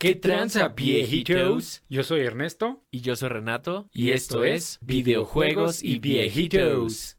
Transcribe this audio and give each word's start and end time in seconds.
¿Qué 0.00 0.14
tranza, 0.14 0.68
viejitos? 0.68 1.82
Yo 1.88 2.04
soy 2.04 2.20
Ernesto. 2.20 2.84
Y 2.92 3.00
yo 3.00 3.16
soy 3.16 3.30
Renato. 3.30 3.88
Y 3.92 4.12
esto 4.12 4.44
es 4.44 4.78
Videojuegos 4.80 5.82
y 5.82 5.98
Viejitos. 5.98 7.16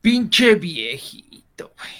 Pinche 0.00 0.54
viejito, 0.54 1.74
güey. 1.76 1.90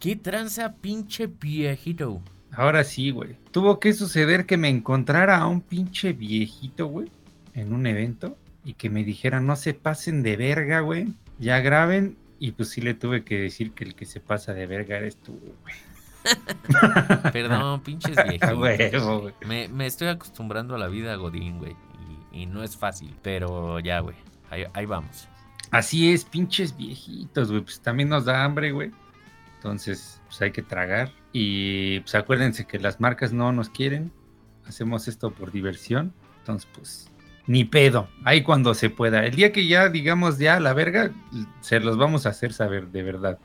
¿Qué 0.00 0.16
tranza, 0.16 0.74
pinche 0.74 1.28
viejito? 1.28 2.20
Ahora 2.50 2.82
sí, 2.82 3.12
güey. 3.12 3.36
Tuvo 3.52 3.78
que 3.78 3.92
suceder 3.92 4.46
que 4.46 4.56
me 4.56 4.68
encontrara 4.68 5.36
a 5.38 5.46
un 5.46 5.60
pinche 5.60 6.12
viejito, 6.12 6.88
güey, 6.88 7.08
en 7.54 7.72
un 7.72 7.86
evento 7.86 8.36
y 8.64 8.74
que 8.74 8.90
me 8.90 9.04
dijera, 9.04 9.38
no 9.38 9.54
se 9.54 9.74
pasen 9.74 10.24
de 10.24 10.36
verga, 10.36 10.80
güey. 10.80 11.14
Ya 11.38 11.60
graben. 11.60 12.16
Y 12.38 12.52
pues 12.52 12.70
sí 12.70 12.80
le 12.82 12.94
tuve 12.94 13.24
que 13.24 13.38
decir 13.38 13.72
que 13.72 13.84
el 13.84 13.94
que 13.94 14.04
se 14.04 14.20
pasa 14.20 14.52
de 14.52 14.66
verga 14.66 14.98
eres 14.98 15.16
tú, 15.16 15.38
güey. 15.62 15.74
Perdón, 17.32 17.80
pinches 17.82 18.16
viejitos. 18.28 19.32
Me, 19.46 19.68
me 19.68 19.86
estoy 19.86 20.08
acostumbrando 20.08 20.74
a 20.74 20.78
la 20.78 20.88
vida 20.88 21.14
Godín, 21.16 21.58
güey. 21.58 21.76
Y, 22.32 22.42
y 22.42 22.46
no 22.46 22.62
es 22.62 22.76
fácil. 22.76 23.14
Pero 23.22 23.80
ya, 23.80 24.00
güey. 24.00 24.16
Ahí, 24.50 24.64
ahí 24.74 24.86
vamos. 24.86 25.28
Así 25.70 26.12
es, 26.12 26.24
pinches 26.24 26.76
viejitos, 26.76 27.50
güey. 27.50 27.62
Pues 27.62 27.80
también 27.80 28.08
nos 28.08 28.24
da 28.24 28.44
hambre, 28.44 28.72
güey. 28.72 28.90
Entonces, 29.56 30.20
pues 30.26 30.40
hay 30.42 30.52
que 30.52 30.62
tragar. 30.62 31.10
Y 31.32 32.00
pues 32.00 32.14
acuérdense 32.14 32.66
que 32.66 32.78
las 32.78 33.00
marcas 33.00 33.32
no 33.32 33.52
nos 33.52 33.68
quieren. 33.68 34.12
Hacemos 34.66 35.08
esto 35.08 35.32
por 35.32 35.52
diversión. 35.52 36.12
Entonces, 36.38 36.68
pues, 36.74 37.10
ni 37.46 37.64
pedo. 37.64 38.08
Ahí 38.24 38.42
cuando 38.42 38.74
se 38.74 38.90
pueda. 38.90 39.24
El 39.24 39.36
día 39.36 39.52
que 39.52 39.66
ya 39.66 39.88
digamos 39.88 40.38
ya 40.38 40.60
la 40.60 40.72
verga, 40.72 41.10
se 41.60 41.80
los 41.80 41.96
vamos 41.96 42.26
a 42.26 42.30
hacer 42.30 42.52
saber 42.52 42.88
de 42.88 43.02
verdad. 43.02 43.38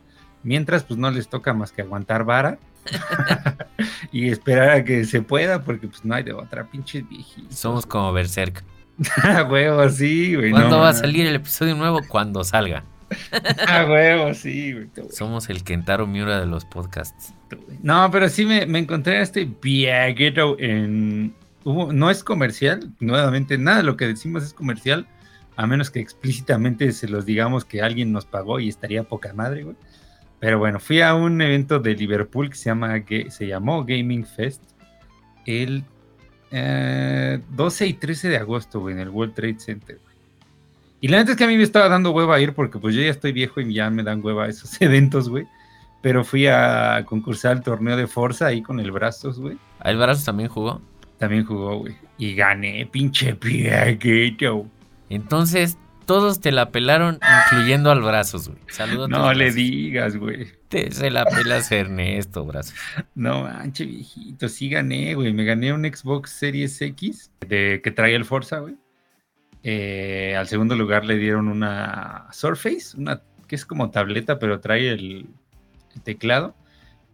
Mientras, 0.44 0.84
pues 0.84 1.00
no 1.00 1.12
les 1.12 1.30
toca 1.30 1.54
más 1.54 1.72
que 1.72 1.84
aguantar 1.84 2.24
vara. 2.24 2.58
y 4.12 4.30
esperar 4.30 4.72
a 4.72 4.84
que 4.84 5.06
se 5.06 5.22
pueda, 5.22 5.64
porque 5.64 5.88
pues 5.88 6.04
no 6.04 6.16
hay 6.16 6.24
de 6.24 6.34
otra, 6.34 6.66
pinches 6.66 7.08
viejitos. 7.08 7.56
Somos 7.56 7.86
como 7.86 8.12
Berserk. 8.12 8.64
A 9.24 9.44
huevo, 9.44 9.88
sí, 9.90 10.36
güey. 10.36 10.52
¿Cuándo 10.52 10.70
no 10.70 10.80
va 10.80 10.90
a 10.90 10.94
salir 10.94 11.26
el 11.26 11.36
episodio 11.36 11.76
nuevo? 11.76 12.02
Cuando 12.08 12.44
salga. 12.44 12.84
A 13.68 13.86
huevo, 13.86 14.34
sí, 14.34 14.74
güey. 14.74 14.90
Somos 15.12 15.50
el 15.50 15.64
Kentaro 15.64 16.08
Miura 16.08 16.40
de 16.40 16.46
los 16.46 16.66
podcasts. 16.66 17.34
No, 17.82 18.10
pero 18.12 18.30
sí 18.30 18.46
me, 18.46 18.66
me 18.66 18.80
encontré 18.80 19.18
a 19.18 19.22
este 19.22 19.46
viejito 19.62 20.58
en... 20.60 21.34
no 21.66 22.10
es 22.10 22.24
comercial, 22.24 22.92
nuevamente, 23.00 23.58
nada 23.58 23.78
de 23.78 23.84
lo 23.84 23.98
que 23.98 24.08
decimos 24.08 24.44
es 24.44 24.54
comercial, 24.54 25.08
a 25.56 25.68
menos 25.68 25.92
que 25.92 26.00
explícitamente 26.00 26.92
se 26.92 27.08
los 27.08 27.26
digamos 27.26 27.66
que 27.66 27.82
alguien 27.82 28.12
nos 28.12 28.26
pagó 28.26 28.60
y 28.60 28.70
estaría 28.70 29.04
poca 29.04 29.34
madre, 29.34 29.64
güey. 29.64 29.76
Pero 30.40 30.58
bueno, 30.58 30.80
fui 30.80 31.02
a 31.02 31.14
un 31.14 31.40
evento 31.42 31.80
de 31.80 31.94
Liverpool 31.94 32.50
que 32.50 32.56
se, 32.56 32.66
llama, 32.66 32.96
Ga- 32.98 33.30
se 33.30 33.46
llamó 33.48 33.86
Gaming 33.86 34.26
Fest 34.26 34.64
el 35.46 35.84
eh, 36.52 37.40
12 37.52 37.88
y 37.88 37.94
13 37.94 38.30
de 38.30 38.38
agosto, 38.38 38.80
güey, 38.80 38.96
en 38.96 39.02
el 39.02 39.10
World 39.10 39.36
Trade 39.36 39.60
Center. 39.60 40.00
Y 41.00 41.08
la 41.08 41.18
neta 41.18 41.32
es 41.32 41.38
que 41.38 41.44
a 41.44 41.48
mí 41.48 41.58
me 41.58 41.64
estaba 41.64 41.90
dando 41.90 42.12
hueva 42.12 42.40
ir 42.40 42.54
porque 42.54 42.80
pues 42.80 42.96
yo 42.96 43.02
ya 43.02 43.10
estoy 43.10 43.32
viejo 43.32 43.60
y 43.62 43.74
ya 43.74 43.90
me 43.90 44.04
dan 44.04 44.24
hueva 44.24 44.48
esos 44.48 44.76
eventos, 44.82 45.30
güey. 45.30 45.46
Pero 46.02 46.24
fui 46.24 46.48
a 46.48 47.04
concursar 47.06 47.52
al 47.52 47.62
torneo 47.64 47.96
de 47.96 48.08
Forza 48.08 48.48
ahí 48.48 48.64
con 48.64 48.80
el 48.80 48.92
Brazos, 48.92 49.40
güey. 49.40 49.58
¿El 49.84 49.98
Brazos 49.98 50.26
también 50.26 50.50
jugó? 50.50 50.82
También 51.22 51.46
jugó, 51.46 51.78
güey. 51.78 51.96
Y 52.18 52.34
gané, 52.34 52.88
pinche 52.92 53.34
viejito. 53.34 54.66
Entonces, 55.08 55.78
todos 56.08 56.42
te 56.42 56.52
la 56.52 56.72
pelaron, 56.72 57.20
incluyendo 57.46 57.92
al 57.92 58.02
Brazos, 58.02 58.50
güey. 58.50 58.60
Saludos. 58.70 59.08
No 59.08 59.32
le 59.32 59.52
digas, 59.52 60.18
güey. 60.18 60.48
Te, 60.68 60.90
se 60.90 61.12
la 61.12 61.26
pelas 61.26 61.72
Ernesto, 61.72 62.44
Brazos. 62.44 62.74
No 63.14 63.44
manche, 63.44 63.86
viejito. 63.86 64.50
Sí 64.50 64.68
gané, 64.68 65.14
güey. 65.14 65.32
Me 65.32 65.46
gané 65.46 65.72
un 65.72 65.86
Xbox 65.86 66.32
Series 66.32 66.82
X 66.82 67.30
de, 67.48 67.82
que 67.84 67.92
traía 67.92 68.16
el 68.16 68.26
Forza, 68.26 68.58
güey. 68.58 68.76
Eh, 69.62 70.36
al 70.36 70.48
segundo 70.48 70.76
lugar 70.76 71.06
le 71.06 71.18
dieron 71.20 71.50
una 71.50 72.30
Surface, 72.32 72.98
una 72.98 73.22
que 73.48 73.54
es 73.54 73.64
como 73.68 73.92
tableta, 73.92 74.40
pero 74.40 74.60
trae 74.60 74.90
el, 74.90 75.30
el 75.94 76.02
teclado. 76.02 76.56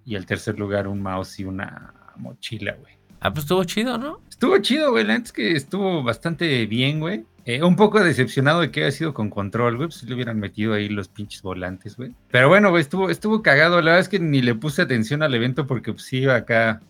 Y 0.05 0.15
al 0.15 0.25
tercer 0.25 0.57
lugar 0.57 0.87
un 0.87 1.01
mouse 1.01 1.41
y 1.41 1.43
una 1.43 1.93
mochila, 2.15 2.71
güey. 2.79 2.97
Ah, 3.19 3.31
pues 3.33 3.45
estuvo 3.45 3.63
chido, 3.63 3.97
¿no? 3.97 4.19
Estuvo 4.29 4.57
chido, 4.59 4.91
güey. 4.91 5.03
La 5.03 5.13
neta 5.13 5.25
es 5.25 5.33
que 5.33 5.51
estuvo 5.53 6.03
bastante 6.03 6.65
bien, 6.65 6.99
güey. 6.99 7.25
Eh, 7.45 7.63
un 7.63 7.75
poco 7.75 8.03
decepcionado 8.03 8.61
de 8.61 8.71
que 8.71 8.83
haya 8.83 8.91
sido 8.91 9.13
con 9.13 9.29
control, 9.29 9.77
güey. 9.77 9.87
Pues 9.87 10.03
le 10.03 10.13
hubieran 10.13 10.39
metido 10.39 10.73
ahí 10.73 10.89
los 10.89 11.07
pinches 11.07 11.41
volantes, 11.41 11.95
güey. 11.95 12.11
Pero 12.29 12.49
bueno, 12.49 12.69
güey, 12.69 12.81
estuvo, 12.81 13.09
estuvo 13.09 13.41
cagado. 13.41 13.77
La 13.77 13.91
verdad 13.91 13.99
es 14.01 14.09
que 14.09 14.19
ni 14.19 14.41
le 14.41 14.53
puse 14.53 14.81
atención 14.81 15.23
al 15.23 15.33
evento 15.33 15.65
porque 15.65 15.93
pues 15.93 16.11
iba 16.13 16.35
acá 16.35 16.81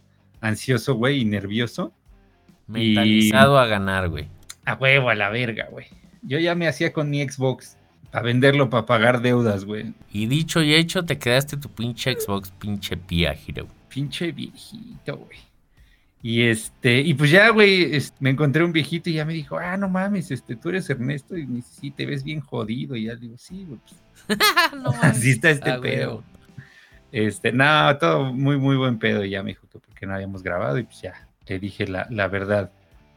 ansioso, 0.42 0.96
güey, 0.96 1.22
y 1.22 1.26
nervioso. 1.26 1.94
Mentalizado 2.68 3.58
a 3.58 3.68
ganar, 3.68 4.10
güey. 4.10 4.28
A 4.66 4.74
huevo, 4.74 5.10
a 5.10 5.16
la 5.16 5.30
verga, 5.30 5.68
güey. 5.72 5.86
Yo 6.24 6.40
ya 6.40 6.56
me 6.56 6.68
hacía 6.68 6.92
con 6.92 7.10
mi 7.10 7.28
Xbox. 7.28 7.78
Para 8.12 8.24
venderlo, 8.24 8.70
para 8.70 8.86
pagar 8.86 9.22
deudas, 9.22 9.64
güey. 9.64 9.94
Y 10.12 10.28
dicho 10.28 10.62
y 10.62 10.74
hecho, 10.74 11.04
te 11.04 11.18
quedaste 11.18 11.58
tu 11.58 11.70
pinche 11.70 12.14
Xbox, 12.20 12.52
pinche 12.52 12.98
pía, 12.98 13.34
Hero. 13.34 13.68
Pinche 13.90 14.32
viejito, 14.32 15.18
güey. 15.18 15.47
Y 16.22 16.44
este, 16.44 17.00
y 17.02 17.14
pues 17.14 17.30
ya, 17.30 17.50
güey, 17.50 17.92
me 18.20 18.32
encontré 18.32 18.64
un 18.64 18.74
viejito 18.74 19.10
y 19.10 19.14
ya 19.14 19.26
me 19.26 19.34
dijo, 19.34 19.58
ah, 19.58 19.78
no 19.78 19.88
mames, 19.88 20.32
este, 20.32 20.56
tú 20.56 20.70
eres 20.70 20.90
Ernesto 20.90 21.38
y 21.38 21.46
me 21.46 21.58
dice, 21.58 21.70
sí, 21.80 21.92
te 21.92 22.06
ves 22.06 22.24
bien 22.24 22.42
jodido. 22.42 22.96
Y 22.96 23.06
ya 23.06 23.16
digo, 23.16 23.38
sí, 23.38 23.66
güey, 23.68 23.80
pues, 24.28 24.40
no 24.84 24.92
así 25.02 25.32
está 25.32 25.52
este 25.52 25.70
Ah, 25.70 25.80
pedo. 25.80 26.24
Este, 27.12 27.52
no, 27.52 27.98
todo 27.98 28.34
muy, 28.34 28.58
muy 28.58 28.76
buen 28.76 28.98
pedo. 29.00 29.24
Y 29.24 29.30
ya 29.32 29.44
me 29.44 29.52
dijo 29.52 29.68
que 29.72 29.80
porque 29.80 30.06
no 30.06 30.16
habíamos 30.16 30.44
grabado 30.44 30.78
y 30.80 30.84
pues 30.84 31.02
ya, 31.02 31.28
le 31.48 31.60
dije 31.60 31.88
la, 31.88 32.08
la 32.10 32.28
verdad 32.28 32.72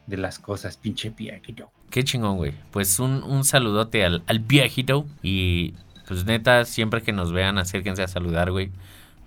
de 0.06 0.16
las 0.16 0.38
cosas, 0.38 0.76
pinche 0.76 1.10
viejito. 1.10 1.70
Qué 1.90 2.04
chingón, 2.04 2.36
güey. 2.36 2.52
Pues 2.70 2.98
un, 3.00 3.22
un 3.22 3.44
saludote 3.44 4.04
al, 4.04 4.22
al 4.26 4.40
viejito. 4.40 5.06
Y 5.22 5.74
pues 6.06 6.24
neta, 6.26 6.64
siempre 6.64 7.02
que 7.02 7.12
nos 7.12 7.32
vean, 7.32 7.58
acérquense 7.58 8.02
a 8.02 8.08
saludar, 8.08 8.50
güey. 8.50 8.70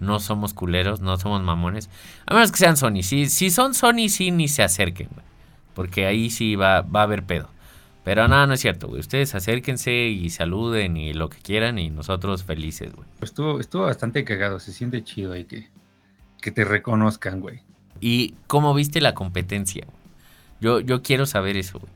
No 0.03 0.19
somos 0.19 0.53
culeros, 0.53 1.01
no 1.01 1.17
somos 1.17 1.41
mamones. 1.41 1.89
A 2.25 2.33
menos 2.33 2.51
que 2.51 2.57
sean 2.57 2.77
Sony. 2.77 3.01
Si, 3.03 3.27
si 3.29 3.49
son 3.49 3.73
Sony, 3.73 4.09
sí, 4.09 4.31
ni 4.31 4.47
se 4.47 4.63
acerquen, 4.63 5.07
güey. 5.13 5.25
Porque 5.73 6.05
ahí 6.05 6.29
sí 6.29 6.55
va, 6.55 6.81
va 6.81 7.01
a 7.01 7.03
haber 7.03 7.23
pedo. 7.23 7.49
Pero 8.03 8.27
nada, 8.27 8.45
no 8.47 8.53
es 8.53 8.59
cierto, 8.59 8.87
güey. 8.89 8.99
Ustedes 8.99 9.33
acérquense 9.33 9.91
y 9.93 10.29
saluden 10.29 10.97
y 10.97 11.13
lo 11.13 11.29
que 11.29 11.37
quieran 11.37 11.79
y 11.79 11.89
nosotros 11.89 12.43
felices, 12.43 12.93
güey. 12.93 13.07
Estuvo, 13.21 13.59
estuvo 13.59 13.83
bastante 13.83 14.23
cagado, 14.25 14.59
se 14.59 14.73
siente 14.73 15.03
chido 15.03 15.31
ahí 15.33 15.45
que, 15.45 15.69
que 16.41 16.51
te 16.51 16.65
reconozcan, 16.65 17.39
güey. 17.39 17.61
¿Y 18.01 18.35
cómo 18.47 18.73
viste 18.73 18.99
la 18.99 19.13
competencia? 19.13 19.85
güey? 19.85 19.97
Yo, 20.59 20.79
yo 20.81 21.01
quiero 21.01 21.25
saber 21.25 21.55
eso, 21.57 21.79
güey. 21.79 21.91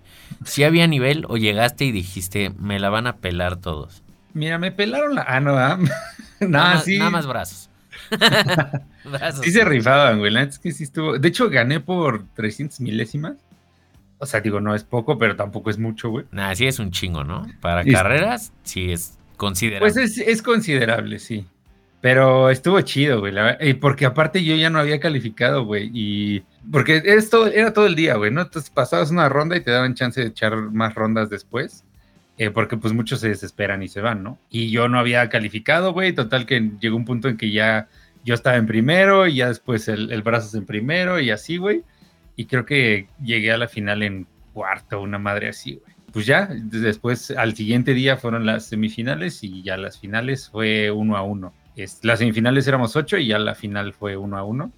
Si 0.45 0.63
había 0.63 0.87
nivel 0.87 1.25
o 1.27 1.37
llegaste 1.37 1.85
y 1.85 1.91
dijiste, 1.91 2.51
me 2.57 2.79
la 2.79 2.89
van 2.89 3.07
a 3.07 3.17
pelar 3.17 3.57
todos. 3.57 4.01
Mira, 4.33 4.57
me 4.59 4.71
pelaron 4.71 5.15
la. 5.15 5.23
Ah, 5.27 5.39
no, 5.39 5.57
ah. 5.57 5.77
nada, 6.39 6.47
Nah, 6.47 6.73
más, 6.75 6.83
sí. 6.85 6.97
nada 6.97 7.09
más 7.09 7.27
brazos. 7.27 7.69
Sí 9.41 9.51
se 9.51 9.63
rifaban, 9.63 10.19
güey. 10.19 10.31
La 10.31 10.43
es 10.43 10.59
que 10.59 10.71
sí 10.71 10.83
estuvo. 10.83 11.17
De 11.17 11.27
hecho, 11.27 11.49
gané 11.49 11.79
por 11.79 12.25
300 12.35 12.81
milésimas. 12.81 13.37
O 14.19 14.25
sea, 14.25 14.41
digo, 14.41 14.59
no 14.59 14.75
es 14.75 14.83
poco, 14.83 15.17
pero 15.17 15.35
tampoco 15.35 15.69
es 15.69 15.77
mucho, 15.77 16.09
güey. 16.09 16.25
Nah, 16.31 16.53
sí 16.55 16.67
es 16.67 16.79
un 16.79 16.91
chingo, 16.91 17.23
¿no? 17.23 17.45
Para 17.61 17.85
carreras, 17.85 18.51
sí 18.63 18.91
es 18.91 19.17
considerable. 19.37 19.91
Pues 19.91 19.97
es, 19.97 20.17
es 20.17 20.41
considerable, 20.41 21.19
sí. 21.19 21.45
Pero 22.01 22.49
estuvo 22.49 22.79
chido, 22.81 23.19
güey. 23.19 23.31
la 23.31 23.57
porque 23.79 24.05
aparte 24.05 24.43
yo 24.43 24.55
ya 24.55 24.69
no 24.69 24.79
había 24.79 24.99
calificado, 24.99 25.65
güey. 25.65 25.89
Y. 25.93 26.43
Porque 26.71 27.01
es 27.05 27.29
todo, 27.29 27.47
era 27.47 27.73
todo 27.73 27.87
el 27.87 27.95
día, 27.95 28.15
güey, 28.15 28.31
¿no? 28.31 28.41
Entonces 28.41 28.69
pasabas 28.69 29.11
una 29.11 29.29
ronda 29.29 29.55
y 29.55 29.61
te 29.61 29.71
daban 29.71 29.95
chance 29.95 30.21
de 30.21 30.27
echar 30.27 30.55
más 30.55 30.95
rondas 30.95 31.29
después. 31.29 31.83
Eh, 32.37 32.51
porque 32.51 32.77
pues 32.77 32.93
muchos 32.93 33.19
se 33.19 33.29
desesperan 33.29 33.81
y 33.81 33.87
se 33.87 34.01
van, 34.01 34.23
¿no? 34.23 34.37
Y 34.49 34.69
yo 34.69 34.87
no 34.87 34.99
había 34.99 35.27
calificado, 35.29 35.93
güey. 35.93 36.13
Total 36.13 36.45
que 36.45 36.71
llegó 36.79 36.95
un 36.95 37.05
punto 37.05 37.29
en 37.29 37.37
que 37.37 37.51
ya 37.51 37.87
yo 38.23 38.35
estaba 38.35 38.57
en 38.57 38.67
primero 38.67 39.27
y 39.27 39.37
ya 39.37 39.47
después 39.47 39.87
el, 39.87 40.11
el 40.11 40.21
brazos 40.21 40.53
en 40.53 40.65
primero 40.65 41.19
y 41.19 41.31
así, 41.31 41.57
güey. 41.57 41.83
Y 42.35 42.45
creo 42.45 42.65
que 42.65 43.07
llegué 43.23 43.51
a 43.51 43.57
la 43.57 43.67
final 43.67 44.03
en 44.03 44.27
cuarto, 44.53 45.01
una 45.01 45.17
madre 45.17 45.49
así, 45.49 45.75
güey. 45.75 45.97
Pues 46.13 46.25
ya, 46.25 46.47
después 46.51 47.31
al 47.31 47.55
siguiente 47.55 47.93
día 47.93 48.17
fueron 48.17 48.45
las 48.45 48.65
semifinales 48.65 49.43
y 49.43 49.61
ya 49.61 49.77
las 49.77 49.99
finales 49.99 50.49
fue 50.49 50.89
uno 50.89 51.17
a 51.17 51.21
uno. 51.21 51.53
Las 52.01 52.19
semifinales 52.19 52.67
éramos 52.67 52.95
ocho 52.95 53.17
y 53.17 53.27
ya 53.27 53.39
la 53.39 53.55
final 53.55 53.93
fue 53.93 54.17
uno 54.17 54.37
a 54.37 54.43
uno. 54.43 54.71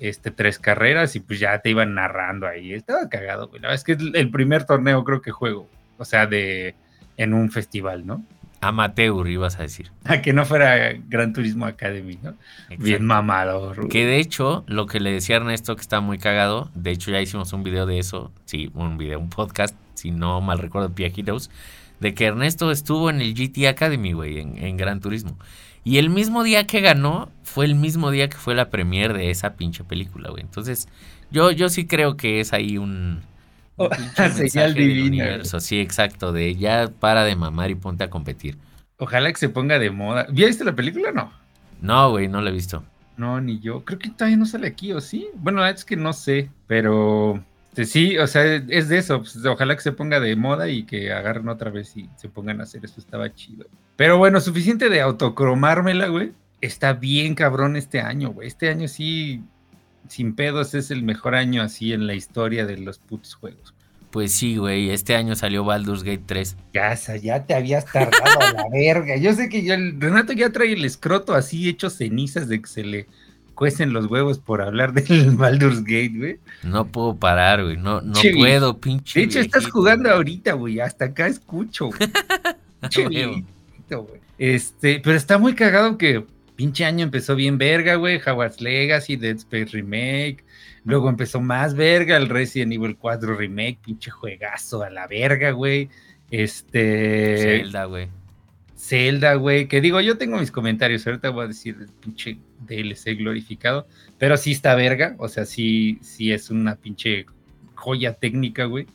Este, 0.00 0.32
tres 0.32 0.58
carreras 0.58 1.14
y 1.14 1.20
pues 1.20 1.38
ya 1.38 1.58
te 1.60 1.70
iban 1.70 1.94
narrando 1.94 2.48
ahí. 2.48 2.72
Estaba 2.72 3.08
cagado, 3.08 3.48
güey. 3.48 3.60
La 3.60 3.68
verdad 3.68 3.76
es 3.76 3.84
que 3.84 3.92
es 3.92 4.14
el 4.14 4.30
primer 4.30 4.64
torneo 4.64 5.04
creo 5.04 5.20
que 5.20 5.30
juego. 5.30 5.68
O 5.98 6.04
sea, 6.04 6.26
de 6.26 6.74
en 7.16 7.34
un 7.34 7.50
festival, 7.50 8.06
¿no? 8.06 8.24
Amateur, 8.60 9.28
ibas 9.28 9.58
a 9.58 9.62
decir. 9.62 9.90
A 10.04 10.22
que 10.22 10.32
no 10.32 10.44
fuera 10.44 10.92
Gran 11.08 11.32
Turismo 11.32 11.66
Academy, 11.66 12.16
¿no? 12.22 12.34
Bien 12.68 12.80
Exacto. 12.80 13.02
mamador. 13.04 13.76
güey. 13.76 13.88
Que 13.88 14.06
de 14.06 14.18
hecho, 14.18 14.62
lo 14.68 14.86
que 14.86 15.00
le 15.00 15.10
decía 15.12 15.36
Ernesto 15.36 15.74
que 15.74 15.82
está 15.82 16.00
muy 16.00 16.18
cagado, 16.18 16.70
de 16.74 16.92
hecho 16.92 17.10
ya 17.10 17.20
hicimos 17.20 17.52
un 17.52 17.64
video 17.64 17.86
de 17.86 17.98
eso, 17.98 18.30
sí, 18.44 18.70
un 18.74 18.98
video, 18.98 19.18
un 19.18 19.30
podcast, 19.30 19.74
si 19.94 20.12
no 20.12 20.40
mal 20.40 20.60
recuerdo, 20.60 20.94
Pia 20.94 21.08
Heroes, 21.08 21.50
de 21.98 22.14
que 22.14 22.26
Ernesto 22.26 22.70
estuvo 22.70 23.10
en 23.10 23.20
el 23.20 23.34
GT 23.34 23.66
Academy, 23.66 24.12
güey, 24.12 24.38
en, 24.38 24.56
en 24.62 24.76
Gran 24.76 25.00
Turismo. 25.00 25.36
Y 25.84 25.98
el 25.98 26.10
mismo 26.10 26.44
día 26.44 26.64
que 26.64 26.80
ganó 26.80 27.30
fue 27.42 27.64
el 27.64 27.74
mismo 27.74 28.12
día 28.12 28.28
que 28.28 28.36
fue 28.36 28.54
la 28.54 28.70
premiere 28.70 29.14
de 29.14 29.30
esa 29.30 29.54
pinche 29.54 29.82
película, 29.82 30.30
güey. 30.30 30.42
Entonces, 30.42 30.86
yo, 31.32 31.50
yo 31.50 31.68
sí 31.68 31.86
creo 31.86 32.16
que 32.16 32.38
es 32.38 32.52
ahí 32.52 32.78
un, 32.78 33.22
Oh, 33.76 33.88
señal 34.34 34.74
divina. 34.74 35.06
universo. 35.06 35.60
Sí, 35.60 35.80
exacto, 35.80 36.32
de 36.32 36.54
ya 36.56 36.90
para 37.00 37.24
de 37.24 37.36
mamar 37.36 37.70
y 37.70 37.74
ponte 37.74 38.04
a 38.04 38.10
competir. 38.10 38.58
Ojalá 38.98 39.30
que 39.32 39.38
se 39.38 39.48
ponga 39.48 39.78
de 39.78 39.90
moda. 39.90 40.26
¿Ya 40.32 40.46
viste 40.46 40.64
la 40.64 40.74
película 40.74 41.10
o 41.10 41.12
no? 41.12 41.32
No, 41.80 42.10
güey, 42.10 42.28
no 42.28 42.40
lo 42.40 42.48
he 42.50 42.52
visto. 42.52 42.84
No, 43.16 43.40
ni 43.40 43.58
yo. 43.60 43.84
Creo 43.84 43.98
que 43.98 44.10
todavía 44.10 44.36
no 44.36 44.46
sale 44.46 44.66
aquí, 44.68 44.92
¿o 44.92 45.00
sí? 45.00 45.28
Bueno, 45.34 45.58
la 45.60 45.66
verdad 45.66 45.78
es 45.80 45.84
que 45.84 45.96
no 45.96 46.12
sé, 46.12 46.50
pero 46.66 47.42
este, 47.72 47.84
sí, 47.86 48.18
o 48.18 48.26
sea, 48.26 48.44
es 48.68 48.88
de 48.88 48.98
eso. 48.98 49.18
pues, 49.20 49.44
ojalá 49.46 49.74
que 49.74 49.80
se 49.82 49.92
ponga 49.92 50.20
de 50.20 50.36
moda 50.36 50.68
y 50.68 50.84
que 50.84 51.12
agarren 51.12 51.48
otra 51.48 51.70
vez 51.70 51.96
y 51.96 52.08
se 52.16 52.28
pongan 52.28 52.60
a 52.60 52.64
hacer 52.64 52.84
eso. 52.84 53.00
Estaba 53.00 53.34
chido. 53.34 53.64
Pero 53.96 54.18
bueno, 54.18 54.40
suficiente 54.40 54.88
de 54.90 55.00
autocromármela, 55.00 56.08
güey. 56.08 56.32
Está 56.60 56.92
bien 56.92 57.34
cabrón 57.34 57.76
este 57.76 58.00
año, 58.00 58.30
güey. 58.30 58.46
Este 58.48 58.68
año 58.68 58.86
sí, 58.88 59.42
sin 60.08 60.34
pedos, 60.34 60.74
es 60.74 60.90
el 60.90 61.02
mejor 61.02 61.34
año 61.34 61.62
así 61.62 61.92
en 61.92 62.06
la 62.06 62.14
historia 62.14 62.66
de 62.66 62.76
los 62.78 62.98
putos 62.98 63.34
juegos. 63.34 63.74
Pues 64.10 64.32
sí, 64.32 64.58
güey, 64.58 64.90
este 64.90 65.16
año 65.16 65.34
salió 65.34 65.64
Baldur's 65.64 66.02
Gate 66.02 66.22
3. 66.26 66.56
Ya, 66.74 66.94
ya 66.94 67.46
te 67.46 67.54
habías 67.54 67.86
tardado 67.86 68.40
a 68.40 68.52
la 68.52 68.64
verga. 68.72 69.16
Yo 69.16 69.32
sé 69.32 69.48
que 69.48 69.60
el 69.72 69.98
Renato 69.98 70.34
ya 70.34 70.50
trae 70.50 70.74
el 70.74 70.84
escroto 70.84 71.34
así 71.34 71.66
hecho 71.66 71.88
cenizas 71.88 72.46
de 72.48 72.60
que 72.60 72.68
se 72.68 72.84
le 72.84 73.06
cuecen 73.54 73.94
los 73.94 74.06
huevos 74.06 74.38
por 74.38 74.60
hablar 74.60 74.92
del 74.94 75.30
Baldur's 75.30 75.80
Gate, 75.80 76.12
güey. 76.14 76.40
No 76.62 76.86
puedo 76.86 77.16
parar, 77.16 77.62
güey. 77.62 77.78
No, 77.78 78.02
no 78.02 78.12
Che, 78.12 78.32
puedo, 78.34 78.78
pinche. 78.78 79.20
De 79.20 79.24
hecho, 79.26 79.40
estás 79.40 79.66
jugando 79.70 80.04
güey. 80.10 80.16
ahorita, 80.16 80.52
güey. 80.52 80.80
Hasta 80.80 81.06
acá 81.06 81.26
escucho, 81.26 81.86
güey. 81.86 83.08
Viejito, 83.08 84.02
güey. 84.02 84.20
Este, 84.36 85.00
pero 85.02 85.16
está 85.16 85.38
muy 85.38 85.54
cagado 85.54 85.96
que 85.96 86.26
pinche 86.62 86.84
año 86.84 87.02
empezó 87.02 87.34
bien 87.34 87.58
verga, 87.58 87.96
güey. 87.96 88.20
Hogwarts 88.24 88.60
Legacy, 88.60 89.16
Dead 89.16 89.34
Space 89.34 89.72
Remake. 89.72 90.44
Luego 90.84 91.08
empezó 91.08 91.40
más 91.40 91.74
verga 91.74 92.16
el 92.16 92.28
Resident 92.28 92.72
Evil 92.72 92.96
4 92.96 93.34
Remake. 93.34 93.80
Pinche 93.84 94.12
juegazo 94.12 94.84
a 94.84 94.88
la 94.88 95.08
verga, 95.08 95.50
güey. 95.50 95.88
Este. 96.30 97.62
Zelda, 97.62 97.86
güey. 97.86 98.08
Zelda, 98.76 99.34
güey, 99.34 99.66
que 99.66 99.80
digo, 99.80 100.00
yo 100.00 100.16
tengo 100.18 100.38
mis 100.38 100.52
comentarios, 100.52 101.04
ahorita 101.04 101.30
voy 101.30 101.46
a 101.46 101.48
decir 101.48 101.76
el 101.80 101.88
pinche 101.88 102.38
DLC 102.60 103.16
glorificado, 103.18 103.88
pero 104.18 104.36
sí 104.36 104.52
está 104.52 104.74
verga, 104.74 105.14
o 105.18 105.28
sea, 105.28 105.44
sí, 105.46 105.98
sí 106.00 106.32
es 106.32 106.50
una 106.50 106.74
pinche 106.74 107.26
joya 107.74 108.14
técnica, 108.14 108.64
güey. 108.66 108.86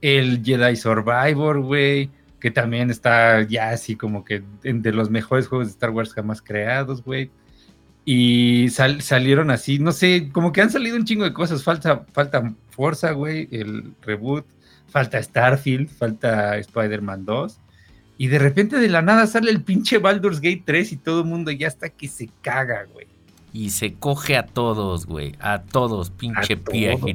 El 0.00 0.44
Jedi 0.44 0.74
Survivor, 0.76 1.60
güey, 1.62 2.10
que 2.42 2.50
también 2.50 2.90
está 2.90 3.42
ya 3.42 3.70
así 3.70 3.94
como 3.94 4.24
que 4.24 4.42
de 4.64 4.90
los 4.92 5.10
mejores 5.10 5.46
juegos 5.46 5.68
de 5.68 5.72
Star 5.74 5.90
Wars 5.90 6.12
jamás 6.12 6.42
creados, 6.42 7.04
güey. 7.04 7.30
Y 8.04 8.68
sal- 8.70 9.00
salieron 9.00 9.52
así, 9.52 9.78
no 9.78 9.92
sé, 9.92 10.28
como 10.32 10.52
que 10.52 10.60
han 10.60 10.70
salido 10.70 10.96
un 10.96 11.04
chingo 11.04 11.22
de 11.22 11.32
cosas. 11.32 11.62
Falta, 11.62 12.04
falta 12.12 12.52
Forza, 12.70 13.12
güey, 13.12 13.46
el 13.52 13.92
reboot. 14.02 14.44
Falta 14.88 15.22
Starfield, 15.22 15.88
falta 15.88 16.58
Spider-Man 16.58 17.24
2. 17.24 17.58
Y 18.18 18.26
de 18.26 18.40
repente 18.40 18.76
de 18.78 18.88
la 18.88 19.02
nada 19.02 19.28
sale 19.28 19.50
el 19.52 19.62
pinche 19.62 19.98
Baldur's 19.98 20.40
Gate 20.40 20.64
3 20.66 20.92
y 20.92 20.96
todo 20.96 21.20
el 21.20 21.26
mundo 21.28 21.52
ya 21.52 21.68
está 21.68 21.90
que 21.90 22.08
se 22.08 22.28
caga, 22.40 22.86
güey. 22.92 23.06
Y 23.52 23.70
se 23.70 23.94
coge 23.94 24.36
a 24.36 24.46
todos, 24.46 25.06
güey. 25.06 25.36
A 25.38 25.62
todos, 25.62 26.10
pinche 26.10 26.56
todo. 26.56 27.06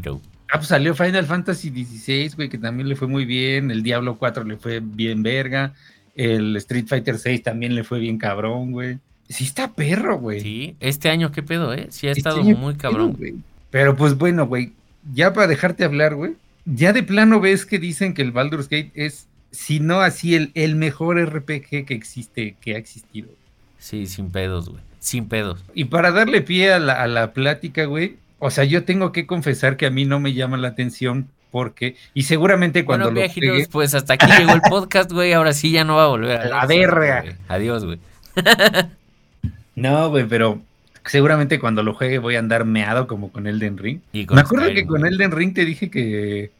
Ah, 0.50 0.58
pues 0.58 0.68
salió 0.68 0.96
Final 0.96 1.26
Fantasy 1.26 1.70
XVI, 1.70 2.30
güey, 2.36 2.50
que 2.50 2.58
también 2.58 2.88
le 2.88 2.96
fue 2.96 3.08
muy 3.08 3.26
bien. 3.26 3.70
El 3.70 3.84
Diablo 3.84 4.18
4 4.18 4.44
le 4.46 4.58
fue 4.58 4.80
bien 4.80 5.22
verga. 5.24 5.74
El 6.16 6.56
Street 6.58 6.86
Fighter 6.88 7.18
6 7.20 7.44
también 7.44 7.76
le 7.76 7.84
fue 7.84 8.00
bien 8.00 8.18
cabrón, 8.18 8.72
güey. 8.72 8.98
Sí 9.30 9.44
está 9.44 9.74
perro, 9.74 10.18
güey. 10.18 10.40
Sí, 10.40 10.76
este 10.80 11.10
año, 11.10 11.32
¿qué 11.32 11.44
pedo, 11.44 11.74
eh? 11.74 11.88
Sí 11.90 12.08
ha 12.08 12.12
Este 12.12 12.22
estado 12.22 12.42
muy 12.44 12.74
¿qué 12.76 12.80
cabrón. 12.80 13.10
pedo, 13.10 13.18
güey? 13.18 13.34
Pero 13.72 13.96
pues 13.98 14.18
bueno, 14.18 14.48
güey, 14.48 14.72
ya 15.14 15.34
para 15.34 15.48
dejarte 15.48 15.84
hablar, 15.84 16.16
güey, 16.16 16.36
ya 16.66 16.94
de 16.94 17.04
plano 17.04 17.42
ves 17.42 17.66
que 17.66 17.78
dicen 17.78 18.14
que 18.14 18.22
el 18.22 18.32
Baldur's 18.32 18.70
Gate 18.70 18.92
es, 18.96 19.28
si 19.52 19.82
no 19.82 20.00
así, 20.00 20.36
el, 20.36 20.52
el 20.54 20.76
mejor 20.76 21.20
RPG 21.22 21.86
que 21.86 21.94
existe, 21.94 22.56
que 22.62 22.76
ha 22.76 22.78
existido. 22.78 23.30
Sí, 23.78 24.08
sin 24.08 24.32
pedos, 24.32 24.70
güey. 24.70 24.82
Sin 25.00 25.28
pedos. 25.28 25.64
Y 25.74 25.86
para 25.86 26.12
darle 26.12 26.42
pie 26.42 26.72
a 26.72 26.80
la, 26.80 26.94
a 27.04 27.08
la 27.08 27.34
plática, 27.34 27.84
güey, 27.86 28.16
o 28.40 28.52
sea, 28.52 28.64
yo 28.64 28.84
tengo 28.84 29.12
que 29.12 29.26
confesar 29.26 29.78
que 29.78 29.86
a 29.86 29.90
mí 29.90 30.06
no 30.06 30.20
me 30.20 30.34
llama 30.34 30.58
la 30.58 30.70
atención 30.70 31.30
porque, 31.52 31.96
y 32.14 32.24
seguramente 32.24 32.86
cuando 32.86 33.06
bueno, 33.06 33.16
lo 33.16 33.22
viejitos, 33.22 33.50
juegue, 33.50 33.68
pues 33.72 33.96
hasta 33.96 34.14
aquí 34.14 34.28
llegó 34.38 34.54
el 34.54 34.62
podcast, 34.62 35.12
güey. 35.12 35.34
Ahora 35.34 35.54
sí 35.54 35.72
ya 35.72 35.84
no 35.84 35.96
va 35.96 36.04
a 36.04 36.08
volver 36.08 36.38
a 36.38 36.46
La 36.46 36.66
verga. 36.66 37.24
Adiós, 37.48 37.86
güey. 37.86 38.00
no, 39.76 40.10
güey, 40.10 40.26
pero 40.26 40.62
seguramente 41.06 41.60
cuando 41.60 41.84
lo 41.84 41.94
juegue 41.94 42.20
voy 42.20 42.36
a 42.36 42.40
andar 42.40 42.66
meado 42.66 43.08
como 43.08 43.32
con 43.32 43.48
Elden 43.48 43.78
Ring. 43.78 44.02
Y 44.12 44.26
con 44.26 44.36
Me 44.36 44.42
acuerdo 44.42 44.66
Skyrim, 44.66 44.84
que 44.84 44.88
con. 44.88 45.06
Elden 45.06 45.32
Ring 45.32 45.54
te 45.54 45.66
dije 45.66 45.90
que, 45.90 46.52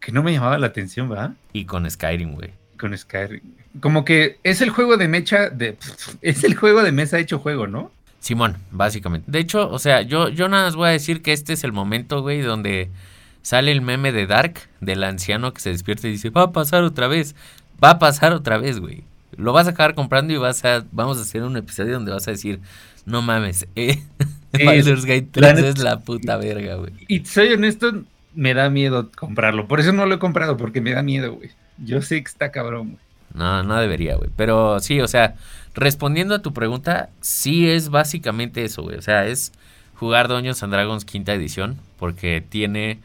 que 0.00 0.12
no 0.12 0.22
me 0.22 0.32
llamaba 0.32 0.56
la 0.58 0.68
atención, 0.68 1.08
¿verdad? 1.08 1.32
Y 1.52 1.64
con 1.64 1.90
Skyrim, 1.90 2.34
güey. 2.34 2.50
Con 2.78 2.96
Skyrim. 2.96 3.40
Como 3.80 4.04
que 4.04 4.38
es 4.44 4.60
el 4.60 4.70
juego 4.70 4.96
de 4.96 5.08
mecha, 5.08 5.50
de, 5.50 5.76
es 6.22 6.44
el 6.44 6.54
juego 6.54 6.82
de 6.82 6.92
mesa 6.92 7.18
hecho 7.18 7.38
juego, 7.38 7.66
¿no? 7.66 7.90
Simón, 8.22 8.56
básicamente. 8.70 9.30
De 9.30 9.40
hecho, 9.40 9.68
o 9.68 9.78
sea, 9.78 10.02
yo, 10.02 10.28
yo 10.28 10.48
nada 10.48 10.64
más 10.66 10.76
voy 10.76 10.88
a 10.88 10.92
decir 10.92 11.20
que 11.22 11.32
este 11.32 11.52
es 11.52 11.64
el 11.64 11.72
momento, 11.72 12.22
güey, 12.22 12.40
donde 12.40 12.88
sale 13.42 13.72
el 13.72 13.82
meme 13.82 14.12
de 14.12 14.26
Dark, 14.28 14.60
del 14.80 15.02
anciano 15.02 15.52
que 15.52 15.60
se 15.60 15.70
despierta 15.70 16.06
y 16.06 16.12
dice, 16.12 16.30
va 16.30 16.42
a 16.44 16.52
pasar 16.52 16.84
otra 16.84 17.08
vez, 17.08 17.34
va 17.82 17.90
a 17.90 17.98
pasar 17.98 18.32
otra 18.32 18.58
vez, 18.58 18.78
güey. 18.78 19.02
Lo 19.36 19.52
vas 19.52 19.66
a 19.66 19.70
acabar 19.70 19.94
comprando 19.96 20.32
y 20.32 20.36
vas 20.36 20.64
a, 20.64 20.84
vamos 20.92 21.18
a 21.18 21.22
hacer 21.22 21.42
un 21.42 21.56
episodio 21.56 21.94
donde 21.94 22.12
vas 22.12 22.28
a 22.28 22.30
decir, 22.30 22.60
no 23.04 23.22
mames, 23.22 23.66
eh, 23.74 24.00
Sí, 24.54 24.64
Baldur's 24.66 25.04
Gate 25.06 25.28
la 25.40 25.54
3 25.54 25.54
neta- 25.56 25.68
es 25.70 25.78
la 25.78 25.98
puta 26.00 26.36
verga, 26.36 26.76
güey. 26.76 26.92
Y 27.08 27.24
soy 27.24 27.52
honesto, 27.54 28.04
me 28.34 28.54
da 28.54 28.70
miedo 28.70 29.10
comprarlo. 29.16 29.66
Por 29.66 29.80
eso 29.80 29.92
no 29.92 30.06
lo 30.06 30.14
he 30.14 30.18
comprado, 30.20 30.56
porque 30.56 30.80
me 30.80 30.92
da 30.92 31.02
miedo, 31.02 31.32
güey. 31.32 31.50
Yo 31.78 32.02
sé 32.02 32.22
que 32.22 32.28
está 32.28 32.52
cabrón, 32.52 32.90
güey. 32.90 32.98
No, 33.34 33.62
no 33.62 33.80
debería, 33.80 34.14
güey. 34.16 34.28
Pero 34.36 34.78
sí, 34.80 35.00
o 35.00 35.08
sea, 35.08 35.34
respondiendo 35.74 36.34
a 36.34 36.42
tu 36.42 36.52
pregunta, 36.52 37.10
sí 37.20 37.68
es 37.68 37.88
básicamente 37.88 38.64
eso, 38.64 38.82
güey. 38.82 38.96
O 38.96 39.02
sea, 39.02 39.26
es 39.26 39.52
jugar 39.94 40.28
Dungeons 40.28 40.62
and 40.62 40.72
Dragons 40.72 41.04
quinta 41.04 41.32
edición. 41.34 41.78
Porque 41.98 42.42
tiene. 42.46 42.98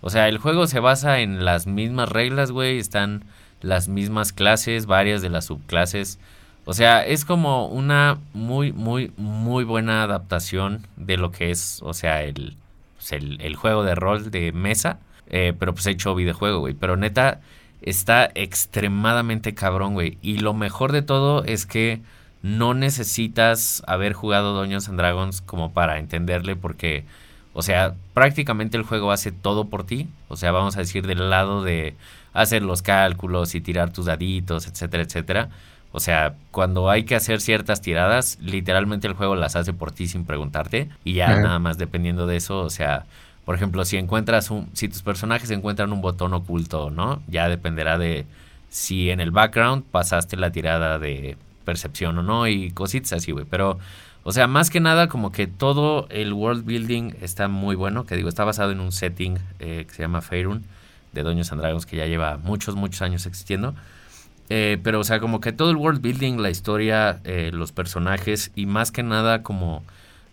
O 0.00 0.10
sea, 0.10 0.28
el 0.28 0.38
juego 0.38 0.66
se 0.66 0.80
basa 0.80 1.20
en 1.20 1.44
las 1.44 1.66
mismas 1.66 2.08
reglas, 2.08 2.50
güey. 2.50 2.78
Están 2.78 3.24
las 3.60 3.88
mismas 3.88 4.32
clases, 4.32 4.86
varias 4.86 5.22
de 5.22 5.28
las 5.28 5.44
subclases. 5.46 6.18
O 6.64 6.72
sea, 6.74 7.04
es 7.06 7.24
como 7.24 7.66
una 7.66 8.18
muy, 8.32 8.72
muy, 8.72 9.12
muy 9.16 9.64
buena 9.64 10.02
adaptación 10.02 10.86
de 10.96 11.16
lo 11.16 11.30
que 11.32 11.50
es, 11.50 11.80
o 11.82 11.94
sea, 11.94 12.22
el, 12.22 12.56
pues, 12.96 13.12
el, 13.12 13.40
el 13.40 13.56
juego 13.56 13.82
de 13.84 13.94
rol 13.94 14.30
de 14.30 14.52
mesa. 14.52 14.98
eh, 15.30 15.54
pero 15.58 15.72
pues 15.74 15.86
hecho 15.86 16.14
videojuego, 16.14 16.58
güey. 16.60 16.74
Pero 16.74 16.96
neta, 16.96 17.40
está 17.82 18.30
extremadamente 18.34 19.54
cabrón, 19.54 19.94
güey. 19.94 20.18
Y 20.22 20.38
lo 20.38 20.54
mejor 20.54 20.92
de 20.92 21.02
todo 21.02 21.44
es 21.44 21.66
que 21.66 22.00
no 22.42 22.74
necesitas 22.74 23.82
haber 23.86 24.12
jugado 24.12 24.58
Dungeons 24.58 24.88
and 24.88 24.98
Dragons 24.98 25.40
como 25.40 25.72
para 25.72 25.98
entenderle 25.98 26.56
porque, 26.56 27.04
o 27.52 27.62
sea, 27.62 27.94
prácticamente 28.14 28.76
el 28.76 28.82
juego 28.82 29.12
hace 29.12 29.32
todo 29.32 29.66
por 29.66 29.84
ti. 29.84 30.08
O 30.28 30.36
sea, 30.36 30.52
vamos 30.52 30.76
a 30.76 30.80
decir 30.80 31.06
del 31.06 31.30
lado 31.30 31.62
de 31.62 31.94
hacer 32.32 32.62
los 32.62 32.82
cálculos 32.82 33.54
y 33.54 33.60
tirar 33.60 33.92
tus 33.92 34.06
daditos, 34.06 34.66
etcétera, 34.66 35.02
etcétera. 35.02 35.48
O 35.92 36.00
sea, 36.00 36.34
cuando 36.52 36.88
hay 36.88 37.04
que 37.04 37.16
hacer 37.16 37.40
ciertas 37.40 37.82
tiradas, 37.82 38.38
literalmente 38.40 39.08
el 39.08 39.14
juego 39.14 39.34
las 39.34 39.56
hace 39.56 39.72
por 39.72 39.90
ti 39.90 40.06
sin 40.06 40.24
preguntarte. 40.24 40.88
Y 41.04 41.14
ya 41.14 41.36
nada 41.40 41.58
más 41.58 41.78
dependiendo 41.78 42.26
de 42.26 42.36
eso, 42.36 42.60
o 42.60 42.70
sea, 42.70 43.06
por 43.44 43.54
ejemplo, 43.54 43.84
si 43.84 43.96
encuentras 43.96 44.50
un, 44.50 44.68
si 44.72 44.88
tus 44.88 45.02
personajes 45.02 45.50
encuentran 45.50 45.92
un 45.92 46.02
botón 46.02 46.34
oculto, 46.34 46.90
¿no? 46.90 47.22
Ya 47.28 47.48
dependerá 47.48 47.98
de 47.98 48.26
si 48.68 49.10
en 49.10 49.20
el 49.20 49.30
background 49.30 49.84
pasaste 49.90 50.36
la 50.36 50.52
tirada 50.52 50.98
de 50.98 51.36
percepción 51.64 52.18
o 52.18 52.22
no 52.22 52.46
y 52.46 52.70
cositas 52.70 53.14
así, 53.14 53.32
güey. 53.32 53.46
Pero, 53.48 53.78
o 54.22 54.32
sea, 54.32 54.46
más 54.46 54.70
que 54.70 54.80
nada 54.80 55.08
como 55.08 55.32
que 55.32 55.46
todo 55.46 56.06
el 56.10 56.32
world 56.32 56.64
building 56.64 57.14
está 57.20 57.48
muy 57.48 57.76
bueno, 57.76 58.04
que 58.04 58.16
digo, 58.16 58.28
está 58.28 58.44
basado 58.44 58.72
en 58.72 58.80
un 58.80 58.92
setting 58.92 59.38
eh, 59.58 59.84
que 59.88 59.94
se 59.94 60.02
llama 60.02 60.20
Faerun 60.20 60.64
de 61.12 61.22
Dungeons 61.22 61.52
and 61.52 61.60
Dragons 61.60 61.86
que 61.86 61.96
ya 61.96 62.06
lleva 62.06 62.38
muchos, 62.38 62.76
muchos 62.76 63.02
años 63.02 63.26
existiendo. 63.26 63.74
Eh, 64.48 64.78
pero, 64.82 65.00
o 65.00 65.04
sea, 65.04 65.20
como 65.20 65.40
que 65.40 65.52
todo 65.52 65.70
el 65.70 65.76
world 65.76 66.02
building, 66.02 66.38
la 66.38 66.50
historia, 66.50 67.20
eh, 67.24 67.50
los 67.52 67.70
personajes 67.72 68.50
y 68.56 68.66
más 68.66 68.90
que 68.90 69.04
nada 69.04 69.42
como 69.44 69.84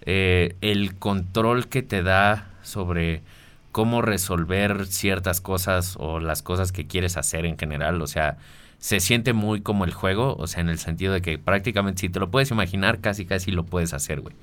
eh, 0.02 0.56
el 0.62 0.96
control 0.96 1.68
que 1.68 1.84
te 1.84 2.02
da 2.02 2.47
sobre 2.68 3.24
cómo 3.72 4.02
resolver 4.02 4.88
ciertas 4.88 5.42
cosas 5.42 5.96
o 6.00 6.20
las 6.20 6.42
cosas 6.42 6.72
que 6.72 6.88
quieres 6.88 7.18
hacer 7.18 7.46
en 7.46 7.58
general. 7.58 8.02
O 8.02 8.08
sea, 8.08 8.38
se 8.80 9.00
siente 9.00 9.34
muy 9.34 9.62
como 9.62 9.86
el 9.86 9.94
juego, 9.94 10.36
o 10.38 10.48
sea, 10.48 10.62
en 10.62 10.70
el 10.70 10.80
sentido 10.80 11.14
de 11.14 11.22
que 11.22 11.38
prácticamente 11.38 12.02
si 12.02 12.10
te 12.10 12.20
lo 12.20 12.30
puedes 12.30 12.52
imaginar, 12.52 13.00
casi 13.00 13.26
casi 13.26 13.52
lo 13.52 13.66
puedes 13.66 13.94
hacer, 13.94 14.22
güey. 14.22 14.36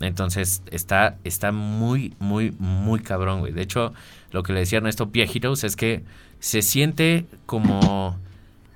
Entonces 0.00 0.62
está, 0.70 1.18
está 1.24 1.52
muy, 1.52 2.14
muy, 2.18 2.54
muy 2.58 3.00
cabrón, 3.00 3.40
güey. 3.40 3.52
De 3.52 3.62
hecho, 3.62 3.92
lo 4.30 4.42
que 4.42 4.52
le 4.52 4.60
decía 4.60 4.78
Ernesto 4.78 5.10
Pie 5.10 5.28
Heroes 5.32 5.64
es 5.64 5.76
que 5.76 6.02
se 6.40 6.62
siente 6.62 7.26
como 7.46 8.18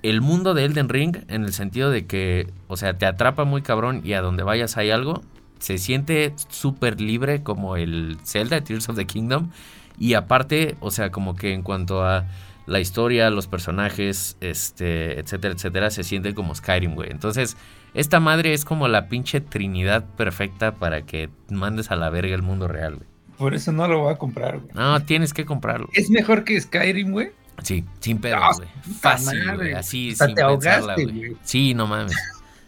el 0.03 0.21
mundo 0.21 0.55
de 0.55 0.65
Elden 0.65 0.89
Ring 0.89 1.17
en 1.29 1.45
el 1.45 1.53
sentido 1.53 1.91
de 1.91 2.07
que, 2.07 2.49
o 2.69 2.77
sea, 2.77 2.97
te 2.99 3.07
atrapa 3.07 3.45
muy 3.45 3.63
cabrón 3.63 4.03
y 4.05 4.13
a 4.13 4.21
donde 4.21 4.45
vayas 4.45 4.77
hay 4.77 4.91
algo. 4.91 5.23
Se 5.59 5.79
siente 5.79 6.35
súper 6.49 7.01
libre 7.01 7.43
como 7.43 7.77
el 7.77 8.19
Zelda, 8.25 8.63
Tears 8.63 8.89
of 8.89 8.97
the 8.97 9.07
Kingdom. 9.07 9.51
Y 9.99 10.15
aparte, 10.15 10.77
o 10.81 10.91
sea, 10.91 11.11
como 11.11 11.37
que 11.37 11.53
en 11.53 11.63
cuanto 11.63 12.05
a 12.05 12.27
la 12.67 12.81
historia, 12.81 13.31
los 13.31 13.47
personajes, 13.47 14.37
este, 14.41 15.19
etcétera, 15.21 15.55
etcétera, 15.55 15.91
se 15.91 16.05
siente 16.05 16.35
como 16.35 16.55
Skyrim, 16.55 16.95
güey. 16.95 17.11
Entonces, 17.11 17.57
esta 17.95 18.21
madre 18.21 18.53
es 18.53 18.65
como 18.65 18.89
la 18.89 19.09
pinche 19.09 19.41
trinidad 19.41 20.05
perfecta 20.17 20.75
para 20.75 21.03
que 21.03 21.31
mandes 21.49 21.91
a 21.91 21.97
la 21.97 22.11
verga 22.11 22.35
el 22.35 22.43
mundo 22.43 22.69
real, 22.69 22.97
güey. 22.97 23.09
Por 23.39 23.55
eso 23.55 23.71
no 23.71 23.87
lo 23.87 24.01
voy 24.01 24.13
a 24.13 24.17
comprar, 24.17 24.59
güey. 24.59 24.71
No, 24.75 25.01
tienes 25.05 25.33
que 25.33 25.45
comprarlo. 25.45 25.89
¿Es 25.93 26.11
mejor 26.11 26.45
que 26.45 26.61
Skyrim, 26.61 27.13
güey? 27.13 27.31
Sí, 27.63 27.85
sin 28.01 28.19
pedos, 28.19 28.41
No, 28.41 28.57
güey. 28.57 28.69
Fácil, 29.01 29.55
güey. 29.57 29.73
Así, 29.73 30.11
Hasta 30.11 30.27
sin 30.27 30.35
pensarla, 30.35 30.95
güey. 30.95 31.37
Sí, 31.43 31.75
no 31.75 31.87
mames. 31.87 32.17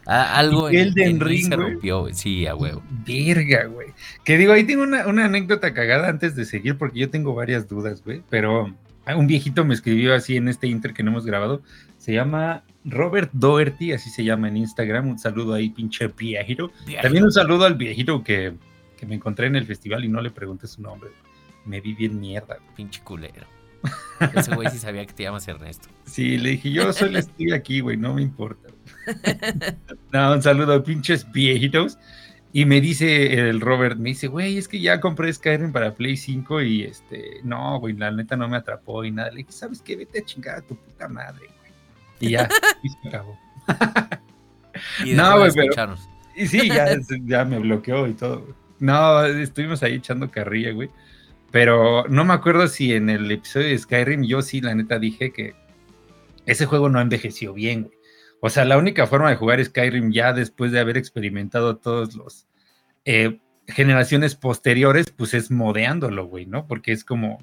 Algo 0.09 0.69
en, 0.69 0.91
en 0.99 1.19
Ring, 1.19 1.47
se 1.49 1.55
rompió, 1.55 2.01
güey. 2.01 2.13
Sí, 2.15 2.47
a 2.47 2.55
huevo. 2.55 2.81
Verga, 3.05 3.65
güey. 3.65 3.89
Que 4.23 4.37
digo, 4.37 4.53
ahí 4.53 4.63
tengo 4.63 4.81
una, 4.81 5.05
una 5.07 5.25
anécdota 5.25 5.73
cagada 5.73 6.09
antes 6.09 6.35
de 6.35 6.45
seguir, 6.45 6.77
porque 6.77 6.99
yo 6.99 7.09
tengo 7.11 7.35
varias 7.35 7.67
dudas, 7.67 8.03
güey. 8.03 8.23
Pero 8.29 8.73
un 9.15 9.27
viejito 9.27 9.65
me 9.65 9.73
escribió 9.73 10.15
así 10.15 10.35
en 10.37 10.47
este 10.47 10.67
inter 10.67 10.93
que 10.93 11.03
no 11.03 11.11
hemos 11.11 11.25
grabado. 11.25 11.61
Se 11.97 12.13
llama 12.13 12.63
Robert 12.85 13.29
Doherty, 13.33 13.91
así 13.91 14.09
se 14.09 14.23
llama 14.23 14.47
en 14.47 14.57
Instagram. 14.57 15.07
Un 15.07 15.19
saludo 15.19 15.53
ahí, 15.53 15.69
pinche 15.69 16.07
viejito. 16.07 16.71
También 17.01 17.23
un 17.23 17.31
saludo 17.31 17.65
al 17.65 17.75
viejito 17.75 18.23
que, 18.23 18.53
que 18.97 19.05
me 19.05 19.15
encontré 19.15 19.47
en 19.47 19.55
el 19.55 19.65
festival 19.65 20.05
y 20.05 20.07
no 20.07 20.21
le 20.21 20.31
pregunté 20.31 20.65
su 20.65 20.81
nombre. 20.81 21.11
Me 21.65 21.81
vi 21.81 21.93
bien 21.93 22.19
mierda. 22.19 22.55
güey. 22.55 22.75
Pinche 22.75 23.01
culero. 23.03 23.45
Ese 24.35 24.53
güey 24.53 24.69
sí 24.69 24.77
sabía 24.77 25.05
que 25.05 25.13
te 25.13 25.23
llamas 25.23 25.47
Ernesto. 25.47 25.87
Sí, 26.05 26.37
le 26.37 26.51
dije, 26.51 26.71
yo 26.71 26.91
solo 26.91 27.17
estoy 27.17 27.51
aquí, 27.53 27.79
güey, 27.79 27.95
no 27.95 28.13
me 28.13 28.21
importa. 28.21 28.69
no, 30.13 30.33
un 30.33 30.41
saludo 30.41 30.73
a 30.73 30.83
pinches 30.83 31.29
viejitos. 31.31 31.97
Y 32.51 32.65
me 32.65 32.81
dice 32.81 33.49
el 33.49 33.61
Robert, 33.61 33.97
me 33.97 34.09
dice, 34.09 34.27
güey, 34.27 34.57
es 34.57 34.67
que 34.67 34.81
ya 34.81 34.99
compré 34.99 35.31
Skyrim 35.31 35.71
para 35.71 35.93
Play 35.93 36.17
5 36.17 36.61
y 36.63 36.83
este, 36.83 37.41
no, 37.43 37.79
güey, 37.79 37.93
la 37.95 38.09
neta 38.09 38.35
no 38.35 38.49
me 38.49 38.57
atrapó 38.57 39.05
y 39.05 39.11
nada. 39.11 39.29
Le 39.29 39.37
dije, 39.37 39.51
¿sabes 39.51 39.81
qué? 39.83 39.95
Vete 39.95 40.19
a 40.19 40.25
chingar 40.25 40.55
a 40.57 40.61
tu 40.61 40.75
puta 40.75 41.07
madre, 41.07 41.45
güey. 41.59 41.71
Y 42.19 42.31
ya, 42.31 42.49
y 42.83 42.89
se 42.89 43.07
acabó. 43.07 43.37
Y 45.03 45.13
No, 45.13 45.37
güey, 45.37 45.51
pero-. 45.53 45.97
Y 46.35 46.47
sí, 46.47 46.69
ya, 46.69 46.87
ya 47.25 47.43
me 47.43 47.59
bloqueó 47.59 48.07
y 48.07 48.13
todo. 48.13 48.41
güey. 48.41 48.53
No, 48.79 49.25
estuvimos 49.25 49.83
ahí 49.83 49.95
echando 49.95 50.31
carrilla, 50.31 50.71
güey. 50.71 50.89
Pero 51.51 52.05
no 52.07 52.23
me 52.23 52.33
acuerdo 52.33 52.67
si 52.67 52.93
en 52.93 53.09
el 53.09 53.29
episodio 53.29 53.67
de 53.67 53.77
Skyrim 53.77 54.23
yo 54.23 54.41
sí, 54.41 54.61
la 54.61 54.73
neta, 54.73 54.99
dije 54.99 55.31
que 55.31 55.53
ese 56.45 56.65
juego 56.65 56.87
no 56.87 57.01
envejeció 57.01 57.53
bien, 57.53 57.83
güey. 57.83 57.98
O 58.41 58.49
sea, 58.49 58.65
la 58.65 58.77
única 58.77 59.07
forma 59.07 59.29
de 59.29 59.35
jugar 59.35 59.63
Skyrim 59.63 60.11
ya 60.11 60.33
después 60.33 60.71
de 60.71 60.79
haber 60.79 60.97
experimentado 60.97 61.77
todos 61.77 62.15
los 62.15 62.47
eh, 63.05 63.39
generaciones 63.67 64.35
posteriores, 64.35 65.07
pues 65.15 65.33
es 65.33 65.51
modeándolo, 65.51 66.25
güey, 66.27 66.45
¿no? 66.45 66.65
Porque 66.67 66.91
es 66.91 67.03
como, 67.03 67.39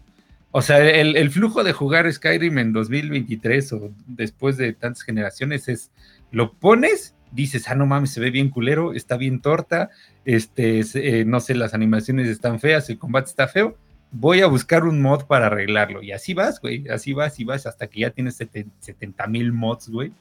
o 0.50 0.62
sea, 0.62 0.78
el, 0.78 1.30
flujo 1.30 1.64
de 1.64 1.72
jugar 1.72 2.10
Skyrim 2.10 2.58
en 2.58 2.72
2023 2.72 3.72
o 3.74 3.92
después 4.06 4.56
de 4.56 4.72
tantas 4.72 5.02
generaciones 5.02 5.68
es, 5.68 5.90
lo 6.30 6.54
pones, 6.54 7.14
dices, 7.30 7.68
ah, 7.68 7.74
no 7.74 7.86
mames, 7.86 8.12
se 8.12 8.20
ve 8.20 8.30
bien 8.30 8.48
culero, 8.48 8.94
está 8.94 9.16
bien 9.16 9.40
torta, 9.40 9.90
este, 10.24 10.80
eh, 10.94 11.24
no 11.26 11.40
sé, 11.40 11.54
las 11.54 11.74
animaciones 11.74 12.28
están 12.28 12.58
feas, 12.58 12.88
el 12.88 12.98
combate 12.98 13.28
está 13.28 13.48
feo, 13.48 13.76
voy 14.10 14.40
a 14.40 14.46
buscar 14.46 14.84
un 14.84 15.02
mod 15.02 15.24
para 15.24 15.46
arreglarlo. 15.46 16.02
Y 16.02 16.12
así 16.12 16.34
vas, 16.34 16.60
güey, 16.60 16.88
así 16.88 17.12
vas 17.12 17.38
y 17.38 17.44
vas 17.44 17.66
hasta 17.66 17.86
que 17.88 18.00
ya 18.00 18.10
tienes 18.10 18.36
70 18.36 19.26
mil 19.26 19.52
mods, 19.52 19.88
güey. 19.88 20.12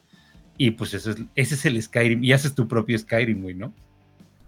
Y 0.58 0.72
pues 0.72 0.94
eso 0.94 1.10
es, 1.10 1.18
ese 1.34 1.54
es 1.54 1.66
el 1.66 1.82
Skyrim, 1.82 2.24
y 2.24 2.32
haces 2.32 2.54
tu 2.54 2.66
propio 2.66 2.98
Skyrim, 2.98 3.42
güey, 3.42 3.54
¿no? 3.54 3.72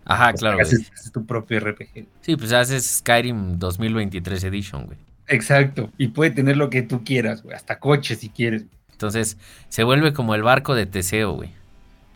Ajá, 0.05 0.33
claro, 0.33 0.61
haces, 0.61 0.91
haces 0.93 1.13
tu 1.13 1.27
propio 1.27 1.61
RPG. 1.61 2.07
Sí, 2.23 2.37
pues 2.37 2.53
haces 2.53 2.99
Skyrim 2.99 3.59
2023 3.59 4.45
Edition, 4.45 4.87
güey. 4.87 4.99
Exacto, 5.27 5.91
y 5.99 6.09
puede 6.09 6.31
tener 6.31 6.57
lo 6.57 6.71
que 6.71 6.83
tú 6.83 7.05
quieras, 7.05 7.43
güey, 7.43 7.55
hasta 7.55 7.79
coches 7.79 8.19
si 8.19 8.31
quieres. 8.31 8.65
Entonces, 8.93 9.37
se 9.69 9.85
vuelve 9.85 10.13
como 10.13 10.35
el 10.35 10.43
barco 10.43 10.75
de 10.75 10.87
Teseo, 10.87 11.33
güey. 11.33 11.51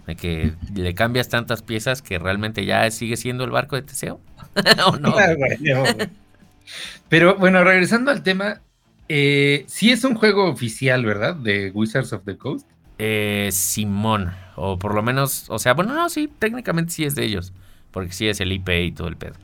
De 0.06 0.16
que 0.16 0.52
le 0.74 0.94
cambias 0.94 1.28
tantas 1.28 1.62
piezas 1.62 2.02
que 2.02 2.18
realmente 2.18 2.64
ya 2.64 2.90
sigue 2.90 3.16
siendo 3.16 3.44
el 3.44 3.50
barco 3.50 3.76
de 3.76 3.82
Teseo. 3.82 4.20
¿O 4.86 4.96
no? 4.96 5.16
Ah, 5.16 5.34
güey, 5.34 5.58
no, 5.60 5.80
güey. 5.82 6.08
Pero 7.08 7.36
bueno, 7.36 7.62
regresando 7.62 8.10
al 8.10 8.22
tema, 8.22 8.62
eh, 9.08 9.64
sí 9.68 9.92
es 9.92 10.02
un 10.04 10.14
juego 10.14 10.48
oficial, 10.48 11.04
¿verdad? 11.04 11.36
De 11.36 11.70
Wizards 11.70 12.12
of 12.12 12.24
the 12.24 12.36
Coast. 12.36 12.66
Eh, 13.04 13.48
Simón. 13.50 14.30
O 14.54 14.78
por 14.78 14.94
lo 14.94 15.02
menos, 15.02 15.46
o 15.48 15.58
sea, 15.58 15.74
bueno, 15.74 15.92
no, 15.92 16.08
sí, 16.08 16.30
técnicamente 16.38 16.92
sí 16.92 17.04
es 17.04 17.16
de 17.16 17.24
ellos. 17.24 17.52
Porque 17.90 18.12
sí 18.12 18.28
es 18.28 18.40
el 18.40 18.52
IP 18.52 18.68
y 18.68 18.92
todo 18.92 19.08
el 19.08 19.16
pedo. 19.16 19.34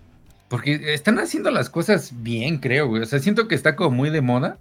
Porque 0.49 0.95
están 0.95 1.19
haciendo 1.19 1.51
las 1.51 1.69
cosas 1.69 2.13
bien, 2.23 2.59
creo, 2.59 2.87
güey. 2.87 3.03
O 3.03 3.07
sea, 3.07 3.19
siento 3.19 3.49
que 3.49 3.57
está 3.57 3.75
como 3.75 3.91
muy 3.91 4.11
de 4.11 4.21
moda. 4.21 4.59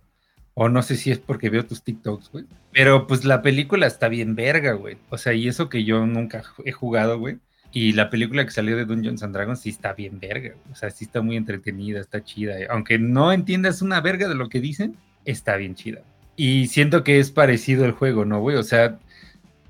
O 0.56 0.68
no 0.68 0.82
sé 0.82 0.96
si 0.96 1.12
es 1.12 1.20
porque 1.20 1.52
veo 1.52 1.64
tus 1.64 1.84
TikToks, 1.84 2.32
güey. 2.32 2.46
Pero 2.72 3.06
pues 3.06 3.24
la 3.24 3.44
película 3.44 3.86
está 3.86 4.08
bien 4.08 4.34
verga, 4.34 4.72
güey. 4.74 4.98
O 5.12 5.20
sea, 5.20 5.34
y 5.34 5.48
eso 5.48 5.70
que 5.70 5.84
yo 5.84 6.04
nunca 6.08 6.44
he 6.66 6.72
jugado, 6.72 7.20
güey. 7.20 7.38
Y 7.72 7.94
la 7.94 8.10
película 8.10 8.44
que 8.46 8.52
salió 8.52 8.76
de 8.76 8.86
Dungeons 8.86 9.22
and 9.22 9.36
Dragons 9.36 9.60
sí 9.60 9.70
está 9.70 9.94
bien 9.94 10.20
verga. 10.20 10.56
güey. 10.56 10.72
O 10.72 10.76
sea, 10.76 10.90
sí 10.90 11.06
está 11.06 11.22
muy 11.22 11.38
entretenida, 11.38 12.00
está 12.00 12.24
chida. 12.24 12.56
Aunque 12.72 12.98
no 12.98 13.32
entiendas 13.32 13.84
una 13.84 14.02
verga 14.02 14.28
de 14.28 14.34
lo 14.34 14.50
que 14.50 14.60
dicen, 14.60 14.98
está 15.24 15.56
bien 15.56 15.76
chida. 15.76 16.02
Y 16.38 16.68
siento 16.68 17.04
que 17.04 17.20
es 17.20 17.32
parecido 17.32 17.84
el 17.84 17.92
juego, 17.92 18.24
¿no, 18.24 18.40
güey? 18.40 18.56
O 18.56 18.64
sea, 18.64 19.00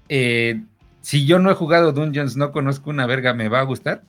eh, 0.10 0.62
si 1.02 1.26
yo 1.26 1.40
no 1.40 1.50
he 1.50 1.56
jugado 1.56 1.94
Dungeons, 1.94 2.36
no 2.36 2.52
conozco 2.52 2.90
una 2.90 3.06
verga, 3.06 3.34
¿me 3.34 3.48
va 3.48 3.62
a 3.62 3.64
gustar? 3.64 4.04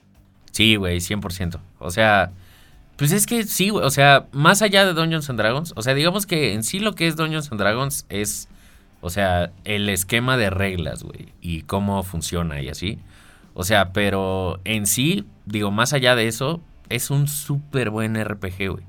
Sí, 0.50 0.74
güey, 0.74 0.98
100%. 0.98 1.60
O 1.78 1.90
sea, 1.92 2.32
pues 2.96 3.12
es 3.12 3.26
que 3.26 3.44
sí, 3.44 3.68
güey. 3.68 3.86
O 3.86 3.90
sea, 3.90 4.26
más 4.32 4.60
allá 4.60 4.84
de 4.84 4.92
Dungeons 4.92 5.30
and 5.30 5.38
Dragons, 5.38 5.72
o 5.76 5.82
sea, 5.82 5.94
digamos 5.94 6.26
que 6.26 6.52
en 6.52 6.64
sí 6.64 6.80
lo 6.80 6.96
que 6.96 7.06
es 7.06 7.14
Dungeons 7.14 7.52
and 7.52 7.60
Dragons 7.60 8.06
es, 8.08 8.48
o 9.00 9.08
sea, 9.08 9.52
el 9.64 9.88
esquema 9.88 10.36
de 10.36 10.50
reglas, 10.50 11.04
güey, 11.04 11.28
y 11.40 11.62
cómo 11.62 12.02
funciona 12.02 12.60
y 12.60 12.68
así. 12.68 12.98
O 13.54 13.62
sea, 13.62 13.92
pero 13.92 14.58
en 14.64 14.86
sí, 14.86 15.24
digo, 15.46 15.70
más 15.70 15.92
allá 15.92 16.16
de 16.16 16.26
eso, 16.26 16.60
es 16.88 17.10
un 17.10 17.28
súper 17.28 17.90
buen 17.90 18.16
RPG, 18.16 18.68
güey. 18.68 18.87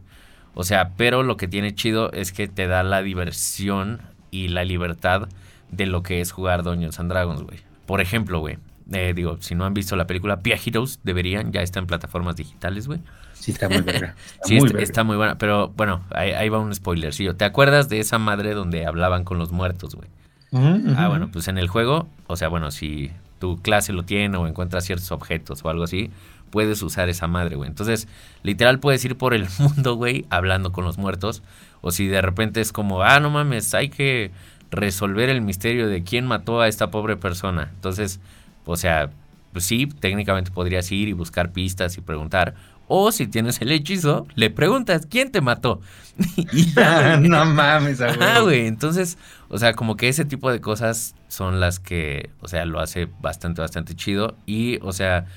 O 0.59 0.65
sea, 0.65 0.89
pero 0.97 1.23
lo 1.23 1.37
que 1.37 1.47
tiene 1.47 1.73
chido 1.73 2.11
es 2.11 2.33
que 2.33 2.49
te 2.49 2.67
da 2.67 2.83
la 2.83 3.01
diversión 3.01 4.01
y 4.29 4.49
la 4.49 4.65
libertad 4.65 5.29
de 5.71 5.85
lo 5.85 6.03
que 6.03 6.19
es 6.19 6.33
jugar 6.33 6.63
Dungeons 6.63 6.99
and 6.99 7.09
Dragons, 7.09 7.43
güey. 7.43 7.59
Por 7.85 8.01
ejemplo, 8.01 8.41
güey, 8.41 8.57
eh, 8.91 9.13
digo, 9.15 9.37
si 9.39 9.55
no 9.55 9.63
han 9.63 9.73
visto 9.73 9.95
la 9.95 10.05
película 10.05 10.41
Pia 10.41 10.57
Heroes, 10.61 10.99
deberían, 11.03 11.53
ya 11.53 11.61
está 11.61 11.79
en 11.79 11.87
plataformas 11.87 12.35
digitales, 12.35 12.87
güey. 12.87 12.99
Sí, 13.31 13.51
está 13.51 13.69
muy 13.69 13.79
verga. 13.79 14.15
Está 14.33 14.47
Sí, 14.49 14.55
muy 14.55 14.65
está, 14.65 14.73
verga. 14.73 14.83
está 14.83 15.03
muy 15.05 15.15
buena, 15.15 15.37
pero 15.37 15.69
bueno, 15.69 16.01
ahí, 16.11 16.31
ahí 16.31 16.49
va 16.49 16.59
un 16.59 16.75
spoilercillo. 16.75 17.37
¿Te 17.37 17.45
acuerdas 17.45 17.87
de 17.87 18.01
esa 18.01 18.17
madre 18.19 18.53
donde 18.53 18.85
hablaban 18.85 19.23
con 19.23 19.37
los 19.39 19.53
muertos, 19.53 19.95
güey? 19.95 20.09
Ah, 20.51 21.07
bueno, 21.07 21.29
pues 21.31 21.47
en 21.47 21.57
el 21.57 21.69
juego, 21.69 22.09
o 22.27 22.35
sea, 22.35 22.49
bueno, 22.49 22.69
si 22.71 23.11
tu 23.39 23.61
clase 23.61 23.93
lo 23.93 24.03
tiene 24.03 24.35
o 24.35 24.45
encuentras 24.45 24.83
ciertos 24.83 25.09
objetos 25.13 25.63
o 25.63 25.69
algo 25.69 25.85
así, 25.85 26.11
puedes 26.49 26.81
usar 26.81 27.09
esa 27.09 27.27
madre, 27.27 27.55
güey. 27.55 27.69
Entonces, 27.69 28.07
literal 28.43 28.79
puedes 28.79 29.03
ir 29.05 29.17
por 29.17 29.33
el 29.33 29.47
mundo, 29.59 29.95
güey, 29.95 30.25
hablando 30.29 30.71
con 30.71 30.83
los 30.85 30.97
muertos. 30.97 31.43
O 31.81 31.91
si 31.91 32.07
de 32.07 32.21
repente 32.21 32.61
es 32.61 32.71
como, 32.71 33.01
ah, 33.03 33.19
no 33.19 33.29
mames, 33.29 33.73
hay 33.73 33.89
que 33.89 34.31
resolver 34.71 35.29
el 35.29 35.41
misterio 35.41 35.87
de 35.87 36.03
quién 36.03 36.27
mató 36.27 36.61
a 36.61 36.67
esta 36.67 36.91
pobre 36.91 37.15
persona. 37.15 37.71
Entonces, 37.73 38.19
o 38.65 38.75
sea, 38.75 39.09
pues 39.53 39.65
sí, 39.65 39.87
técnicamente 39.87 40.51
podrías 40.51 40.91
ir 40.91 41.07
y 41.07 41.13
buscar 41.13 41.51
pistas 41.51 41.97
y 41.97 42.01
preguntar. 42.01 42.55
O 42.87 43.11
si 43.11 43.27
tienes 43.27 43.61
el 43.61 43.71
hechizo, 43.71 44.25
le 44.35 44.49
preguntas, 44.49 45.05
¿quién 45.07 45.31
te 45.31 45.41
mató? 45.41 45.79
y 46.35 46.73
ya, 46.73 47.17
güey. 47.17 47.29
no 47.29 47.45
mames, 47.45 48.01
a 48.01 48.15
Ah, 48.19 48.39
güey. 48.41 48.67
Entonces, 48.67 49.17
o 49.47 49.57
sea, 49.57 49.73
como 49.73 49.95
que 49.95 50.09
ese 50.09 50.25
tipo 50.25 50.51
de 50.51 50.59
cosas 50.59 51.15
son 51.27 51.59
las 51.59 51.79
que, 51.79 52.31
o 52.41 52.47
sea, 52.47 52.65
lo 52.65 52.79
hace 52.79 53.07
bastante, 53.21 53.61
bastante 53.61 53.95
chido. 53.95 54.35
Y, 54.47 54.79
o 54.81 54.91
sea, 54.91 55.27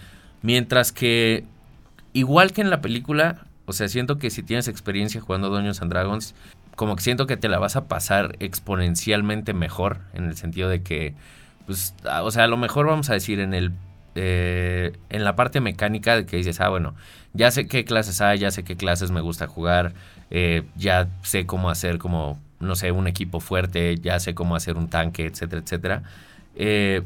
mientras 0.43 0.93
que, 0.93 1.45
igual 2.13 2.53
que 2.53 2.61
en 2.61 2.71
la 2.71 2.81
película, 2.81 3.47
o 3.67 3.73
sea, 3.73 3.89
siento 3.89 4.19
que 4.19 4.31
si 4.31 4.43
tienes 4.43 4.69
experiencia 4.69 5.21
jugando 5.21 5.49
Dungeons 5.51 5.83
and 5.83 5.91
Dragons, 5.93 6.35
como 6.77 6.97
que 6.97 7.03
siento 7.03 7.27
que 7.27 7.37
te 7.37 7.49
la 7.49 7.59
vas 7.59 7.77
a 7.77 7.87
pasar 7.89 8.37
exponencialmente 8.41 9.55
mejor, 9.55 10.01
en 10.15 10.25
el 10.25 10.37
sentido 10.37 10.69
de 10.69 10.83
que, 10.83 11.15
pues, 11.67 11.95
a- 12.09 12.23
o 12.23 12.31
sea, 12.31 12.45
a 12.45 12.49
lo 12.49 12.57
mejor 12.57 12.87
vamos 12.87 13.11
a 13.11 13.15
decir 13.15 13.41
en 13.41 13.55
el... 13.55 13.73
eh, 14.15 14.93
en 15.11 15.25
la 15.25 15.37
parte 15.37 15.61
mecánica 15.61 16.17
de 16.17 16.27
que 16.27 16.37
dices, 16.37 16.61
ah, 16.61 16.69
bueno, 16.69 16.95
ya 17.35 17.51
sé 17.51 17.67
qué 17.67 17.85
clases 17.85 18.21
hay, 18.21 18.39
ya 18.41 18.51
sé 18.51 18.63
qué 18.65 18.77
clases 18.77 19.11
me 19.11 19.21
gusta 19.23 19.47
jugar, 19.47 19.95
eh, 20.31 20.65
ya 20.77 21.09
sé 21.23 21.47
cómo 21.47 21.71
hacer 21.71 21.99
como, 21.99 22.39
no 22.61 22.75
sé, 22.77 22.91
un 22.93 23.07
equipo 23.07 23.41
fuerte, 23.41 23.97
ya 23.99 24.19
sé 24.21 24.35
cómo 24.35 24.55
hacer 24.57 24.77
un 24.77 24.89
tanque, 24.89 25.27
etcétera, 25.27 25.63
etcétera. 25.63 26.03
Eh, 26.57 27.03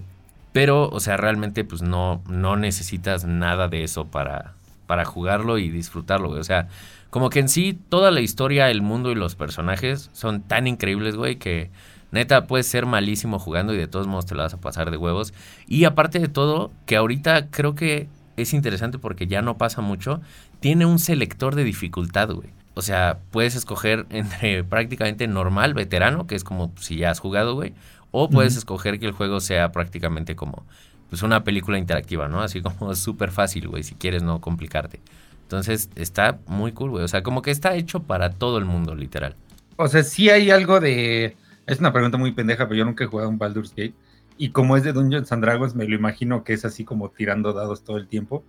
pero, 0.56 0.88
o 0.88 1.00
sea, 1.00 1.18
realmente 1.18 1.64
pues 1.64 1.82
no, 1.82 2.22
no 2.30 2.56
necesitas 2.56 3.26
nada 3.26 3.68
de 3.68 3.84
eso 3.84 4.06
para, 4.06 4.54
para 4.86 5.04
jugarlo 5.04 5.58
y 5.58 5.68
disfrutarlo, 5.68 6.28
güey. 6.28 6.40
O 6.40 6.44
sea, 6.44 6.68
como 7.10 7.28
que 7.28 7.40
en 7.40 7.50
sí 7.50 7.78
toda 7.90 8.10
la 8.10 8.22
historia, 8.22 8.70
el 8.70 8.80
mundo 8.80 9.10
y 9.10 9.16
los 9.16 9.34
personajes 9.34 10.08
son 10.14 10.40
tan 10.40 10.66
increíbles, 10.66 11.14
güey, 11.14 11.36
que 11.36 11.70
Neta, 12.10 12.46
puedes 12.46 12.66
ser 12.66 12.86
malísimo 12.86 13.38
jugando 13.38 13.75
y 13.75 13.76
de 13.76 13.86
todos 13.86 14.06
modos 14.06 14.25
te 14.25 14.34
lo 14.34 14.44
vas 14.44 14.54
a 14.54 14.60
pasar 14.62 14.90
de 14.90 14.96
huevos. 14.96 15.34
Y 15.66 15.84
aparte 15.84 16.20
de 16.20 16.28
todo, 16.28 16.72
que 16.86 16.96
ahorita 16.96 17.50
creo 17.50 17.75
que 17.75 18.08
es 18.38 18.54
interesante 18.54 18.98
porque 18.98 19.26
ya 19.26 19.42
no 19.42 19.58
pasa 19.58 19.82
mucho, 19.82 20.22
tiene 20.60 20.86
un 20.86 20.98
selector 20.98 21.54
de 21.54 21.64
dificultad, 21.64 22.30
güey. 22.30 22.48
O 22.72 22.80
sea, 22.80 23.18
puedes 23.30 23.56
escoger 23.56 24.06
entre 24.10 24.64
prácticamente 24.64 25.28
normal, 25.28 25.75
veterano, 25.75 26.26
que 26.26 26.34
es 26.34 26.44
como 26.44 26.72
si 26.80 26.96
ya 26.96 27.10
has 27.10 27.20
jugado, 27.20 27.54
güey. 27.54 27.75
O 28.10 28.30
puedes 28.30 28.56
escoger 28.56 28.98
que 28.98 29.06
el 29.06 29.12
juego 29.12 29.40
sea 29.40 29.72
prácticamente 29.72 30.36
como 30.36 30.64
pues 31.08 31.22
una 31.22 31.44
película 31.44 31.78
interactiva, 31.78 32.28
¿no? 32.28 32.40
Así 32.40 32.60
como 32.60 32.94
súper 32.96 33.30
fácil, 33.30 33.68
güey, 33.68 33.82
si 33.82 33.94
quieres 33.94 34.22
no 34.22 34.40
complicarte. 34.40 35.00
Entonces 35.42 35.90
está 35.94 36.40
muy 36.46 36.72
cool, 36.72 36.90
güey. 36.90 37.04
O 37.04 37.08
sea, 37.08 37.22
como 37.22 37.42
que 37.42 37.50
está 37.52 37.76
hecho 37.76 38.02
para 38.02 38.30
todo 38.30 38.58
el 38.58 38.64
mundo, 38.64 38.94
literal. 38.94 39.36
O 39.76 39.86
sea, 39.86 40.02
sí 40.02 40.28
hay 40.28 40.50
algo 40.50 40.80
de... 40.80 41.36
Es 41.66 41.78
una 41.78 41.92
pregunta 41.92 42.18
muy 42.18 42.32
pendeja, 42.32 42.66
pero 42.66 42.78
yo 42.78 42.84
nunca 42.84 43.04
he 43.04 43.06
jugado 43.06 43.28
un 43.28 43.38
Baldur's 43.38 43.70
Gate. 43.70 43.94
Y 44.38 44.50
como 44.50 44.76
es 44.76 44.82
de 44.82 44.92
Dungeons 44.92 45.30
and 45.32 45.44
Dragons, 45.44 45.75
me 45.75 45.86
lo 45.86 45.94
imagino 45.94 46.42
que 46.42 46.52
es 46.52 46.64
así 46.64 46.84
como 46.84 47.10
tirando 47.10 47.52
dados 47.52 47.84
todo 47.84 47.96
el 47.96 48.08
tiempo. 48.08 48.44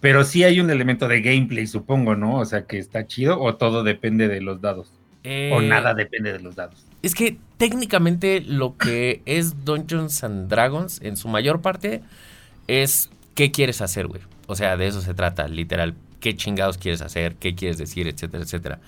Pero 0.00 0.24
sí 0.24 0.44
hay 0.44 0.60
un 0.60 0.70
elemento 0.70 1.08
de 1.08 1.20
gameplay, 1.22 1.66
supongo, 1.66 2.16
¿no? 2.16 2.38
O 2.38 2.44
sea, 2.44 2.66
que 2.66 2.78
está 2.78 3.06
chido 3.06 3.40
o 3.40 3.56
todo 3.56 3.82
depende 3.82 4.28
de 4.28 4.40
los 4.40 4.60
dados. 4.60 4.92
O 5.26 5.60
Eh, 5.60 5.66
nada 5.68 5.92
depende 5.94 6.32
de 6.32 6.38
los 6.38 6.54
dados. 6.54 6.84
Es 7.02 7.14
que 7.14 7.38
técnicamente 7.56 8.40
lo 8.40 8.76
que 8.76 9.22
es 9.26 9.64
Dungeons 9.64 10.22
and 10.22 10.48
Dragons, 10.48 11.00
en 11.02 11.16
su 11.16 11.28
mayor 11.28 11.62
parte, 11.62 12.02
es 12.68 13.10
qué 13.34 13.50
quieres 13.50 13.80
hacer, 13.80 14.06
güey. 14.06 14.22
O 14.46 14.54
sea, 14.54 14.76
de 14.76 14.86
eso 14.86 15.00
se 15.00 15.14
trata, 15.14 15.48
literal. 15.48 15.94
Qué 16.20 16.36
chingados 16.36 16.78
quieres 16.78 17.02
hacer, 17.02 17.34
qué 17.36 17.54
quieres 17.54 17.78
decir, 17.78 18.06
etcétera, 18.06 18.44
etcétera. 18.44 18.78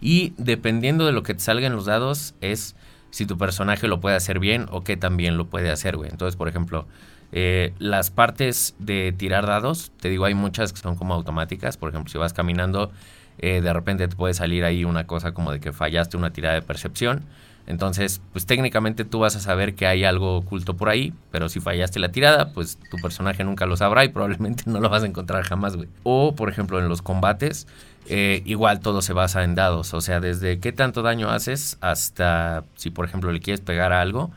Y 0.00 0.34
dependiendo 0.36 1.06
de 1.06 1.12
lo 1.12 1.22
que 1.22 1.34
te 1.34 1.40
salga 1.40 1.66
en 1.66 1.72
los 1.72 1.86
dados, 1.86 2.34
es 2.40 2.76
si 3.10 3.24
tu 3.24 3.38
personaje 3.38 3.88
lo 3.88 4.00
puede 4.00 4.16
hacer 4.16 4.38
bien 4.38 4.66
o 4.70 4.84
qué 4.84 4.96
también 4.96 5.38
lo 5.38 5.46
puede 5.46 5.70
hacer, 5.70 5.96
güey. 5.96 6.10
Entonces, 6.10 6.36
por 6.36 6.48
ejemplo, 6.48 6.86
eh, 7.32 7.72
las 7.78 8.10
partes 8.10 8.74
de 8.78 9.12
tirar 9.16 9.46
dados, 9.46 9.90
te 10.00 10.10
digo, 10.10 10.26
hay 10.26 10.34
muchas 10.34 10.72
que 10.72 10.80
son 10.80 10.96
como 10.96 11.14
automáticas. 11.14 11.76
Por 11.78 11.88
ejemplo, 11.88 12.10
si 12.12 12.18
vas 12.18 12.34
caminando, 12.34 12.92
eh, 13.38 13.60
de 13.60 13.72
repente 13.72 14.08
te 14.08 14.16
puede 14.16 14.34
salir 14.34 14.64
ahí 14.64 14.84
una 14.84 15.06
cosa 15.06 15.32
como 15.32 15.52
de 15.52 15.60
que 15.60 15.72
fallaste 15.72 16.16
una 16.16 16.32
tirada 16.32 16.54
de 16.54 16.62
percepción. 16.62 17.24
Entonces, 17.66 18.20
pues 18.32 18.46
técnicamente 18.46 19.04
tú 19.04 19.18
vas 19.18 19.34
a 19.34 19.40
saber 19.40 19.74
que 19.74 19.88
hay 19.88 20.04
algo 20.04 20.36
oculto 20.36 20.76
por 20.76 20.88
ahí, 20.88 21.12
pero 21.32 21.48
si 21.48 21.58
fallaste 21.58 21.98
la 21.98 22.10
tirada, 22.10 22.52
pues 22.52 22.78
tu 22.90 22.96
personaje 22.98 23.42
nunca 23.42 23.66
lo 23.66 23.76
sabrá 23.76 24.04
y 24.04 24.08
probablemente 24.08 24.62
no 24.70 24.80
lo 24.80 24.88
vas 24.88 25.02
a 25.02 25.06
encontrar 25.06 25.42
jamás, 25.44 25.76
güey. 25.76 25.88
O, 26.04 26.36
por 26.36 26.48
ejemplo, 26.48 26.78
en 26.78 26.88
los 26.88 27.02
combates, 27.02 27.66
eh, 28.08 28.42
igual 28.44 28.78
todo 28.78 29.02
se 29.02 29.12
basa 29.12 29.42
en 29.42 29.56
dados, 29.56 29.94
o 29.94 30.00
sea, 30.00 30.20
desde 30.20 30.60
qué 30.60 30.70
tanto 30.72 31.02
daño 31.02 31.28
haces 31.28 31.76
hasta 31.80 32.62
si, 32.76 32.90
por 32.90 33.04
ejemplo, 33.04 33.32
le 33.32 33.40
quieres 33.40 33.60
pegar 33.60 33.92
a 33.92 34.00
algo, 34.00 34.30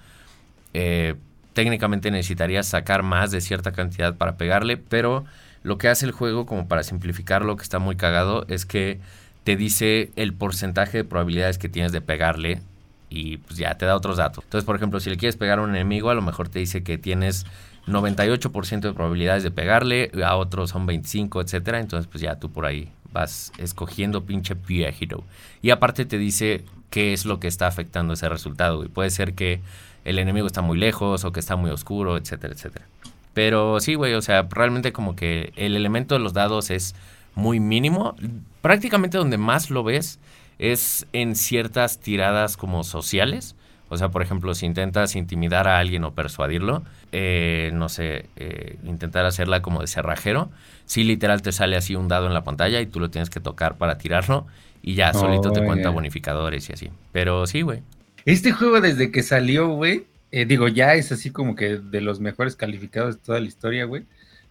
eh, 0.74 1.14
técnicamente 1.54 2.10
necesitarías 2.10 2.66
sacar 2.68 3.04
más 3.04 3.30
de 3.30 3.42
cierta 3.42 3.72
cantidad 3.72 4.16
para 4.16 4.38
pegarle, 4.38 4.78
pero 4.78 5.26
lo 5.64 5.78
que 5.78 5.90
hace 5.90 6.06
el 6.06 6.12
juego, 6.12 6.46
como 6.46 6.68
para 6.68 6.84
simplificarlo, 6.84 7.56
que 7.58 7.64
está 7.64 7.80
muy 7.80 7.96
cagado, 7.96 8.46
es 8.48 8.66
que 8.66 9.00
te 9.44 9.56
dice 9.56 10.12
el 10.16 10.34
porcentaje 10.34 11.00
de 11.00 11.04
probabilidades 11.04 11.58
que 11.58 11.70
tienes 11.70 11.92
de 11.92 12.02
pegarle 12.02 12.62
y 13.10 13.38
pues 13.38 13.58
ya 13.58 13.76
te 13.78 13.86
da 13.86 13.96
otros 13.96 14.18
datos. 14.18 14.44
Entonces, 14.44 14.66
por 14.66 14.76
ejemplo, 14.76 15.00
si 15.00 15.10
le 15.10 15.18
quieres 15.18 15.36
pegar 15.36 15.60
a 15.60 15.62
un 15.64 15.72
enemigo, 15.72 16.10
a 16.10 16.14
lo 16.14 16.22
mejor 16.22 16.50
te 16.50 16.60
dice 16.60 16.84
que 16.84 16.98
tienes 16.98 17.46
98% 17.88 18.80
de 18.82 18.94
probabilidades 18.94 19.44
de 19.44 19.52
pegarle, 19.52 20.12
a 20.24 20.36
otros 20.36 20.70
son 20.70 20.86
25, 20.86 21.42
etcétera. 21.42 21.80
Entonces, 21.80 22.08
pues 22.10 22.22
ya 22.22 22.36
tú 22.36 22.52
por 22.52 22.66
ahí 22.66 22.90
vas 23.12 23.52
escogiendo 23.58 24.26
pinche 24.26 24.54
viejito. 24.54 25.24
Y 25.62 25.72
aparte 25.72 26.06
te 26.06 26.18
dice 26.18 26.64
qué 26.90 27.14
es 27.14 27.26
lo 27.26 27.40
que 27.40 27.48
está 27.48 27.68
afectando 27.68 28.14
ese 28.14 28.30
resultado. 28.30 28.84
Y 28.84 28.88
puede 28.88 29.10
ser 29.10 29.34
que 29.34 29.62
el 30.06 30.20
enemigo 30.20 30.48
está 30.48 30.62
muy 30.62 30.78
lejos 30.78 31.26
o 31.26 31.32
que 31.32 31.40
está 31.40 31.56
muy 31.56 31.72
oscuro, 31.72 32.18
etcétera, 32.18 32.54
etcétera. 32.54 32.86
Pero 33.34 33.80
sí, 33.80 33.96
güey, 33.96 34.14
o 34.14 34.22
sea, 34.22 34.48
realmente 34.50 34.92
como 34.92 35.16
que 35.16 35.54
el 35.56 35.76
elemento 35.76 36.16
de 36.16 36.20
los 36.20 36.34
dados 36.34 36.72
es 36.72 36.96
muy 37.36 37.60
mínimo. 37.60 38.16
Prácticamente 38.62 39.18
donde 39.18 39.38
más 39.38 39.70
lo 39.70 39.84
ves 39.84 40.20
es 40.58 41.08
en 41.14 41.36
ciertas 41.36 42.00
tiradas 42.00 42.58
como 42.58 42.84
sociales. 42.84 43.56
O 43.90 43.98
sea, 43.98 44.10
por 44.10 44.22
ejemplo, 44.22 44.54
si 44.54 44.66
intentas 44.68 45.16
intimidar 45.16 45.68
a 45.68 45.80
alguien 45.80 46.04
o 46.04 46.14
persuadirlo, 46.14 46.84
eh, 47.12 47.72
no 47.74 47.90
sé, 47.90 48.28
eh, 48.36 48.78
intentar 48.84 49.26
hacerla 49.26 49.64
como 49.64 49.82
de 49.82 49.88
cerrajero, 49.88 50.52
sí 50.86 51.04
literal 51.04 51.42
te 51.42 51.52
sale 51.52 51.76
así 51.76 51.96
un 51.96 52.08
dado 52.08 52.28
en 52.28 52.36
la 52.36 52.44
pantalla 52.44 52.82
y 52.82 52.86
tú 52.86 53.00
lo 53.00 53.10
tienes 53.10 53.32
que 53.32 53.40
tocar 53.40 53.78
para 53.78 53.98
tirarlo 53.98 54.46
y 54.84 54.94
ya 54.94 55.14
solito 55.14 55.52
te 55.52 55.62
Oh, 55.62 55.66
cuenta 55.66 55.90
bonificadores 55.90 56.70
y 56.70 56.74
así. 56.74 56.90
Pero 57.12 57.48
sí, 57.48 57.62
güey. 57.62 57.82
Este 58.26 58.52
juego 58.52 58.80
desde 58.80 59.12
que 59.12 59.24
salió, 59.24 59.70
güey, 59.70 60.06
eh, 60.32 60.46
digo, 60.46 60.68
ya 60.68 60.96
es 60.96 61.12
así 61.12 61.32
como 61.32 61.56
que 61.56 61.78
de 61.78 62.02
los 62.02 62.20
mejores 62.20 62.56
calificados 62.56 63.16
de 63.16 63.22
toda 63.22 63.40
la 63.40 63.48
historia, 63.48 63.86
güey. 63.86 64.06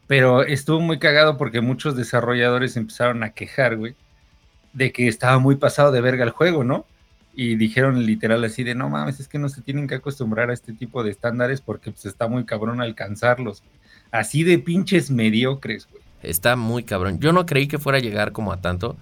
Pero 0.07 0.43
estuvo 0.43 0.81
muy 0.81 0.99
cagado 0.99 1.37
porque 1.37 1.61
muchos 1.61 1.97
desarrolladores 1.97 2.77
empezaron 2.77 3.23
a 3.23 3.31
quejar, 3.31 3.77
güey, 3.77 3.95
de 4.73 4.91
que 4.91 5.07
estaba 5.07 5.39
muy 5.39 5.57
pasado 5.57 5.93
de 5.93 6.01
verga 6.01 6.25
el 6.25 6.31
juego, 6.31 6.65
¿no? 6.65 6.87
Y 7.35 7.57
dijeron 7.57 8.05
literal 8.05 8.43
así 8.43 8.65
de, 8.65 8.75
no 8.75 8.89
mames, 8.89 9.21
es 9.21 9.29
que 9.29 9.39
no 9.39 9.49
se 9.49 9.61
tienen 9.61 9.87
que 9.87 9.97
acostumbrar 9.97 10.51
a 10.51 10.55
este 10.55 10.73
tipo 10.73 11.05
de 11.05 11.11
estándares 11.11 11.61
porque 11.61 11.91
pues 11.91 12.07
está 12.07 12.27
muy 12.27 12.45
cabrón 12.45 12.81
alcanzarlos. 12.81 13.63
Así 14.11 14.43
de 14.45 14.59
pinches 14.59 15.11
mediocres, 15.11 15.87
güey. 15.91 16.03
Está 16.23 16.57
muy 16.57 16.83
cabrón. 16.83 17.21
Yo 17.21 17.33
no 17.33 17.47
creí 17.47 17.69
que 17.69 17.79
fuera 17.79 17.99
a 17.99 18.03
llegar 18.03 18.33
como 18.33 18.53
a 18.53 18.61
tanto. 18.61 18.97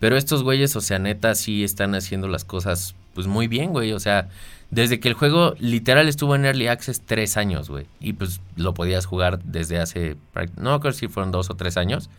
Pero 0.00 0.16
estos 0.16 0.42
güeyes, 0.42 0.76
o 0.76 0.80
sea, 0.80 0.98
neta, 0.98 1.34
sí 1.34 1.64
están 1.64 1.94
haciendo 1.94 2.28
las 2.28 2.44
cosas 2.44 2.94
pues 3.14 3.26
muy 3.26 3.48
bien, 3.48 3.70
güey. 3.70 3.92
O 3.92 4.00
sea, 4.00 4.28
desde 4.70 5.00
que 5.00 5.08
el 5.08 5.14
juego 5.14 5.54
literal 5.58 6.08
estuvo 6.08 6.34
en 6.34 6.44
Early 6.44 6.68
Access 6.68 7.00
tres 7.04 7.36
años, 7.36 7.70
güey. 7.70 7.86
Y 8.00 8.12
pues 8.12 8.40
lo 8.56 8.74
podías 8.74 9.06
jugar 9.06 9.42
desde 9.42 9.78
hace, 9.78 10.16
no 10.56 10.78
creo 10.80 10.92
si 10.92 11.08
fueron 11.08 11.32
dos 11.32 11.50
o 11.50 11.54
tres 11.54 11.76
años. 11.76 12.10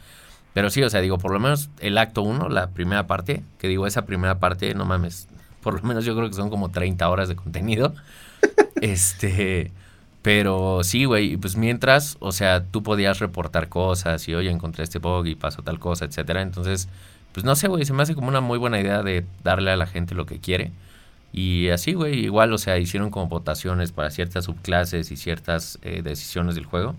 Pero 0.53 0.69
sí, 0.69 0.81
o 0.81 0.89
sea, 0.89 1.01
digo, 1.01 1.19
por 1.19 1.31
lo 1.31 1.39
menos 1.39 1.69
el 1.79 1.97
acto 1.97 2.23
1, 2.23 2.49
la 2.49 2.71
primera 2.71 3.05
parte, 3.05 3.43
que 3.59 3.67
digo, 3.67 3.85
esa 3.85 4.05
primera 4.05 4.39
parte, 4.39 4.73
no 4.73 4.83
mames, 4.83 5.27
por 5.61 5.75
lo 5.75 5.87
menos 5.87 6.05
yo 6.05 6.15
creo 6.15 6.27
que 6.27 6.35
son 6.35 6.49
como 6.49 6.69
30 6.69 7.07
horas 7.07 7.29
de 7.29 7.35
contenido. 7.35 7.93
este, 8.81 9.71
pero 10.23 10.83
sí, 10.83 11.05
güey, 11.05 11.33
y 11.33 11.37
pues 11.37 11.55
mientras, 11.55 12.17
o 12.19 12.31
sea, 12.31 12.63
tú 12.65 12.81
podías 12.81 13.19
reportar 13.19 13.69
cosas 13.69 14.27
y, 14.27 14.33
oye, 14.33 14.49
encontré 14.49 14.83
este 14.83 14.97
bug 14.97 15.27
y 15.27 15.35
pasó 15.35 15.61
tal 15.61 15.79
cosa, 15.79 16.05
etcétera. 16.05 16.41
Entonces, 16.41 16.89
pues 17.31 17.45
no 17.45 17.55
sé, 17.55 17.67
güey, 17.67 17.85
se 17.85 17.93
me 17.93 18.01
hace 18.01 18.15
como 18.15 18.27
una 18.27 18.41
muy 18.41 18.57
buena 18.57 18.79
idea 18.79 19.03
de 19.03 19.25
darle 19.43 19.71
a 19.71 19.77
la 19.77 19.85
gente 19.85 20.15
lo 20.15 20.25
que 20.25 20.39
quiere. 20.39 20.71
Y 21.31 21.69
así, 21.69 21.93
güey, 21.93 22.25
igual, 22.25 22.51
o 22.53 22.57
sea, 22.57 22.77
hicieron 22.79 23.11
como 23.11 23.27
votaciones 23.27 23.91
para 23.91 24.09
ciertas 24.09 24.45
subclases 24.45 25.11
y 25.11 25.15
ciertas 25.17 25.77
eh, 25.83 26.01
decisiones 26.03 26.55
del 26.55 26.65
juego. 26.65 26.95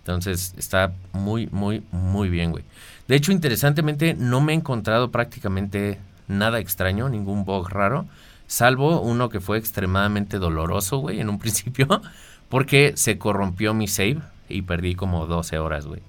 Entonces, 0.00 0.54
está 0.56 0.92
muy, 1.12 1.48
muy, 1.52 1.82
muy 1.92 2.30
bien, 2.30 2.50
güey. 2.50 2.64
De 3.08 3.16
hecho, 3.16 3.32
interesantemente, 3.32 4.14
no 4.14 4.40
me 4.40 4.52
he 4.52 4.56
encontrado 4.56 5.10
prácticamente 5.10 5.98
nada 6.28 6.58
extraño, 6.60 7.08
ningún 7.08 7.44
bug 7.44 7.68
raro, 7.70 8.06
salvo 8.46 9.00
uno 9.00 9.28
que 9.28 9.40
fue 9.40 9.58
extremadamente 9.58 10.38
doloroso, 10.38 10.98
güey, 10.98 11.20
en 11.20 11.28
un 11.28 11.38
principio, 11.40 12.00
porque 12.48 12.92
se 12.96 13.18
corrompió 13.18 13.74
mi 13.74 13.86
save 13.88 14.20
y 14.48 14.62
perdí 14.62 14.94
como 14.94 15.26
12 15.26 15.58
horas, 15.58 15.86
güey. 15.86 16.00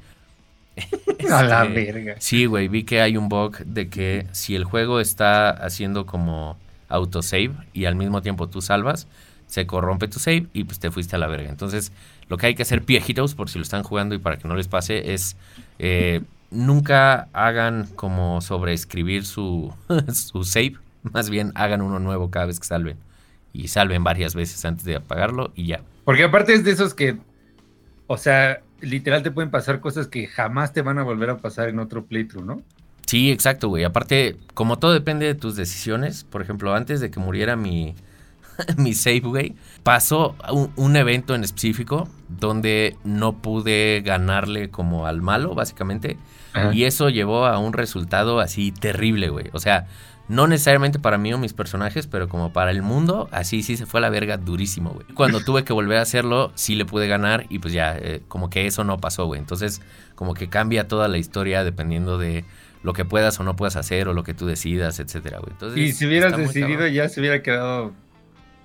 A 1.32 1.44
la 1.44 1.66
Este, 1.66 1.74
verga. 1.92 2.16
Sí, 2.20 2.46
güey, 2.46 2.68
vi 2.70 2.84
que 2.84 3.02
hay 3.02 3.18
un 3.18 3.28
bug 3.30 3.58
de 3.66 3.90
que 3.90 4.28
si 4.32 4.56
el 4.56 4.64
juego 4.64 5.00
está 5.02 5.50
haciendo 5.50 6.06
como 6.06 6.58
autosave 6.90 7.52
y 7.74 7.86
al 7.86 7.96
mismo 7.96 8.22
tiempo 8.22 8.50
tú 8.50 8.62
salvas, 8.62 9.08
se 9.48 9.66
corrompe 9.66 10.08
tu 10.08 10.20
save 10.20 10.48
y 10.54 10.64
pues 10.64 10.80
te 10.80 10.92
fuiste 10.92 11.16
a 11.16 11.20
la 11.20 11.28
verga. 11.28 11.50
Entonces, 11.50 11.92
lo 12.28 12.38
que 12.38 12.48
hay 12.48 12.56
que 12.56 12.62
hacer, 12.62 12.82
viejitos, 12.82 13.34
por 13.34 13.50
si 13.50 13.58
lo 13.58 13.64
están 13.64 13.84
jugando 13.84 14.14
y 14.16 14.20
para 14.20 14.38
que 14.38 14.48
no 14.48 14.56
les 14.56 14.68
pase, 14.68 15.14
es 15.14 15.38
eh, 15.80 16.22
nunca 16.52 17.30
hagan 17.34 17.88
como 17.96 18.42
sobreescribir 18.42 19.26
su, 19.26 19.74
su 20.14 20.44
save. 20.44 20.76
Más 21.02 21.30
bien 21.30 21.52
hagan 21.56 21.82
uno 21.82 22.00
nuevo 22.00 22.30
cada 22.30 22.46
vez 22.46 22.60
que 22.60 22.68
salven. 22.68 22.98
Y 23.52 23.70
salven 23.70 24.04
varias 24.04 24.36
veces 24.36 24.64
antes 24.66 24.86
de 24.86 24.96
apagarlo 24.96 25.52
y 25.56 25.68
ya. 25.68 25.82
Porque 26.06 26.24
aparte 26.24 26.54
es 26.54 26.64
de 26.64 26.72
esos 26.72 26.94
que, 26.94 27.18
o 28.06 28.18
sea, 28.18 28.62
literal 28.82 29.24
te 29.24 29.32
pueden 29.32 29.50
pasar 29.50 29.80
cosas 29.80 30.08
que 30.08 30.28
jamás 30.28 30.74
te 30.74 30.82
van 30.84 31.00
a 31.00 31.04
volver 31.04 31.32
a 31.32 31.38
pasar 31.38 31.70
en 31.70 31.80
otro 31.80 32.06
playthrough, 32.06 32.46
¿no? 32.46 32.62
Sí, 33.10 33.32
exacto, 33.32 33.70
güey. 33.70 33.86
Aparte, 33.86 34.38
como 34.54 34.78
todo 34.78 34.94
depende 34.94 35.26
de 35.26 35.34
tus 35.34 35.56
decisiones, 35.56 36.26
por 36.26 36.44
ejemplo, 36.44 36.76
antes 36.76 37.00
de 37.02 37.10
que 37.10 37.20
muriera 37.20 37.56
mi, 37.56 37.96
mi 38.78 38.94
save, 38.94 39.22
güey, 39.22 39.56
pasó 39.82 40.36
un, 40.52 40.72
un 40.76 40.96
evento 40.96 41.34
en 41.34 41.44
específico 41.44 42.08
donde 42.28 42.98
no 43.04 43.42
pude 43.42 44.04
ganarle 44.06 44.70
como 44.70 45.08
al 45.08 45.24
malo, 45.24 45.56
básicamente. 45.56 46.20
Ajá. 46.54 46.72
Y 46.72 46.84
eso 46.84 47.10
llevó 47.10 47.48
a 47.48 47.58
un 47.58 47.74
resultado 47.74 48.40
así 48.40 48.72
terrible, 48.72 49.30
güey. 49.30 49.50
O 49.54 49.60
sea, 49.60 49.88
no 50.28 50.46
necesariamente 50.46 51.00
para 51.00 51.18
mí 51.18 51.34
o 51.34 51.40
mis 51.40 51.54
personajes, 51.54 52.06
pero 52.06 52.30
como 52.30 52.54
para 52.54 52.70
el 52.70 52.84
mundo, 52.84 53.28
así 53.32 53.64
sí 53.64 53.76
se 53.76 53.88
fue 53.88 54.02
a 54.02 54.02
la 54.02 54.12
verga 54.12 54.38
durísimo, 54.38 54.92
güey. 54.92 55.08
Cuando 55.16 55.40
tuve 55.44 55.64
que 55.64 55.74
volver 55.74 55.98
a 55.98 56.04
hacerlo, 56.04 56.52
sí 56.54 56.76
le 56.76 56.86
pude 56.86 57.08
ganar 57.08 57.48
y 57.50 57.58
pues 57.58 57.74
ya, 57.74 57.98
eh, 57.98 58.22
como 58.28 58.52
que 58.52 58.68
eso 58.68 58.84
no 58.84 59.00
pasó, 59.00 59.26
güey. 59.26 59.40
Entonces, 59.40 59.82
como 60.14 60.36
que 60.36 60.48
cambia 60.48 60.88
toda 60.88 61.08
la 61.08 61.18
historia 61.18 61.64
dependiendo 61.64 62.20
de 62.20 62.46
lo 62.84 62.94
que 62.94 63.06
puedas 63.06 63.40
o 63.40 63.44
no 63.44 63.56
puedas 63.56 63.76
hacer 63.76 64.08
o 64.08 64.14
lo 64.14 64.24
que 64.24 64.34
tú 64.34 64.46
decidas, 64.46 65.00
etcétera, 65.00 65.40
güey. 65.40 65.52
Entonces, 65.52 65.80
Y 65.80 65.92
si 65.92 66.06
hubieras 66.06 66.36
decidido 66.38 66.80
cabrón. 66.80 66.94
ya 66.94 67.10
se 67.10 67.20
hubiera 67.20 67.42
quedado 67.42 67.94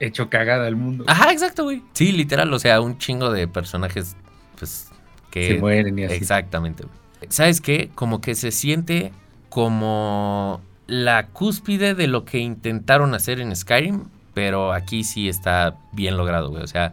hecho 0.00 0.28
cagada 0.30 0.66
al 0.66 0.76
mundo. 0.76 1.04
Ajá, 1.06 1.32
exacto, 1.32 1.64
güey. 1.64 1.82
Sí, 1.92 2.12
literal, 2.12 2.52
o 2.52 2.58
sea, 2.58 2.80
un 2.80 2.98
chingo 2.98 3.30
de 3.30 3.48
personajes, 3.48 4.16
pues, 4.58 4.90
que... 5.30 5.48
Se 5.48 5.58
mueren 5.58 5.98
y 5.98 6.04
así. 6.04 6.14
Exactamente, 6.14 6.84
güey. 6.84 6.96
¿Sabes 7.28 7.60
qué? 7.60 7.90
Como 7.94 8.20
que 8.20 8.34
se 8.34 8.50
siente 8.50 9.12
como 9.48 10.60
la 10.86 11.28
cúspide 11.28 11.94
de 11.94 12.06
lo 12.06 12.24
que 12.24 12.38
intentaron 12.38 13.14
hacer 13.14 13.40
en 13.40 13.54
Skyrim, 13.54 14.04
pero 14.34 14.72
aquí 14.72 15.04
sí 15.04 15.28
está 15.28 15.76
bien 15.92 16.16
logrado, 16.16 16.50
güey. 16.50 16.62
O 16.62 16.66
sea, 16.66 16.92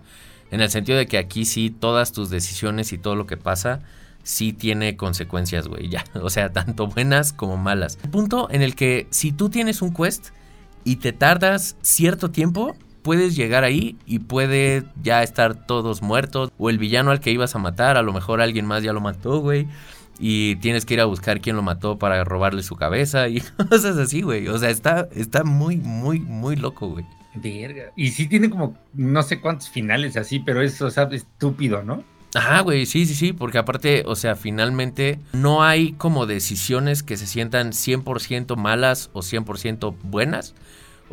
en 0.51 0.61
el 0.61 0.69
sentido 0.69 0.97
de 0.97 1.07
que 1.07 1.17
aquí 1.17 1.45
sí 1.45 1.69
todas 1.69 2.13
tus 2.13 2.29
decisiones 2.29 2.93
y 2.93 2.97
todo 2.97 3.15
lo 3.15 3.27
que 3.27 3.37
pasa 3.37 3.81
sí 4.23 4.53
tiene 4.53 4.95
consecuencias, 4.95 5.67
güey, 5.67 5.89
ya. 5.89 6.03
O 6.21 6.29
sea, 6.29 6.51
tanto 6.51 6.87
buenas 6.87 7.33
como 7.33 7.57
malas. 7.57 7.97
Punto 8.11 8.49
en 8.51 8.61
el 8.61 8.75
que 8.75 9.07
si 9.09 9.31
tú 9.31 9.49
tienes 9.49 9.81
un 9.81 9.93
quest 9.93 10.29
y 10.83 10.97
te 10.97 11.13
tardas 11.13 11.77
cierto 11.81 12.31
tiempo, 12.31 12.75
puedes 13.01 13.35
llegar 13.35 13.63
ahí 13.63 13.97
y 14.05 14.19
puede 14.19 14.83
ya 15.01 15.23
estar 15.23 15.55
todos 15.65 16.01
muertos. 16.01 16.51
O 16.57 16.69
el 16.69 16.77
villano 16.77 17.11
al 17.11 17.19
que 17.19 17.31
ibas 17.31 17.55
a 17.55 17.59
matar, 17.59 17.97
a 17.97 18.01
lo 18.01 18.13
mejor 18.13 18.41
alguien 18.41 18.65
más 18.65 18.83
ya 18.83 18.93
lo 18.93 19.01
mató, 19.01 19.39
güey. 19.39 19.67
Y 20.19 20.57
tienes 20.57 20.85
que 20.85 20.93
ir 20.93 21.01
a 21.01 21.05
buscar 21.05 21.41
quién 21.41 21.55
lo 21.55 21.63
mató 21.63 21.97
para 21.97 22.23
robarle 22.23 22.61
su 22.61 22.75
cabeza 22.75 23.27
y 23.27 23.41
cosas 23.69 23.97
así, 23.97 24.21
güey. 24.21 24.47
O 24.47 24.57
sea, 24.57 24.69
está, 24.69 25.07
está 25.15 25.43
muy, 25.43 25.77
muy, 25.77 26.19
muy 26.19 26.55
loco, 26.55 26.89
güey. 26.89 27.05
Verga. 27.33 27.91
Y 27.95 28.09
sí 28.09 28.27
tiene 28.27 28.49
como 28.49 28.77
no 28.93 29.23
sé 29.23 29.39
cuántos 29.39 29.69
finales 29.69 30.17
así, 30.17 30.39
pero 30.39 30.61
es, 30.61 30.81
o 30.81 30.91
sea, 30.91 31.03
estúpido, 31.11 31.81
¿no? 31.81 32.03
Ajá, 32.33 32.61
güey, 32.61 32.85
sí, 32.85 33.05
sí, 33.05 33.13
sí, 33.13 33.33
porque 33.33 33.57
aparte, 33.57 34.03
o 34.05 34.15
sea, 34.15 34.35
finalmente 34.35 35.19
no 35.33 35.63
hay 35.63 35.93
como 35.93 36.25
decisiones 36.25 37.03
que 37.03 37.17
se 37.17 37.27
sientan 37.27 37.71
100% 37.71 38.55
malas 38.55 39.09
o 39.13 39.19
100% 39.19 39.95
buenas. 40.03 40.55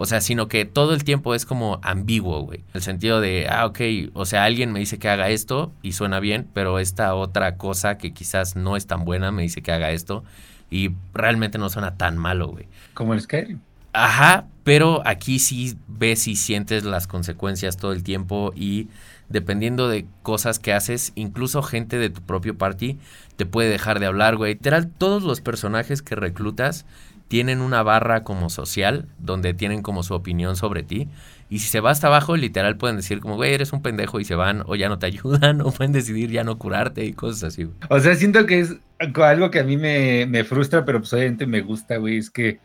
O 0.01 0.07
sea, 0.07 0.21
sino 0.21 0.47
que 0.47 0.65
todo 0.65 0.95
el 0.95 1.03
tiempo 1.03 1.35
es 1.35 1.45
como 1.45 1.81
ambiguo, 1.83 2.43
güey. 2.43 2.63
El 2.73 2.83
sentido 2.83 3.21
de, 3.21 3.49
ah, 3.51 3.67
ok, 3.67 3.81
o 4.13 4.27
sea, 4.27 4.45
alguien 4.45 4.71
me 4.71 4.79
dice 4.79 5.01
que 5.01 5.09
haga 5.09 5.29
esto 5.31 5.73
y 5.83 5.93
suena 5.93 6.21
bien, 6.21 6.47
pero 6.55 6.79
esta 6.79 7.13
otra 7.17 7.57
cosa 7.57 7.99
que 7.99 8.13
quizás 8.13 8.55
no 8.55 8.77
es 8.77 8.87
tan 8.87 9.05
buena 9.05 9.33
me 9.33 9.43
dice 9.43 9.61
que 9.61 9.73
haga 9.73 9.91
esto 9.91 10.23
y 10.71 10.91
realmente 11.15 11.59
no 11.59 11.69
suena 11.69 11.97
tan 11.97 12.17
malo, 12.17 12.47
güey. 12.47 12.69
Como 12.95 13.13
el 13.13 13.21
Skyrim. 13.21 13.59
Ajá, 13.93 14.47
pero 14.65 15.03
aquí 15.07 15.39
sí 15.39 15.77
ves 15.89 16.29
y 16.29 16.37
sientes 16.37 16.85
las 16.85 17.07
consecuencias 17.07 17.77
todo 17.77 17.93
el 17.93 18.03
tiempo 18.03 18.53
y 18.55 18.89
dependiendo 19.29 19.89
de 19.89 20.07
cosas 20.23 20.59
que 20.59 20.73
haces, 20.73 21.13
incluso 21.15 21.63
gente 21.63 21.99
de 21.99 22.11
tu 22.11 22.23
propio 22.23 22.57
party 22.57 22.99
te 23.37 23.47
puede 23.47 23.71
dejar 23.71 24.01
de 24.01 24.07
hablar, 24.07 24.37
güey. 24.37 24.55
Literal, 24.55 24.89
todos 24.89 25.23
los 25.23 25.41
personajes 25.41 26.03
que 26.03 26.17
reclutas 26.17 26.87
tienen 27.29 27.61
una 27.61 27.83
barra 27.83 28.25
como 28.25 28.49
social 28.51 29.07
donde 29.19 29.55
tienen 29.55 29.83
como 29.83 30.03
su 30.03 30.15
opinión 30.15 30.57
sobre 30.57 30.83
ti. 30.83 31.09
Y 31.51 31.61
si 31.61 31.69
se 31.69 31.81
va 31.81 31.91
hasta 31.91 32.09
abajo, 32.09 32.37
literal 32.37 32.77
pueden 32.77 32.97
decir 32.97 33.21
como, 33.21 33.37
güey, 33.37 33.55
eres 33.55 33.73
un 33.73 33.83
pendejo 33.83 34.21
y 34.21 34.25
se 34.25 34.35
van 34.35 34.65
o 34.67 34.77
ya 34.77 34.89
no 34.89 34.99
te 34.99 35.07
ayudan 35.07 35.61
o 35.61 35.71
pueden 35.71 35.93
decidir 35.93 36.31
ya 36.31 36.45
no 36.45 36.59
curarte 36.59 37.05
y 37.05 37.13
cosas 37.13 37.45
así. 37.45 37.69
O 37.89 38.01
sea, 38.01 38.15
siento 38.15 38.47
que 38.47 38.61
es 38.61 38.77
algo 38.99 39.51
que 39.51 39.61
a 39.61 39.65
mí 39.65 39.77
me, 39.77 40.27
me 40.27 40.45
frustra, 40.45 40.85
pero 40.85 41.01
pues 41.01 41.13
obviamente 41.13 41.47
me 41.47 41.61
gusta, 41.61 41.97
güey. 41.97 42.19
Es 42.19 42.31
que 42.31 42.61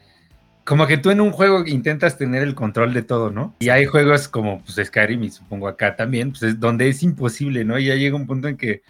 como 0.63 0.87
que 0.87 0.97
tú 0.97 1.09
en 1.11 1.21
un 1.21 1.31
juego 1.31 1.65
intentas 1.65 2.17
tener 2.17 2.41
el 2.43 2.55
control 2.55 2.93
de 2.93 3.01
todo, 3.01 3.31
¿no? 3.31 3.55
Y 3.59 3.69
hay 3.69 3.85
juegos 3.85 4.27
como 4.27 4.61
pues 4.61 4.87
Skyrim 4.87 5.23
y 5.23 5.29
supongo 5.29 5.67
acá 5.67 5.95
también, 5.95 6.31
pues 6.31 6.43
es 6.43 6.59
donde 6.59 6.87
es 6.87 7.03
imposible, 7.03 7.65
¿no? 7.65 7.77
Y 7.79 7.85
ya 7.85 7.95
llega 7.95 8.15
un 8.15 8.27
punto 8.27 8.47
en 8.47 8.57
que 8.57 8.81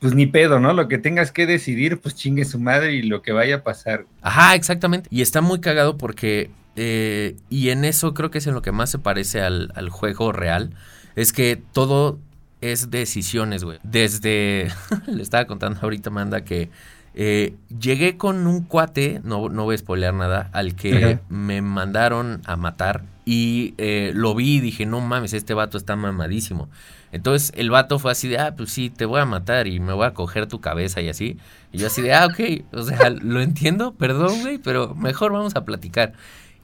pues 0.00 0.14
ni 0.14 0.26
pedo, 0.26 0.58
¿no? 0.58 0.72
Lo 0.72 0.88
que 0.88 0.98
tengas 0.98 1.30
que 1.30 1.46
decidir, 1.46 2.00
pues 2.00 2.16
chingue 2.16 2.44
su 2.44 2.58
madre 2.58 2.92
y 2.94 3.02
lo 3.02 3.22
que 3.22 3.30
vaya 3.30 3.56
a 3.56 3.62
pasar. 3.62 4.04
Ajá, 4.20 4.56
exactamente. 4.56 5.08
Y 5.12 5.22
está 5.22 5.40
muy 5.40 5.60
cagado 5.60 5.96
porque, 5.96 6.50
eh, 6.74 7.36
y 7.48 7.68
en 7.68 7.84
eso 7.84 8.12
creo 8.12 8.32
que 8.32 8.38
es 8.38 8.46
en 8.48 8.54
lo 8.54 8.62
que 8.62 8.72
más 8.72 8.90
se 8.90 8.98
parece 8.98 9.42
al, 9.42 9.70
al 9.76 9.90
juego 9.90 10.32
real, 10.32 10.74
es 11.14 11.32
que 11.32 11.62
todo 11.72 12.18
es 12.60 12.90
decisiones, 12.90 13.62
güey. 13.62 13.78
Desde, 13.84 14.72
le 15.06 15.22
estaba 15.22 15.44
contando 15.44 15.78
ahorita, 15.80 16.10
Manda, 16.10 16.42
que 16.42 16.68
eh, 17.14 17.54
llegué 17.78 18.16
con 18.16 18.46
un 18.46 18.64
cuate, 18.64 19.20
no, 19.24 19.48
no 19.48 19.64
voy 19.64 19.74
a 19.74 19.78
spoilear 19.78 20.14
nada, 20.14 20.48
al 20.52 20.74
que 20.74 21.18
me 21.28 21.60
mandaron 21.62 22.40
a 22.46 22.56
matar 22.56 23.04
y 23.24 23.74
eh, 23.78 24.12
lo 24.14 24.34
vi 24.34 24.56
y 24.56 24.60
dije, 24.60 24.86
no 24.86 25.00
mames, 25.00 25.32
este 25.32 25.54
vato 25.54 25.78
está 25.78 25.96
mamadísimo. 25.96 26.68
Entonces 27.12 27.52
el 27.56 27.70
vato 27.70 27.98
fue 27.98 28.12
así 28.12 28.28
de, 28.28 28.38
ah, 28.38 28.54
pues 28.56 28.70
sí, 28.72 28.90
te 28.90 29.04
voy 29.04 29.20
a 29.20 29.26
matar 29.26 29.66
y 29.66 29.80
me 29.80 29.92
voy 29.92 30.06
a 30.06 30.14
coger 30.14 30.46
tu 30.46 30.60
cabeza 30.60 31.00
y 31.02 31.08
así. 31.08 31.38
Y 31.70 31.78
yo 31.78 31.86
así 31.86 32.02
de, 32.02 32.14
ah, 32.14 32.26
ok, 32.26 32.64
o 32.72 32.82
sea, 32.82 33.10
lo 33.10 33.40
entiendo, 33.40 33.94
perdón, 33.94 34.40
güey, 34.40 34.58
pero 34.58 34.94
mejor 34.94 35.32
vamos 35.32 35.54
a 35.54 35.64
platicar. 35.64 36.14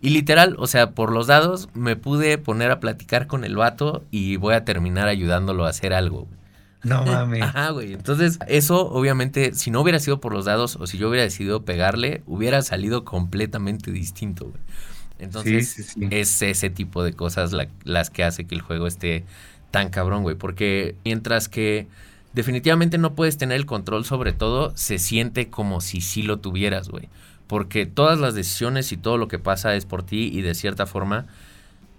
Y 0.01 0.11
literal, 0.11 0.57
o 0.59 0.67
sea, 0.67 0.93
por 0.93 1.13
los 1.13 1.27
dados 1.27 1.69
me 1.75 1.97
pude 1.97 2.39
poner 2.39 2.71
a 2.71 2.81
platicar 2.81 3.27
con 3.27 3.45
el 3.45 3.57
vato 3.57 4.05
y 4.11 4.37
voy 4.37 4.55
a 4.55 4.65
terminar 4.65 5.09
ayudándolo 5.09 5.67
a 5.67 5.71
hacer 5.71 5.93
algo. 5.93 6.29
No 6.83 7.03
mames. 7.07 7.43
Ajá, 7.43 7.71
güey. 7.71 7.93
Entonces, 7.93 8.39
eso 8.47 8.89
obviamente, 8.91 9.55
si 9.55 9.71
no 9.71 9.81
hubiera 9.81 9.99
sido 9.99 10.21
por 10.21 10.33
los 10.33 10.45
dados 10.45 10.77
o 10.77 10.87
si 10.87 10.99
yo 10.99 11.09
hubiera 11.09 11.25
decidido 11.25 11.65
pegarle, 11.65 12.23
hubiera 12.27 12.63
salido 12.63 13.05
completamente 13.05 13.91
distinto, 13.91 14.47
güey. 14.47 14.63
Entonces, 15.19 15.97
es 16.11 16.43
ese 16.43 16.71
tipo 16.71 17.03
de 17.03 17.13
cosas 17.13 17.53
las 17.85 18.11
que 18.11 18.23
hace 18.23 18.47
que 18.47 18.55
el 18.55 18.61
juego 18.61 18.87
esté 18.87 19.25
tan 19.71 19.91
cabrón, 19.91 20.23
güey. 20.23 20.37
Porque 20.37 20.95
mientras 21.05 21.49
que 21.49 21.89
definitivamente 22.33 22.99
no 22.99 23.15
puedes 23.15 23.37
tener 23.37 23.57
el 23.57 23.67
control 23.67 24.05
sobre 24.05 24.33
todo, 24.33 24.77
se 24.77 24.99
siente 24.99 25.51
como 25.51 25.81
si 25.81 26.01
sí 26.01 26.23
lo 26.23 26.39
tuvieras, 26.39 26.89
güey. 26.89 27.09
Porque 27.49 27.87
todas 27.87 28.19
las 28.21 28.35
decisiones 28.35 28.93
y 28.93 28.97
todo 28.97 29.19
lo 29.19 29.27
que 29.27 29.39
pasa 29.39 29.75
es 29.75 29.87
por 29.87 30.05
ti 30.05 30.31
y 30.33 30.43
de 30.43 30.55
cierta 30.55 30.87
forma, 30.87 31.27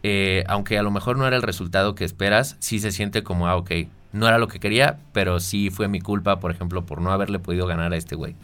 eh, 0.03 0.43
aunque 0.47 0.77
a 0.77 0.83
lo 0.83 0.91
mejor 0.91 1.17
no 1.17 1.27
era 1.27 1.35
el 1.35 1.41
resultado 1.41 1.95
que 1.95 2.05
esperas, 2.05 2.55
sí 2.59 2.79
se 2.79 2.91
siente 2.91 3.23
como, 3.23 3.47
ah, 3.47 3.57
ok, 3.57 3.71
no 4.11 4.27
era 4.27 4.37
lo 4.37 4.47
que 4.47 4.59
quería, 4.59 4.99
pero 5.13 5.39
sí 5.39 5.69
fue 5.69 5.87
mi 5.87 6.01
culpa, 6.01 6.39
por 6.39 6.51
ejemplo, 6.51 6.85
por 6.85 7.01
no 7.01 7.11
haberle 7.11 7.39
podido 7.39 7.67
ganar 7.67 7.93
a 7.93 7.97
este 7.97 8.15
güey. 8.15 8.35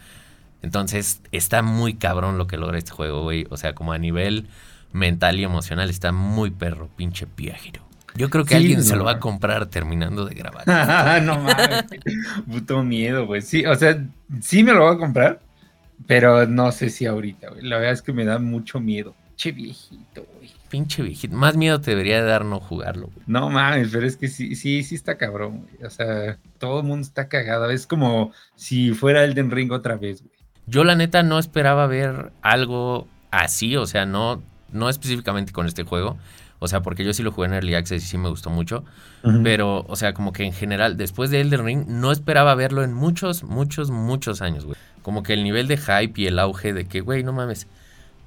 Entonces, 0.62 1.22
está 1.32 1.62
muy 1.62 1.94
cabrón 1.94 2.38
lo 2.38 2.46
que 2.46 2.56
logra 2.56 2.78
este 2.78 2.92
juego, 2.92 3.22
güey. 3.22 3.46
O 3.50 3.56
sea, 3.56 3.74
como 3.74 3.92
a 3.92 3.98
nivel 3.98 4.48
mental 4.92 5.38
y 5.38 5.44
emocional, 5.44 5.90
está 5.90 6.12
muy 6.12 6.50
perro, 6.50 6.88
pinche 6.96 7.26
piajero. 7.26 7.86
Yo 8.16 8.30
creo 8.30 8.44
que 8.44 8.56
alguien 8.56 8.82
se 8.82 8.96
lo 8.96 9.04
va 9.04 9.12
a 9.12 9.20
comprar 9.20 9.66
terminando 9.66 10.24
de 10.24 10.34
grabar. 10.34 10.66
no 11.22 11.38
mames. 11.38 11.84
Puto 12.50 12.82
miedo, 12.82 13.26
güey. 13.26 13.42
Sí, 13.42 13.66
o 13.66 13.74
sea, 13.74 14.02
sí 14.40 14.62
me 14.62 14.72
lo 14.72 14.84
voy 14.84 14.94
a 14.94 14.98
comprar, 14.98 15.40
pero 16.06 16.46
no 16.46 16.72
sé 16.72 16.88
si 16.88 17.04
ahorita, 17.04 17.50
güey. 17.50 17.62
La 17.62 17.76
verdad 17.76 17.92
es 17.92 18.02
que 18.02 18.12
me 18.12 18.24
da 18.24 18.38
mucho 18.38 18.80
miedo. 18.80 19.14
Che 19.36 19.52
viejito, 19.52 20.26
güey. 20.32 20.35
Pinche 20.68 21.02
viejito. 21.02 21.34
Más 21.36 21.56
miedo 21.56 21.80
te 21.80 21.92
debería 21.92 22.22
dar 22.22 22.44
no 22.44 22.60
jugarlo, 22.60 23.06
güey. 23.06 23.24
No 23.26 23.50
mames, 23.50 23.90
pero 23.92 24.06
es 24.06 24.16
que 24.16 24.28
sí, 24.28 24.54
sí, 24.56 24.82
sí 24.82 24.94
está 24.94 25.16
cabrón, 25.16 25.62
güey. 25.62 25.84
O 25.84 25.90
sea, 25.90 26.38
todo 26.58 26.80
el 26.80 26.86
mundo 26.86 27.06
está 27.06 27.28
cagado. 27.28 27.70
Es 27.70 27.86
como 27.86 28.32
si 28.54 28.92
fuera 28.92 29.24
Elden 29.24 29.50
Ring 29.50 29.70
otra 29.72 29.96
vez, 29.96 30.22
güey. 30.22 30.34
Yo 30.66 30.82
la 30.82 30.96
neta 30.96 31.22
no 31.22 31.38
esperaba 31.38 31.86
ver 31.86 32.32
algo 32.42 33.06
así, 33.30 33.76
o 33.76 33.86
sea, 33.86 34.04
no, 34.04 34.42
no 34.72 34.88
específicamente 34.88 35.52
con 35.52 35.66
este 35.66 35.84
juego. 35.84 36.18
O 36.58 36.68
sea, 36.68 36.82
porque 36.82 37.04
yo 37.04 37.12
sí 37.12 37.22
lo 37.22 37.32
jugué 37.32 37.48
en 37.48 37.54
Early 37.54 37.74
Access 37.74 38.02
y 38.02 38.06
sí 38.06 38.18
me 38.18 38.28
gustó 38.28 38.50
mucho. 38.50 38.84
Pero, 39.42 39.84
o 39.88 39.96
sea, 39.96 40.14
como 40.14 40.32
que 40.32 40.44
en 40.44 40.52
general, 40.52 40.96
después 40.96 41.30
de 41.30 41.40
Elden 41.40 41.64
Ring, 41.64 41.84
no 41.86 42.12
esperaba 42.12 42.54
verlo 42.54 42.82
en 42.82 42.94
muchos, 42.94 43.42
muchos, 43.42 43.90
muchos 43.90 44.40
años, 44.40 44.64
güey. 44.64 44.76
Como 45.02 45.22
que 45.22 45.34
el 45.34 45.44
nivel 45.44 45.68
de 45.68 45.76
hype 45.76 46.20
y 46.20 46.26
el 46.26 46.38
auge 46.38 46.72
de 46.72 46.86
que, 46.86 47.00
güey, 47.00 47.22
no 47.22 47.32
mames, 47.32 47.66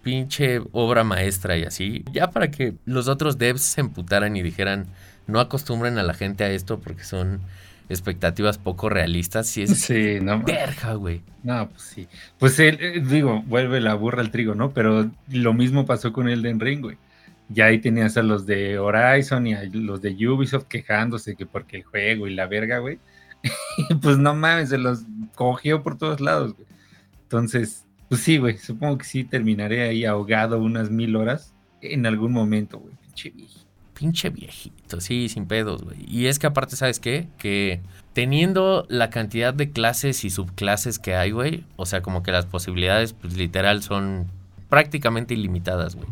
pinche 0.02 0.62
obra 0.72 1.04
maestra 1.04 1.58
y 1.58 1.64
así. 1.64 2.04
Ya 2.12 2.32
para 2.32 2.52
que 2.52 2.76
los 2.86 3.08
otros 3.08 3.38
devs 3.38 3.62
se 3.62 3.82
emputaran 3.82 4.36
y 4.36 4.42
dijeran, 4.42 4.88
no 5.28 5.40
acostumbren 5.40 5.98
a 5.98 6.04
la 6.04 6.14
gente 6.14 6.44
a 6.44 6.50
esto 6.50 6.80
porque 6.80 7.04
son 7.04 7.42
expectativas 7.90 8.58
poco 8.58 8.90
realistas. 8.90 9.48
Sí, 9.48 9.64
es 9.64 9.82
sí, 9.82 10.20
no. 10.22 10.42
Verja, 10.44 10.94
güey. 10.94 11.22
No, 11.44 11.70
pues 11.70 11.82
sí. 11.82 12.08
Pues 12.38 12.60
eh, 12.60 13.02
digo, 13.06 13.42
vuelve 13.44 13.82
la 13.82 13.96
burra 13.96 14.22
al 14.22 14.32
trigo, 14.32 14.56
¿no? 14.56 14.72
Pero 14.72 15.10
lo 15.30 15.54
mismo 15.54 15.86
pasó 15.86 16.14
con 16.14 16.30
Elden 16.30 16.60
Ring, 16.60 16.82
güey. 16.82 16.98
Ya 17.50 17.66
ahí 17.66 17.80
tenías 17.80 18.16
a 18.18 18.22
los 18.22 18.46
de 18.46 18.78
Horizon 18.78 19.48
y 19.48 19.56
a 19.56 19.64
los 19.72 20.02
de 20.02 20.12
Ubisoft 20.28 20.66
quejándose 20.66 21.36
que 21.36 21.48
porque 21.48 21.78
el 21.78 21.84
juego 21.84 22.28
y 22.28 22.36
la 22.36 22.46
verga, 22.46 22.78
güey. 22.78 23.00
pues 24.02 24.18
no 24.18 24.36
mames, 24.36 24.70
se 24.70 24.78
los 24.78 25.04
cogió 25.36 25.82
por 25.82 25.98
todos 25.98 26.22
lados, 26.22 26.54
güey. 26.54 26.68
Entonces, 27.24 27.86
pues 28.10 28.22
sí, 28.22 28.38
güey, 28.38 28.58
supongo 28.58 28.98
que 28.98 29.06
sí 29.06 29.24
terminaré 29.24 29.88
ahí 29.88 30.04
ahogado 30.04 30.60
unas 30.60 30.90
mil 30.90 31.16
horas 31.16 31.54
en 31.82 32.06
algún 32.06 32.32
momento, 32.34 32.80
güey. 32.80 32.96
Pinche 33.02 33.30
viejito. 33.30 33.66
Pinche 33.94 34.30
viejito, 34.30 35.02
sí, 35.02 35.30
sin 35.30 35.46
pedos, 35.46 35.84
güey. 35.84 35.98
Y 36.08 36.28
es 36.28 36.40
que 36.40 36.48
aparte, 36.48 36.76
¿sabes 36.76 37.00
qué? 37.00 37.28
Que 37.38 37.82
teniendo 38.14 38.86
la 38.90 39.10
cantidad 39.10 39.54
de 39.54 39.72
clases 39.72 40.24
y 40.26 40.30
subclases 40.30 41.00
que 41.00 41.16
hay, 41.16 41.32
güey, 41.32 41.66
o 41.76 41.86
sea, 41.86 42.02
como 42.02 42.24
que 42.24 42.32
las 42.32 42.46
posibilidades, 42.46 43.14
pues 43.14 43.38
literal, 43.38 43.84
son 43.84 44.28
prácticamente 44.70 45.34
ilimitadas, 45.34 45.96
güey. 45.96 46.08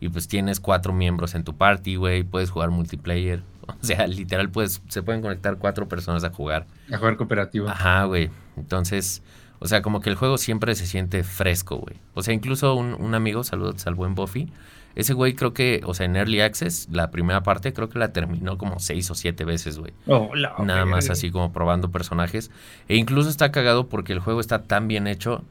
Y 0.00 0.08
pues 0.08 0.28
tienes 0.28 0.60
cuatro 0.60 0.92
miembros 0.92 1.34
en 1.34 1.44
tu 1.44 1.54
party, 1.56 1.96
güey, 1.96 2.24
puedes 2.24 2.50
jugar 2.50 2.70
multiplayer. 2.70 3.42
O 3.70 3.84
sea, 3.84 4.04
literal, 4.08 4.50
pues 4.50 4.82
se 4.88 5.00
pueden 5.00 5.22
conectar 5.22 5.56
cuatro 5.56 5.86
personas 5.86 6.24
a 6.24 6.30
jugar. 6.30 6.66
A 6.92 6.98
jugar 6.98 7.16
cooperativo. 7.16 7.68
Ajá, 7.68 8.02
güey. 8.02 8.28
Entonces, 8.56 9.22
O 9.60 9.68
sea, 9.68 9.82
como 9.82 10.00
que 10.00 10.10
el 10.10 10.16
juego 10.16 10.38
siempre 10.38 10.74
se 10.74 10.86
siente 10.86 11.22
fresco, 11.22 11.76
güey. 11.76 11.96
O 12.14 12.22
sea, 12.22 12.34
incluso 12.34 12.74
un, 12.74 12.94
un 12.94 13.14
amigo, 13.14 13.44
saludos 13.44 13.86
al 13.86 13.94
buen 13.94 14.14
Buffy, 14.14 14.50
ese 14.96 15.14
güey 15.14 15.34
creo 15.34 15.54
que, 15.54 15.82
o 15.84 15.94
sea, 15.94 16.06
en 16.06 16.16
Early 16.16 16.40
Access, 16.40 16.88
la 16.90 17.10
primera 17.10 17.42
parte 17.42 17.72
creo 17.72 17.88
que 17.88 17.98
la 17.98 18.12
terminó 18.12 18.58
como 18.58 18.80
seis 18.80 19.10
o 19.10 19.14
siete 19.14 19.44
veces, 19.44 19.78
güey. 19.78 19.92
Oh, 20.06 20.34
la 20.34 20.54
Nada 20.58 20.84
más 20.84 21.10
así 21.10 21.30
como 21.30 21.52
probando 21.52 21.90
personajes. 21.90 22.50
E 22.88 22.96
incluso 22.96 23.30
está 23.30 23.52
cagado 23.52 23.88
porque 23.88 24.12
el 24.12 24.18
juego 24.18 24.40
está 24.40 24.64
tan 24.64 24.88
bien 24.88 25.06
hecho 25.06 25.44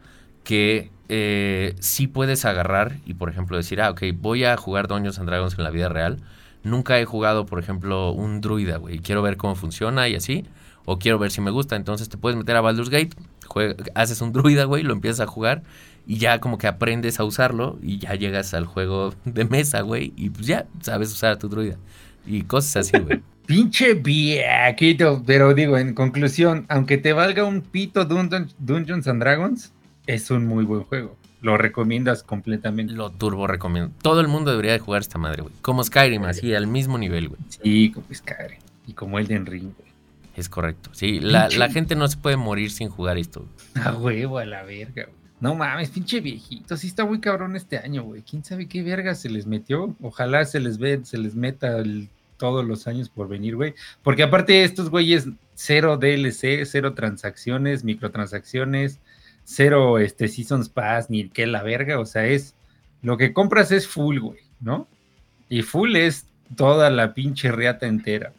que 0.43 0.91
eh, 1.08 1.76
sí 1.80 2.08
puedes 2.08 2.43
agarrar 2.45 2.98
y, 3.06 3.13
por 3.13 3.30
ejemplo, 3.30 3.56
decir, 3.56 3.82
ah, 3.82 3.91
ok, 3.91 4.04
voy 4.15 4.43
a 4.43 4.58
jugar 4.58 4.88
Dungeons 4.88 5.19
and 5.19 5.30
Dragons 5.30 5.58
en 5.58 5.63
la 5.63 5.69
vida 5.69 5.88
real. 5.88 6.17
Nunca 6.63 7.00
he 7.00 7.06
jugado, 7.06 7.45
por 7.45 7.60
ejemplo, 7.60 8.12
un 8.12 8.41
druida, 8.41 8.78
güey. 8.78 9.00
Quiero 9.00 9.22
ver 9.22 9.38
cómo 9.38 9.56
funciona 9.56 10.10
y 10.10 10.15
así. 10.15 10.45
O 10.89 10.97
quiero 10.99 11.19
ver 11.19 11.30
si 11.32 11.41
me 11.41 11.52
gusta. 11.52 11.75
Entonces 11.75 12.10
te 12.10 12.17
puedes 12.17 12.38
meter 12.38 12.56
a 12.56 12.62
Baldur's 12.62 12.89
Gate, 12.89 13.12
juega- 13.47 13.75
haces 13.95 14.21
un 14.21 14.32
druida, 14.34 14.63
güey, 14.65 14.84
lo 14.84 14.93
empiezas 14.93 15.19
a 15.21 15.28
jugar. 15.28 15.63
Y 16.08 16.17
ya 16.17 16.39
como 16.39 16.58
que 16.58 16.65
aprendes 16.67 17.19
a 17.19 17.23
usarlo 17.23 17.78
y 17.84 17.99
ya 17.99 18.15
llegas 18.15 18.54
al 18.56 18.65
juego 18.65 19.13
de 19.25 19.45
mesa, 19.45 19.82
güey. 19.82 20.13
Y 20.15 20.30
pues 20.32 20.47
ya 20.47 20.65
sabes 20.82 21.12
usar 21.13 21.34
a 21.34 21.38
tu 21.38 21.47
druida. 21.49 21.78
Y 22.25 22.41
cosas 22.43 22.78
así, 22.88 22.97
güey. 22.97 23.21
Pinche 23.45 23.93
viejito, 23.95 25.23
pero 25.25 25.54
digo, 25.54 25.78
en 25.78 25.93
conclusión, 25.93 26.65
aunque 26.69 26.97
te 26.97 27.13
valga 27.13 27.43
un 27.43 27.62
pito 27.62 28.06
Dun- 28.08 28.52
Dungeons 28.60 29.08
and 29.08 29.21
Dragons, 29.21 29.71
es 30.08 30.30
un 30.32 30.45
muy 30.47 30.65
buen 30.65 30.84
juego. 30.84 31.15
Lo 31.41 31.58
recomiendas 31.58 32.21
completamente. 32.23 32.93
Lo 32.93 33.12
turbo 33.12 33.47
recomiendo. 33.47 33.91
Todo 34.02 34.19
el 34.21 34.28
mundo 34.28 34.52
debería 34.52 34.73
de 34.73 34.80
jugar 34.80 35.02
esta 35.02 35.17
madre, 35.17 35.41
güey. 35.43 35.54
Como 35.62 35.84
Skyrim, 35.84 36.23
así, 36.25 36.54
al 36.54 36.67
mismo 36.67 36.97
nivel, 36.97 37.30
güey. 37.30 37.39
Sí, 37.49 37.91
como 37.91 38.06
Skyrim. 38.13 38.60
Y 38.88 38.93
como 38.93 39.17
Elden 39.19 39.45
Ring, 39.45 39.71
güey. 39.78 39.88
Es 40.39 40.47
correcto. 40.47 40.89
Sí, 40.93 41.19
la, 41.19 41.49
gente 41.69 41.95
no 41.95 42.08
se 42.08 42.15
puede 42.17 42.38
morir 42.38 42.71
sin 42.71 42.88
jugar 42.88 43.17
esto. 43.17 43.45
A 43.75 43.93
huevo, 43.93 44.38
a 44.38 44.45
la 44.45 44.63
verga, 44.63 45.04
güey. 45.04 45.19
No 45.41 45.54
mames, 45.54 45.89
pinche 45.89 46.21
viejito. 46.21 46.78
Sí 46.78 46.88
está 46.88 47.06
muy 47.06 47.19
cabrón 47.19 47.56
este 47.58 47.78
año, 47.78 48.04
güey. 48.04 48.21
¿Quién 48.21 48.43
sabe 48.43 48.67
qué 48.67 48.82
verga 48.84 49.15
se 49.15 49.30
les 49.30 49.45
metió? 49.45 49.95
Ojalá 50.02 50.45
se 50.45 50.60
les 50.60 50.78
ve, 50.78 51.02
se 51.04 51.17
les 51.17 51.36
meta 51.36 51.78
el- 51.78 52.10
todos 52.38 52.65
los 52.65 52.88
años 52.88 53.10
por 53.10 53.28
venir, 53.28 53.58
güey. 53.58 53.75
Porque 54.02 54.23
aparte 54.23 54.63
estos 54.63 54.89
güeyes, 54.89 55.28
cero 55.56 55.97
DLC, 55.97 56.65
cero 56.65 56.93
transacciones, 56.93 57.84
microtransacciones, 57.84 58.99
cero 59.43 59.99
este 59.99 60.30
Seasons 60.30 60.69
Pass, 60.69 61.10
ni 61.10 61.28
qué 61.28 61.45
la 61.47 61.63
verga. 61.63 61.99
O 61.99 62.06
sea, 62.06 62.25
es 62.25 62.56
lo 63.02 63.17
que 63.17 63.34
compras 63.34 63.71
es 63.71 63.88
full, 63.88 64.19
güey, 64.19 64.39
¿no? 64.62 64.88
Y 65.49 65.63
full 65.63 65.95
es 65.97 66.28
toda 66.56 66.89
la 66.89 67.13
pinche 67.13 67.52
reata 67.52 67.88
entera. 67.88 68.34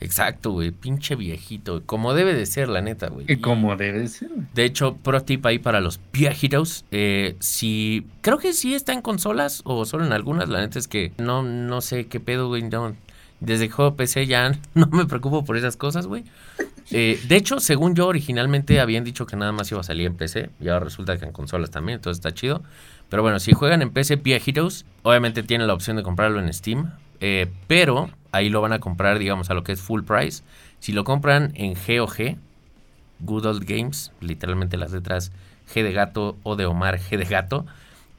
Exacto, 0.00 0.52
güey. 0.52 0.70
Pinche 0.72 1.14
viejito. 1.16 1.82
Como 1.86 2.14
debe 2.14 2.34
de 2.34 2.46
ser, 2.46 2.68
la 2.68 2.80
neta, 2.82 3.08
güey. 3.08 3.26
Y 3.28 3.36
como 3.36 3.76
debe 3.76 4.00
de 4.00 4.08
ser. 4.08 4.30
De 4.54 4.64
hecho, 4.64 4.96
pro 4.96 5.22
tip 5.22 5.44
ahí 5.46 5.58
para 5.58 5.80
los 5.80 6.00
viejitos. 6.12 6.84
Eh, 6.90 7.36
si. 7.40 8.06
Creo 8.20 8.38
que 8.38 8.52
sí 8.52 8.74
está 8.74 8.92
en 8.92 9.00
consolas 9.02 9.62
o 9.64 9.84
solo 9.84 10.04
en 10.04 10.12
algunas. 10.12 10.48
La 10.48 10.60
neta 10.60 10.78
es 10.78 10.88
que 10.88 11.12
no, 11.18 11.42
no 11.42 11.80
sé 11.80 12.06
qué 12.06 12.20
pedo, 12.20 12.48
güey. 12.48 12.62
no. 12.62 12.94
desde 13.40 13.68
juego 13.68 13.96
PC 13.96 14.26
ya 14.26 14.52
no 14.74 14.86
me 14.88 15.06
preocupo 15.06 15.44
por 15.44 15.56
esas 15.56 15.76
cosas, 15.76 16.06
güey. 16.06 16.24
Eh, 16.90 17.18
de 17.26 17.36
hecho, 17.36 17.58
según 17.58 17.94
yo, 17.94 18.06
originalmente 18.06 18.80
habían 18.80 19.02
dicho 19.02 19.26
que 19.26 19.36
nada 19.36 19.50
más 19.52 19.70
iba 19.72 19.80
a 19.80 19.84
salir 19.84 20.06
en 20.06 20.14
PC. 20.16 20.50
Y 20.60 20.68
ahora 20.68 20.84
resulta 20.84 21.16
que 21.18 21.24
en 21.24 21.32
consolas 21.32 21.70
también. 21.70 21.96
Entonces 21.96 22.18
está 22.18 22.32
chido. 22.34 22.62
Pero 23.08 23.22
bueno, 23.22 23.40
si 23.40 23.52
juegan 23.52 23.82
en 23.82 23.90
PC 23.90 24.16
Viejitos, 24.16 24.84
obviamente 25.02 25.42
tienen 25.42 25.68
la 25.68 25.74
opción 25.74 25.96
de 25.96 26.02
comprarlo 26.02 26.38
en 26.40 26.52
Steam. 26.52 26.92
eh, 27.20 27.46
pero 27.66 28.10
ahí 28.36 28.48
lo 28.48 28.60
van 28.60 28.72
a 28.72 28.78
comprar, 28.78 29.18
digamos, 29.18 29.50
a 29.50 29.54
lo 29.54 29.64
que 29.64 29.72
es 29.72 29.80
full 29.80 30.02
price. 30.02 30.42
Si 30.78 30.92
lo 30.92 31.04
compran 31.04 31.52
en 31.54 31.74
GOG, 31.74 32.36
Good 33.20 33.46
Old 33.46 33.64
Games, 33.64 34.12
literalmente 34.20 34.76
las 34.76 34.92
letras 34.92 35.32
G 35.72 35.82
de 35.82 35.92
gato 35.92 36.36
o 36.42 36.56
de 36.56 36.66
Omar 36.66 36.98
G 36.98 37.16
de 37.16 37.24
gato, 37.24 37.66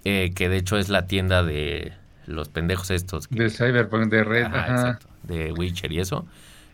eh, 0.03 0.31
que 0.35 0.49
de 0.49 0.57
hecho 0.57 0.77
es 0.77 0.89
la 0.89 1.07
tienda 1.07 1.43
de 1.43 1.93
los 2.25 2.49
pendejos 2.49 2.91
estos. 2.91 3.29
De 3.29 3.49
Cyberpunk 3.49 4.11
de 4.11 4.23
Red. 4.23 4.45
Ajá, 4.45 4.59
ajá. 4.59 4.73
exacto, 4.73 5.07
de 5.23 5.51
Witcher 5.53 5.91
y 5.91 5.99
eso. 5.99 6.25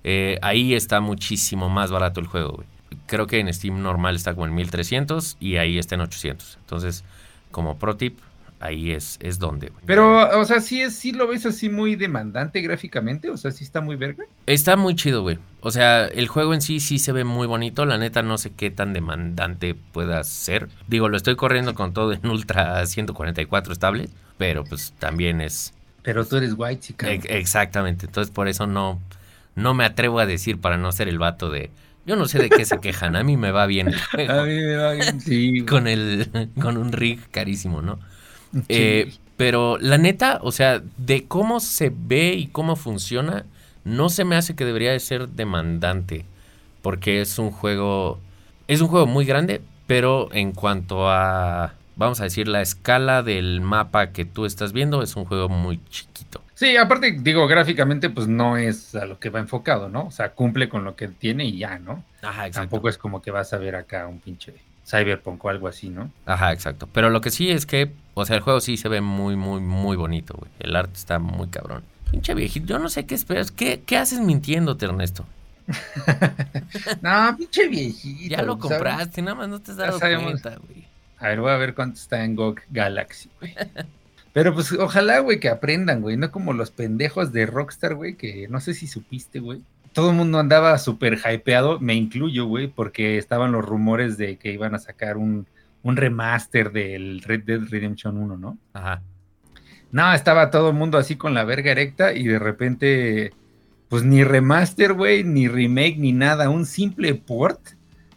Eh, 0.03 0.37
ahí 0.41 0.73
está 0.73 0.99
muchísimo 0.99 1.69
más 1.69 1.91
barato 1.91 2.19
el 2.19 2.27
juego, 2.27 2.53
güey. 2.53 2.67
Creo 3.07 3.27
que 3.27 3.39
en 3.39 3.51
Steam 3.53 3.81
normal 3.81 4.15
está 4.15 4.33
como 4.33 4.45
en 4.45 4.53
1300 4.53 5.37
y 5.39 5.57
ahí 5.57 5.77
está 5.77 5.95
en 5.95 6.01
800. 6.01 6.57
Entonces, 6.61 7.03
como 7.51 7.77
pro 7.77 7.95
tip, 7.95 8.19
ahí 8.63 8.91
es, 8.91 9.17
es 9.21 9.39
donde, 9.39 9.67
güey. 9.69 9.83
Pero, 9.85 10.39
o 10.39 10.45
sea, 10.45 10.61
sí, 10.61 10.81
es, 10.81 10.95
sí 10.95 11.11
lo 11.11 11.27
ves 11.27 11.45
así 11.45 11.69
muy 11.69 11.95
demandante 11.95 12.61
gráficamente, 12.61 13.29
o 13.29 13.37
sea, 13.37 13.51
sí 13.51 13.63
está 13.63 13.81
muy 13.81 13.95
verga. 13.95 14.23
Está 14.45 14.75
muy 14.75 14.95
chido, 14.95 15.21
güey. 15.21 15.39
O 15.61 15.71
sea, 15.71 16.05
el 16.05 16.27
juego 16.27 16.53
en 16.53 16.61
sí 16.61 16.79
sí 16.79 16.99
se 16.99 17.11
ve 17.11 17.23
muy 17.23 17.47
bonito. 17.47 17.85
La 17.85 17.97
neta 17.97 18.21
no 18.21 18.37
sé 18.37 18.51
qué 18.51 18.71
tan 18.71 18.93
demandante 18.93 19.75
pueda 19.75 20.23
ser. 20.23 20.69
Digo, 20.87 21.09
lo 21.09 21.17
estoy 21.17 21.35
corriendo 21.35 21.73
con 21.75 21.93
todo 21.93 22.13
en 22.13 22.25
ultra 22.27 22.85
144 22.85 23.71
estable, 23.73 24.09
pero 24.37 24.63
pues 24.65 24.93
también 24.99 25.41
es 25.41 25.73
Pero 26.01 26.25
tú 26.25 26.37
eres 26.37 26.53
white, 26.57 26.81
chica. 26.81 27.09
ex- 27.11 27.25
exactamente. 27.29 28.05
Entonces 28.05 28.31
por 28.33 28.47
eso 28.47 28.67
no 28.67 29.01
no 29.55 29.73
me 29.73 29.85
atrevo 29.85 30.19
a 30.19 30.25
decir 30.25 30.59
para 30.59 30.77
no 30.77 30.91
ser 30.91 31.07
el 31.07 31.19
vato 31.19 31.49
de 31.49 31.69
yo 32.05 32.15
no 32.17 32.25
sé 32.27 32.39
de 32.39 32.49
qué 32.49 32.65
se 32.65 32.79
quejan, 32.79 33.15
a 33.15 33.23
mí 33.23 33.37
me 33.37 33.51
va 33.51 33.65
bien 33.65 33.87
el 33.87 34.01
juego". 34.11 34.33
A 34.33 34.43
mí 34.43 34.55
me 34.55 34.75
va 34.75 34.91
bien, 34.93 35.21
sí. 35.21 35.51
güey. 35.51 35.65
con 35.65 35.87
el 35.87 36.49
con 36.61 36.77
un 36.77 36.91
rig 36.91 37.19
carísimo, 37.31 37.81
¿no? 37.81 37.99
Sí. 38.53 38.65
Eh, 38.69 39.13
pero 39.37 39.77
la 39.79 39.97
neta, 39.97 40.39
o 40.43 40.51
sea, 40.51 40.81
de 40.97 41.25
cómo 41.25 41.59
se 41.59 41.91
ve 41.93 42.33
y 42.33 42.47
cómo 42.47 42.75
funciona, 42.75 43.45
no 43.83 44.09
se 44.09 44.25
me 44.25 44.35
hace 44.35 44.55
que 44.55 44.65
debería 44.65 44.91
de 44.91 44.99
ser 44.99 45.29
demandante. 45.29 46.25
Porque 46.81 47.21
es 47.21 47.39
un 47.39 47.51
juego. 47.51 48.19
Es 48.67 48.81
un 48.81 48.87
juego 48.87 49.05
muy 49.05 49.25
grande, 49.25 49.61
pero 49.87 50.29
en 50.33 50.51
cuanto 50.51 51.09
a. 51.09 51.73
Vamos 51.95 52.19
a 52.21 52.23
decir, 52.23 52.47
la 52.47 52.61
escala 52.61 53.21
del 53.21 53.61
mapa 53.61 54.11
que 54.11 54.25
tú 54.25 54.45
estás 54.45 54.73
viendo, 54.73 55.03
es 55.03 55.15
un 55.15 55.25
juego 55.25 55.47
muy 55.47 55.79
chiquito. 55.89 56.41
Sí, 56.55 56.75
aparte, 56.77 57.17
digo, 57.19 57.47
gráficamente, 57.47 58.09
pues 58.09 58.27
no 58.27 58.57
es 58.57 58.95
a 58.95 59.05
lo 59.05 59.19
que 59.19 59.29
va 59.29 59.39
enfocado, 59.39 59.89
¿no? 59.89 60.05
O 60.05 60.11
sea, 60.11 60.31
cumple 60.31 60.69
con 60.69 60.83
lo 60.83 60.95
que 60.95 61.07
tiene 61.07 61.45
y 61.45 61.57
ya, 61.57 61.77
¿no? 61.79 62.03
Ajá, 62.21 62.49
Tampoco 62.49 62.89
es 62.89 62.97
como 62.97 63.21
que 63.21 63.31
vas 63.31 63.53
a 63.53 63.57
ver 63.57 63.75
acá 63.75 64.07
un 64.07 64.19
pinche 64.19 64.53
Cyberpunk 64.85 65.43
o 65.45 65.49
algo 65.49 65.67
así, 65.67 65.89
¿no? 65.89 66.11
Ajá, 66.25 66.51
exacto. 66.51 66.87
Pero 66.91 67.09
lo 67.09 67.21
que 67.21 67.31
sí 67.31 67.49
es 67.49 67.65
que, 67.65 67.91
o 68.13 68.25
sea, 68.25 68.35
el 68.35 68.41
juego 68.41 68.59
sí 68.59 68.77
se 68.77 68.89
ve 68.89 69.01
muy, 69.01 69.35
muy, 69.35 69.61
muy 69.61 69.95
bonito, 69.95 70.35
güey. 70.37 70.51
El 70.59 70.75
arte 70.75 70.93
está 70.95 71.19
muy 71.19 71.47
cabrón. 71.47 71.83
Pinche 72.11 72.33
viejito, 72.33 72.67
yo 72.67 72.79
no 72.79 72.89
sé 72.89 73.05
qué 73.05 73.15
esperas. 73.15 73.51
¿Qué, 73.51 73.81
qué 73.85 73.97
haces 73.97 74.19
mintiéndote, 74.19 74.85
Ernesto? 74.85 75.25
No, 77.01 77.35
pinche 77.37 77.67
viejito. 77.67 78.35
Ya 78.35 78.41
lo 78.41 78.57
¿sabes? 78.57 78.77
compraste, 78.77 79.21
nada 79.21 79.35
más 79.35 79.49
no 79.49 79.61
te 79.61 79.71
has 79.71 79.77
dado 79.77 79.99
cuenta, 79.99 80.57
güey. 80.57 80.85
A 81.17 81.29
ver, 81.29 81.39
voy 81.39 81.51
a 81.51 81.57
ver 81.57 81.73
cuánto 81.73 81.99
está 81.99 82.23
en 82.25 82.35
GOG 82.35 82.59
Galaxy, 82.69 83.29
güey. 83.39 83.55
Pero 84.33 84.53
pues 84.53 84.71
ojalá, 84.73 85.19
güey, 85.19 85.39
que 85.39 85.47
aprendan, 85.47 86.01
güey. 86.01 86.17
No 86.17 86.31
como 86.31 86.53
los 86.53 86.71
pendejos 86.71 87.31
de 87.31 87.45
Rockstar, 87.45 87.95
güey, 87.95 88.15
que 88.15 88.47
no 88.49 88.59
sé 88.59 88.73
si 88.73 88.87
supiste, 88.87 89.39
güey. 89.39 89.61
Todo 89.93 90.09
el 90.09 90.15
mundo 90.15 90.39
andaba 90.39 90.77
súper 90.79 91.19
hypeado, 91.19 91.79
me 91.79 91.93
incluyo, 91.93 92.45
güey, 92.45 92.67
porque 92.67 93.17
estaban 93.17 93.51
los 93.51 93.63
rumores 93.63 94.17
de 94.17 94.37
que 94.37 94.51
iban 94.51 94.75
a 94.75 94.79
sacar 94.79 95.17
un, 95.17 95.47
un 95.83 95.95
remaster 95.95 96.71
del 96.71 97.21
Red 97.21 97.43
Dead 97.43 97.61
Redemption 97.69 98.17
1, 98.17 98.37
¿no? 98.37 98.57
Ajá. 98.73 99.01
No, 99.91 100.11
estaba 100.11 100.49
todo 100.49 100.69
el 100.69 100.75
mundo 100.75 100.97
así 100.97 101.15
con 101.15 101.35
la 101.35 101.43
verga 101.43 101.71
erecta 101.71 102.13
y 102.13 102.23
de 102.23 102.39
repente, 102.39 103.31
pues 103.89 104.03
ni 104.03 104.23
remaster, 104.23 104.93
güey, 104.93 105.23
ni 105.23 105.47
remake, 105.47 105.97
ni 105.97 106.11
nada, 106.11 106.49
un 106.49 106.65
simple 106.65 107.13
port. 107.13 107.59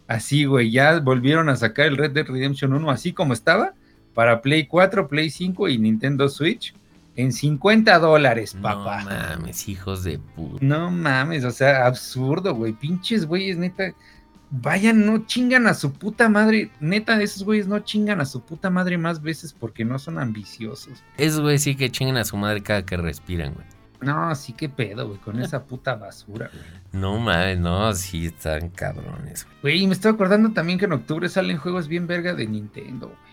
Así, 0.09 0.47
güey, 0.47 0.71
ya 0.71 1.01
volvieron 1.01 1.51
a 1.51 1.57
sacar 1.57 1.87
el 1.87 1.99
Red 1.99 2.13
Dead 2.13 2.27
Redemption 2.27 2.73
1 2.73 2.91
así 2.91 3.13
como 3.13 3.35
estaba 3.35 3.75
para 4.15 4.41
Play 4.41 4.67
4, 4.67 5.09
Play 5.09 5.29
5 5.29 5.69
y 5.69 5.77
Nintendo 5.77 6.31
Switch 6.31 6.73
en 7.17 7.33
50 7.33 7.99
dólares, 7.99 8.57
papá. 8.61 9.03
No 9.05 9.11
mames, 9.11 9.69
hijos 9.69 10.05
de 10.05 10.19
puta. 10.19 10.59
No 10.65 10.91
mames, 10.91 11.45
o 11.45 11.51
sea, 11.51 11.87
absurdo, 11.87 12.55
güey. 12.55 12.73
Pinches 12.73 13.27
güeyes, 13.27 13.57
neta. 13.57 13.95
Vayan, 14.51 15.05
no 15.05 15.27
chingan 15.27 15.67
a 15.67 15.75
su 15.75 15.93
puta 15.93 16.29
madre. 16.29 16.71
Neta, 16.79 17.21
esos 17.21 17.43
güeyes 17.43 17.67
no 17.67 17.81
chingan 17.81 18.21
a 18.21 18.27
su 18.27 18.43
puta 18.43 18.71
madre 18.71 18.97
más 18.97 19.21
veces 19.21 19.53
porque 19.53 19.85
no 19.85 19.99
son 19.99 20.19
ambiciosos. 20.19 21.03
Esos 21.17 21.41
güey 21.41 21.59
sí 21.59 21.75
que 21.75 21.91
chingan 21.91 22.19
a 22.19 22.25
su 22.25 22.37
madre 22.37 22.63
cada 22.63 22.85
que 22.85 22.97
respiran, 22.97 23.55
güey. 23.55 23.67
No, 24.03 24.35
sí 24.35 24.53
que 24.53 24.69
pedo, 24.69 25.09
güey, 25.09 25.19
con 25.19 25.41
esa 25.41 25.65
puta 25.65 25.95
basura, 25.95 26.51
güey. 26.53 26.65
No 26.93 27.19
mames, 27.19 27.59
no, 27.59 27.93
sí 27.95 28.27
están 28.27 28.69
cabrones, 28.69 29.45
güey. 29.63 29.79
Güey, 29.79 29.87
me 29.87 29.95
estoy 29.95 30.13
acordando 30.13 30.53
también 30.53 30.79
que 30.79 30.85
en 30.85 30.93
octubre 30.93 31.29
salen 31.31 31.57
juegos 31.57 31.89
bien 31.89 32.07
verga 32.07 32.35
de 32.35 32.47
Nintendo, 32.47 33.09
güey. 33.09 33.26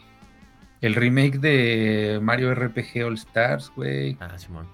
El 0.83 0.95
remake 0.95 1.39
de 1.39 2.19
Mario 2.21 2.53
RPG 2.53 3.05
All 3.05 3.13
Stars, 3.13 3.71
güey. 3.73 4.17
Ah, 4.19 4.37
Simón. 4.37 4.67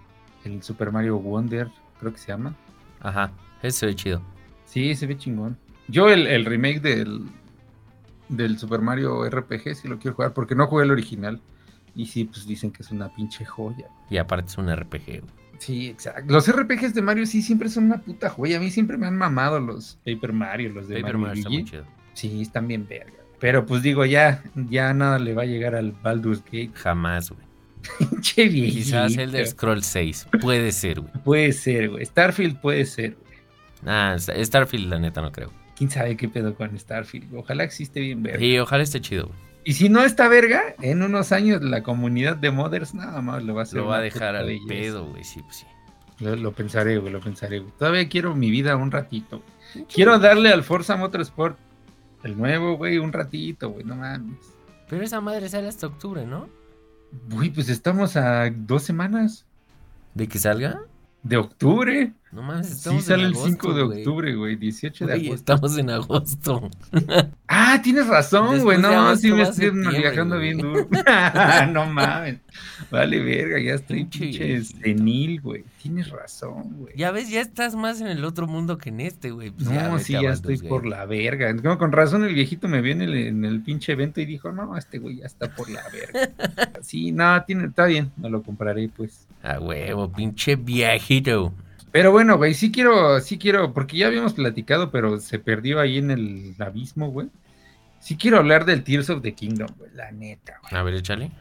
El 0.44 0.64
Super 0.64 0.92
Mario 0.92 1.20
Wonder, 1.20 1.70
creo 2.00 2.12
que 2.12 2.18
se 2.18 2.30
llama. 2.30 2.56
Ajá, 3.00 3.32
ese 3.62 3.78
se 3.82 3.86
ve 3.86 3.96
chido. 3.96 4.22
Sí, 4.66 4.96
se 4.96 5.06
ve 5.06 5.16
chingón. 5.16 5.56
Yo 5.88 6.10
el, 6.10 6.26
el 6.26 6.46
remake 6.46 6.80
del, 6.80 7.30
del 8.28 8.58
Super 8.58 8.82
Mario 8.82 9.30
RPG 9.30 9.76
sí 9.76 9.88
lo 9.88 10.00
quiero 10.00 10.16
jugar 10.16 10.34
porque 10.34 10.56
no 10.56 10.66
jugué 10.66 10.86
el 10.86 10.92
original. 10.92 11.40
Y 11.94 12.08
sí, 12.08 12.24
pues 12.24 12.48
dicen 12.48 12.72
que 12.72 12.82
es 12.82 12.90
una 12.90 13.14
pinche 13.14 13.46
joya. 13.46 13.88
Y 14.10 14.18
aparte 14.18 14.48
es 14.48 14.58
un 14.58 14.76
RPG, 14.76 15.06
güey. 15.06 15.34
Sí, 15.60 15.90
exacto. 15.90 16.34
Los 16.34 16.52
RPGs 16.52 16.96
de 16.96 17.04
Mario 17.04 17.28
sí 17.28 17.44
siempre 17.44 17.70
son 17.70 17.84
una 17.84 18.02
puta 18.02 18.32
joya. 18.32 18.58
A 18.58 18.60
mí 18.60 18.72
siempre 18.72 18.98
me 18.98 19.06
han 19.06 19.16
mamado 19.16 19.60
los 19.60 20.00
Paper 20.04 20.34
Mario, 20.34 20.70
los 20.74 20.88
de 20.88 21.02
Paper 21.02 21.18
Mario, 21.20 21.28
Mario 21.28 21.40
está 21.40 21.50
muy 21.52 21.66
chido. 21.66 21.86
Sí, 22.14 22.42
están 22.42 22.68
bien 22.68 22.88
verga. 22.88 23.19
Pero 23.40 23.66
pues 23.66 23.82
digo, 23.82 24.06
ya, 24.06 24.44
ya 24.56 24.94
nada 24.94 25.18
le 25.20 25.34
va 25.34 25.44
a 25.44 25.46
llegar 25.46 25.76
al 25.76 25.92
Baldur's 25.92 26.44
Gate. 26.44 26.72
Jamás, 26.74 27.30
güey. 27.32 27.44
Pinche 27.98 28.48
viejito. 28.50 28.84
Quizás 28.86 29.18
Elder 29.18 29.48
Scroll 29.48 29.84
6. 29.84 30.28
Puede 30.42 30.72
ser, 30.72 31.00
güey. 31.00 31.14
Puede 31.24 31.54
ser, 31.54 31.90
güey. 31.90 32.06
Starfield 32.06 32.60
puede 32.60 32.86
ser, 32.86 33.16
güey. 33.16 33.40
Ah, 33.86 34.16
Starfield, 34.20 34.90
la 34.90 35.00
neta, 35.00 35.22
no 35.22 35.32
creo. 35.32 35.54
¿Quién 35.78 35.90
sabe 35.90 36.18
qué 36.18 36.28
pedo 36.28 36.54
con 36.56 36.78
Starfield? 36.78 37.34
Ojalá 37.36 37.64
existe 37.64 38.02
bien 38.02 38.22
verga. 38.22 38.44
Y 38.44 38.60
ojalá 38.60 38.84
esté 38.84 39.00
chido, 39.00 39.28
güey. 39.28 39.40
Y 39.64 39.74
si 39.74 39.88
no 39.88 40.04
está 40.04 40.28
verga, 40.28 40.76
en 40.82 41.02
unos 41.04 41.32
años 41.32 41.62
la 41.62 41.84
comunidad 41.84 42.36
de 42.36 42.52
modders 42.52 42.94
nada 42.94 43.22
más 43.22 43.44
lo 43.44 43.54
va 43.54 43.62
a 43.62 43.64
hacer. 43.64 43.80
Lo 43.80 43.86
va 43.86 43.98
a 43.98 44.02
dejar 44.02 44.36
al 44.36 44.48
belleza. 44.48 44.68
pedo, 44.68 45.06
güey. 45.06 45.24
Sí, 45.24 45.42
pues 45.42 45.58
sí. 45.58 45.66
Lo, 46.20 46.36
lo 46.36 46.52
pensaré, 46.52 46.98
güey, 46.98 47.14
lo 47.14 47.22
pensaré, 47.22 47.60
güey. 47.60 47.72
Todavía 47.78 48.10
quiero 48.10 48.36
mi 48.36 48.50
vida 48.52 48.76
un 48.76 48.92
ratito. 48.92 49.42
güey. 49.74 49.86
Quiero 49.94 50.20
darle 50.20 50.50
al 50.50 50.64
Forza 50.64 50.98
Motorsport 50.98 51.58
el 52.24 52.38
nuevo, 52.38 52.78
güey, 52.78 52.98
un 52.98 53.14
ratito, 53.14 53.70
güey, 53.70 53.84
no 53.84 53.96
mames. 53.96 54.38
Pero 54.90 55.04
esa 55.04 55.22
madre 55.22 55.50
sale 55.50 55.68
hasta 55.68 55.88
octubre, 55.88 56.26
¿no? 56.26 56.48
Uy, 57.36 57.50
pues 57.50 57.70
estamos 57.70 58.16
a 58.16 58.50
dos 58.50 58.84
semanas 58.84 59.46
¿De 60.14 60.28
que 60.28 60.40
salga? 60.40 60.82
de 61.24 61.38
octubre. 61.38 62.14
No 62.32 62.44
mames, 62.44 62.68
Sí, 62.68 62.74
estamos 62.74 63.04
sale 63.06 63.24
en 63.24 63.30
el 63.30 63.34
agosto, 63.34 63.50
5 63.50 63.74
de 63.74 63.82
octubre, 63.82 64.36
güey, 64.36 64.56
18 64.56 65.08
de 65.08 65.14
agosto. 65.14 65.34
estamos 65.36 65.78
en 65.78 65.90
agosto. 65.90 66.70
Ah, 67.52 67.82
tienes 67.82 68.08
razón, 68.08 68.62
güey. 68.62 68.78
No, 68.78 69.16
sí 69.16 69.32
me 69.32 69.42
estoy 69.42 69.72
viajando 69.72 70.38
bien 70.38 70.58
duro. 70.60 70.88
no 71.72 71.88
mames. 71.88 72.38
Vale, 72.92 73.20
verga, 73.22 73.60
ya 73.60 73.74
estoy 73.74 74.06
Pinche 74.06 74.64
senil, 74.64 75.42
güey. 75.42 75.64
Tienes 75.82 76.10
razón, 76.10 76.76
güey. 76.78 76.94
Ya 76.96 77.10
ves, 77.12 77.30
ya 77.30 77.42
estás 77.42 77.76
más 77.76 78.02
en 78.02 78.08
el 78.08 78.24
otro 78.24 78.48
mundo 78.48 78.78
que 78.78 78.90
en 78.90 79.00
este, 79.02 79.32
güey. 79.32 79.50
Pues 79.50 79.68
No, 79.68 79.98
sí, 79.98 80.14
ya 80.14 80.32
estoy 80.32 80.60
por 80.60 80.86
la 80.86 81.06
verga. 81.06 81.52
No, 81.54 81.80
con 81.80 81.92
razón 81.92 82.24
el 82.24 82.36
viejito 82.36 82.68
me 82.68 82.82
vio 82.82 82.94
en 82.94 83.02
el, 83.02 83.16
en 83.16 83.46
el 83.46 83.62
pinche 83.62 83.94
evento 83.94 84.22
y 84.22 84.26
dijo, 84.26 84.52
no, 84.52 84.78
este 84.78 85.00
güey 85.00 85.18
ya 85.18 85.26
está 85.26 85.54
por 85.56 85.70
la 85.72 85.82
verga. 85.90 86.30
sí, 86.82 87.12
no, 87.12 87.44
tiene, 87.46 87.66
está 87.66 87.86
bien, 87.86 88.12
me 88.18 88.30
lo 88.30 88.44
compraré, 88.44 88.90
pues. 88.90 89.28
A 89.42 89.60
huevo, 89.60 90.12
pinche 90.12 90.56
viejito. 90.56 91.52
Pero 91.92 92.12
bueno, 92.12 92.38
güey, 92.38 92.54
sí 92.54 92.72
quiero, 92.72 93.20
sí 93.20 93.38
quiero, 93.38 93.74
porque 93.74 93.98
ya 93.98 94.08
habíamos 94.08 94.34
platicado, 94.34 94.92
pero 94.92 95.20
se 95.20 95.40
perdió 95.40 95.80
ahí 95.80 95.98
en 95.98 96.12
el 96.12 96.56
abismo, 96.60 97.10
güey. 97.10 97.30
Sí 98.00 98.16
quiero 98.16 98.38
hablar 98.38 98.66
del 98.66 98.84
Tears 98.84 99.10
of 99.10 99.22
the 99.22 99.34
Kingdom, 99.34 99.70
güey, 99.78 99.92
la 99.96 100.12
neta, 100.12 100.60
güey. 100.62 100.80
A 100.80 100.84
ver, 100.84 100.94
échale. 100.96 101.32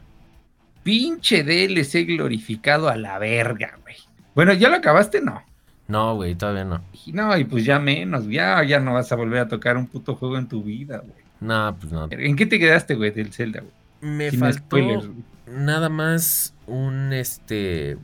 Pinche 0.83 1.43
DLC 1.43 2.05
glorificado 2.05 2.89
a 2.89 2.95
la 2.95 3.19
verga, 3.19 3.77
güey. 3.81 3.95
Bueno, 4.33 4.53
¿ya 4.53 4.69
lo 4.69 4.77
acabaste? 4.77 5.21
No. 5.21 5.43
No, 5.87 6.15
güey, 6.15 6.35
todavía 6.35 6.65
no. 6.65 6.83
Y 7.05 7.11
No, 7.11 7.37
y 7.37 7.43
pues 7.45 7.65
ya 7.65 7.79
menos, 7.79 8.27
ya, 8.27 8.63
ya 8.63 8.79
no 8.79 8.93
vas 8.93 9.11
a 9.11 9.15
volver 9.15 9.39
a 9.39 9.47
tocar 9.47 9.77
un 9.77 9.87
puto 9.87 10.15
juego 10.15 10.37
en 10.37 10.47
tu 10.47 10.63
vida, 10.63 10.99
güey. 10.99 11.23
No, 11.39 11.75
pues 11.79 11.91
no. 11.91 12.07
¿En 12.11 12.35
qué 12.35 12.45
te 12.45 12.59
quedaste, 12.59 12.95
güey, 12.95 13.11
del 13.11 13.33
Zelda, 13.33 13.61
güey? 13.61 13.73
Me 14.01 14.29
Sin 14.29 14.39
faltó 14.39 14.59
spoilers, 14.59 15.09
nada 15.47 15.89
más 15.89 16.53
un, 16.67 17.13
este... 17.13 17.97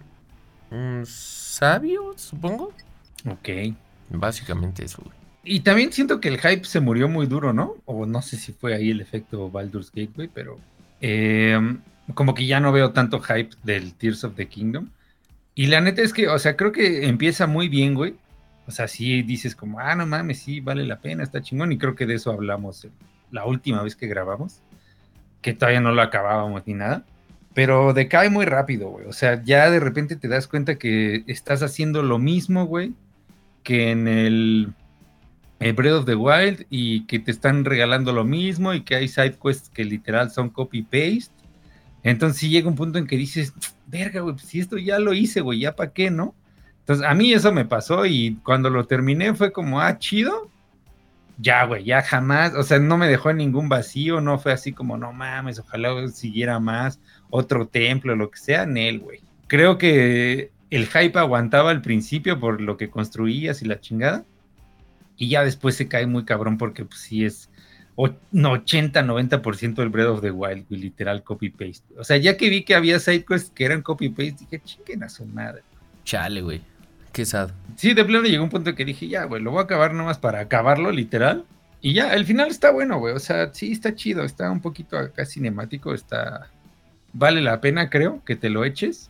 Un 0.71 1.03
sabio, 1.55 2.13
supongo. 2.17 2.73
Ok. 3.29 3.49
Básicamente 4.09 4.85
eso, 4.85 5.01
güey. 5.03 5.15
Y 5.43 5.59
también 5.59 5.93
siento 5.93 6.19
que 6.19 6.27
el 6.27 6.39
hype 6.39 6.65
se 6.65 6.79
murió 6.79 7.07
muy 7.07 7.27
duro, 7.27 7.53
¿no? 7.53 7.75
O 7.85 8.05
no 8.05 8.21
sé 8.21 8.37
si 8.37 8.51
fue 8.51 8.73
ahí 8.73 8.89
el 8.89 8.99
efecto 8.99 9.49
Baldur's 9.51 9.91
Gate, 9.91 10.11
güey, 10.15 10.27
pero 10.27 10.59
eh, 11.01 11.59
como 12.15 12.33
que 12.33 12.47
ya 12.47 12.59
no 12.59 12.71
veo 12.71 12.91
tanto 12.91 13.19
hype 13.19 13.51
del 13.63 13.93
Tears 13.93 14.23
of 14.23 14.35
the 14.35 14.47
Kingdom. 14.47 14.89
Y 15.53 15.67
la 15.67 15.81
neta 15.81 16.01
es 16.01 16.13
que, 16.13 16.27
o 16.27 16.39
sea, 16.39 16.55
creo 16.55 16.71
que 16.71 17.07
empieza 17.07 17.45
muy 17.45 17.69
bien, 17.69 17.93
güey. 17.93 18.15
O 18.67 18.71
sea, 18.71 18.87
sí 18.87 19.21
dices 19.21 19.55
como, 19.55 19.79
ah, 19.79 19.95
no 19.95 20.07
mames, 20.07 20.39
sí, 20.39 20.59
vale 20.59 20.83
la 20.83 20.99
pena, 20.99 21.23
está 21.23 21.41
chingón. 21.41 21.71
Y 21.71 21.77
creo 21.77 21.95
que 21.95 22.07
de 22.07 22.15
eso 22.15 22.31
hablamos 22.31 22.87
la 23.31 23.45
última 23.45 23.83
vez 23.83 23.95
que 23.95 24.07
grabamos, 24.07 24.61
que 25.41 25.53
todavía 25.53 25.79
no 25.79 25.91
lo 25.91 26.01
acabábamos 26.01 26.63
ni 26.65 26.73
nada. 26.73 27.05
Pero 27.55 27.93
decae 27.93 28.29
muy 28.29 28.45
rápido, 28.45 28.89
güey. 28.89 29.07
O 29.07 29.13
sea, 29.13 29.41
ya 29.43 29.71
de 29.71 29.79
repente 29.79 30.17
te 30.17 30.27
das 30.27 30.47
cuenta 30.47 30.75
que 30.75 31.23
estás 31.25 31.63
haciendo 31.63 32.03
lo 32.03 32.19
mismo, 32.19 32.65
güey, 32.65 32.93
que 33.63 33.89
en 33.91 34.07
el 34.07 34.73
eh, 35.59 35.71
Breath 35.71 35.93
of 35.93 36.05
the 36.05 36.15
Wild 36.15 36.65
y 36.69 37.05
que 37.07 37.17
te 37.17 37.31
están 37.31 37.65
regalando 37.65 38.11
lo 38.11 38.25
mismo 38.25 38.73
y 38.73 38.81
que 38.81 38.95
hay 38.95 39.07
side 39.07 39.37
quests 39.41 39.69
que 39.69 39.85
literal 39.85 40.29
son 40.31 40.49
copy-paste. 40.49 41.33
Entonces 42.03 42.39
sí 42.39 42.49
llega 42.49 42.67
un 42.67 42.75
punto 42.75 42.99
en 42.99 43.07
que 43.07 43.17
dices, 43.17 43.53
verga, 43.87 44.19
güey, 44.19 44.35
pues 44.35 44.47
si 44.47 44.59
esto 44.59 44.77
ya 44.77 44.99
lo 44.99 45.13
hice, 45.13 45.41
güey, 45.41 45.61
ya 45.61 45.75
para 45.75 45.91
qué, 45.91 46.11
¿no? 46.11 46.35
Entonces 46.79 47.03
a 47.07 47.15
mí 47.15 47.33
eso 47.33 47.51
me 47.51 47.65
pasó 47.65 48.05
y 48.05 48.35
cuando 48.43 48.69
lo 48.69 48.85
terminé 48.85 49.33
fue 49.33 49.51
como, 49.51 49.81
ah, 49.81 49.97
chido. 49.97 50.51
Ya, 51.37 51.65
güey, 51.65 51.83
ya 51.83 52.01
jamás, 52.01 52.53
o 52.53 52.63
sea, 52.63 52.79
no 52.79 52.97
me 52.97 53.07
dejó 53.07 53.29
en 53.29 53.37
ningún 53.37 53.67
vacío, 53.67 54.21
no 54.21 54.39
fue 54.39 54.53
así 54.53 54.71
como, 54.71 54.97
no 54.97 55.11
mames, 55.11 55.59
ojalá 55.59 56.07
siguiera 56.07 56.59
más, 56.61 56.99
otro 57.35 57.67
templo, 57.67 58.15
lo 58.15 58.31
que 58.31 58.39
sea, 58.39 58.63
en 58.63 58.77
él, 58.77 58.99
güey. 58.99 59.19
Creo 59.47 59.77
que 59.77 60.51
el 60.69 60.87
hype 60.87 61.19
aguantaba 61.19 61.71
al 61.71 61.81
principio 61.81 62.39
por 62.39 62.61
lo 62.61 62.77
que 62.77 62.89
construías 62.89 63.61
y 63.61 63.65
la 63.65 63.79
chingada. 63.79 64.25
Y 65.17 65.29
ya 65.29 65.43
después 65.43 65.75
se 65.75 65.87
cae 65.87 66.07
muy 66.07 66.25
cabrón 66.25 66.57
porque 66.57 66.83
pues 66.85 66.99
sí 67.01 67.23
es 67.25 67.49
o- 67.95 68.09
no, 68.31 68.53
80-90% 68.53 69.75
del 69.75 69.89
Breath 69.89 70.07
of 70.07 70.21
the 70.21 70.31
Wild, 70.31 70.65
güey, 70.67 70.81
literal 70.81 71.23
copy-paste. 71.23 71.85
O 71.97 72.03
sea, 72.03 72.17
ya 72.17 72.35
que 72.35 72.49
vi 72.49 72.63
que 72.63 72.75
había 72.75 72.99
sidequests 72.99 73.51
que 73.55 73.63
eran 73.65 73.81
copy-paste, 73.81 74.35
dije, 74.41 74.61
chinguen 74.65 75.03
a 75.03 75.09
su 75.09 75.25
madre. 75.25 75.61
Chale, 76.03 76.41
güey. 76.41 76.61
Qué 77.13 77.23
sad. 77.25 77.51
Sí, 77.77 77.93
de 77.93 78.03
plano 78.03 78.25
llegó 78.27 78.43
un 78.43 78.49
punto 78.49 78.75
que 78.75 78.83
dije, 78.83 79.07
ya, 79.07 79.23
güey, 79.23 79.41
lo 79.41 79.51
voy 79.51 79.59
a 79.61 79.63
acabar 79.63 79.93
nomás 79.93 80.17
para 80.17 80.41
acabarlo, 80.41 80.91
literal. 80.91 81.45
Y 81.79 81.93
ya, 81.93 82.13
el 82.13 82.25
final 82.25 82.49
está 82.49 82.71
bueno, 82.71 82.99
güey. 82.99 83.13
O 83.15 83.19
sea, 83.19 83.53
sí, 83.53 83.71
está 83.71 83.95
chido, 83.95 84.25
está 84.25 84.51
un 84.51 84.59
poquito 84.59 84.97
acá 84.97 85.23
cinemático, 85.25 85.93
está... 85.93 86.49
Vale 87.17 87.41
la 87.41 87.61
pena, 87.61 87.89
creo, 87.89 88.21
que 88.25 88.35
te 88.35 88.49
lo 88.49 88.65
eches. 88.65 89.09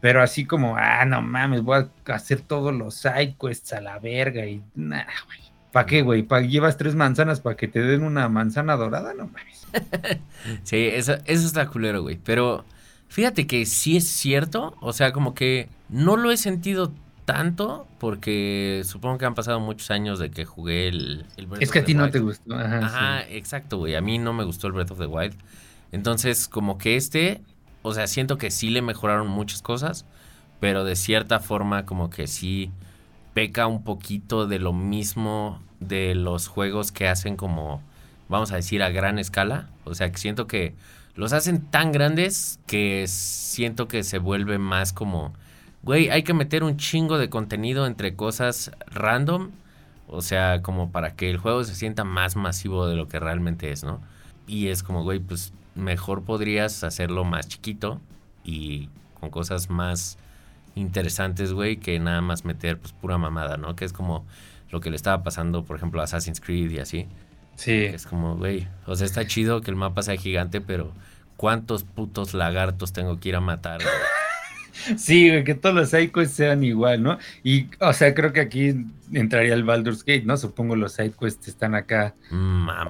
Pero 0.00 0.22
así 0.22 0.44
como, 0.44 0.76
ah, 0.76 1.04
no 1.06 1.22
mames, 1.22 1.62
voy 1.62 1.78
a 2.06 2.12
hacer 2.12 2.40
todos 2.42 2.74
los 2.74 2.94
sidequests 2.96 3.72
a 3.72 3.80
la 3.80 3.98
verga 3.98 4.44
y... 4.46 4.62
Nah, 4.74 5.04
güey. 5.26 5.38
¿Para 5.72 5.86
qué, 5.86 6.02
güey? 6.02 6.22
¿Pa 6.22 6.40
llevas 6.42 6.76
tres 6.76 6.94
manzanas 6.94 7.40
para 7.40 7.56
que 7.56 7.68
te 7.68 7.80
den 7.80 8.02
una 8.02 8.28
manzana 8.28 8.76
dorada? 8.76 9.14
No 9.14 9.26
mames. 9.28 9.66
Sí, 10.62 10.76
eso, 10.92 11.14
eso 11.24 11.46
está 11.46 11.66
culero, 11.68 12.02
güey. 12.02 12.18
Pero 12.22 12.64
fíjate 13.08 13.46
que 13.46 13.64
sí 13.66 13.96
es 13.96 14.06
cierto. 14.06 14.76
O 14.80 14.92
sea, 14.92 15.12
como 15.12 15.34
que 15.34 15.68
no 15.88 16.16
lo 16.16 16.30
he 16.30 16.36
sentido 16.36 16.92
tanto 17.24 17.88
porque 17.98 18.82
supongo 18.84 19.16
que 19.18 19.24
han 19.26 19.34
pasado 19.34 19.58
muchos 19.60 19.90
años 19.90 20.18
de 20.18 20.30
que 20.30 20.44
jugué 20.44 20.88
el... 20.88 21.26
el 21.36 21.46
Breath 21.46 21.62
Es 21.62 21.70
of 21.70 21.72
que 21.72 21.78
a 21.80 21.84
ti 21.84 21.94
no 21.94 22.04
Wild. 22.04 22.12
te 22.12 22.18
gustó. 22.20 22.54
Ajá, 22.54 22.78
Ajá, 22.82 23.22
sí. 23.22 23.36
exacto, 23.36 23.78
güey. 23.78 23.94
A 23.94 24.00
mí 24.02 24.18
no 24.18 24.32
me 24.34 24.44
gustó 24.44 24.66
el 24.66 24.74
Breath 24.74 24.90
of 24.90 24.98
the 24.98 25.06
Wild. 25.06 25.34
Entonces, 25.94 26.48
como 26.48 26.76
que 26.76 26.96
este, 26.96 27.40
o 27.82 27.94
sea, 27.94 28.08
siento 28.08 28.36
que 28.36 28.50
sí 28.50 28.68
le 28.68 28.82
mejoraron 28.82 29.28
muchas 29.28 29.62
cosas, 29.62 30.06
pero 30.58 30.82
de 30.82 30.96
cierta 30.96 31.38
forma 31.38 31.86
como 31.86 32.10
que 32.10 32.26
sí 32.26 32.72
peca 33.32 33.68
un 33.68 33.84
poquito 33.84 34.48
de 34.48 34.58
lo 34.58 34.72
mismo 34.72 35.62
de 35.78 36.16
los 36.16 36.48
juegos 36.48 36.90
que 36.90 37.06
hacen 37.06 37.36
como, 37.36 37.80
vamos 38.28 38.50
a 38.50 38.56
decir, 38.56 38.82
a 38.82 38.90
gran 38.90 39.20
escala. 39.20 39.68
O 39.84 39.94
sea, 39.94 40.10
que 40.10 40.18
siento 40.18 40.48
que 40.48 40.74
los 41.14 41.32
hacen 41.32 41.60
tan 41.60 41.92
grandes 41.92 42.58
que 42.66 43.04
siento 43.06 43.86
que 43.86 44.02
se 44.02 44.18
vuelve 44.18 44.58
más 44.58 44.92
como, 44.92 45.32
güey, 45.84 46.10
hay 46.10 46.24
que 46.24 46.34
meter 46.34 46.64
un 46.64 46.76
chingo 46.76 47.18
de 47.18 47.30
contenido 47.30 47.86
entre 47.86 48.16
cosas 48.16 48.72
random. 48.88 49.52
O 50.08 50.22
sea, 50.22 50.60
como 50.60 50.90
para 50.90 51.14
que 51.14 51.30
el 51.30 51.38
juego 51.38 51.62
se 51.62 51.76
sienta 51.76 52.02
más 52.02 52.34
masivo 52.34 52.88
de 52.88 52.96
lo 52.96 53.06
que 53.06 53.20
realmente 53.20 53.70
es, 53.70 53.84
¿no? 53.84 54.00
Y 54.48 54.68
es 54.68 54.82
como, 54.82 55.04
güey, 55.04 55.20
pues 55.20 55.52
mejor 55.74 56.22
podrías 56.22 56.84
hacerlo 56.84 57.24
más 57.24 57.48
chiquito 57.48 58.00
y 58.44 58.88
con 59.20 59.30
cosas 59.30 59.70
más 59.70 60.18
interesantes, 60.74 61.52
güey, 61.52 61.76
que 61.76 61.98
nada 61.98 62.20
más 62.20 62.44
meter 62.44 62.78
pues 62.78 62.92
pura 62.92 63.18
mamada, 63.18 63.56
¿no? 63.56 63.76
Que 63.76 63.84
es 63.84 63.92
como 63.92 64.24
lo 64.70 64.80
que 64.80 64.90
le 64.90 64.96
estaba 64.96 65.22
pasando, 65.22 65.64
por 65.64 65.76
ejemplo, 65.76 66.00
a 66.00 66.04
Assassin's 66.04 66.40
Creed 66.40 66.70
y 66.70 66.78
así. 66.78 67.06
Sí. 67.56 67.70
Que 67.70 67.94
es 67.94 68.06
como, 68.06 68.36
güey, 68.36 68.66
o 68.86 68.96
sea, 68.96 69.06
está 69.06 69.26
chido 69.26 69.60
que 69.60 69.70
el 69.70 69.76
mapa 69.76 70.02
sea 70.02 70.16
gigante, 70.16 70.60
pero 70.60 70.92
¿cuántos 71.36 71.84
putos 71.84 72.34
lagartos 72.34 72.92
tengo 72.92 73.18
que 73.20 73.30
ir 73.30 73.36
a 73.36 73.40
matar? 73.40 73.80
güey? 73.80 73.94
Sí, 74.96 75.28
güey, 75.30 75.44
que 75.44 75.54
todos 75.54 75.74
los 75.74 75.90
sidequests 75.90 76.34
sean 76.36 76.62
igual, 76.64 77.02
¿no? 77.02 77.18
Y, 77.42 77.66
o 77.80 77.92
sea, 77.92 78.14
creo 78.14 78.32
que 78.32 78.40
aquí 78.40 78.74
entraría 79.12 79.54
el 79.54 79.64
Baldur's 79.64 80.04
Gate, 80.04 80.24
¿no? 80.24 80.36
Supongo 80.36 80.76
los 80.76 80.94
sidequests 80.94 81.46
están 81.46 81.74
acá 81.74 82.14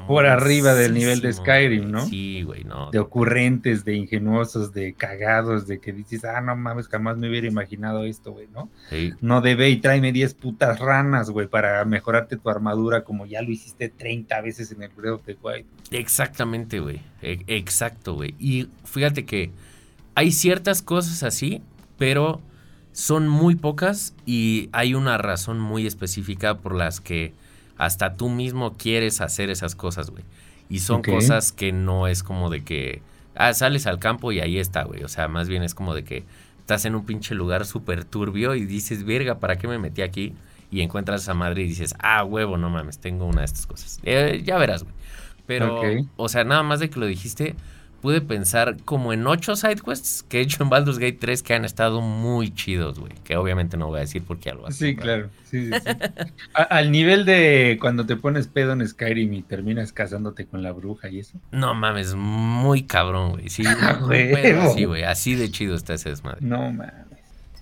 Por 0.07 0.26
arriba 0.26 0.74
del 0.74 0.95
nivel 0.95 1.20
de 1.20 1.32
Skyrim. 1.32 1.90
¿no? 1.90 2.07
Sí, 2.07 2.42
güey, 2.42 2.64
no. 2.64 2.90
de 2.90 2.99
ocurrentes, 2.99 3.84
de 3.84 3.95
ingenuosos, 3.97 4.72
de 4.72 4.95
cagados, 4.95 5.66
de 5.66 5.80
que 5.80 5.92
dices, 5.92 6.24
ah, 6.24 6.40
no 6.40 6.57
mames, 6.57 6.88
jamás 6.88 7.16
me 7.16 7.28
hubiera 7.28 7.47
imaginado 7.47 8.05
esto, 8.05 8.32
güey, 8.32 8.49
¿no? 8.55 8.68
Sí. 8.90 9.12
No 9.20 9.40
debe 9.40 9.68
y 9.70 9.76
tráeme 9.78 10.12
10 10.12 10.34
putas 10.34 10.78
ranas, 10.78 11.30
güey, 11.30 11.47
para 11.49 11.84
mejorarte 11.84 12.36
tu 12.36 12.49
armadura 12.49 13.03
como 13.05 13.26
ya 13.26 13.42
lo 13.42 13.51
hiciste 13.51 13.88
30 13.88 14.40
veces 14.40 14.72
en 14.72 14.82
el 14.82 14.90
Breath 14.90 15.14
of 15.14 15.22
the 15.24 15.36
Wild. 15.42 15.66
Exactamente, 15.90 16.80
güey. 16.80 17.01
E- 17.22 17.45
Exacto, 17.49 18.14
güey. 18.14 18.34
Y 18.38 18.68
fíjate 18.84 19.24
que 19.24 19.51
hay 20.14 20.30
ciertas 20.32 20.80
cosas 20.80 21.22
así, 21.22 21.61
pero 21.99 22.40
son 22.92 23.28
muy 23.28 23.57
pocas 23.57 24.14
y 24.24 24.68
hay 24.72 24.95
una 24.95 25.18
razón 25.18 25.59
muy 25.59 25.86
específica 25.86 26.59
por 26.59 26.74
las 26.74 27.01
que 27.01 27.32
hasta 27.76 28.16
tú 28.16 28.28
mismo 28.28 28.74
quieres 28.74 29.20
hacer 29.20 29.51
esas 29.51 29.74
cosas, 29.74 30.11
güey. 30.11 30.24
Y 30.68 30.78
son 30.78 31.03
cosas 31.03 31.53
que 31.53 31.72
no 31.72 32.07
es 32.07 32.22
como 32.22 32.51
de 32.51 32.62
que, 32.62 33.03
ah, 33.34 33.53
sales 33.53 33.86
al 33.86 33.99
campo 33.99 34.32
y 34.32 34.40
ahí 34.40 34.59
está, 34.59 34.84
güey. 34.84 35.03
O 35.03 35.09
sea, 35.09 35.28
más 35.28 35.49
bien 35.49 35.62
es 35.62 35.74
como 35.74 35.95
de 35.95 36.05
que 36.05 36.24
estás 36.61 36.84
en 36.84 36.95
un 36.95 37.05
pinche 37.05 37.34
lugar 37.34 37.66
súper 37.66 38.05
turbio 38.05 38.55
y 38.55 38.64
dices, 38.64 39.05
verga, 39.05 39.38
¿para 39.38 39.57
qué 39.57 39.68
me 39.68 39.78
metí 39.78 40.03
aquí? 40.03 40.34
Y 40.70 40.80
encuentras 40.80 41.20
a 41.20 41.24
esa 41.24 41.34
madre 41.34 41.62
y 41.62 41.68
dices, 41.68 41.95
ah, 41.99 42.24
huevo, 42.24 42.57
no 42.57 42.70
mames, 42.70 42.99
tengo 42.99 43.26
una 43.26 43.40
de 43.40 43.47
estas 43.47 43.66
cosas. 43.66 44.01
Eh, 44.05 44.42
ya 44.45 44.57
verás, 44.57 44.84
güey. 44.84 44.95
Pero, 45.47 45.82
o 46.16 46.28
sea, 46.28 46.45
nada 46.45 46.62
más 46.62 46.80
de 46.80 46.88
que 46.88 46.99
lo 46.99 47.07
dijiste, 47.07 47.55
pude 48.05 48.20
pensar 48.20 48.76
como 48.84 49.14
en 49.14 49.26
ocho 49.26 49.57
sidequests 49.57 50.22
que 50.28 50.36
he 50.38 50.40
hecho 50.42 50.62
en 50.62 50.68
Baldur's 50.68 50.98
Gate 50.98 51.16
3 51.18 51.42
que 51.42 51.55
han 51.55 51.64
estado 51.64 52.02
muy 52.02 52.52
chidos, 52.52 52.98
güey. 53.00 53.14
Que 53.24 53.38
obviamente 53.38 53.78
no 53.78 53.86
voy 53.86 53.96
a 53.96 54.00
decir 54.00 54.22
porque 54.26 54.50
ya 54.50 54.55
lo 54.55 54.70
Sí, 54.70 54.94
claro. 54.94 55.30
Sí, 55.50 55.70
sí, 55.70 55.72
sí. 55.72 55.88
A- 56.52 56.64
al 56.64 56.92
nivel 56.92 57.24
de 57.24 57.78
cuando 57.80 58.05
te 58.05 58.16
pones 58.16 58.46
pedo 58.46 58.72
en 58.74 58.86
Skyrim 58.86 59.32
y 59.32 59.40
terminas 59.40 59.90
casándote 59.94 60.44
con 60.44 60.62
la 60.62 60.72
bruja 60.72 61.09
y 61.09 61.20
eso. 61.20 61.38
No 61.50 61.72
mames, 61.72 62.14
muy 62.14 62.82
cabrón, 62.82 63.30
güey. 63.30 63.48
Sí, 63.48 63.62
pedo 64.11 64.62
así, 64.64 64.84
güey. 64.84 65.05
Así 65.05 65.34
de 65.34 65.50
chido 65.50 65.74
está 65.74 65.94
ese 65.94 66.11
desmadre. 66.11 66.40
No 66.42 66.59
mames. 66.72 66.92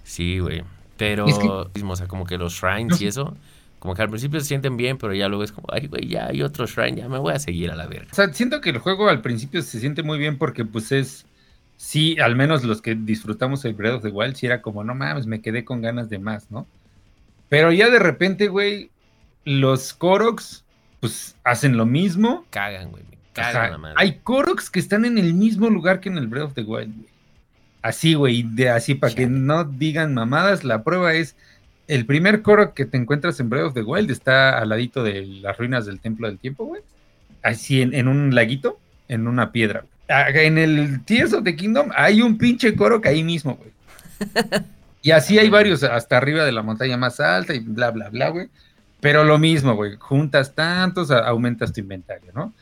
Sí, 0.03 0.41
güey. 0.41 0.65
Pero, 0.97 1.29
Es 1.29 1.39
que- 1.39 1.47
o 1.85 1.97
sea, 1.97 2.09
como 2.09 2.27
que 2.27 2.37
los 2.37 2.55
shrines 2.55 2.99
No 3.01 3.05
y 3.05 3.07
eso, 3.07 3.37
como 3.83 3.97
que 3.97 4.03
al 4.03 4.11
principio 4.11 4.39
se 4.39 4.47
sienten 4.47 4.77
bien, 4.77 4.97
pero 4.97 5.13
ya 5.13 5.27
luego 5.27 5.43
es 5.43 5.51
como, 5.51 5.67
ay, 5.73 5.89
güey, 5.89 6.07
ya 6.07 6.29
hay 6.29 6.41
otro 6.41 6.69
shrine, 6.69 7.01
ya 7.01 7.09
me 7.09 7.19
voy 7.19 7.35
a 7.35 7.41
seguir 7.41 7.69
a 7.73 7.75
la 7.75 7.89
verga. 7.89 8.07
O 8.13 8.15
sea, 8.15 8.33
siento 8.33 8.61
que 8.61 8.71
el 8.71 8.79
juego 8.79 9.09
al 9.09 9.23
principio 9.23 9.61
se 9.61 9.81
siente 9.81 10.05
muy 10.05 10.21
bien 10.21 10.39
porque 10.39 10.65
pues 10.65 10.93
es, 10.93 11.27
sí, 11.79 12.17
al 12.21 12.37
menos 12.37 12.63
los 12.63 12.81
que 12.81 12.95
disfrutamos 12.95 13.65
el 13.65 13.75
Breath 13.75 13.95
of 13.95 14.03
the 14.05 14.11
Wild, 14.11 14.37
sí 14.37 14.47
era 14.47 14.63
como, 14.63 14.85
no 14.85 14.95
mames, 14.95 15.27
me 15.27 15.41
quedé 15.41 15.65
con 15.65 15.83
ganas 15.83 16.09
de 16.09 16.21
más, 16.21 16.49
¿no? 16.49 16.65
Pero 17.49 17.73
ya 17.73 17.91
de 17.91 17.99
repente, 17.99 18.47
güey, 18.47 18.93
los 19.45 19.93
Koroks, 19.95 20.65
pues 21.01 21.35
hacen 21.43 21.77
lo 21.77 21.85
mismo. 21.85 22.47
Cagan, 22.51 22.93
güey. 22.93 23.03
Me 23.03 23.19
cagan 23.33 23.73
la 23.73 23.79
madre. 23.79 23.97
Hay 23.99 24.21
Koroks 24.23 24.71
que 24.71 24.79
están 24.79 25.05
en 25.05 25.19
el 25.19 25.35
mismo 25.35 25.69
lugar 25.69 25.99
que 25.99 26.09
en 26.09 26.19
el 26.19 26.29
Breath 26.29 26.45
of 26.45 26.55
the 26.55 26.63
Wild, 26.63 26.95
güey. 26.99 27.09
Así, 27.83 28.15
güey, 28.15 28.45
de 28.45 28.71
así 28.71 28.95
para 28.95 29.13
que 29.13 29.27
no 29.27 29.65
digan 29.65 30.15
mamadas, 30.15 30.63
la 30.63 30.85
prueba 30.85 31.15
es 31.15 31.35
el 31.89 32.07
primer 32.07 32.43
Korok 32.43 32.75
que 32.75 32.87
te 32.87 32.97
encuentras 32.97 33.39
en 33.41 33.51
Breath 33.51 33.67
of 33.67 33.75
the 33.75 33.83
Wild 33.83 34.11
está 34.11 34.59
al 34.59 34.71
ladito 34.71 35.03
de 35.03 35.27
las 35.27 35.57
ruinas 35.59 35.87
del 35.87 36.01
Templo 36.01 36.29
del 36.29 36.39
Tiempo, 36.39 36.65
güey. 36.65 36.83
Así 37.43 37.83
en, 37.83 37.95
en 37.95 38.09
un 38.09 38.35
laguito, 38.35 38.79
en 39.09 39.27
una 39.27 39.53
piedra. 39.53 39.85
En 40.09 40.59
el 40.59 41.05
Tears 41.05 41.33
of 41.33 41.45
the 41.45 41.57
Kingdom 41.57 41.91
hay 41.95 42.23
un 42.23 42.39
pinche 42.39 42.75
Korok 42.75 43.07
ahí 43.07 43.23
mismo, 43.23 43.57
güey. 43.57 43.73
Y 45.03 45.11
así 45.11 45.39
hay 45.39 45.51
varios 45.51 45.83
hasta 45.83 46.17
arriba 46.17 46.45
de 46.45 46.53
la 46.53 46.63
montaña 46.63 46.97
más 46.97 47.19
alta 47.19 47.55
y 47.55 47.59
bla, 47.59 47.91
bla, 47.91 48.09
bla, 48.09 48.29
güey. 48.29 48.49
Pero 49.01 49.25
lo 49.25 49.37
mismo, 49.37 49.75
güey. 49.75 49.97
Juntas 49.99 50.55
tantos, 50.55 51.11
aumentas 51.11 51.73
tu 51.73 51.81
inventario, 51.81 52.31
¿no? 52.33 52.55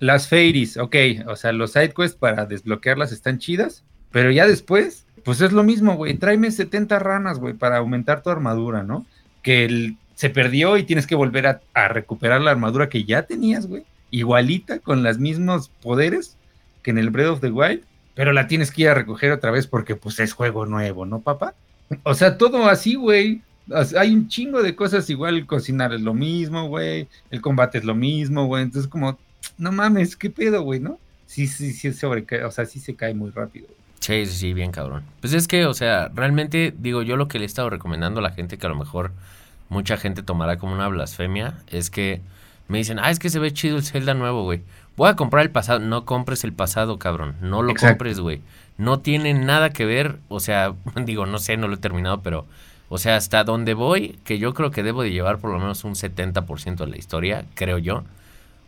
Las 0.00 0.28
fairies, 0.28 0.76
ok. 0.76 0.96
O 1.26 1.36
sea, 1.36 1.52
los 1.52 1.72
sidequests 1.72 2.18
para 2.18 2.46
desbloquearlas 2.46 3.12
están 3.12 3.38
chidas. 3.38 3.84
Pero 4.10 4.32
ya 4.32 4.48
después, 4.48 5.06
pues 5.28 5.42
es 5.42 5.52
lo 5.52 5.62
mismo, 5.62 5.94
güey. 5.94 6.16
Tráeme 6.16 6.50
70 6.50 6.98
ranas, 7.00 7.38
güey, 7.38 7.52
para 7.52 7.76
aumentar 7.76 8.22
tu 8.22 8.30
armadura, 8.30 8.82
¿no? 8.82 9.04
Que 9.42 9.66
el- 9.66 9.98
se 10.14 10.30
perdió 10.30 10.78
y 10.78 10.84
tienes 10.84 11.06
que 11.06 11.16
volver 11.16 11.60
a, 11.74 11.88
recuperar 11.88 12.40
la 12.40 12.50
armadura 12.50 12.88
que 12.88 13.04
ya 13.04 13.24
tenías, 13.24 13.66
güey. 13.66 13.84
Igualita, 14.10 14.78
con 14.78 15.02
los 15.02 15.18
mismos 15.18 15.68
poderes 15.82 16.38
que 16.82 16.92
en 16.92 16.98
el 16.98 17.10
Breath 17.10 17.28
of 17.28 17.40
the 17.42 17.50
Wild. 17.50 17.82
Pero 18.14 18.32
la 18.32 18.48
tienes 18.48 18.70
que 18.70 18.80
ir 18.80 18.88
a 18.88 18.94
recoger 18.94 19.30
otra 19.32 19.50
vez 19.50 19.66
porque, 19.66 19.96
pues, 19.96 20.18
es 20.18 20.32
juego 20.32 20.64
nuevo, 20.64 21.04
¿no, 21.04 21.20
papá? 21.20 21.52
O 22.04 22.14
sea, 22.14 22.38
todo 22.38 22.66
así, 22.66 22.94
güey. 22.94 23.42
Hay 23.98 24.14
un 24.14 24.28
chingo 24.28 24.62
de 24.62 24.74
cosas 24.74 25.10
igual, 25.10 25.44
cocinar 25.44 25.92
es 25.92 26.00
lo 26.00 26.14
mismo, 26.14 26.68
güey, 26.68 27.06
el 27.30 27.42
combate 27.42 27.76
es 27.76 27.84
lo 27.84 27.94
mismo, 27.94 28.46
güey, 28.46 28.62
entonces 28.62 28.88
como, 28.88 29.18
no 29.58 29.72
mames, 29.72 30.16
qué 30.16 30.30
pedo, 30.30 30.62
güey, 30.62 30.80
¿no? 30.80 30.98
Sí, 31.26 31.46
sí, 31.46 31.74
sí, 31.74 31.92
sobrecae, 31.92 32.44
o 32.44 32.50
sea, 32.50 32.64
sí 32.64 32.80
se 32.80 32.94
cae 32.94 33.12
muy 33.12 33.30
rápido. 33.30 33.68
Sí, 34.00 34.26
sí, 34.26 34.32
sí, 34.32 34.52
bien 34.54 34.70
cabrón. 34.72 35.02
Pues 35.20 35.32
es 35.32 35.48
que, 35.48 35.66
o 35.66 35.74
sea, 35.74 36.10
realmente, 36.14 36.72
digo, 36.78 37.02
yo 37.02 37.16
lo 37.16 37.28
que 37.28 37.38
le 37.38 37.44
he 37.44 37.46
estado 37.46 37.68
recomendando 37.70 38.20
a 38.20 38.22
la 38.22 38.30
gente, 38.30 38.56
que 38.58 38.66
a 38.66 38.70
lo 38.70 38.76
mejor 38.76 39.12
mucha 39.68 39.96
gente 39.96 40.22
tomará 40.22 40.58
como 40.58 40.72
una 40.74 40.88
blasfemia, 40.88 41.54
es 41.68 41.90
que 41.90 42.20
me 42.68 42.78
dicen, 42.78 42.98
ah, 42.98 43.10
es 43.10 43.18
que 43.18 43.30
se 43.30 43.38
ve 43.38 43.52
chido 43.52 43.76
el 43.76 43.82
Zelda 43.84 44.14
nuevo, 44.14 44.44
güey. 44.44 44.62
Voy 44.96 45.08
a 45.08 45.16
comprar 45.16 45.42
el 45.44 45.50
pasado. 45.50 45.78
No 45.78 46.04
compres 46.04 46.44
el 46.44 46.52
pasado, 46.52 46.98
cabrón. 46.98 47.36
No 47.40 47.62
lo 47.62 47.70
Exacto. 47.72 47.94
compres, 47.94 48.20
güey. 48.20 48.40
No 48.78 49.00
tiene 49.00 49.34
nada 49.34 49.70
que 49.70 49.84
ver, 49.84 50.18
o 50.28 50.40
sea, 50.40 50.74
digo, 51.04 51.26
no 51.26 51.38
sé, 51.38 51.56
no 51.56 51.68
lo 51.68 51.74
he 51.74 51.78
terminado, 51.78 52.20
pero, 52.22 52.46
o 52.88 52.98
sea, 52.98 53.16
hasta 53.16 53.44
donde 53.44 53.74
voy, 53.74 54.18
que 54.24 54.38
yo 54.38 54.54
creo 54.54 54.70
que 54.70 54.82
debo 54.82 55.02
de 55.02 55.10
llevar 55.12 55.38
por 55.38 55.50
lo 55.50 55.58
menos 55.58 55.84
un 55.84 55.94
70% 55.94 56.76
de 56.76 56.86
la 56.86 56.96
historia, 56.96 57.44
creo 57.54 57.78
yo. 57.78 58.04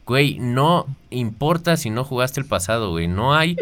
Güey, 0.07 0.39
no 0.41 0.87
importa 1.11 1.77
si 1.77 1.91
no 1.91 2.05
jugaste 2.05 2.41
el 2.41 2.47
pasado, 2.47 2.91
güey. 2.91 3.07
No 3.07 3.35
hay 3.35 3.57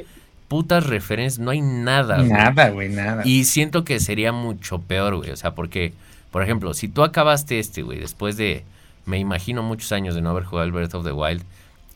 putas 0.49 0.87
referencias, 0.87 1.39
no 1.39 1.51
hay 1.51 1.61
nada, 1.61 2.17
güey. 2.19 2.29
Nada, 2.31 2.71
güey, 2.71 2.89
nada. 2.89 3.23
Y 3.25 3.45
siento 3.45 3.85
que 3.85 4.01
sería 4.01 4.33
mucho 4.33 4.81
peor, 4.81 5.17
güey. 5.17 5.31
O 5.31 5.37
sea, 5.37 5.55
porque, 5.55 5.93
por 6.31 6.43
ejemplo, 6.43 6.75
si 6.75 6.89
tú 6.89 7.03
acabaste 7.05 7.59
este, 7.59 7.83
güey, 7.83 7.99
después 7.99 8.37
de, 8.37 8.65
me 9.07 9.19
imagino, 9.19 9.63
muchos 9.63 9.93
años 9.93 10.15
de 10.15 10.23
no 10.23 10.31
haber 10.31 10.45
jugado 10.45 10.67
el 10.67 10.73
Breath 10.73 10.95
of 10.95 11.05
the 11.05 11.13
Wild, 11.13 11.43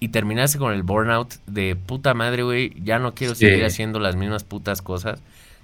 y 0.01 0.09
terminaste 0.09 0.59
con 0.59 0.73
el 0.73 0.83
burnout 0.83 1.35
de 1.47 1.77
puta 1.77 2.13
madre, 2.13 2.43
güey, 2.43 2.73
ya 2.83 2.99
no 2.99 3.15
quiero 3.15 3.35
Sí. 3.35 3.47
seguir 3.47 3.65
haciendo 3.65 4.01
las 4.01 4.17
mismas 4.17 4.43
putas 4.45 4.83
cosas. 4.83 5.21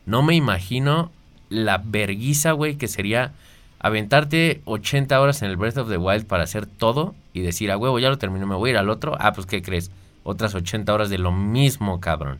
No 0.06 0.22
me 0.22 0.34
imagino 0.34 1.10
la 1.50 1.82
verguiza, 1.84 2.52
güey, 2.52 2.76
que 2.76 2.88
sería 2.88 3.32
aventarte 3.80 4.60
80 4.64 5.20
horas 5.20 5.42
en 5.42 5.50
el 5.50 5.56
Breath 5.56 5.78
of 5.78 5.88
the 5.88 5.96
Wild 5.98 6.26
para 6.26 6.44
hacer 6.44 6.66
todo 6.66 7.14
y 7.32 7.40
decir, 7.42 7.70
a 7.70 7.76
huevo, 7.76 7.98
ya 7.98 8.08
lo 8.08 8.18
terminé, 8.18 8.46
me 8.46 8.54
voy 8.54 8.70
a 8.70 8.72
ir 8.72 8.78
al 8.78 8.90
otro. 8.90 9.16
Ah, 9.20 9.32
pues, 9.32 9.46
¿qué 9.46 9.62
crees? 9.62 9.90
Otras 10.24 10.54
80 10.54 10.92
horas 10.92 11.10
de 11.10 11.18
lo 11.18 11.32
mismo, 11.32 12.00
cabrón. 12.00 12.38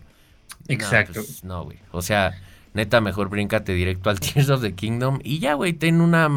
No, 0.69 0.75
Exacto. 0.75 1.14
pues, 1.14 1.45
No, 1.45 1.64
güey. 1.64 1.79
O 1.93 2.03
sea, 2.03 2.41
neta, 2.75 3.01
mejor 3.01 3.29
bríncate 3.29 3.73
directo 3.75 4.11
al 4.11 4.21
Tears 4.21 4.51
of 4.51 4.62
the 4.62 4.73
Kingdom 4.73 5.21
y 5.23 5.39
ya, 5.39 5.55
güey, 5.55 5.73
ten 5.73 6.01
una 6.01 6.29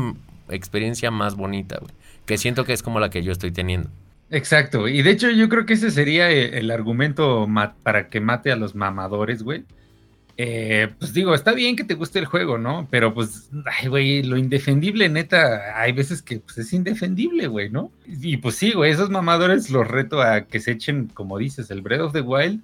experiencia 0.50 1.12
más 1.12 1.36
bonita, 1.36 1.78
güey. 1.80 1.94
Que 2.26 2.38
siento 2.38 2.66
que 2.66 2.74
es 2.74 2.84
como 2.84 3.00
la 3.00 3.10
que 3.10 3.24
yo 3.24 3.32
estoy 3.32 3.52
teniendo. 3.52 3.90
Exacto, 4.30 4.88
y 4.88 5.02
de 5.02 5.12
hecho 5.12 5.30
yo 5.30 5.50
creo 5.50 5.66
que 5.66 5.74
ese 5.74 5.92
sería 5.92 6.30
el, 6.32 6.54
el 6.54 6.72
argumento 6.72 7.48
para 7.84 8.08
que 8.08 8.22
mate 8.22 8.52
a 8.52 8.56
los 8.56 8.76
mamadores, 8.76 9.44
güey. 9.44 9.66
Eh, 10.38 10.90
pues 10.98 11.14
digo, 11.14 11.36
está 11.36 11.52
bien 11.54 11.76
que 11.76 11.84
te 11.84 11.94
guste 11.94 12.18
el 12.18 12.26
juego, 12.26 12.58
¿no? 12.58 12.88
Pero 12.90 13.14
pues, 13.14 13.50
ay, 13.80 13.90
güey, 13.90 14.24
lo 14.24 14.38
indefendible, 14.38 15.10
neta, 15.10 15.80
hay 15.80 15.92
veces 15.92 16.22
que 16.22 16.40
pues, 16.40 16.58
es 16.58 16.74
indefendible, 16.74 17.48
güey, 17.48 17.70
¿no? 17.70 17.92
Y 18.08 18.38
pues 18.38 18.56
sí, 18.56 18.72
güey, 18.72 18.92
esos 18.92 19.10
mamadores 19.10 19.70
los 19.70 19.88
reto 19.88 20.22
a 20.22 20.46
que 20.48 20.60
se 20.60 20.72
echen, 20.72 21.08
como 21.08 21.38
dices, 21.38 21.70
el 21.70 21.82
Breath 21.82 22.02
of 22.02 22.14
the 22.14 22.22
Wild, 22.22 22.62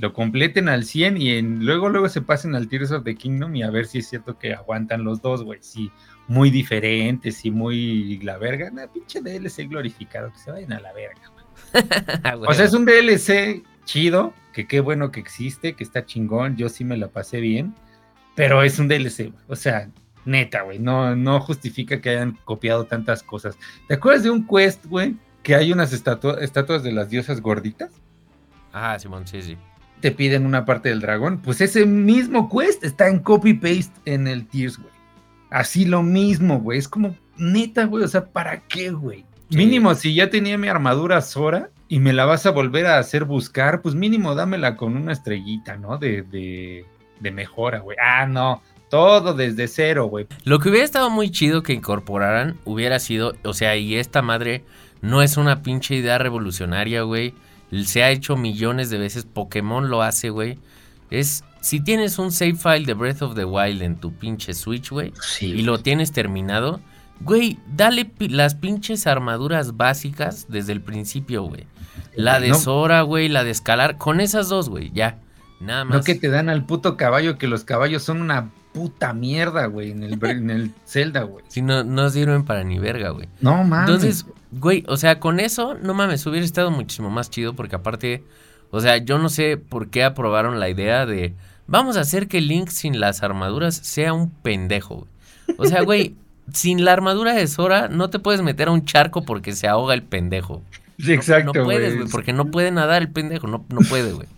lo 0.00 0.12
completen 0.12 0.68
al 0.68 0.84
100 0.84 1.16
y 1.20 1.30
en, 1.34 1.64
luego, 1.66 1.88
luego 1.88 2.08
se 2.08 2.20
pasen 2.22 2.54
al 2.54 2.68
Tears 2.68 2.90
of 2.92 3.04
the 3.04 3.14
Kingdom 3.14 3.54
y 3.56 3.62
a 3.62 3.70
ver 3.70 3.86
si 3.86 3.98
es 3.98 4.08
cierto 4.08 4.38
que 4.38 4.54
aguantan 4.54 5.04
los 5.04 5.20
dos, 5.22 5.42
güey, 5.44 5.58
sí, 5.62 5.90
muy 6.26 6.50
diferentes 6.50 7.44
y 7.44 7.50
muy 7.50 8.18
la 8.20 8.38
verga, 8.38 8.70
nah, 8.70 8.86
pinche 8.86 9.20
DLC 9.20 9.68
glorificado, 9.68 10.32
que 10.32 10.38
se 10.38 10.50
vayan 10.50 10.72
a 10.72 10.80
la 10.80 10.92
verga. 10.92 11.32
O 12.46 12.52
sea, 12.54 12.64
es 12.64 12.72
un 12.72 12.84
DLC 12.84 13.62
chido, 13.84 14.32
que 14.52 14.66
qué 14.66 14.80
bueno 14.80 15.10
que 15.10 15.20
existe, 15.20 15.74
que 15.74 15.84
está 15.84 16.04
chingón, 16.06 16.56
yo 16.56 16.68
sí 16.68 16.84
me 16.84 16.96
la 16.96 17.08
pasé 17.08 17.40
bien, 17.40 17.74
pero 18.34 18.62
es 18.62 18.78
un 18.78 18.88
DLC, 18.88 19.30
güey. 19.32 19.44
o 19.48 19.56
sea, 19.56 19.90
neta, 20.24 20.62
güey, 20.62 20.78
no, 20.78 21.16
no 21.16 21.40
justifica 21.40 22.00
que 22.00 22.10
hayan 22.10 22.38
copiado 22.44 22.84
tantas 22.84 23.22
cosas. 23.22 23.58
¿Te 23.88 23.94
acuerdas 23.94 24.22
de 24.24 24.30
un 24.30 24.46
quest, 24.46 24.84
güey, 24.86 25.16
que 25.42 25.54
hay 25.54 25.72
unas 25.72 25.92
estatua- 25.92 26.38
estatuas 26.40 26.82
de 26.82 26.92
las 26.92 27.10
diosas 27.10 27.40
gorditas? 27.40 27.90
Ah, 28.72 28.98
Simón, 28.98 29.26
sí, 29.26 29.40
sí. 29.42 29.56
Te 30.00 30.12
piden 30.12 30.46
una 30.46 30.64
parte 30.64 30.88
del 30.88 31.00
dragón, 31.00 31.38
pues 31.38 31.60
ese 31.60 31.84
mismo 31.86 32.48
quest 32.48 32.84
está 32.84 33.08
en 33.08 33.18
copy-paste 33.18 33.92
en 34.04 34.28
el 34.28 34.46
Tears, 34.46 34.78
güey. 34.78 34.92
Así 35.50 35.84
lo 35.84 36.02
mismo, 36.02 36.60
güey, 36.60 36.78
es 36.78 36.88
como, 36.88 37.16
neta, 37.36 37.84
güey, 37.84 38.04
o 38.04 38.08
sea, 38.08 38.26
¿para 38.26 38.60
qué, 38.68 38.90
güey? 38.90 39.24
Sí. 39.50 39.56
Mínimo, 39.56 39.94
si 39.94 40.14
ya 40.14 40.28
tenía 40.30 40.58
mi 40.58 40.68
armadura 40.68 41.20
Sora 41.22 41.70
y 41.88 42.00
me 42.00 42.12
la 42.12 42.26
vas 42.26 42.44
a 42.46 42.50
volver 42.50 42.86
a 42.86 42.98
hacer 42.98 43.24
buscar, 43.24 43.80
pues 43.80 43.94
mínimo 43.94 44.34
dámela 44.34 44.76
con 44.76 44.96
una 44.96 45.12
estrellita, 45.12 45.76
¿no? 45.76 45.96
De, 45.96 46.22
de, 46.22 46.84
de 47.18 47.30
mejora, 47.30 47.78
güey. 47.80 47.96
Ah, 47.98 48.26
no, 48.26 48.62
todo 48.88 49.34
desde 49.34 49.68
cero, 49.68 50.06
güey. 50.06 50.26
Lo 50.44 50.58
que 50.58 50.68
hubiera 50.68 50.84
estado 50.84 51.10
muy 51.10 51.30
chido 51.30 51.62
que 51.62 51.72
incorporaran 51.72 52.58
hubiera 52.64 52.98
sido, 52.98 53.34
o 53.44 53.54
sea, 53.54 53.76
y 53.76 53.96
esta 53.96 54.22
madre 54.22 54.64
no 55.00 55.22
es 55.22 55.36
una 55.36 55.62
pinche 55.62 55.94
idea 55.94 56.18
revolucionaria, 56.18 57.02
güey. 57.02 57.34
Se 57.84 58.02
ha 58.02 58.10
hecho 58.10 58.36
millones 58.36 58.90
de 58.90 58.98
veces, 58.98 59.24
Pokémon 59.26 59.88
lo 59.90 60.02
hace, 60.02 60.30
güey. 60.30 60.58
Es, 61.10 61.44
si 61.60 61.80
tienes 61.80 62.18
un 62.18 62.32
save 62.32 62.54
file 62.54 62.86
de 62.86 62.94
Breath 62.94 63.22
of 63.22 63.34
the 63.34 63.44
Wild 63.44 63.82
en 63.82 63.96
tu 63.96 64.12
pinche 64.12 64.54
Switch, 64.54 64.90
güey, 64.90 65.12
Sí. 65.20 65.46
y 65.46 65.62
lo 65.62 65.78
tienes 65.80 66.12
terminado, 66.12 66.80
güey, 67.20 67.58
dale 67.74 68.04
pi- 68.04 68.28
las 68.28 68.54
pinches 68.54 69.06
armaduras 69.06 69.76
básicas 69.76 70.46
desde 70.48 70.72
el 70.72 70.80
principio, 70.80 71.42
güey. 71.44 71.66
La 72.14 72.40
de 72.40 72.48
No. 72.48 72.54
Sora, 72.56 73.02
güey, 73.02 73.28
la 73.28 73.44
de 73.44 73.50
escalar, 73.50 73.96
con 73.98 74.20
esas 74.20 74.48
dos, 74.48 74.68
güey, 74.68 74.90
ya. 74.92 75.18
Nada 75.60 75.84
más. 75.84 75.96
No 75.98 76.02
que 76.04 76.14
te 76.14 76.28
dan 76.28 76.48
al 76.48 76.64
puto 76.66 76.96
caballo, 76.96 77.36
que 77.38 77.48
los 77.48 77.64
caballos 77.64 78.02
son 78.02 78.20
una 78.22 78.50
puta 78.78 79.12
mierda, 79.12 79.66
güey, 79.66 79.90
en 79.90 80.04
el, 80.04 80.18
en 80.24 80.50
el 80.50 80.72
Zelda, 80.86 81.22
güey. 81.22 81.44
Sí, 81.48 81.62
no, 81.62 81.82
no 81.82 82.08
sirven 82.10 82.44
para 82.44 82.62
ni 82.62 82.78
verga, 82.78 83.10
güey. 83.10 83.28
No 83.40 83.64
mames. 83.64 83.88
Entonces, 83.90 84.26
güey, 84.52 84.84
o 84.86 84.96
sea, 84.96 85.18
con 85.18 85.40
eso, 85.40 85.74
no 85.74 85.94
mames, 85.94 86.24
hubiera 86.26 86.44
estado 86.44 86.70
muchísimo 86.70 87.10
más 87.10 87.28
chido 87.28 87.54
porque 87.54 87.74
aparte, 87.76 88.22
o 88.70 88.80
sea, 88.80 88.98
yo 88.98 89.18
no 89.18 89.28
sé 89.28 89.56
por 89.56 89.90
qué 89.90 90.04
aprobaron 90.04 90.60
la 90.60 90.68
idea 90.68 91.06
de 91.06 91.34
vamos 91.66 91.96
a 91.96 92.00
hacer 92.00 92.28
que 92.28 92.40
Link 92.40 92.68
sin 92.68 93.00
las 93.00 93.22
armaduras 93.24 93.74
sea 93.74 94.12
un 94.12 94.30
pendejo, 94.30 95.06
güey. 95.46 95.58
O 95.58 95.66
sea, 95.66 95.82
güey, 95.82 96.14
sin 96.52 96.84
la 96.84 96.92
armadura 96.92 97.34
de 97.34 97.46
Sora 97.48 97.88
no 97.88 98.10
te 98.10 98.20
puedes 98.20 98.42
meter 98.42 98.68
a 98.68 98.70
un 98.70 98.84
charco 98.84 99.24
porque 99.24 99.52
se 99.52 99.66
ahoga 99.66 99.94
el 99.94 100.02
pendejo. 100.04 100.62
Sí, 100.98 101.12
exacto, 101.12 101.52
No 101.52 101.64
puedes, 101.64 101.88
güey. 101.90 101.96
güey, 101.98 102.10
porque 102.10 102.32
no 102.32 102.50
puede 102.50 102.70
nadar 102.70 103.02
el 103.02 103.10
pendejo, 103.10 103.46
no, 103.48 103.64
no 103.68 103.80
puede, 103.88 104.12
güey. 104.12 104.28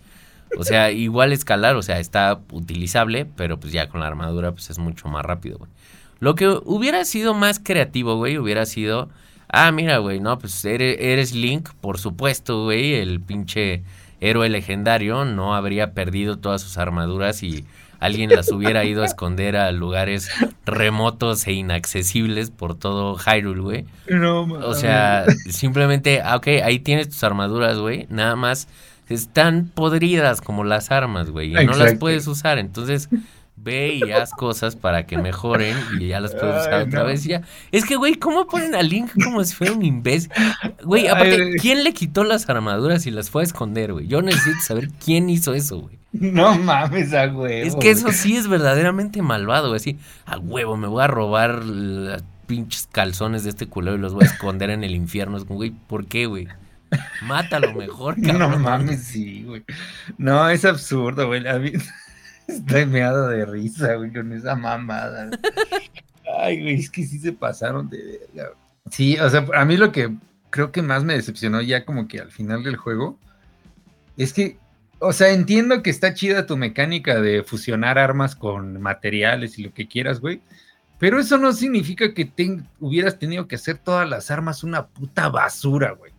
O 0.57 0.63
sea, 0.63 0.91
igual 0.91 1.31
escalar, 1.33 1.75
o 1.75 1.81
sea, 1.81 1.99
está 1.99 2.41
utilizable, 2.51 3.25
pero 3.35 3.59
pues 3.59 3.73
ya 3.73 3.89
con 3.89 4.01
la 4.01 4.07
armadura 4.07 4.51
pues 4.51 4.69
es 4.69 4.79
mucho 4.79 5.07
más 5.07 5.25
rápido, 5.25 5.57
güey. 5.57 5.71
Lo 6.19 6.35
que 6.35 6.47
hubiera 6.47 7.03
sido 7.05 7.33
más 7.33 7.59
creativo, 7.59 8.15
güey, 8.15 8.37
hubiera 8.37 8.65
sido, 8.65 9.09
ah, 9.49 9.71
mira, 9.71 9.97
güey, 9.97 10.19
no, 10.19 10.37
pues 10.37 10.63
eres, 10.65 10.97
eres 10.99 11.33
Link, 11.33 11.69
por 11.81 11.97
supuesto, 11.97 12.65
güey, 12.65 12.93
el 12.93 13.19
pinche 13.21 13.83
héroe 14.19 14.49
legendario 14.49 15.25
no 15.25 15.55
habría 15.55 15.93
perdido 15.93 16.37
todas 16.37 16.61
sus 16.61 16.77
armaduras 16.77 17.41
y 17.41 17.65
alguien 17.99 18.29
las 18.29 18.51
hubiera 18.51 18.83
ido 18.83 19.03
a 19.03 19.05
esconder 19.05 19.55
a 19.55 19.71
lugares 19.71 20.29
remotos 20.65 21.47
e 21.47 21.53
inaccesibles 21.53 22.51
por 22.51 22.77
todo 22.77 23.17
Hyrule, 23.17 23.61
güey. 23.61 23.85
No 24.07 24.45
mames. 24.45 24.67
O 24.67 24.73
sea, 24.75 25.25
simplemente, 25.49 26.21
ah, 26.21 26.35
ok, 26.35 26.47
ahí 26.63 26.79
tienes 26.79 27.09
tus 27.09 27.23
armaduras, 27.23 27.77
güey. 27.77 28.07
Nada 28.09 28.35
más 28.35 28.67
están 29.13 29.71
podridas 29.73 30.41
como 30.41 30.63
las 30.63 30.91
armas, 30.91 31.29
güey. 31.29 31.51
Y 31.51 31.65
no 31.65 31.73
las 31.73 31.95
puedes 31.95 32.27
usar. 32.27 32.57
Entonces, 32.57 33.09
ve 33.55 33.95
y 33.95 34.11
haz 34.11 34.31
cosas 34.31 34.75
para 34.75 35.05
que 35.05 35.17
mejoren 35.17 35.77
y 35.99 36.07
ya 36.07 36.19
las 36.19 36.33
puedes 36.33 36.61
usar 36.61 36.73
Ay, 36.73 36.87
otra 36.87 37.01
no. 37.01 37.05
vez. 37.07 37.23
Ya. 37.23 37.41
Es 37.71 37.85
que, 37.85 37.95
güey, 37.95 38.15
¿cómo 38.15 38.47
ponen 38.47 38.75
a 38.75 38.81
Link 38.81 39.11
como 39.23 39.43
si 39.43 39.53
fuera 39.55 39.73
un 39.73 39.83
imbécil? 39.83 40.31
Güey, 40.83 41.07
aparte, 41.07 41.35
Ay. 41.35 41.53
¿quién 41.61 41.83
le 41.83 41.93
quitó 41.93 42.23
las 42.23 42.49
armaduras 42.49 43.05
y 43.05 43.11
las 43.11 43.29
fue 43.29 43.43
a 43.43 43.45
esconder, 43.45 43.93
güey? 43.93 44.07
Yo 44.07 44.21
necesito 44.21 44.61
saber 44.61 44.89
quién 45.03 45.29
hizo 45.29 45.53
eso, 45.53 45.79
güey. 45.79 45.99
No 46.13 46.57
mames, 46.57 47.13
a 47.13 47.27
huevo. 47.27 47.47
Es 47.47 47.75
que 47.75 47.91
eso 47.91 48.11
sí 48.11 48.35
es 48.35 48.47
verdaderamente 48.47 49.21
malvado, 49.21 49.69
güey. 49.69 49.77
Así, 49.77 49.97
a 50.25 50.37
huevo, 50.37 50.75
me 50.75 50.87
voy 50.87 51.03
a 51.03 51.07
robar 51.07 51.63
los 51.63 52.23
pinches 52.47 52.89
calzones 52.91 53.45
de 53.45 53.51
este 53.51 53.67
culero 53.67 53.95
y 53.95 53.99
los 54.01 54.13
voy 54.13 54.23
a 54.23 54.27
esconder 54.27 54.71
en 54.71 54.83
el 54.83 54.93
infierno. 54.93 55.37
Es 55.37 55.45
como, 55.45 55.55
güey, 55.55 55.71
¿por 55.71 56.07
qué, 56.07 56.25
güey? 56.25 56.49
Mátalo 57.23 57.73
mejor, 57.73 58.17
No 58.19 58.39
cabrón. 58.39 58.61
mames, 58.61 59.03
sí, 59.03 59.43
güey. 59.43 59.63
No, 60.17 60.49
es 60.49 60.65
absurdo, 60.65 61.27
güey. 61.27 61.47
A 61.47 61.57
mí 61.59 61.71
estoy 62.47 62.85
meado 62.85 63.27
de 63.29 63.45
risa, 63.45 63.95
güey, 63.95 64.11
con 64.11 64.31
esa 64.33 64.55
mamada. 64.55 65.29
Ay, 66.39 66.61
güey, 66.61 66.75
es 66.75 66.89
que 66.89 67.03
sí 67.05 67.19
se 67.19 67.33
pasaron 67.33 67.89
de 67.89 68.21
verga. 68.33 68.51
Sí, 68.89 69.17
o 69.19 69.29
sea, 69.29 69.45
a 69.53 69.65
mí 69.65 69.77
lo 69.77 69.91
que 69.91 70.11
creo 70.49 70.71
que 70.71 70.81
más 70.81 71.03
me 71.03 71.13
decepcionó 71.13 71.61
ya 71.61 71.85
como 71.85 72.07
que 72.07 72.19
al 72.19 72.31
final 72.31 72.63
del 72.63 72.75
juego 72.75 73.17
es 74.17 74.33
que, 74.33 74.57
o 74.99 75.13
sea, 75.13 75.29
entiendo 75.31 75.81
que 75.81 75.89
está 75.89 76.13
chida 76.13 76.45
tu 76.45 76.57
mecánica 76.57 77.21
de 77.21 77.43
fusionar 77.43 77.97
armas 77.97 78.35
con 78.35 78.81
materiales 78.81 79.57
y 79.57 79.63
lo 79.63 79.73
que 79.73 79.87
quieras, 79.87 80.19
güey. 80.19 80.41
Pero 80.99 81.19
eso 81.19 81.37
no 81.37 81.51
significa 81.53 82.13
que 82.13 82.25
te 82.25 82.59
hubieras 82.79 83.17
tenido 83.17 83.47
que 83.47 83.55
hacer 83.55 83.77
todas 83.77 84.07
las 84.07 84.29
armas 84.29 84.63
una 84.63 84.85
puta 84.85 85.29
basura, 85.29 85.91
güey. 85.93 86.10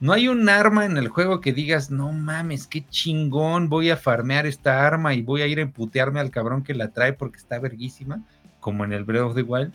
No 0.00 0.12
hay 0.12 0.28
un 0.28 0.48
arma 0.48 0.84
en 0.84 0.96
el 0.96 1.08
juego 1.08 1.40
que 1.40 1.52
digas, 1.52 1.90
no 1.90 2.12
mames, 2.12 2.66
qué 2.68 2.86
chingón, 2.88 3.68
voy 3.68 3.90
a 3.90 3.96
farmear 3.96 4.46
esta 4.46 4.86
arma 4.86 5.14
y 5.14 5.22
voy 5.22 5.42
a 5.42 5.46
ir 5.46 5.58
a 5.58 5.62
emputearme 5.62 6.20
al 6.20 6.30
cabrón 6.30 6.62
que 6.62 6.74
la 6.74 6.92
trae 6.92 7.12
porque 7.12 7.38
está 7.38 7.58
verguísima, 7.58 8.22
como 8.60 8.84
en 8.84 8.92
el 8.92 9.04
Breath 9.04 9.24
of 9.24 9.34
the 9.34 9.42
Wild. 9.42 9.72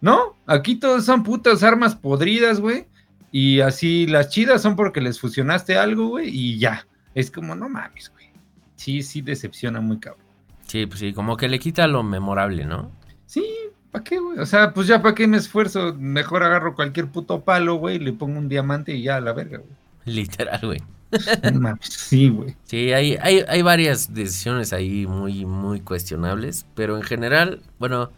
No, 0.00 0.36
aquí 0.46 0.76
todos 0.76 1.04
son 1.04 1.22
putas 1.22 1.62
armas 1.62 1.94
podridas, 1.94 2.58
güey. 2.60 2.86
Y 3.32 3.60
así 3.60 4.06
las 4.06 4.30
chidas 4.30 4.62
son 4.62 4.76
porque 4.76 5.00
les 5.00 5.20
fusionaste 5.20 5.76
algo, 5.76 6.08
güey, 6.08 6.28
y 6.30 6.58
ya. 6.58 6.86
Es 7.14 7.30
como, 7.30 7.54
no 7.54 7.68
mames, 7.68 8.10
güey. 8.10 8.30
Sí, 8.76 9.02
sí 9.02 9.20
decepciona 9.20 9.80
muy 9.80 9.98
cabrón. 9.98 10.24
Sí, 10.66 10.86
pues 10.86 11.00
sí, 11.00 11.12
como 11.12 11.36
que 11.36 11.48
le 11.48 11.58
quita 11.58 11.86
lo 11.86 12.02
memorable, 12.02 12.64
¿no? 12.64 12.90
Sí, 13.26 13.44
¿para 13.90 14.04
qué, 14.04 14.18
güey? 14.18 14.38
O 14.38 14.46
sea, 14.46 14.72
pues 14.72 14.86
ya 14.86 15.02
para 15.02 15.14
qué 15.14 15.26
me 15.26 15.36
esfuerzo. 15.36 15.94
Mejor 15.94 16.42
agarro 16.42 16.74
cualquier 16.74 17.08
puto 17.08 17.42
palo, 17.42 17.76
güey, 17.76 17.98
le 17.98 18.12
pongo 18.12 18.38
un 18.38 18.48
diamante 18.48 18.94
y 18.94 19.02
ya 19.02 19.16
a 19.16 19.20
la 19.20 19.32
verga, 19.32 19.58
güey. 19.58 20.16
Literal, 20.16 20.60
güey. 20.62 20.80
Sí, 21.80 22.28
güey. 22.28 22.56
Sí, 22.64 22.92
hay, 22.92 23.16
hay, 23.20 23.44
hay 23.48 23.62
varias 23.62 24.14
decisiones 24.14 24.72
ahí 24.72 25.06
muy, 25.06 25.44
muy 25.44 25.80
cuestionables, 25.80 26.66
pero 26.74 26.96
en 26.96 27.02
general, 27.02 27.62
bueno, 27.78 28.12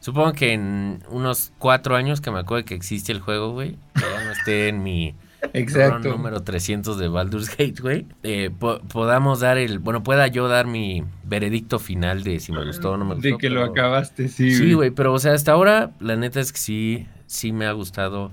supongo 0.00 0.32
que 0.32 0.52
en 0.52 1.04
unos 1.10 1.52
cuatro 1.58 1.94
años 1.96 2.20
que 2.20 2.30
me 2.30 2.38
acuerdo 2.38 2.64
que 2.64 2.74
existe 2.74 3.12
el 3.12 3.20
juego, 3.20 3.52
güey, 3.52 3.76
que 3.94 4.08
ya 4.10 4.24
no 4.24 4.30
esté 4.32 4.68
en 4.68 4.82
mi 4.82 5.14
Exacto. 5.52 6.08
número 6.10 6.42
300 6.42 6.98
de 6.98 7.08
Baldur's 7.08 7.48
Gate, 7.50 7.74
güey, 7.80 8.06
eh, 8.22 8.50
po- 8.56 8.80
podamos 8.80 9.40
dar 9.40 9.56
el, 9.58 9.78
bueno, 9.78 10.02
pueda 10.02 10.26
yo 10.26 10.48
dar 10.48 10.66
mi 10.66 11.04
veredicto 11.24 11.78
final 11.78 12.22
de 12.24 12.40
si 12.40 12.52
me 12.52 12.64
gustó 12.64 12.92
o 12.92 12.96
no 12.96 13.04
me 13.04 13.14
gustó. 13.14 13.28
De 13.28 13.38
que 13.38 13.48
lo 13.50 13.62
acabaste, 13.62 14.28
sí. 14.28 14.50
Sí, 14.52 14.72
güey, 14.74 14.90
pero 14.90 15.12
o 15.12 15.18
sea, 15.18 15.32
hasta 15.34 15.52
ahora 15.52 15.92
la 16.00 16.16
neta 16.16 16.40
es 16.40 16.52
que 16.52 16.58
sí, 16.58 17.06
sí 17.26 17.52
me 17.52 17.66
ha 17.66 17.72
gustado 17.72 18.32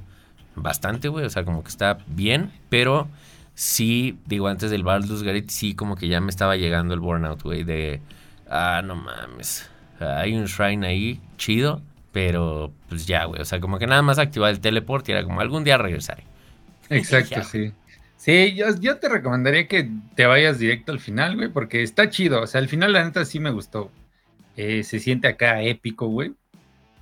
bastante, 0.55 1.07
güey, 1.09 1.25
o 1.25 1.29
sea, 1.29 1.43
como 1.45 1.63
que 1.63 1.69
está 1.69 1.99
bien, 2.07 2.51
pero 2.69 3.07
sí, 3.53 4.17
digo, 4.25 4.47
antes 4.47 4.71
del 4.71 4.83
Baldur's 4.83 5.21
Gate, 5.23 5.45
sí, 5.49 5.75
como 5.75 5.95
que 5.95 6.07
ya 6.07 6.21
me 6.21 6.29
estaba 6.29 6.55
llegando 6.55 6.93
el 6.93 6.99
burnout, 6.99 7.43
güey, 7.43 7.63
de, 7.63 8.01
ah, 8.49 8.81
no 8.83 8.95
mames, 8.95 9.69
hay 9.99 10.35
un 10.35 10.45
shrine 10.45 10.87
ahí, 10.87 11.21
chido, 11.37 11.81
pero 12.11 12.71
pues 12.89 13.05
ya, 13.05 13.25
güey, 13.25 13.41
o 13.41 13.45
sea, 13.45 13.59
como 13.59 13.77
que 13.77 13.85
nada 13.87 14.01
más 14.01 14.17
activar 14.17 14.49
el 14.51 14.59
teleport 14.59 15.07
y 15.09 15.11
era 15.11 15.23
como 15.23 15.41
algún 15.41 15.63
día 15.63 15.77
regresaré. 15.77 16.23
Exacto, 16.89 17.43
sí. 17.51 17.71
Sí, 18.17 18.55
yo, 18.55 18.67
yo 18.79 18.97
te 18.97 19.07
recomendaría 19.07 19.67
que 19.67 19.89
te 20.15 20.25
vayas 20.25 20.57
directo 20.57 20.91
al 20.91 20.99
final, 20.99 21.35
güey, 21.35 21.49
porque 21.49 21.83
está 21.83 22.09
chido. 22.09 22.41
O 22.41 22.47
sea, 22.47 22.59
al 22.59 22.67
final, 22.67 22.93
la 22.93 23.03
neta, 23.03 23.23
sí 23.23 23.39
me 23.39 23.51
gustó. 23.51 23.91
Eh, 24.57 24.83
se 24.83 24.99
siente 24.99 25.27
acá 25.27 25.61
épico, 25.61 26.07
güey. 26.07 26.33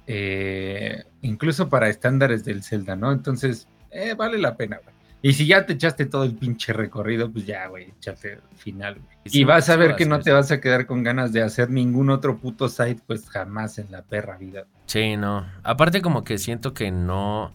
Eh, 0.06 1.04
incluso 1.22 1.70
para 1.70 1.88
estándares 1.88 2.44
del 2.44 2.62
Zelda, 2.64 2.96
¿no? 2.96 3.12
Entonces, 3.12 3.68
eh, 3.92 4.16
vale 4.18 4.38
la 4.38 4.58
pena, 4.58 4.80
güey. 4.84 4.94
Y 5.22 5.32
si 5.32 5.48
ya 5.48 5.66
te 5.66 5.72
echaste 5.72 6.06
todo 6.06 6.26
el 6.26 6.36
pinche 6.36 6.74
recorrido, 6.74 7.32
pues 7.32 7.46
ya, 7.46 7.68
güey, 7.68 7.94
échate 7.98 8.34
al 8.34 8.58
final, 8.58 8.96
güey. 8.96 9.18
Sí, 9.26 9.40
Y 9.40 9.44
vas 9.46 9.70
a 9.70 9.78
ver 9.78 9.96
que 9.96 10.06
no 10.06 10.20
te 10.20 10.34
vas 10.34 10.52
a 10.52 10.60
quedar 10.60 10.86
con 10.86 11.02
ganas 11.02 11.32
de 11.32 11.42
hacer 11.42 11.70
ningún 11.70 12.10
otro 12.10 12.38
puto 12.38 12.68
site, 12.68 13.00
pues 13.08 13.30
jamás 13.30 13.80
en 13.80 13.90
la 13.90 14.02
perra 14.02 14.36
vida. 14.36 14.66
Sí, 14.88 15.16
no. 15.16 15.48
Aparte 15.64 16.02
como 16.02 16.26
que 16.26 16.38
siento 16.38 16.74
que 16.74 16.92
no... 16.92 17.54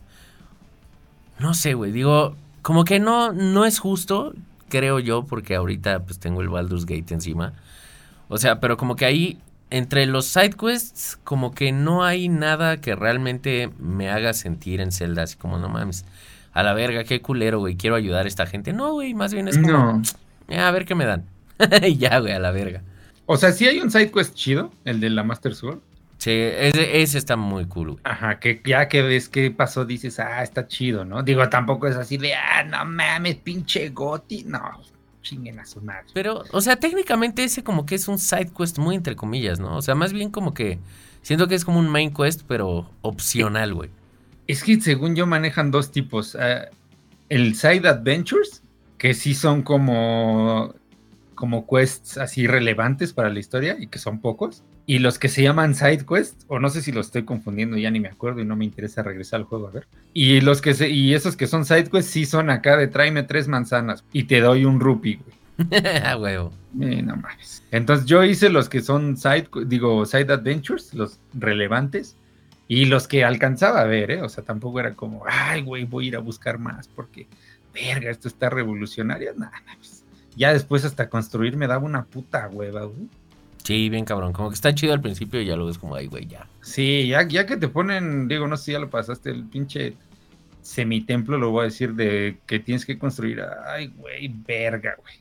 No 1.40 1.54
sé, 1.54 1.74
güey. 1.74 1.92
Digo, 1.92 2.36
como 2.62 2.84
que 2.84 2.98
no, 3.00 3.32
no 3.32 3.64
es 3.64 3.78
justo, 3.78 4.34
creo 4.68 4.98
yo, 4.98 5.24
porque 5.24 5.54
ahorita 5.54 6.00
pues 6.04 6.18
tengo 6.18 6.40
el 6.40 6.48
Baldur's 6.48 6.86
Gate 6.86 7.14
encima. 7.14 7.52
O 8.28 8.38
sea, 8.38 8.60
pero 8.60 8.76
como 8.76 8.96
que 8.96 9.04
ahí, 9.06 9.38
entre 9.70 10.06
los 10.06 10.26
side 10.26 10.50
quests, 10.58 11.18
como 11.24 11.54
que 11.54 11.72
no 11.72 12.04
hay 12.04 12.28
nada 12.28 12.80
que 12.80 12.94
realmente 12.94 13.70
me 13.78 14.10
haga 14.10 14.32
sentir 14.34 14.80
en 14.80 14.92
Zelda, 14.92 15.22
así 15.22 15.36
como, 15.36 15.58
no 15.58 15.68
mames, 15.68 16.04
a 16.52 16.62
la 16.62 16.74
verga, 16.74 17.04
qué 17.04 17.20
culero, 17.22 17.60
güey, 17.60 17.76
quiero 17.76 17.96
ayudar 17.96 18.24
a 18.24 18.28
esta 18.28 18.46
gente. 18.46 18.72
No, 18.72 18.92
güey, 18.92 19.14
más 19.14 19.32
bien 19.32 19.48
es 19.48 19.56
como, 19.58 19.72
No. 19.72 20.02
"Eh, 20.48 20.58
a 20.58 20.70
ver 20.70 20.84
qué 20.84 20.94
me 20.94 21.04
dan. 21.04 21.24
y 21.82 21.96
ya, 21.96 22.18
güey, 22.18 22.32
a 22.32 22.38
la 22.38 22.50
verga. 22.50 22.82
O 23.26 23.36
sea, 23.36 23.52
sí 23.52 23.66
hay 23.66 23.78
un 23.80 23.90
side 23.90 24.10
quest 24.10 24.34
chido, 24.34 24.72
el 24.84 25.00
de 25.00 25.10
la 25.10 25.22
Master 25.22 25.54
Sword. 25.54 25.78
Sí, 26.18 26.30
ese, 26.32 27.00
ese 27.00 27.16
está 27.16 27.36
muy 27.36 27.66
cool, 27.66 27.92
güey. 27.92 28.00
Ajá, 28.04 28.40
que 28.40 28.60
ya 28.64 28.88
que 28.88 29.02
ves 29.02 29.28
qué 29.28 29.50
pasó, 29.52 29.84
dices, 29.84 30.18
ah, 30.18 30.42
está 30.42 30.66
chido, 30.66 31.04
¿no? 31.04 31.22
Digo, 31.22 31.48
tampoco 31.48 31.86
es 31.86 31.96
así 31.96 32.16
de, 32.16 32.34
ah, 32.34 32.64
no 32.64 32.84
mames, 32.84 33.36
pinche 33.36 33.88
Goti. 33.90 34.42
No, 34.44 34.60
chinguen 35.22 35.60
a 35.60 35.64
su 35.64 35.80
madre. 35.80 36.06
Pero, 36.12 36.42
o 36.50 36.60
sea, 36.60 36.76
técnicamente 36.76 37.44
ese 37.44 37.62
como 37.62 37.86
que 37.86 37.94
es 37.94 38.08
un 38.08 38.18
side 38.18 38.50
quest 38.56 38.78
muy 38.78 38.96
entre 38.96 39.14
comillas, 39.14 39.60
¿no? 39.60 39.76
O 39.76 39.82
sea, 39.82 39.94
más 39.94 40.12
bien 40.12 40.30
como 40.30 40.54
que 40.54 40.80
siento 41.22 41.46
que 41.46 41.54
es 41.54 41.64
como 41.64 41.78
un 41.78 41.88
main 41.88 42.12
quest, 42.12 42.42
pero 42.48 42.90
opcional, 43.02 43.74
güey. 43.74 43.90
Es 44.48 44.64
que 44.64 44.80
según 44.80 45.14
yo 45.14 45.26
manejan 45.26 45.70
dos 45.70 45.92
tipos. 45.92 46.34
ah, 46.34 46.66
el 47.28 47.54
Side 47.54 47.86
Adventures, 47.86 48.62
que 48.96 49.14
sí 49.14 49.34
son 49.34 49.62
como, 49.62 50.74
como 51.34 51.66
quests 51.66 52.18
así 52.18 52.46
relevantes 52.46 53.12
para 53.12 53.28
la 53.28 53.38
historia 53.38 53.76
y 53.78 53.86
que 53.86 53.98
son 53.98 54.20
pocos. 54.20 54.64
Y 54.88 55.00
los 55.00 55.18
que 55.18 55.28
se 55.28 55.42
llaman 55.42 55.74
Side 55.74 56.06
Quests, 56.06 56.46
o 56.48 56.58
no 56.58 56.70
sé 56.70 56.80
si 56.80 56.92
los 56.92 57.06
estoy 57.06 57.24
confundiendo, 57.24 57.76
ya 57.76 57.90
ni 57.90 58.00
me 58.00 58.08
acuerdo 58.08 58.40
y 58.40 58.46
no 58.46 58.56
me 58.56 58.64
interesa 58.64 59.02
regresar 59.02 59.40
al 59.40 59.44
juego 59.44 59.68
a 59.68 59.70
ver. 59.70 59.86
Y 60.14 60.40
los 60.40 60.62
que 60.62 60.72
se, 60.72 60.88
y 60.88 61.12
esos 61.12 61.36
que 61.36 61.46
son 61.46 61.66
Side 61.66 61.90
Quests 61.90 62.10
sí 62.10 62.24
son 62.24 62.48
acá 62.48 62.74
de 62.78 62.88
tráeme 62.88 63.22
tres 63.22 63.48
manzanas 63.48 64.02
y 64.14 64.24
te 64.24 64.40
doy 64.40 64.64
un 64.64 64.80
rupee, 64.80 65.20
güey. 65.22 65.36
Huevo. 66.18 66.54
Eh, 66.80 67.02
no 67.02 67.16
mames. 67.16 67.62
Entonces 67.70 68.06
yo 68.06 68.24
hice 68.24 68.48
los 68.48 68.70
que 68.70 68.80
son 68.80 69.18
side, 69.18 69.48
digo, 69.66 70.06
side 70.06 70.32
adventures, 70.32 70.94
los 70.94 71.20
relevantes, 71.34 72.16
y 72.66 72.86
los 72.86 73.06
que 73.06 73.24
alcanzaba 73.24 73.82
a 73.82 73.84
ver, 73.84 74.10
¿eh? 74.10 74.22
O 74.22 74.30
sea, 74.30 74.42
tampoco 74.42 74.80
era 74.80 74.94
como, 74.94 75.22
ay, 75.26 75.60
güey, 75.64 75.84
voy 75.84 76.06
a 76.06 76.08
ir 76.08 76.16
a 76.16 76.20
buscar 76.20 76.58
más 76.58 76.88
porque, 76.88 77.26
verga, 77.74 78.10
esto 78.10 78.26
está 78.26 78.48
revolucionario. 78.48 79.34
Nada, 79.36 79.52
pues, 79.76 80.02
ya 80.34 80.54
después 80.54 80.86
hasta 80.86 81.10
construir 81.10 81.58
me 81.58 81.66
daba 81.66 81.84
una 81.84 82.06
puta 82.06 82.48
hueva, 82.48 82.84
güey. 82.84 83.08
Sí, 83.68 83.90
bien 83.90 84.06
cabrón. 84.06 84.32
Como 84.32 84.48
que 84.48 84.54
está 84.54 84.74
chido 84.74 84.94
al 84.94 85.02
principio 85.02 85.42
y 85.42 85.44
ya 85.44 85.54
lo 85.54 85.66
ves 85.66 85.76
como, 85.76 85.94
ay, 85.94 86.06
güey, 86.06 86.26
ya. 86.26 86.46
Sí, 86.62 87.06
ya, 87.06 87.28
ya 87.28 87.44
que 87.44 87.58
te 87.58 87.68
ponen, 87.68 88.26
digo, 88.26 88.48
no 88.48 88.56
sé 88.56 88.64
si 88.64 88.72
ya 88.72 88.78
lo 88.78 88.88
pasaste, 88.88 89.28
el 89.28 89.44
pinche 89.44 89.92
semitemplo, 90.62 91.36
lo 91.36 91.50
voy 91.50 91.60
a 91.60 91.64
decir, 91.64 91.92
de 91.92 92.38
que 92.46 92.60
tienes 92.60 92.86
que 92.86 92.98
construir. 92.98 93.42
Ay, 93.66 93.88
güey, 93.88 94.32
verga, 94.46 94.96
güey. 94.98 95.16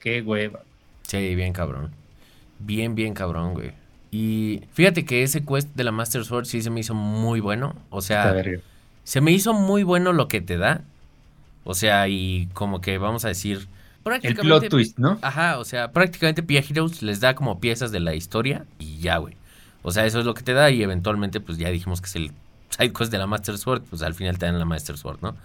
Qué 0.00 0.20
hueva. 0.20 0.64
Sí, 1.02 1.36
bien 1.36 1.52
cabrón. 1.52 1.92
Bien, 2.58 2.96
bien 2.96 3.14
cabrón, 3.14 3.54
güey. 3.54 3.70
Y 4.10 4.64
fíjate 4.72 5.04
que 5.04 5.22
ese 5.22 5.44
quest 5.44 5.72
de 5.76 5.84
la 5.84 5.92
Master 5.92 6.24
Sword 6.24 6.46
sí 6.46 6.60
se 6.60 6.70
me 6.70 6.80
hizo 6.80 6.94
muy 6.94 7.38
bueno. 7.38 7.76
O 7.88 8.02
sea, 8.02 8.34
se 9.04 9.20
me 9.20 9.30
hizo 9.30 9.54
muy 9.54 9.84
bueno 9.84 10.12
lo 10.12 10.26
que 10.26 10.40
te 10.40 10.56
da. 10.56 10.82
O 11.62 11.74
sea, 11.74 12.08
y 12.08 12.48
como 12.52 12.80
que 12.80 12.98
vamos 12.98 13.24
a 13.24 13.28
decir. 13.28 13.68
El 14.22 14.36
plot 14.36 14.68
twist, 14.68 14.98
¿no? 14.98 15.18
Ajá, 15.22 15.58
o 15.58 15.64
sea, 15.64 15.92
prácticamente 15.92 16.42
Pia 16.42 16.62
Heroes 16.68 17.02
les 17.02 17.20
da 17.20 17.34
como 17.34 17.60
piezas 17.60 17.92
de 17.92 18.00
la 18.00 18.14
historia 18.14 18.64
y 18.78 18.98
ya, 18.98 19.18
güey. 19.18 19.36
O 19.82 19.90
sea, 19.90 20.06
eso 20.06 20.20
es 20.20 20.26
lo 20.26 20.34
que 20.34 20.42
te 20.42 20.52
da 20.52 20.70
y 20.70 20.82
eventualmente, 20.82 21.40
pues 21.40 21.58
ya 21.58 21.68
dijimos 21.70 22.00
que 22.00 22.06
es 22.06 22.16
el 22.16 22.32
side 22.70 22.92
quest 22.92 23.12
de 23.12 23.18
la 23.18 23.26
Master 23.26 23.58
Sword, 23.58 23.82
pues 23.82 24.02
al 24.02 24.14
final 24.14 24.38
te 24.38 24.46
dan 24.46 24.58
la 24.58 24.64
Master 24.64 24.96
Sword, 24.96 25.18
¿no? 25.22 25.36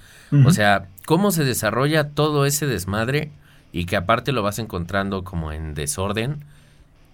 O 0.45 0.51
sea, 0.51 0.88
cómo 1.05 1.32
se 1.32 1.43
desarrolla 1.43 2.10
todo 2.10 2.45
ese 2.45 2.68
desmadre 2.68 3.32
y 3.72 3.86
que 3.86 3.95
aparte 3.95 4.32
lo 4.32 4.43
vas 4.43 4.60
encontrando 4.60 5.24
como 5.24 5.51
en 5.51 5.74
desorden 5.74 6.43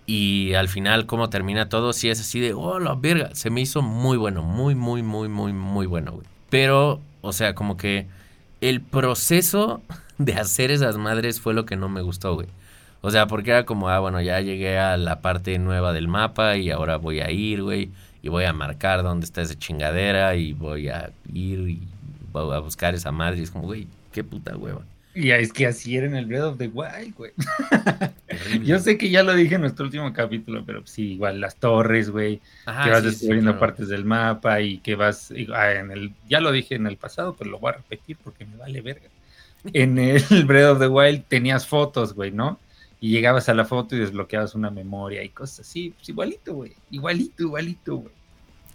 y 0.05 0.53
al 0.53 0.67
final 0.67 1.05
cómo 1.05 1.29
termina 1.29 1.69
todo, 1.69 1.93
si 1.93 2.09
es 2.09 2.19
así 2.19 2.39
de, 2.39 2.53
oh, 2.53 2.79
la 2.79 2.95
verga, 2.95 3.29
se 3.33 3.49
me 3.49 3.61
hizo 3.61 3.81
muy 3.81 4.17
bueno, 4.17 4.43
muy, 4.43 4.75
muy, 4.75 5.01
muy, 5.01 5.29
muy, 5.29 5.53
muy 5.53 5.85
bueno, 5.85 6.13
güey. 6.13 6.27
Pero, 6.49 7.01
o 7.21 7.33
sea, 7.33 7.55
como 7.55 7.77
que 7.77 8.07
el 8.61 8.81
proceso 8.81 9.81
de 10.17 10.33
hacer 10.33 10.71
esas 10.71 10.97
madres 10.97 11.39
fue 11.39 11.53
lo 11.53 11.65
que 11.65 11.75
no 11.75 11.89
me 11.89 12.01
gustó, 12.01 12.35
güey. 12.35 12.47
O 13.01 13.11
sea, 13.11 13.27
porque 13.27 13.51
era 13.51 13.65
como, 13.65 13.89
ah, 13.89 13.99
bueno, 13.99 14.21
ya 14.21 14.39
llegué 14.39 14.77
a 14.79 14.95
la 14.97 15.21
parte 15.21 15.59
nueva 15.59 15.91
del 15.93 16.07
mapa 16.07 16.55
y 16.57 16.71
ahora 16.71 16.97
voy 16.97 17.19
a 17.19 17.31
ir, 17.31 17.61
güey 17.61 17.89
y 18.23 18.29
voy 18.29 18.45
a 18.45 18.53
marcar 18.53 19.03
dónde 19.03 19.25
está 19.25 19.41
esa 19.41 19.59
chingadera 19.59 20.35
y 20.35 20.53
voy 20.53 20.87
a 20.87 21.11
ir 21.33 21.59
y 21.59 21.81
voy 22.31 22.55
a 22.55 22.59
buscar 22.59 22.95
esa 22.95 23.11
madre. 23.11 23.39
Y 23.39 23.43
es 23.43 23.51
como, 23.51 23.65
güey, 23.65 23.85
qué 24.13 24.23
puta 24.23 24.55
hueva. 24.55 24.81
Y 25.13 25.29
es 25.29 25.51
que 25.51 25.67
así 25.67 25.97
era 25.97 26.07
en 26.07 26.15
el 26.15 26.25
Breath 26.25 26.43
of 26.43 26.57
the 26.57 26.69
Wild, 26.69 27.13
güey. 27.15 27.33
Yo 28.63 28.79
sé 28.79 28.97
que 28.97 29.09
ya 29.09 29.23
lo 29.23 29.35
dije 29.35 29.55
en 29.55 29.61
nuestro 29.61 29.85
último 29.85 30.11
capítulo, 30.13 30.63
pero 30.65 30.87
sí, 30.87 31.11
igual 31.11 31.41
las 31.41 31.57
torres, 31.57 32.09
güey, 32.09 32.39
que 32.65 32.89
vas 32.89 33.03
descubriendo 33.03 33.59
partes 33.59 33.89
del 33.89 34.05
mapa 34.05 34.61
y 34.61 34.77
que 34.77 34.95
vas 34.95 35.31
ah, 35.53 35.73
en 35.73 35.91
el, 35.91 36.13
ya 36.27 36.39
lo 36.39 36.51
dije 36.53 36.75
en 36.75 36.87
el 36.87 36.95
pasado, 36.95 37.35
pero 37.37 37.51
lo 37.51 37.59
voy 37.59 37.73
a 37.73 37.75
repetir 37.75 38.17
porque 38.23 38.45
me 38.45 38.55
vale 38.55 38.81
verga. 38.81 39.09
En 39.71 39.97
el 39.97 40.23
Breath 40.45 40.73
of 40.73 40.79
the 40.79 40.87
Wild 40.87 41.23
tenías 41.27 41.65
fotos, 41.65 42.13
güey, 42.13 42.31
¿no? 42.31 42.59
y 43.03 43.09
llegabas 43.09 43.49
a 43.49 43.53
la 43.53 43.65
foto 43.65 43.97
y 43.97 43.99
desbloqueabas 43.99 44.55
una 44.55 44.71
memoria 44.71 45.21
y 45.25 45.27
cosas 45.27 45.67
así, 45.67 45.89
pues 45.89 46.07
igualito, 46.07 46.53
güey, 46.53 46.71
igualito, 46.89 47.43
igualito, 47.43 47.97
güey. 47.97 48.13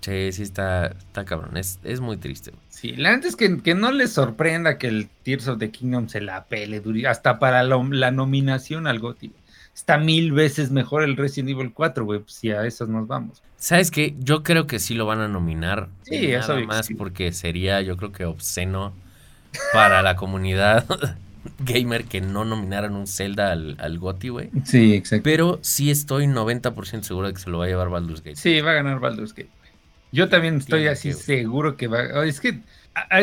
Sí, 0.03 0.33
sí, 0.33 0.43
está, 0.43 0.89
está 0.89 1.25
cabrón, 1.25 1.57
es, 1.57 1.81
es 1.83 2.01
muy 2.01 2.19
triste. 2.19 2.51
Güey. 2.51 2.63
Sí, 2.69 2.93
la 2.93 3.15
antes 3.15 3.37
que, 3.37 3.63
que 3.63 3.75
no 3.75 3.91
les 3.91 4.13
sorprenda 4.13 4.77
que 4.77 4.89
el 4.89 5.09
Tears 5.23 5.49
of 5.49 5.59
the 5.59 5.71
Kingdom 5.71 6.11
se 6.11 6.21
la 6.21 6.45
pele, 6.45 6.83
hasta 7.09 7.39
para 7.39 7.63
la, 7.63 8.11
nominación 8.11 8.87
al 8.87 8.99
GOTY. 8.99 9.33
Está 9.75 9.97
mil 9.97 10.33
veces 10.33 10.71
mejor 10.71 11.05
el 11.05 11.17
Resident 11.17 11.49
Evil 11.49 11.73
4, 11.73 12.05
güey, 12.05 12.21
pues 12.21 12.35
si 12.35 12.51
a 12.51 12.67
esos 12.67 12.87
nos 12.87 13.09
vamos. 13.09 13.43
¿Sabes 13.57 13.91
qué? 13.91 14.15
Yo 14.19 14.43
creo 14.43 14.67
que 14.67 14.79
sí 14.79 14.93
lo 14.93 15.07
van 15.07 15.21
a 15.21 15.29
nominar. 15.29 15.89
Sí, 16.03 16.27
nada 16.27 16.41
eso 16.41 16.67
más 16.67 16.91
porque 16.99 17.33
sería, 17.33 17.81
yo 17.81 17.97
creo 17.97 18.13
que 18.13 18.27
obsceno 18.27 18.93
para 19.73 20.03
la 20.03 20.17
comunidad 20.17 20.85
gamer 21.61 22.05
que 22.05 22.21
no 22.21 22.45
nominaran 22.45 22.95
un 22.95 23.07
Zelda 23.07 23.53
al, 23.53 23.77
al 23.79 23.99
GOTY, 23.99 24.29
güey. 24.29 24.51
Sí, 24.65 24.95
exacto. 24.95 25.25
Pero 25.25 25.59
sí 25.63 25.91
estoy 25.91 26.27
90% 26.27 27.03
seguro 27.03 27.29
de 27.29 27.35
que 27.35 27.41
se 27.41 27.51
lo 27.51 27.59
va 27.59 27.65
a 27.67 27.69
llevar 27.69 27.89
Baldur's 27.89 28.23
Gate. 28.23 28.37
Sí, 28.37 28.61
va 28.61 28.73
a 28.73 28.75
ganar 28.75 29.01
Baldur's 29.01 29.35
Gate. 29.35 29.51
Yo 30.13 30.29
también 30.29 30.57
estoy 30.57 30.87
así 30.87 31.13
seguro 31.13 31.77
que 31.77 31.87
va. 31.87 32.25
Es 32.25 32.41
que 32.41 32.61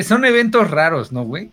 son 0.04 0.26
eventos 0.26 0.70
raros, 0.70 1.12
¿no, 1.12 1.24
güey? 1.24 1.50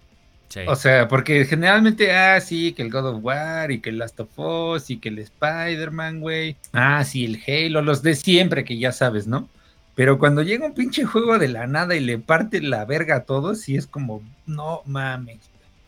Sí. 0.49 0.61
O 0.67 0.77
sea, 0.77 1.09
porque 1.09 1.47
generalmente, 1.47 2.13
ah, 2.13 2.39
sí, 2.41 2.73
que 2.73 2.83
el 2.83 2.91
God 2.91 3.07
of 3.07 3.25
War 3.25 3.71
y 3.71 3.81
que 3.81 3.89
el 3.89 3.99
Last 3.99 4.21
of 4.21 4.39
Us 4.39 4.91
y 4.91 4.99
que 4.99 5.09
el 5.09 5.19
Spider-Man, 5.19 6.21
güey. 6.21 6.57
Ah, 6.75 7.03
sí, 7.05 7.25
el 7.25 7.41
Halo, 7.47 7.81
los 7.81 8.03
de 8.03 8.15
siempre 8.15 8.63
que 8.65 8.79
ya 8.79 8.93
sabes, 8.93 9.27
¿no? 9.27 9.49
Pero 9.95 10.19
cuando 10.19 10.43
llega 10.43 10.67
un 10.67 10.75
pinche 10.75 11.05
juego 11.05 11.39
de 11.39 11.49
la 11.49 11.67
nada 11.67 11.95
y 11.95 12.01
le 12.01 12.19
parte 12.19 12.63
la 12.63 12.85
verga 12.85 13.17
a 13.17 13.25
todos, 13.25 13.61
sí 13.61 13.77
es 13.77 13.87
como, 13.87 14.23
no 14.47 14.83
mames. 14.87 15.39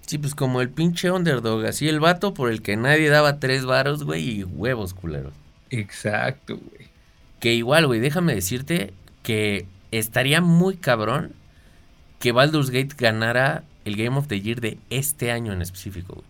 Sí, 0.06 0.18
pues 0.18 0.34
como 0.34 0.60
el 0.60 0.68
pinche 0.68 1.10
underdog, 1.10 1.64
así 1.64 1.88
el 1.88 2.00
vato 2.00 2.34
por 2.34 2.50
el 2.50 2.60
que 2.60 2.76
nadie 2.76 3.08
daba 3.08 3.40
tres 3.40 3.64
varos, 3.64 4.04
güey, 4.04 4.40
y 4.40 4.44
huevos 4.44 4.92
culeros. 4.92 5.32
Exacto, 5.70 6.58
güey. 6.58 6.88
Que 7.40 7.54
igual, 7.54 7.86
güey, 7.86 8.00
déjame 8.00 8.34
decirte 8.34 8.92
que 9.22 9.66
estaría 9.90 10.42
muy 10.42 10.76
cabrón 10.76 11.32
que 12.18 12.32
Baldur's 12.32 12.70
Gate 12.70 12.94
ganara 12.98 13.64
el 13.86 13.96
Game 13.96 14.16
of 14.18 14.28
the 14.28 14.40
Year 14.40 14.60
de 14.60 14.78
este 14.90 15.30
año 15.30 15.52
en 15.52 15.62
específico, 15.62 16.14
güey. 16.16 16.26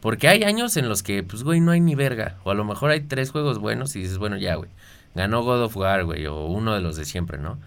Porque 0.00 0.26
hay 0.26 0.42
años 0.42 0.76
en 0.76 0.88
los 0.88 1.04
que, 1.04 1.22
pues, 1.22 1.44
güey, 1.44 1.60
no 1.60 1.70
hay 1.70 1.80
ni 1.80 1.94
verga. 1.94 2.36
O 2.42 2.50
a 2.50 2.54
lo 2.54 2.64
mejor 2.64 2.90
hay 2.90 3.02
tres 3.02 3.30
juegos 3.30 3.58
buenos 3.58 3.94
y 3.94 4.00
dices, 4.00 4.18
bueno, 4.18 4.36
ya, 4.36 4.56
güey. 4.56 4.68
Ganó 5.14 5.42
God 5.42 5.64
of 5.64 5.76
War, 5.76 6.04
güey, 6.04 6.26
o 6.26 6.46
uno 6.46 6.74
de 6.74 6.80
los 6.80 6.96
de 6.96 7.04
siempre, 7.04 7.38
¿no? 7.38 7.58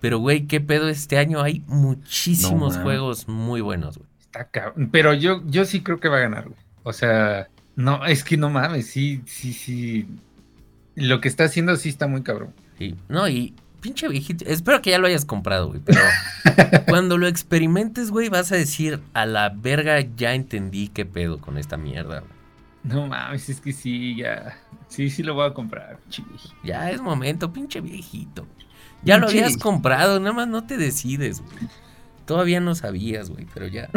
Pero, 0.00 0.18
güey, 0.18 0.46
¿qué 0.46 0.60
pedo 0.60 0.88
este 0.88 1.18
año? 1.18 1.42
Hay 1.42 1.62
muchísimos 1.66 2.78
juegos 2.78 3.28
muy 3.28 3.60
buenos, 3.60 3.98
güey. 3.98 4.08
Pero 4.90 5.12
yo, 5.14 5.42
yo 5.46 5.64
sí 5.64 5.82
creo 5.82 6.00
que 6.00 6.08
va 6.08 6.18
a 6.18 6.20
ganar, 6.20 6.44
güey. 6.48 6.60
O 6.82 6.92
sea, 6.92 7.48
no, 7.76 8.04
es 8.06 8.24
que 8.24 8.36
no 8.36 8.48
mames, 8.50 8.86
sí, 8.86 9.22
sí, 9.26 9.52
sí. 9.52 10.06
Lo 10.94 11.20
que 11.20 11.28
está 11.28 11.44
haciendo 11.44 11.76
sí 11.76 11.88
está 11.88 12.06
muy 12.06 12.22
cabrón. 12.22 12.54
Sí, 12.78 12.96
no, 13.08 13.28
y 13.28 13.54
pinche 13.80 14.08
viejito, 14.08 14.44
espero 14.46 14.80
que 14.82 14.90
ya 14.90 14.98
lo 14.98 15.06
hayas 15.06 15.24
comprado, 15.24 15.68
güey, 15.68 15.80
pero 15.84 16.00
cuando 16.86 17.18
lo 17.18 17.26
experimentes, 17.26 18.10
güey, 18.10 18.28
vas 18.28 18.52
a 18.52 18.56
decir, 18.56 19.00
a 19.14 19.26
la 19.26 19.50
verga 19.50 20.00
ya 20.00 20.34
entendí 20.34 20.88
qué 20.88 21.04
pedo 21.04 21.40
con 21.40 21.58
esta 21.58 21.76
mierda, 21.76 22.20
güey. 22.20 22.39
No 22.82 23.06
mames, 23.06 23.48
es 23.48 23.60
que 23.60 23.72
sí, 23.72 24.16
ya, 24.16 24.58
sí, 24.88 25.10
sí 25.10 25.22
lo 25.22 25.34
voy 25.34 25.46
a 25.46 25.54
comprar, 25.54 25.98
pinche 25.98 26.22
Ya 26.64 26.90
es 26.90 27.00
momento, 27.00 27.52
pinche 27.52 27.80
viejito. 27.80 28.46
Ya 29.02 29.18
lo 29.18 29.28
habías 29.28 29.56
comprado, 29.56 30.18
nada 30.20 30.32
más 30.32 30.48
no 30.48 30.66
te 30.66 30.76
decides, 30.76 31.40
güey. 31.40 31.68
Todavía 32.26 32.60
no 32.60 32.74
sabías, 32.74 33.30
güey, 33.30 33.46
pero 33.52 33.66
ya, 33.66 33.88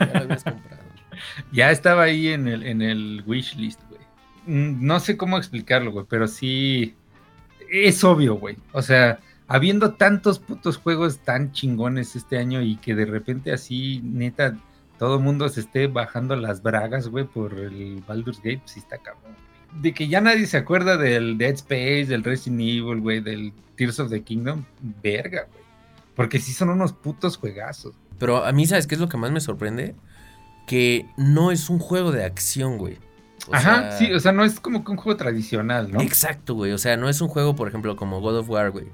ya 0.00 0.12
lo 0.14 0.20
habías 0.20 0.44
comprado. 0.44 0.82
ya 1.52 1.70
estaba 1.70 2.04
ahí 2.04 2.28
en 2.28 2.48
el, 2.48 2.62
en 2.62 2.82
el 2.82 3.22
wish 3.26 3.56
list, 3.56 3.80
güey. 3.88 4.00
Mm, 4.46 4.86
no 4.86 5.00
sé 5.00 5.16
cómo 5.16 5.38
explicarlo, 5.38 5.92
güey, 5.92 6.06
pero 6.08 6.28
sí 6.28 6.94
es 7.70 8.02
obvio, 8.04 8.36
güey. 8.36 8.56
O 8.72 8.82
sea, 8.82 9.20
habiendo 9.48 9.94
tantos 9.94 10.38
putos 10.38 10.76
juegos 10.76 11.18
tan 11.18 11.52
chingones 11.52 12.16
este 12.16 12.38
año 12.38 12.62
y 12.62 12.76
que 12.76 12.94
de 12.94 13.06
repente 13.06 13.52
así, 13.52 14.00
neta, 14.04 14.56
todo 15.00 15.16
el 15.16 15.22
mundo 15.22 15.48
se 15.48 15.60
esté 15.60 15.86
bajando 15.86 16.36
las 16.36 16.62
bragas, 16.62 17.08
güey, 17.08 17.24
por 17.24 17.54
el 17.54 18.04
Baldur's 18.06 18.36
Gate, 18.36 18.58
pues 18.58 18.72
sí 18.72 18.80
está 18.80 18.98
cabrón. 18.98 19.34
De 19.80 19.94
que 19.94 20.08
ya 20.08 20.20
nadie 20.20 20.44
se 20.44 20.58
acuerda 20.58 20.98
del 20.98 21.38
Dead 21.38 21.54
Space, 21.54 22.04
del 22.04 22.22
Resident 22.22 22.60
Evil, 22.60 23.00
güey, 23.00 23.20
del 23.20 23.54
Tears 23.76 23.98
of 23.98 24.10
the 24.10 24.22
Kingdom, 24.22 24.62
verga, 25.02 25.46
güey. 25.50 25.64
Porque 26.14 26.38
sí 26.38 26.52
son 26.52 26.68
unos 26.68 26.92
putos 26.92 27.38
juegazos. 27.38 27.94
Pero 28.18 28.44
a 28.44 28.52
mí, 28.52 28.66
¿sabes 28.66 28.86
qué 28.86 28.94
es 28.94 29.00
lo 29.00 29.08
que 29.08 29.16
más 29.16 29.30
me 29.30 29.40
sorprende? 29.40 29.94
Que 30.66 31.06
no 31.16 31.50
es 31.50 31.70
un 31.70 31.78
juego 31.78 32.12
de 32.12 32.26
acción, 32.26 32.76
güey. 32.76 32.98
Ajá, 33.50 33.92
sí, 33.92 34.12
o 34.12 34.20
sea, 34.20 34.32
no 34.32 34.44
es 34.44 34.60
como 34.60 34.84
que 34.84 34.90
un 34.90 34.98
juego 34.98 35.16
tradicional, 35.16 35.90
¿no? 35.90 36.02
Exacto, 36.02 36.52
güey. 36.52 36.72
O 36.72 36.78
sea, 36.78 36.98
no 36.98 37.08
es 37.08 37.22
un 37.22 37.28
juego, 37.28 37.56
por 37.56 37.68
ejemplo, 37.68 37.96
como 37.96 38.20
God 38.20 38.40
of 38.40 38.50
War, 38.50 38.70
güey. 38.70 38.88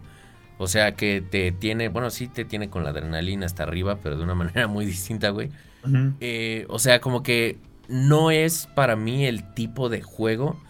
O 0.58 0.66
sea, 0.66 0.94
que 0.94 1.20
te 1.20 1.52
tiene, 1.52 1.88
bueno, 1.88 2.10
sí 2.10 2.28
te 2.28 2.44
tiene 2.44 2.70
con 2.70 2.84
la 2.84 2.90
adrenalina 2.90 3.46
hasta 3.46 3.62
arriba, 3.62 3.98
pero 4.02 4.16
de 4.16 4.24
una 4.24 4.34
manera 4.36 4.66
muy 4.66 4.86
distinta, 4.86 5.30
güey. 5.30 5.50
Eh, 6.20 6.66
o 6.68 6.80
sea, 6.80 7.00
como 7.00 7.22
que 7.22 7.58
no 7.88 8.32
es 8.32 8.68
para 8.74 8.96
mí 8.96 9.24
el 9.24 9.54
tipo 9.54 9.88
de 9.88 10.02
juego 10.02 10.60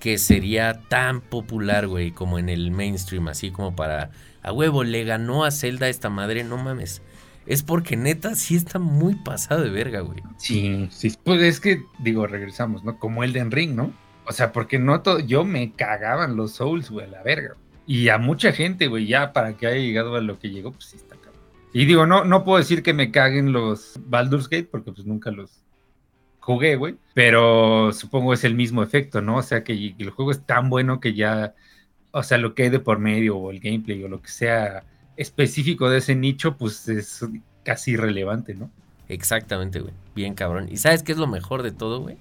que 0.00 0.18
sería 0.18 0.80
tan 0.88 1.22
popular, 1.22 1.86
güey, 1.86 2.10
como 2.10 2.38
en 2.38 2.50
el 2.50 2.70
mainstream, 2.70 3.28
así 3.28 3.50
como 3.50 3.74
para 3.74 4.10
a 4.42 4.52
huevo, 4.52 4.84
le 4.84 5.02
ganó 5.02 5.44
a 5.44 5.50
Zelda 5.50 5.88
esta 5.88 6.08
madre, 6.08 6.44
no 6.44 6.56
mames. 6.56 7.02
Es 7.46 7.62
porque 7.62 7.96
neta 7.96 8.34
sí 8.36 8.54
está 8.54 8.78
muy 8.78 9.16
pasado 9.16 9.62
de 9.62 9.70
verga, 9.70 10.00
güey. 10.00 10.22
Sí, 10.36 10.88
sí, 10.92 11.12
pues 11.24 11.42
es 11.42 11.58
que, 11.58 11.82
digo, 11.98 12.26
regresamos, 12.26 12.84
¿no? 12.84 12.98
Como 12.98 13.24
Elden 13.24 13.50
Ring, 13.50 13.74
¿no? 13.74 13.92
O 14.24 14.32
sea, 14.32 14.52
porque 14.52 14.78
no 14.78 15.00
todo, 15.00 15.18
yo 15.20 15.44
me 15.44 15.72
cagaban 15.72 16.36
los 16.36 16.52
Souls, 16.52 16.90
güey, 16.90 17.06
a 17.06 17.08
la 17.10 17.22
verga. 17.22 17.56
Y 17.86 18.08
a 18.08 18.18
mucha 18.18 18.52
gente, 18.52 18.88
güey, 18.88 19.06
ya 19.06 19.32
para 19.32 19.56
que 19.56 19.66
haya 19.66 19.78
llegado 19.78 20.16
a 20.16 20.20
lo 20.20 20.38
que 20.38 20.50
llegó, 20.50 20.72
pues 20.72 20.86
sí 20.86 20.96
está 20.96 21.16
cabrón. 21.16 21.40
Y 21.72 21.84
digo, 21.84 22.06
no, 22.06 22.24
no 22.24 22.44
puedo 22.44 22.58
decir 22.58 22.82
que 22.82 22.94
me 22.94 23.10
caguen 23.10 23.52
los 23.52 23.98
Baldur's 24.06 24.48
Gate, 24.48 24.68
porque 24.70 24.92
pues 24.92 25.06
nunca 25.06 25.30
los 25.30 25.62
jugué, 26.40 26.76
güey. 26.76 26.96
Pero 27.14 27.92
supongo 27.92 28.32
es 28.32 28.44
el 28.44 28.54
mismo 28.54 28.82
efecto, 28.82 29.20
¿no? 29.20 29.36
O 29.36 29.42
sea, 29.42 29.62
que 29.62 29.94
el 29.98 30.10
juego 30.10 30.30
es 30.30 30.44
tan 30.44 30.68
bueno 30.68 31.00
que 31.00 31.14
ya 31.14 31.54
o 32.18 32.22
sea, 32.22 32.38
lo 32.38 32.54
que 32.54 32.62
hay 32.62 32.70
de 32.70 32.80
por 32.80 32.98
medio 32.98 33.36
o 33.36 33.50
el 33.50 33.60
gameplay 33.60 34.02
o 34.02 34.08
lo 34.08 34.22
que 34.22 34.30
sea 34.30 34.84
específico 35.18 35.90
de 35.90 35.98
ese 35.98 36.14
nicho, 36.14 36.56
pues 36.56 36.88
es 36.88 37.26
casi 37.62 37.90
irrelevante, 37.90 38.54
¿no? 38.54 38.70
Exactamente, 39.08 39.80
güey. 39.80 39.92
Bien 40.14 40.34
cabrón. 40.34 40.68
¿Y 40.70 40.78
sabes 40.78 41.02
qué 41.02 41.12
es 41.12 41.18
lo 41.18 41.26
mejor 41.26 41.62
de 41.62 41.72
todo, 41.72 42.00
güey? 42.00 42.16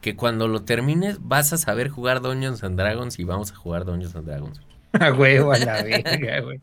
que 0.00 0.16
cuando 0.16 0.48
lo 0.48 0.62
termines 0.64 1.18
vas 1.20 1.52
a 1.52 1.58
saber 1.58 1.88
jugar 1.88 2.22
Dungeons 2.22 2.64
and 2.64 2.76
Dragons 2.76 3.20
y 3.20 3.24
vamos 3.24 3.52
a 3.52 3.54
jugar 3.54 3.84
Dungeons 3.84 4.16
and 4.16 4.26
Dragons. 4.26 4.60
A 5.00 5.12
huevo, 5.12 5.52
a 5.52 5.58
la 5.58 5.82
verga, 5.82 6.40
güey. 6.40 6.60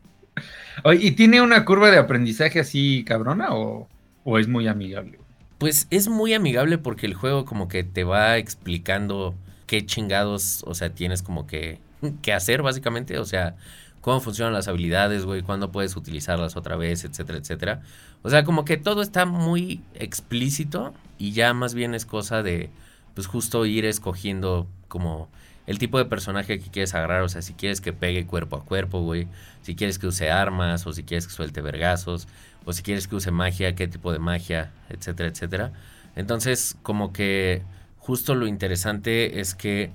¿y 1.00 1.10
tiene 1.12 1.42
una 1.42 1.64
curva 1.64 1.90
de 1.90 1.98
aprendizaje 1.98 2.60
así 2.60 3.04
cabrona 3.04 3.54
o, 3.54 3.88
o 4.24 4.38
es 4.38 4.46
muy 4.48 4.68
amigable? 4.68 5.18
Pues 5.58 5.88
es 5.90 6.08
muy 6.08 6.32
amigable 6.32 6.78
porque 6.78 7.06
el 7.06 7.14
juego 7.14 7.44
como 7.44 7.68
que 7.68 7.82
te 7.84 8.04
va 8.04 8.38
explicando 8.38 9.34
qué 9.66 9.84
chingados, 9.84 10.64
o 10.66 10.74
sea, 10.74 10.90
tienes 10.94 11.22
como 11.22 11.46
que, 11.46 11.80
que 12.22 12.32
hacer 12.32 12.62
básicamente, 12.62 13.18
o 13.18 13.24
sea, 13.24 13.56
cómo 14.00 14.20
funcionan 14.20 14.54
las 14.54 14.68
habilidades, 14.68 15.24
güey, 15.24 15.42
cuándo 15.42 15.70
puedes 15.72 15.96
utilizarlas 15.96 16.56
otra 16.56 16.76
vez, 16.76 17.04
etcétera, 17.04 17.38
etcétera. 17.38 17.82
O 18.22 18.30
sea, 18.30 18.44
como 18.44 18.64
que 18.64 18.76
todo 18.76 19.02
está 19.02 19.26
muy 19.26 19.82
explícito 19.94 20.94
y 21.18 21.32
ya 21.32 21.54
más 21.54 21.74
bien 21.74 21.94
es 21.94 22.06
cosa 22.06 22.42
de, 22.42 22.70
pues 23.14 23.26
justo 23.26 23.66
ir 23.66 23.84
escogiendo 23.84 24.66
como 24.88 25.28
el 25.70 25.78
tipo 25.78 25.98
de 25.98 26.04
personaje 26.04 26.58
que 26.58 26.68
quieres 26.68 26.96
agarrar, 26.96 27.22
o 27.22 27.28
sea, 27.28 27.42
si 27.42 27.52
quieres 27.52 27.80
que 27.80 27.92
pegue 27.92 28.26
cuerpo 28.26 28.56
a 28.56 28.64
cuerpo, 28.64 29.02
güey, 29.02 29.28
si 29.62 29.76
quieres 29.76 30.00
que 30.00 30.08
use 30.08 30.28
armas, 30.28 30.84
o 30.84 30.92
si 30.92 31.04
quieres 31.04 31.28
que 31.28 31.32
suelte 31.32 31.60
vergazos, 31.60 32.26
o 32.64 32.72
si 32.72 32.82
quieres 32.82 33.06
que 33.06 33.14
use 33.14 33.30
magia, 33.30 33.76
qué 33.76 33.86
tipo 33.86 34.12
de 34.12 34.18
magia, 34.18 34.72
etcétera, 34.88 35.28
etcétera. 35.28 35.72
Entonces, 36.16 36.76
como 36.82 37.12
que 37.12 37.62
justo 37.98 38.34
lo 38.34 38.48
interesante 38.48 39.38
es 39.38 39.54
que 39.54 39.92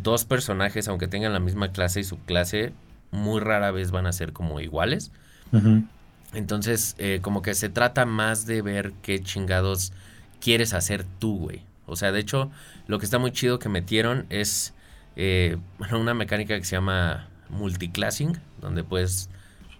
dos 0.00 0.24
personajes, 0.24 0.86
aunque 0.86 1.08
tengan 1.08 1.32
la 1.32 1.40
misma 1.40 1.72
clase 1.72 1.98
y 1.98 2.04
subclase, 2.04 2.72
muy 3.10 3.40
rara 3.40 3.72
vez 3.72 3.90
van 3.90 4.06
a 4.06 4.12
ser 4.12 4.32
como 4.32 4.60
iguales. 4.60 5.10
Entonces, 6.34 6.94
eh, 6.98 7.18
como 7.20 7.42
que 7.42 7.56
se 7.56 7.68
trata 7.68 8.06
más 8.06 8.46
de 8.46 8.62
ver 8.62 8.92
qué 9.02 9.20
chingados 9.20 9.92
quieres 10.40 10.72
hacer 10.72 11.04
tú, 11.18 11.36
güey. 11.36 11.62
O 11.84 11.96
sea, 11.96 12.12
de 12.12 12.20
hecho, 12.20 12.48
lo 12.86 13.00
que 13.00 13.06
está 13.06 13.18
muy 13.18 13.32
chido 13.32 13.58
que 13.58 13.68
metieron 13.68 14.26
es 14.30 14.72
eh, 15.16 15.56
una 15.92 16.14
mecánica 16.14 16.56
que 16.56 16.64
se 16.64 16.76
llama 16.76 17.28
multiclassing, 17.48 18.38
donde 18.60 18.84
puedes, 18.84 19.30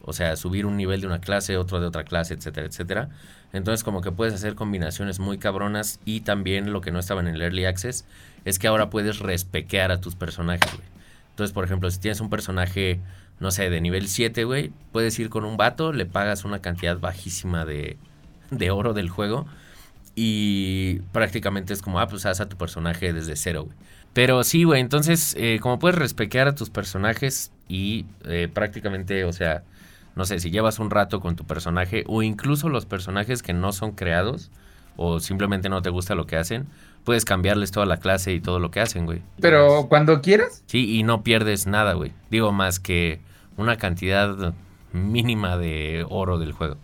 o 0.02 0.12
sea, 0.12 0.36
subir 0.36 0.66
un 0.66 0.76
nivel 0.76 1.00
de 1.00 1.06
una 1.06 1.20
clase, 1.20 1.56
otro 1.56 1.80
de 1.80 1.86
otra 1.86 2.04
clase, 2.04 2.34
etcétera, 2.34 2.66
etcétera. 2.66 3.08
Entonces, 3.52 3.84
como 3.84 4.00
que 4.00 4.12
puedes 4.12 4.34
hacer 4.34 4.54
combinaciones 4.54 5.18
muy 5.18 5.38
cabronas 5.38 6.00
y 6.04 6.20
también 6.20 6.72
lo 6.72 6.80
que 6.80 6.90
no 6.90 6.98
estaba 6.98 7.20
en 7.20 7.28
el 7.28 7.40
Early 7.40 7.64
Access 7.64 8.04
es 8.44 8.58
que 8.58 8.66
ahora 8.66 8.90
puedes 8.90 9.18
respequear 9.18 9.92
a 9.92 10.00
tus 10.00 10.16
personajes, 10.16 10.70
güey. 10.72 10.88
Entonces, 11.30 11.52
por 11.52 11.64
ejemplo, 11.64 11.90
si 11.90 12.00
tienes 12.00 12.20
un 12.20 12.30
personaje, 12.30 13.00
no 13.40 13.50
sé, 13.50 13.68
de 13.68 13.80
nivel 13.80 14.08
7, 14.08 14.44
güey, 14.44 14.72
puedes 14.92 15.18
ir 15.18 15.28
con 15.28 15.44
un 15.44 15.56
vato, 15.56 15.92
le 15.92 16.06
pagas 16.06 16.44
una 16.44 16.60
cantidad 16.60 16.98
bajísima 16.98 17.66
de, 17.66 17.98
de 18.50 18.70
oro 18.70 18.94
del 18.94 19.10
juego 19.10 19.46
y 20.14 21.00
prácticamente 21.12 21.74
es 21.74 21.82
como, 21.82 22.00
ah, 22.00 22.08
pues 22.08 22.24
haz 22.24 22.40
a 22.40 22.48
tu 22.48 22.56
personaje 22.56 23.12
desde 23.12 23.36
cero, 23.36 23.64
güey. 23.64 23.76
Pero 24.16 24.42
sí, 24.44 24.64
güey, 24.64 24.80
entonces, 24.80 25.36
eh, 25.38 25.58
como 25.60 25.78
puedes 25.78 25.98
respequear 25.98 26.48
a 26.48 26.54
tus 26.54 26.70
personajes 26.70 27.52
y 27.68 28.06
eh, 28.24 28.48
prácticamente, 28.50 29.24
o 29.24 29.32
sea, 29.34 29.62
no 30.14 30.24
sé, 30.24 30.40
si 30.40 30.50
llevas 30.50 30.78
un 30.78 30.88
rato 30.90 31.20
con 31.20 31.36
tu 31.36 31.44
personaje 31.44 32.02
o 32.06 32.22
incluso 32.22 32.70
los 32.70 32.86
personajes 32.86 33.42
que 33.42 33.52
no 33.52 33.72
son 33.72 33.92
creados 33.92 34.50
o 34.96 35.20
simplemente 35.20 35.68
no 35.68 35.82
te 35.82 35.90
gusta 35.90 36.14
lo 36.14 36.26
que 36.26 36.38
hacen, 36.38 36.66
puedes 37.04 37.26
cambiarles 37.26 37.72
toda 37.72 37.84
la 37.84 37.98
clase 37.98 38.32
y 38.32 38.40
todo 38.40 38.58
lo 38.58 38.70
que 38.70 38.80
hacen, 38.80 39.04
güey. 39.04 39.20
Pero 39.38 39.86
cuando 39.90 40.22
quieras. 40.22 40.64
Sí, 40.64 40.96
y 40.96 41.02
no 41.02 41.22
pierdes 41.22 41.66
nada, 41.66 41.92
güey. 41.92 42.14
Digo, 42.30 42.52
más 42.52 42.80
que 42.80 43.20
una 43.58 43.76
cantidad 43.76 44.54
mínima 44.94 45.58
de 45.58 46.06
oro 46.08 46.38
del 46.38 46.52
juego. 46.52 46.78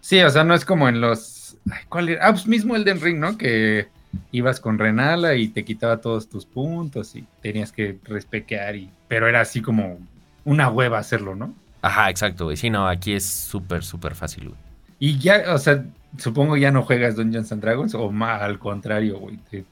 Sí, 0.00 0.22
o 0.22 0.30
sea, 0.30 0.42
no 0.42 0.54
es 0.54 0.64
como 0.64 0.88
en 0.88 1.02
los... 1.02 1.58
¿Cuál 1.90 2.08
era? 2.08 2.28
Ah, 2.28 2.32
pues 2.32 2.46
mismo 2.46 2.76
Elden 2.76 2.98
Ring, 2.98 3.18
¿no? 3.18 3.36
Que 3.36 3.88
ibas 4.32 4.60
con 4.60 4.78
Renala 4.78 5.34
y 5.34 5.48
te 5.48 5.64
quitaba 5.64 6.00
todos 6.00 6.28
tus 6.28 6.46
puntos 6.46 7.14
y 7.16 7.24
tenías 7.42 7.72
que 7.72 7.98
respequear 8.04 8.76
y... 8.76 8.90
Pero 9.08 9.28
era 9.28 9.40
así 9.40 9.62
como 9.62 9.98
una 10.44 10.70
hueva 10.70 10.98
hacerlo, 10.98 11.34
¿no? 11.34 11.54
Ajá, 11.82 12.10
exacto, 12.10 12.44
güey. 12.44 12.56
Sí, 12.56 12.70
no, 12.70 12.88
aquí 12.88 13.12
es 13.12 13.24
súper, 13.24 13.84
súper 13.84 14.14
fácil, 14.14 14.48
güey. 14.48 14.60
Y 14.98 15.18
ya, 15.18 15.54
o 15.54 15.58
sea, 15.58 15.84
supongo 16.16 16.56
ya 16.56 16.70
no 16.70 16.82
juegas 16.82 17.16
Dungeons 17.16 17.52
and 17.52 17.62
Dragons 17.62 17.94
o 17.94 18.10
más 18.10 18.42
al 18.42 18.58
contrario, 18.58 19.18
güey, 19.18 19.38
te, 19.50 19.64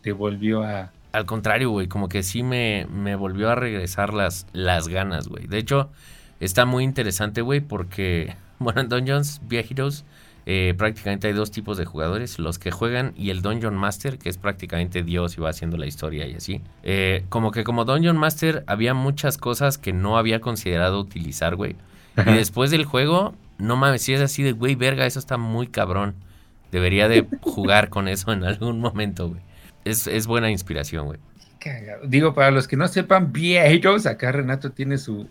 te 0.00 0.12
volvió 0.12 0.62
a... 0.62 0.90
Al 1.12 1.26
contrario, 1.26 1.70
güey, 1.70 1.88
como 1.88 2.08
que 2.08 2.22
sí 2.22 2.42
me, 2.42 2.86
me 2.90 3.14
volvió 3.14 3.50
a 3.50 3.54
regresar 3.54 4.14
las, 4.14 4.46
las 4.52 4.88
ganas, 4.88 5.28
güey. 5.28 5.46
De 5.46 5.58
hecho, 5.58 5.90
está 6.40 6.64
muy 6.64 6.84
interesante, 6.84 7.42
güey, 7.42 7.60
porque, 7.60 8.34
bueno, 8.58 8.80
en 8.80 8.88
Dungeons 8.88 9.40
Viejitos 9.46 10.04
eh, 10.44 10.74
prácticamente 10.76 11.28
hay 11.28 11.34
dos 11.34 11.50
tipos 11.50 11.78
de 11.78 11.84
jugadores, 11.84 12.38
los 12.38 12.58
que 12.58 12.70
juegan 12.70 13.12
y 13.16 13.30
el 13.30 13.42
Dungeon 13.42 13.76
Master, 13.76 14.18
que 14.18 14.28
es 14.28 14.38
prácticamente 14.38 15.02
Dios 15.02 15.36
y 15.36 15.40
va 15.40 15.50
haciendo 15.50 15.76
la 15.76 15.86
historia 15.86 16.26
y 16.26 16.34
así. 16.34 16.60
Eh, 16.82 17.24
como 17.28 17.52
que 17.52 17.62
como 17.62 17.84
Dungeon 17.84 18.16
Master 18.16 18.64
había 18.66 18.94
muchas 18.94 19.38
cosas 19.38 19.78
que 19.78 19.92
no 19.92 20.18
había 20.18 20.40
considerado 20.40 20.98
utilizar, 21.00 21.54
güey. 21.54 21.76
Y 22.26 22.32
después 22.32 22.70
del 22.70 22.84
juego, 22.84 23.34
no 23.58 23.76
mames, 23.76 24.02
si 24.02 24.12
es 24.12 24.20
así 24.20 24.42
de, 24.42 24.52
güey, 24.52 24.74
verga, 24.74 25.06
eso 25.06 25.18
está 25.18 25.38
muy 25.38 25.68
cabrón. 25.68 26.14
Debería 26.72 27.08
de 27.08 27.26
jugar 27.40 27.88
con 27.88 28.08
eso 28.08 28.32
en 28.32 28.44
algún 28.44 28.80
momento, 28.80 29.28
güey. 29.28 29.40
Es, 29.84 30.06
es 30.06 30.26
buena 30.26 30.50
inspiración, 30.50 31.06
güey. 31.06 31.20
Digo, 32.04 32.34
para 32.34 32.50
los 32.50 32.66
que 32.66 32.76
no 32.76 32.88
sepan, 32.88 33.32
viejos, 33.32 34.06
acá 34.06 34.32
Renato 34.32 34.70
tiene 34.70 34.98
su, 34.98 35.28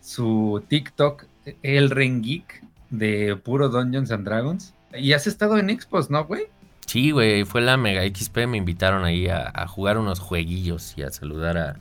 su 0.00 0.62
TikTok, 0.68 1.24
El 1.62 1.90
Rengeek 1.90 2.62
de 2.98 3.36
puro 3.36 3.68
Dungeons 3.68 4.10
and 4.10 4.24
Dragons. 4.24 4.74
Y 4.96 5.12
has 5.12 5.26
estado 5.26 5.58
en 5.58 5.70
Expos, 5.70 6.10
¿no, 6.10 6.24
güey? 6.24 6.44
Sí, 6.86 7.10
güey, 7.10 7.44
fue 7.44 7.60
la 7.60 7.76
Mega 7.76 8.02
XP, 8.02 8.46
me 8.46 8.58
invitaron 8.58 9.04
ahí 9.04 9.28
a, 9.28 9.66
jugar 9.66 9.98
unos 9.98 10.20
jueguillos 10.20 10.94
y 10.96 11.02
a 11.02 11.10
saludar 11.10 11.78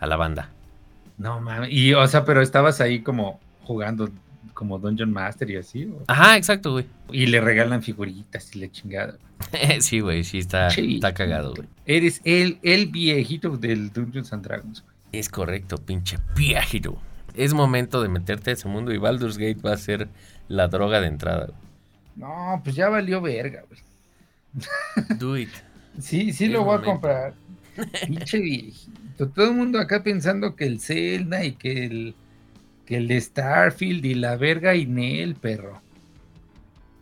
a, 0.00 0.06
la 0.06 0.16
banda. 0.16 0.50
No 1.16 1.40
mames, 1.40 1.70
y 1.70 1.94
o 1.94 2.06
sea, 2.08 2.24
pero 2.24 2.42
estabas 2.42 2.80
ahí 2.80 3.02
como 3.02 3.38
jugando 3.62 4.10
como 4.52 4.78
Dungeon 4.78 5.12
Master 5.12 5.50
y 5.50 5.56
así. 5.56 5.92
Ajá, 6.08 6.36
exacto, 6.36 6.72
güey. 6.72 6.86
Y 7.10 7.26
le 7.26 7.40
regalan 7.40 7.82
figuritas 7.82 8.54
y 8.54 8.58
le 8.58 8.70
chingada. 8.70 9.16
sí, 9.80 10.00
güey, 10.00 10.24
sí, 10.24 10.38
está, 10.38 10.68
está 10.68 11.14
cagado, 11.14 11.54
güey. 11.54 11.68
Eres 11.86 12.20
el, 12.24 12.58
el 12.62 12.86
viejito 12.86 13.56
del 13.56 13.92
Dungeons 13.92 14.32
and 14.32 14.44
Dragons, 14.44 14.82
güey. 14.82 14.92
Es 15.12 15.28
correcto, 15.28 15.76
pinche 15.78 16.18
viejito. 16.34 16.98
Es 17.34 17.54
momento 17.54 18.02
de 18.02 18.08
meterte 18.08 18.50
a 18.50 18.52
ese 18.54 18.68
mundo 18.68 18.92
y 18.92 18.98
Baldur's 18.98 19.38
Gate 19.38 19.60
va 19.64 19.72
a 19.72 19.76
ser 19.76 20.08
la 20.48 20.68
droga 20.68 21.00
de 21.00 21.08
entrada. 21.08 21.48
No, 22.16 22.60
pues 22.62 22.76
ya 22.76 22.88
valió 22.88 23.20
verga, 23.20 23.64
güey. 23.68 23.80
Do 25.18 25.36
it. 25.36 25.50
Sí, 25.98 26.32
sí 26.32 26.48
lo 26.48 26.64
voy 26.64 26.78
a 26.78 26.82
comprar. 26.82 27.34
Pinche 28.06 28.38
viejito. 28.38 29.28
Todo 29.28 29.50
el 29.50 29.54
mundo 29.54 29.78
acá 29.78 30.02
pensando 30.02 30.56
que 30.56 30.66
el 30.66 30.80
Zelda 30.80 31.44
y 31.44 31.52
que 31.52 31.84
el, 31.84 32.14
que 32.86 32.96
el 32.96 33.08
de 33.08 33.20
Starfield 33.20 34.04
y 34.04 34.14
la 34.14 34.36
verga 34.36 34.74
y 34.74 34.86
Nel, 34.86 35.34
perro. 35.34 35.80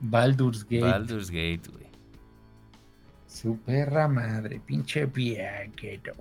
Baldur's 0.00 0.64
Gate. 0.64 0.80
Baldur's 0.80 1.30
Gate, 1.30 1.62
güey. 1.72 1.86
Su 3.26 3.58
perra 3.58 4.08
madre, 4.08 4.60
pinche 4.64 5.06
viejito. 5.06 6.12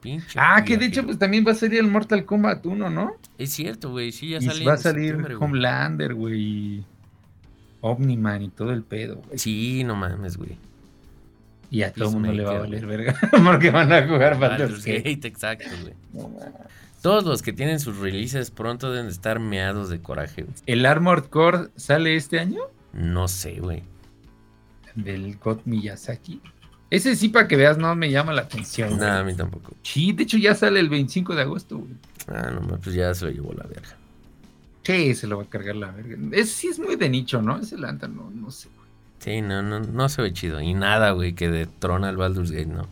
Pinche 0.00 0.38
ah, 0.40 0.64
que 0.64 0.76
de 0.78 0.86
hecho, 0.86 1.04
pues 1.04 1.18
también 1.18 1.44
va 1.46 1.52
a 1.52 1.54
salir 1.54 1.78
el 1.78 1.86
Mortal 1.86 2.24
Kombat 2.24 2.64
1, 2.64 2.90
¿no? 2.90 3.16
Es 3.38 3.50
cierto, 3.50 3.90
güey, 3.90 4.12
sí, 4.12 4.30
ya 4.30 4.38
y 4.38 4.64
Va 4.64 4.74
a 4.74 4.76
salir 4.78 5.36
Homelander, 5.38 6.14
güey. 6.14 6.84
Omniman 7.82 8.42
y 8.42 8.48
todo 8.48 8.72
el 8.72 8.82
pedo, 8.82 9.16
güey. 9.26 9.38
Sí, 9.38 9.84
no 9.84 9.96
mames, 9.96 10.36
güey. 10.36 10.58
Y 11.70 11.82
a 11.82 11.92
todo 11.92 12.08
el 12.08 12.14
mundo 12.14 12.32
le 12.32 12.42
va 12.42 12.56
a 12.56 12.58
valer 12.60 12.84
verga. 12.86 13.16
Porque 13.44 13.70
van 13.70 13.92
a 13.92 14.06
jugar 14.06 14.38
Baldur's 14.38 14.84
Gate. 14.84 15.20
exacto, 15.26 15.68
güey. 15.82 15.94
Todos 17.00 17.24
los 17.24 17.42
que 17.42 17.52
tienen 17.52 17.80
sus 17.80 17.98
releases 17.98 18.50
pronto 18.50 18.92
deben 18.92 19.08
estar 19.08 19.38
meados 19.38 19.88
de 19.88 20.00
coraje, 20.00 20.42
güey. 20.42 20.54
¿El 20.66 20.84
Armored 20.84 21.24
Core 21.24 21.68
sale 21.76 22.16
este 22.16 22.40
año? 22.40 22.60
No 22.92 23.28
sé, 23.28 23.60
güey. 23.60 23.82
Del 24.96 25.36
God 25.38 25.60
Miyazaki. 25.64 26.42
Ese 26.90 27.14
sí, 27.14 27.28
para 27.28 27.46
que 27.46 27.56
veas, 27.56 27.78
no 27.78 27.94
me 27.94 28.10
llama 28.10 28.32
la 28.32 28.42
atención. 28.42 28.98
No, 28.98 29.06
a 29.06 29.22
mí 29.22 29.34
tampoco. 29.34 29.72
Sí, 29.82 30.12
de 30.12 30.24
hecho 30.24 30.36
ya 30.36 30.54
sale 30.56 30.80
el 30.80 30.88
25 30.88 31.36
de 31.36 31.42
agosto, 31.42 31.78
güey. 31.78 31.92
Ah, 32.28 32.50
no, 32.50 32.76
pues 32.78 32.94
ya 32.94 33.14
se 33.14 33.26
lo 33.26 33.30
llevó 33.30 33.52
la 33.52 33.64
verga. 33.64 33.96
Sí, 34.82 35.14
se 35.14 35.26
lo 35.28 35.36
va 35.36 35.44
a 35.44 35.46
cargar 35.46 35.76
la 35.76 35.92
verga. 35.92 36.16
Es, 36.32 36.50
sí 36.50 36.66
es 36.66 36.80
muy 36.80 36.96
de 36.96 37.08
nicho, 37.08 37.40
¿no? 37.42 37.58
Ese 37.58 37.78
lanta, 37.78 38.08
no, 38.08 38.30
no 38.30 38.50
sé, 38.50 38.68
güey. 38.76 38.88
Sí, 39.20 39.40
no, 39.40 39.62
no, 39.62 39.80
no 39.80 40.08
se 40.08 40.22
ve 40.22 40.32
chido. 40.32 40.60
Y 40.60 40.74
nada, 40.74 41.12
güey, 41.12 41.34
que 41.34 41.48
detrona 41.48 42.10
el 42.10 42.16
Baldur's 42.16 42.50
Gate, 42.50 42.66
no. 42.66 42.88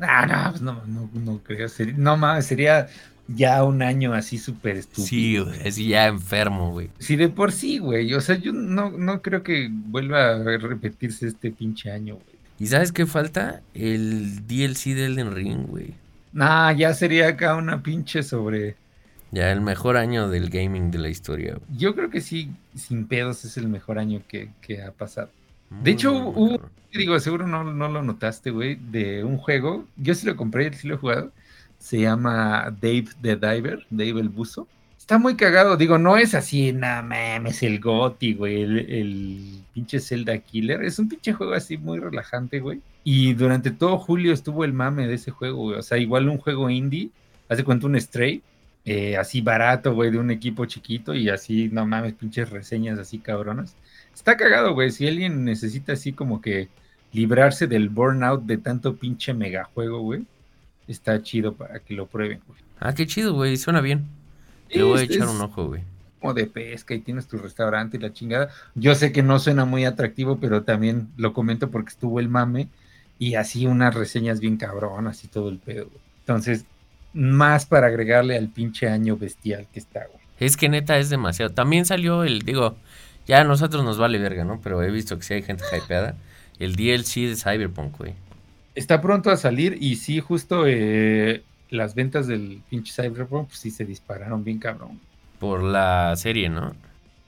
Ah, 0.00 0.26
no, 0.26 0.50
pues 0.50 0.62
no, 0.62 0.82
no, 0.86 1.10
no 1.12 1.38
creo. 1.42 1.68
no 1.96 2.16
mames, 2.16 2.46
sería 2.46 2.88
ya 3.28 3.64
un 3.64 3.82
año 3.82 4.12
así 4.14 4.38
súper 4.38 4.76
estúpido. 4.76 5.06
Sí, 5.06 5.38
güey, 5.38 5.60
es 5.64 5.76
ya 5.76 6.06
enfermo, 6.06 6.70
güey. 6.72 6.90
Sí, 6.98 7.16
de 7.16 7.28
por 7.28 7.52
sí, 7.52 7.78
güey. 7.78 8.12
O 8.14 8.20
sea, 8.20 8.36
yo 8.36 8.52
no, 8.52 8.90
no 8.90 9.22
creo 9.22 9.42
que 9.42 9.68
vuelva 9.70 10.36
a 10.36 10.42
repetirse 10.42 11.26
este 11.26 11.50
pinche 11.50 11.90
año, 11.90 12.14
güey. 12.14 12.31
¿Y 12.62 12.68
sabes 12.68 12.92
qué 12.92 13.06
falta? 13.06 13.60
El 13.74 14.46
DLC 14.46 14.94
del 14.94 15.18
Elden 15.18 15.34
Ring, 15.34 15.66
güey. 15.66 15.94
Nah, 16.32 16.70
ya 16.70 16.94
sería 16.94 17.26
acá 17.26 17.56
una 17.56 17.82
pinche 17.82 18.22
sobre. 18.22 18.76
Ya 19.32 19.50
el 19.50 19.60
mejor 19.60 19.96
año 19.96 20.28
del 20.28 20.48
gaming 20.48 20.92
de 20.92 20.98
la 20.98 21.08
historia. 21.08 21.58
Yo 21.76 21.92
creo 21.96 22.08
que 22.08 22.20
sí, 22.20 22.52
sin 22.76 23.08
pedos 23.08 23.44
es 23.44 23.56
el 23.56 23.66
mejor 23.66 23.98
año 23.98 24.22
que, 24.28 24.52
ha 24.80 24.92
pasado. 24.92 25.28
Muy, 25.70 25.82
De 25.82 25.90
hecho, 25.90 26.14
hubo, 26.14 26.60
digo, 26.92 27.18
seguro 27.18 27.48
no, 27.48 27.64
no 27.64 27.88
lo 27.88 28.00
notaste, 28.00 28.52
güey, 28.52 28.76
de 28.76 29.24
un 29.24 29.38
juego. 29.38 29.84
Yo 29.96 30.14
sí 30.14 30.24
lo 30.24 30.36
compré, 30.36 30.72
sí 30.72 30.86
lo 30.86 30.94
he 30.94 30.98
jugado. 30.98 31.32
Se 31.80 32.02
llama 32.02 32.72
Dave 32.80 33.08
the 33.22 33.34
Diver, 33.34 33.84
Dave 33.90 34.20
el 34.20 34.28
Buzo. 34.28 34.68
Está 35.02 35.18
muy 35.18 35.34
cagado, 35.34 35.76
digo, 35.76 35.98
no 35.98 36.16
es 36.16 36.32
así, 36.32 36.72
nada 36.72 37.02
mames, 37.02 37.64
el 37.64 37.80
Goti, 37.80 38.34
güey, 38.34 38.62
el, 38.62 38.78
el 38.78 39.64
pinche 39.74 39.98
Zelda 39.98 40.38
Killer. 40.38 40.84
Es 40.84 41.00
un 41.00 41.08
pinche 41.08 41.32
juego 41.32 41.54
así 41.54 41.76
muy 41.76 41.98
relajante, 41.98 42.60
güey. 42.60 42.80
Y 43.02 43.34
durante 43.34 43.72
todo 43.72 43.98
julio 43.98 44.32
estuvo 44.32 44.64
el 44.64 44.72
mame 44.72 45.08
de 45.08 45.14
ese 45.14 45.32
juego, 45.32 45.56
güey. 45.64 45.78
O 45.80 45.82
sea, 45.82 45.98
igual 45.98 46.28
un 46.28 46.38
juego 46.38 46.70
indie, 46.70 47.10
hace 47.48 47.64
cuenta 47.64 47.88
un 47.88 48.00
Stray, 48.00 48.42
eh, 48.84 49.16
así 49.16 49.40
barato, 49.40 49.92
güey, 49.92 50.12
de 50.12 50.18
un 50.18 50.30
equipo 50.30 50.66
chiquito 50.66 51.14
y 51.14 51.30
así, 51.30 51.68
no 51.72 51.84
mames, 51.84 52.12
pinches 52.12 52.50
reseñas 52.50 52.96
así 53.00 53.18
cabronas. 53.18 53.74
Está 54.14 54.36
cagado, 54.36 54.72
güey. 54.72 54.92
Si 54.92 55.08
alguien 55.08 55.44
necesita 55.44 55.94
así 55.94 56.12
como 56.12 56.40
que 56.40 56.68
librarse 57.12 57.66
del 57.66 57.88
burnout 57.88 58.44
de 58.44 58.56
tanto 58.56 58.94
pinche 58.94 59.34
megajuego, 59.34 59.98
güey, 59.98 60.24
está 60.86 61.20
chido 61.24 61.54
para 61.54 61.80
que 61.80 61.92
lo 61.92 62.06
prueben, 62.06 62.40
güey. 62.46 62.60
Ah, 62.78 62.94
qué 62.94 63.04
chido, 63.04 63.34
güey. 63.34 63.56
Suena 63.56 63.80
bien. 63.80 64.21
Le 64.72 64.82
voy 64.82 65.00
a 65.00 65.02
Es- 65.02 65.10
echar 65.10 65.28
un 65.28 65.40
ojo, 65.40 65.66
güey. 65.68 65.82
como 66.20 66.34
de 66.34 66.46
pesca 66.46 66.94
y 66.94 67.00
tienes 67.00 67.26
tu 67.26 67.36
restaurante 67.38 67.96
y 67.96 68.00
la 68.00 68.12
chingada. 68.12 68.48
Yo 68.76 68.94
sé 68.94 69.10
que 69.10 69.22
no 69.24 69.38
suena 69.40 69.64
muy 69.64 69.84
atractivo, 69.84 70.38
pero 70.38 70.62
también 70.62 71.08
lo 71.16 71.32
comento 71.32 71.70
porque 71.70 71.90
estuvo 71.90 72.20
el 72.20 72.28
mame 72.28 72.68
y 73.18 73.34
así 73.34 73.66
unas 73.66 73.92
reseñas 73.94 74.38
bien 74.38 74.56
cabronas 74.56 75.24
y 75.24 75.28
todo 75.28 75.48
el 75.48 75.58
pedo, 75.58 75.86
güey. 75.86 75.98
Entonces, 76.20 76.64
más 77.12 77.66
para 77.66 77.88
agregarle 77.88 78.36
al 78.36 78.48
pinche 78.48 78.88
año 78.88 79.16
bestial 79.16 79.66
que 79.72 79.80
está, 79.80 80.06
güey. 80.06 80.22
Es 80.38 80.56
que 80.56 80.68
neta 80.68 80.96
es 80.98 81.10
demasiado. 81.10 81.52
También 81.52 81.84
salió 81.86 82.22
el, 82.22 82.40
digo, 82.42 82.76
ya 83.26 83.40
a 83.40 83.44
nosotros 83.44 83.84
nos 83.84 83.98
vale 83.98 84.18
verga, 84.18 84.44
¿no? 84.44 84.60
Pero 84.62 84.80
he 84.82 84.90
visto 84.92 85.16
que 85.18 85.24
sí 85.24 85.34
hay 85.34 85.42
gente 85.42 85.64
hypeada. 85.76 86.14
El 86.60 86.76
DLC 86.76 87.26
de 87.28 87.34
Cyberpunk, 87.36 87.98
güey. 87.98 88.14
Está 88.76 89.00
pronto 89.00 89.30
a 89.30 89.36
salir 89.36 89.76
y 89.80 89.96
sí, 89.96 90.20
justo 90.20 90.64
eh, 90.68 91.42
las 91.72 91.94
ventas 91.94 92.26
del 92.26 92.62
pinche 92.70 92.92
Cyberpunk, 92.92 93.48
pues 93.48 93.58
sí 93.58 93.70
se 93.70 93.84
dispararon 93.84 94.44
bien 94.44 94.58
cabrón. 94.58 95.00
Por 95.38 95.62
la 95.62 96.14
serie, 96.16 96.48
¿no? 96.48 96.74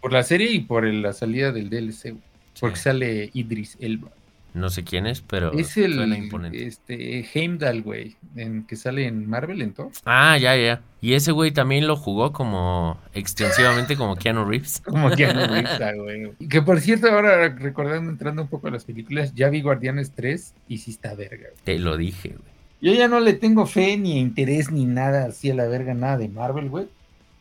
Por 0.01 0.13
la 0.13 0.23
serie 0.23 0.51
y 0.53 0.61
por 0.61 0.85
el- 0.85 1.03
la 1.03 1.13
salida 1.13 1.51
del 1.51 1.71
DLC, 1.71 2.11
güey. 2.11 2.23
Porque 2.61 2.77
sale 2.77 3.31
Idris 3.33 3.77
Elba. 3.81 4.11
No 4.53 4.71
sé 4.71 4.85
quién 4.85 5.07
es, 5.09 5.21
pero 5.21 5.53
es 5.53 5.77
el 5.77 5.95
suena 5.95 6.17
imponente. 6.17 6.65
este 6.65 7.27
Heimdall, 7.35 7.83
güey, 7.83 8.15
en 8.37 8.65
que 8.65 8.77
sale 8.77 9.07
en 9.09 9.29
Marvel 9.29 9.61
en 9.63 9.73
todo. 9.73 9.91
Ah, 10.05 10.39
ya, 10.39 10.55
ya. 10.57 10.81
Y 11.01 11.15
ese 11.15 11.33
güey 11.33 11.51
también 11.51 11.89
lo 11.89 11.97
jugó 11.97 12.33
como 12.33 13.01
extensivamente 13.15 13.97
como 13.97 14.15
Keanu 14.15 14.45
Reeves. 14.45 14.81
Como 14.85 15.11
Keanu 15.11 15.41
Reeves, 15.53 15.81
ah, 15.81 15.93
güey. 15.97 16.31
Que 16.49 16.63
por 16.63 16.81
cierto, 16.81 17.09
ahora 17.11 17.49
recordando, 17.49 18.09
entrando 18.13 18.43
un 18.43 18.49
poco 18.49 18.69
a 18.69 18.71
las 18.71 18.85
películas, 18.85 19.35
ya 19.35 19.49
vi 19.49 19.61
Guardianes 19.61 20.13
3 20.13 20.55
y 20.69 20.79
sí 20.79 20.93
está 20.93 21.17
verga, 21.17 21.49
güey. 21.51 21.65
Te 21.65 21.79
lo 21.81 21.97
dije, 21.97 22.29
güey. 22.29 22.54
Yo 22.85 22.93
ya 22.93 23.09
no 23.09 23.19
le 23.19 23.33
tengo 23.33 23.65
fe 23.65 23.97
ni 23.97 24.21
interés 24.21 24.71
ni 24.71 24.85
nada 24.85 25.25
así 25.25 25.51
a 25.51 25.55
la 25.55 25.65
verga, 25.65 25.95
nada 25.95 26.19
de 26.19 26.29
Marvel, 26.29 26.69
güey. 26.69 26.87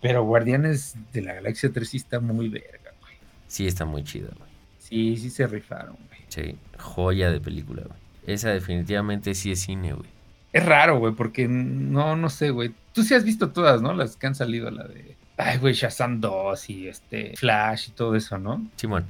Pero 0.01 0.23
Guardianes 0.23 0.95
de 1.11 1.21
la 1.21 1.33
Galaxia 1.33 1.69
3 1.69 1.89
sí 1.89 1.97
está 1.97 2.21
muy 2.21 2.47
verga, 2.47 2.93
güey. 3.01 3.15
Sí, 3.49 3.67
está 3.67 3.83
muy 3.83 4.05
chido, 4.05 4.29
güey. 4.37 4.49
Sí, 4.79 5.17
sí 5.17 5.29
se 5.29 5.45
rifaron, 5.45 5.97
güey. 6.07 6.21
Sí, 6.29 6.55
joya 6.79 7.29
de 7.29 7.41
película, 7.41 7.83
güey. 7.85 7.99
Esa 8.25 8.51
definitivamente 8.51 9.35
sí 9.35 9.51
es 9.51 9.59
cine, 9.59 9.91
güey. 9.91 10.09
Es 10.53 10.65
raro, 10.65 10.99
güey, 10.99 11.13
porque 11.13 11.49
no, 11.49 12.15
no 12.15 12.29
sé, 12.29 12.51
güey. 12.51 12.71
Tú 12.93 13.03
sí 13.03 13.13
has 13.13 13.25
visto 13.25 13.49
todas, 13.49 13.81
¿no? 13.81 13.93
Las 13.93 14.15
que 14.15 14.27
han 14.27 14.35
salido, 14.35 14.71
la 14.71 14.85
de. 14.85 15.17
Ay, 15.35 15.57
güey, 15.57 15.73
Shazam 15.73 16.21
2 16.21 16.69
y 16.69 16.87
este. 16.87 17.35
Flash 17.35 17.89
y 17.89 17.91
todo 17.91 18.15
eso, 18.15 18.37
¿no? 18.37 18.65
Simón. 18.77 19.07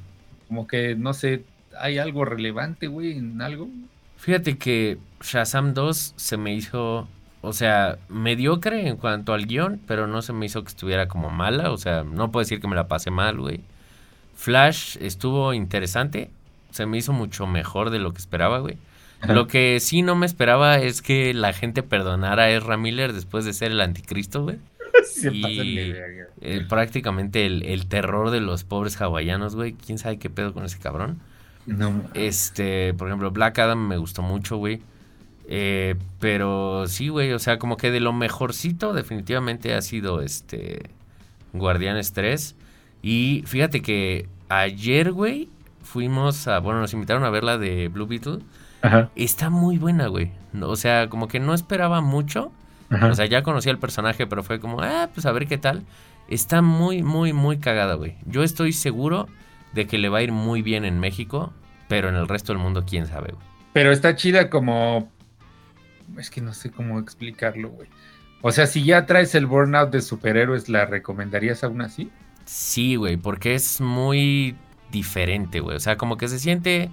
Como 0.47 0.65
que, 0.65 0.95
no 0.95 1.13
sé, 1.13 1.43
¿hay 1.77 1.99
algo 1.99 2.25
relevante, 2.25 2.88
güey, 2.88 3.19
en 3.19 3.39
algo? 3.39 3.69
Fíjate 4.24 4.57
que 4.57 4.99
Shazam 5.19 5.74
2 5.74 6.13
se 6.15 6.38
me 6.38 6.53
hizo, 6.53 7.09
o 7.41 7.51
sea, 7.51 7.97
mediocre 8.07 8.88
en 8.88 8.95
cuanto 8.95 9.34
al 9.34 9.47
guion, 9.47 9.82
pero 9.86 10.07
no 10.07 10.21
se 10.21 10.32
me 10.32 10.45
hizo 10.45 10.63
que 10.63 10.69
estuviera 10.69 11.09
como 11.09 11.30
mala, 11.30 11.71
o 11.71 11.78
sea, 11.78 12.05
no 12.05 12.32
puedo 12.32 12.45
decir 12.45 12.61
que 12.61 12.69
me 12.69 12.78
la 12.78 12.88
pasé 12.88 13.11
mal, 13.11 13.38
güey. 13.38 13.59
Flash 14.34 14.95
estuvo 15.01 15.53
interesante, 15.53 16.32
se 16.71 16.86
me 16.86 16.99
hizo 16.99 17.11
mucho 17.11 17.47
mejor 17.47 17.89
de 17.89 17.99
lo 17.99 18.13
que 18.13 18.19
esperaba, 18.19 18.59
güey. 18.59 18.78
Lo 19.28 19.47
que 19.47 19.82
sí 19.82 20.03
no 20.03 20.15
me 20.15 20.26
esperaba 20.26 20.78
es 20.78 21.01
que 21.01 21.34
la 21.34 21.51
gente 21.51 21.84
perdonara 21.84 22.43
a 22.43 22.49
Ezra 22.49 22.78
Miller 22.78 23.11
después 23.11 23.43
de 23.43 23.51
ser 23.51 23.74
el 23.74 23.82
anticristo, 23.82 24.43
güey. 24.43 24.57
Se 25.03 25.34
Y-. 25.34 25.93
Eh, 26.39 26.65
prácticamente 26.69 27.45
el, 27.45 27.63
el 27.63 27.88
terror 27.88 28.32
de 28.32 28.39
los 28.39 28.63
pobres 28.63 29.01
hawaianos, 29.01 29.53
güey. 29.53 29.74
¿Quién 29.74 29.97
sabe 29.97 30.17
qué 30.17 30.30
pedo 30.30 30.53
con 30.53 30.63
ese 30.63 30.80
cabrón? 30.80 31.19
No, 31.66 32.03
Este, 32.14 32.93
por 32.93 33.07
ejemplo, 33.07 33.32
Black 33.32 33.59
Adam 33.59 33.88
me 33.88 33.97
gustó 33.97 34.22
mucho, 34.22 34.57
güey. 34.57 34.82
Eh, 35.47 35.95
pero 36.20 36.86
sí, 36.88 37.09
güey, 37.09 37.34
o 37.34 37.39
sea, 37.39 37.59
como 37.59 37.78
que 37.78 37.91
de 37.91 37.99
lo 37.99 38.14
mejorcito 38.14 38.93
definitivamente 38.93 39.74
ha 39.74 39.82
sido 39.82 40.22
este 40.22 40.89
Guardianes 41.53 42.14
3. 42.14 42.55
Y 43.01 43.43
fíjate 43.45 43.82
que 43.82 44.28
ayer, 44.49 45.11
güey, 45.11 45.49
fuimos 45.84 46.47
a, 46.47 46.59
bueno, 46.59 46.80
nos 46.80 46.93
invitaron 46.93 47.24
a 47.24 47.30
ver 47.30 47.43
la 47.43 47.57
de 47.57 47.88
Blue 47.89 48.07
Beetle. 48.07 48.39
Ajá, 48.82 49.09
Está 49.16 49.49
muy 49.49 49.78
buena, 49.78 50.07
güey. 50.07 50.32
O 50.61 50.76
sea, 50.76 51.07
como 51.09 51.28
que 51.28 51.39
no 51.39 51.53
esperaba 51.53 52.01
mucho. 52.01 52.51
ajá. 52.89 53.07
O 53.07 53.16
sea, 53.16 53.26
ya 53.26 53.43
conocía 53.43 53.72
el 53.72 53.78
personaje, 53.80 54.28
pero 54.28 54.43
fue 54.43 54.59
como, 54.59 54.82
ah, 54.82 55.09
pues 55.14 55.26
a 55.26 55.32
ver 55.32 55.47
qué 55.47 55.57
tal. 55.57 55.84
Está 56.28 56.61
muy, 56.61 57.03
muy, 57.03 57.34
muy 57.34 57.57
cagada, 57.57 57.95
güey. 57.95 58.16
Yo 58.26 58.43
estoy 58.43 58.72
seguro 58.74 59.28
de 59.74 59.88
que 59.88 59.97
le 59.97 60.09
va 60.09 60.19
a 60.19 60.21
ir 60.24 60.32
muy 60.32 60.61
bien 60.61 60.86
en 60.86 60.99
México, 60.99 61.53
pero 61.88 62.09
en 62.09 62.15
el 62.15 62.28
resto 62.28 62.53
del 62.53 62.61
mundo, 62.61 62.86
quién 62.88 63.07
sabe, 63.07 63.34
güey. 63.34 63.45
Pero 63.74 63.91
está 63.91 64.15
chida 64.15 64.49
como. 64.49 65.11
Es 66.17 66.30
que 66.30 66.41
no 66.41 66.53
sé 66.53 66.71
cómo 66.71 66.99
explicarlo, 66.99 67.69
güey. 67.69 67.89
O 68.41 68.51
sea, 68.51 68.67
si 68.67 68.84
ya 68.84 69.05
traes 69.05 69.36
el 69.36 69.45
burnout 69.45 69.89
de 69.89 70.01
superhéroes, 70.01 70.69
¿la 70.69 70.86
recomendarías 70.86 71.63
aún 71.63 71.82
así? 71.82 72.11
Sí, 72.45 72.95
güey, 72.95 73.17
porque 73.17 73.55
es 73.55 73.80
muy 73.80 74.55
diferente, 74.91 75.61
güey. 75.61 75.78
O 75.78 75.80
sea, 75.80 75.97
como 75.97 76.17
que 76.17 76.28
se 76.28 76.39
siente 76.39 76.91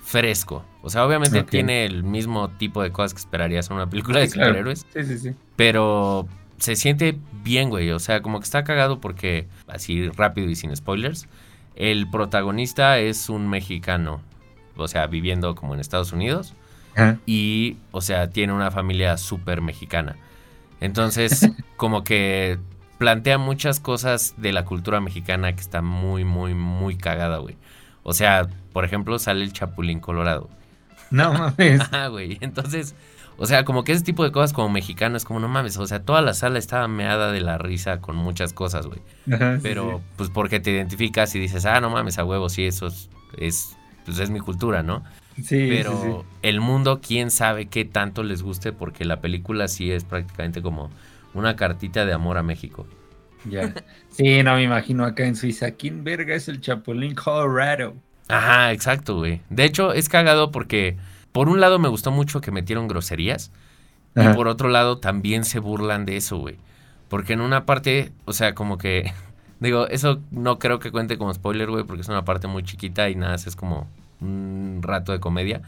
fresco. 0.00 0.64
O 0.82 0.90
sea, 0.90 1.04
obviamente 1.04 1.42
tiene 1.42 1.84
el 1.84 2.04
mismo 2.04 2.48
tipo 2.50 2.82
de 2.82 2.92
cosas 2.92 3.14
que 3.14 3.18
esperarías 3.18 3.68
en 3.70 3.76
una 3.76 3.90
película 3.90 4.20
de 4.20 4.28
claro. 4.28 4.50
superhéroes. 4.50 4.86
Sí, 4.92 5.04
sí, 5.04 5.18
sí. 5.18 5.34
Pero 5.56 6.28
se 6.58 6.76
siente 6.76 7.18
bien, 7.42 7.70
güey. 7.70 7.90
O 7.90 7.98
sea, 7.98 8.22
como 8.22 8.38
que 8.38 8.44
está 8.44 8.64
cagado 8.64 9.00
porque, 9.00 9.48
así 9.66 10.08
rápido 10.10 10.48
y 10.48 10.54
sin 10.54 10.74
spoilers, 10.76 11.26
el 11.76 12.08
protagonista 12.10 12.98
es 12.98 13.28
un 13.28 13.48
mexicano. 13.48 14.20
O 14.76 14.88
sea, 14.88 15.06
viviendo 15.06 15.54
como 15.54 15.74
en 15.74 15.80
Estados 15.80 16.12
Unidos. 16.12 16.54
Ajá. 16.94 17.18
Y, 17.26 17.76
o 17.90 18.00
sea, 18.00 18.30
tiene 18.30 18.52
una 18.52 18.70
familia 18.70 19.16
súper 19.16 19.60
mexicana. 19.60 20.16
Entonces, 20.80 21.50
como 21.76 22.04
que 22.04 22.58
plantea 22.98 23.38
muchas 23.38 23.80
cosas 23.80 24.34
de 24.36 24.52
la 24.52 24.64
cultura 24.64 25.00
mexicana 25.00 25.52
que 25.54 25.60
está 25.60 25.82
muy, 25.82 26.24
muy, 26.24 26.54
muy 26.54 26.96
cagada, 26.96 27.38
güey. 27.38 27.56
O 28.02 28.12
sea, 28.12 28.48
por 28.72 28.84
ejemplo, 28.84 29.18
sale 29.18 29.44
el 29.44 29.52
Chapulín 29.52 30.00
Colorado. 30.00 30.48
No 31.10 31.32
mames. 31.34 31.80
Ah, 31.92 32.08
güey. 32.08 32.38
Entonces, 32.40 32.94
o 33.36 33.46
sea, 33.46 33.64
como 33.64 33.84
que 33.84 33.92
ese 33.92 34.04
tipo 34.04 34.24
de 34.24 34.32
cosas 34.32 34.52
como 34.52 34.68
mexicano 34.68 35.16
es 35.16 35.24
como, 35.24 35.40
no 35.40 35.48
mames, 35.48 35.76
o 35.78 35.86
sea, 35.86 36.02
toda 36.04 36.22
la 36.22 36.34
sala 36.34 36.58
estaba 36.58 36.88
meada 36.88 37.32
de 37.32 37.40
la 37.40 37.58
risa 37.58 38.00
con 38.00 38.16
muchas 38.16 38.52
cosas, 38.52 38.86
güey. 38.86 39.00
Sí, 39.58 39.60
Pero, 39.62 39.98
sí. 39.98 40.04
pues 40.16 40.30
porque 40.30 40.60
te 40.60 40.70
identificas 40.72 41.34
y 41.34 41.40
dices, 41.40 41.64
ah, 41.66 41.80
no 41.80 41.90
mames, 41.90 42.18
a 42.18 42.24
huevo, 42.24 42.48
sí, 42.48 42.64
eso 42.66 42.86
es, 42.88 43.10
es, 43.36 43.76
pues 44.04 44.18
es 44.18 44.30
mi 44.30 44.40
cultura, 44.40 44.82
¿no? 44.82 45.04
Sí, 45.42 45.66
Pero 45.66 45.92
sí, 45.96 45.96
sí. 45.96 46.26
el 46.42 46.60
mundo, 46.60 47.00
quién 47.02 47.30
sabe 47.30 47.68
qué 47.68 47.84
tanto 47.84 48.22
les 48.22 48.42
guste, 48.42 48.72
porque 48.72 49.04
la 49.04 49.20
película 49.20 49.68
sí 49.68 49.90
es 49.90 50.04
prácticamente 50.04 50.62
como 50.62 50.90
una 51.32 51.56
cartita 51.56 52.04
de 52.06 52.12
amor 52.12 52.38
a 52.38 52.42
México. 52.42 52.86
Ya. 53.44 53.78
Sí, 54.08 54.42
no 54.42 54.54
me 54.54 54.62
imagino 54.62 55.04
acá 55.04 55.26
en 55.26 55.36
Suiza. 55.36 55.72
¿Quién 55.72 56.04
verga 56.04 56.34
es 56.34 56.48
el 56.48 56.60
Chapulín 56.60 57.14
Colorado? 57.14 58.02
Ajá, 58.28 58.72
exacto, 58.72 59.16
güey. 59.18 59.42
De 59.50 59.64
hecho, 59.64 59.92
es 59.92 60.08
cagado 60.08 60.50
porque, 60.50 60.96
por 61.34 61.48
un 61.48 61.60
lado, 61.60 61.80
me 61.80 61.88
gustó 61.88 62.12
mucho 62.12 62.40
que 62.40 62.52
metieron 62.52 62.86
groserías. 62.86 63.50
Ajá. 64.14 64.30
Y 64.30 64.34
por 64.34 64.46
otro 64.46 64.68
lado, 64.68 64.98
también 64.98 65.44
se 65.44 65.58
burlan 65.58 66.04
de 66.04 66.16
eso, 66.16 66.38
güey. 66.38 66.58
Porque 67.08 67.32
en 67.32 67.40
una 67.40 67.66
parte, 67.66 68.12
o 68.24 68.32
sea, 68.32 68.54
como 68.54 68.78
que. 68.78 69.12
Digo, 69.58 69.88
eso 69.88 70.20
no 70.30 70.60
creo 70.60 70.78
que 70.78 70.92
cuente 70.92 71.18
como 71.18 71.34
spoiler, 71.34 71.68
güey, 71.68 71.82
porque 71.82 72.02
es 72.02 72.08
una 72.08 72.24
parte 72.24 72.46
muy 72.46 72.62
chiquita 72.62 73.10
y 73.10 73.16
nada, 73.16 73.34
es 73.34 73.56
como 73.56 73.88
un 74.20 74.78
rato 74.80 75.10
de 75.10 75.18
comedia. 75.18 75.62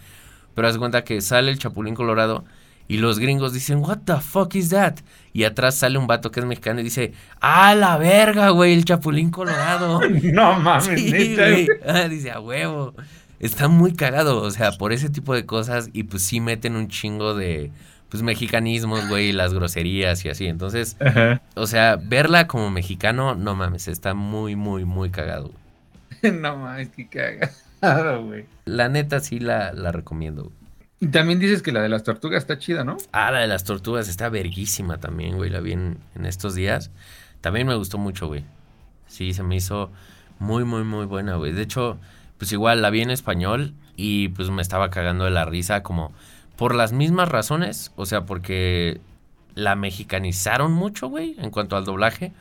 Pero 0.55 0.69
haz 0.69 0.79
cuenta 0.79 1.03
que 1.03 1.21
sale 1.21 1.51
el 1.51 1.59
Chapulín 1.59 1.97
Colorado 1.97 2.45
y 2.87 2.99
los 2.99 3.19
gringos 3.19 3.53
dicen, 3.53 3.79
¿What 3.79 3.99
the 4.05 4.21
fuck 4.21 4.55
is 4.55 4.69
that? 4.69 4.99
Y 5.33 5.43
atrás 5.43 5.75
sale 5.75 5.99
un 5.99 6.07
vato 6.07 6.31
que 6.31 6.39
es 6.39 6.47
mexicano 6.47 6.79
y 6.79 6.85
dice, 6.85 7.13
¡Ah, 7.41 7.75
la 7.75 7.97
verga, 7.97 8.51
güey! 8.51 8.73
El 8.73 8.85
Chapulín 8.85 9.31
Colorado. 9.33 10.01
No 10.23 10.61
mames, 10.61 10.85
Sí, 10.85 11.35
güey. 11.35 11.67
Ah, 11.85 12.07
dice, 12.07 12.31
a 12.31 12.39
huevo. 12.39 12.95
Está 13.41 13.69
muy 13.69 13.95
cagado, 13.95 14.41
o 14.43 14.51
sea, 14.51 14.73
por 14.73 14.93
ese 14.93 15.11
tipo 15.11 15.35
de 15.35 15.45
cosas 15.47 15.91
y 15.93 16.05
pues 16.05 16.23
sí 16.23 16.41
meten 16.41 16.75
un 16.77 16.89
chingo 16.89 17.35
de, 17.35 17.71
pues, 18.09 18.23
mexicanismos, 18.23 19.09
güey, 19.09 19.29
y 19.29 19.33
las 19.33 19.53
groserías 19.53 20.25
y 20.25 20.29
así. 20.31 20.47
Entonces, 20.47 20.97
Ajá. 21.01 21.43
o 21.55 21.67
sea, 21.67 21.97
verla 21.97 22.47
como 22.47 22.71
mexicano, 22.71 23.35
no 23.35 23.55
mames, 23.55 23.89
está 23.89 24.15
muy, 24.15 24.57
muy, 24.57 24.85
muy 24.85 25.11
cagado. 25.11 25.51
güey. 26.23 26.33
No 26.41 26.57
mames, 26.57 26.89
qué 26.91 27.09
caga. 27.09 27.51
Claro, 27.81 28.25
güey. 28.25 28.47
La 28.65 28.89
neta 28.89 29.21
sí 29.21 29.39
la, 29.39 29.73
la 29.75 29.93
recomiendo. 29.93 30.45
güey. 30.45 30.55
Y 30.99 31.09
también 31.09 31.39
dices 31.39 31.61
que 31.61 31.73
la 31.73 31.83
de 31.83 31.91
las 31.91 32.05
tortugas 32.05 32.43
está 32.43 32.59
chida, 32.59 32.83
¿no? 32.85 32.97
Ah, 33.13 33.31
la 33.31 33.41
de 33.41 33.47
las 33.47 33.65
tortugas 33.65 34.09
está 34.09 34.31
verguísima 34.31 34.99
también, 34.99 35.37
güey. 35.37 35.51
La 35.51 35.61
vi 35.61 35.73
en, 35.73 35.99
en 36.15 36.25
estos 36.25 36.55
días. 36.55 36.91
También 37.43 37.67
me 37.67 37.75
gustó 37.75 37.99
mucho, 37.99 38.29
güey. 38.29 38.45
Sí, 39.07 39.35
se 39.35 39.43
me 39.43 39.57
hizo 39.57 39.93
muy, 40.39 40.65
muy, 40.65 40.85
muy 40.85 41.05
buena, 41.05 41.37
güey. 41.37 41.53
De 41.53 41.63
hecho, 41.63 41.99
pues 42.39 42.53
igual 42.53 42.83
la 42.83 42.91
vi 42.91 43.01
en 43.03 43.11
español 43.11 43.75
y 43.97 44.29
pues 44.29 44.51
me 44.51 44.63
estaba 44.63 44.91
cagando 44.91 45.25
de 45.25 45.31
la 45.31 45.45
risa 45.45 45.83
como 45.83 46.13
por 46.57 46.75
las 46.75 46.93
mismas 46.93 47.29
razones. 47.29 47.93
O 47.97 48.07
sea, 48.07 48.25
porque 48.27 49.01
la 49.55 49.75
mexicanizaron 49.77 50.73
mucho, 50.73 51.09
güey, 51.09 51.35
en 51.39 51.51
cuanto 51.51 51.77
al 51.77 51.85
doblaje. 51.85 52.33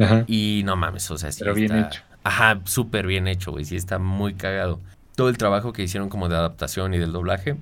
Ajá. 0.00 0.24
Y 0.26 0.62
no 0.64 0.76
mames, 0.76 1.10
o 1.10 1.18
sea, 1.18 1.30
sí 1.32 1.40
Pero 1.40 1.54
bien 1.54 1.72
está- 1.74 1.88
hecho. 1.88 2.02
Ajá, 2.22 2.60
súper 2.64 3.06
bien 3.06 3.26
hecho, 3.28 3.50
güey. 3.50 3.64
Sí 3.64 3.76
está 3.76 3.98
muy 3.98 4.34
cagado. 4.34 4.78
Todo 5.16 5.28
el 5.30 5.38
trabajo 5.38 5.72
que 5.72 5.82
hicieron 5.82 6.08
como 6.08 6.28
de 6.28 6.36
adaptación 6.36 6.94
y 6.94 6.98
del 6.98 7.12
doblaje 7.12 7.56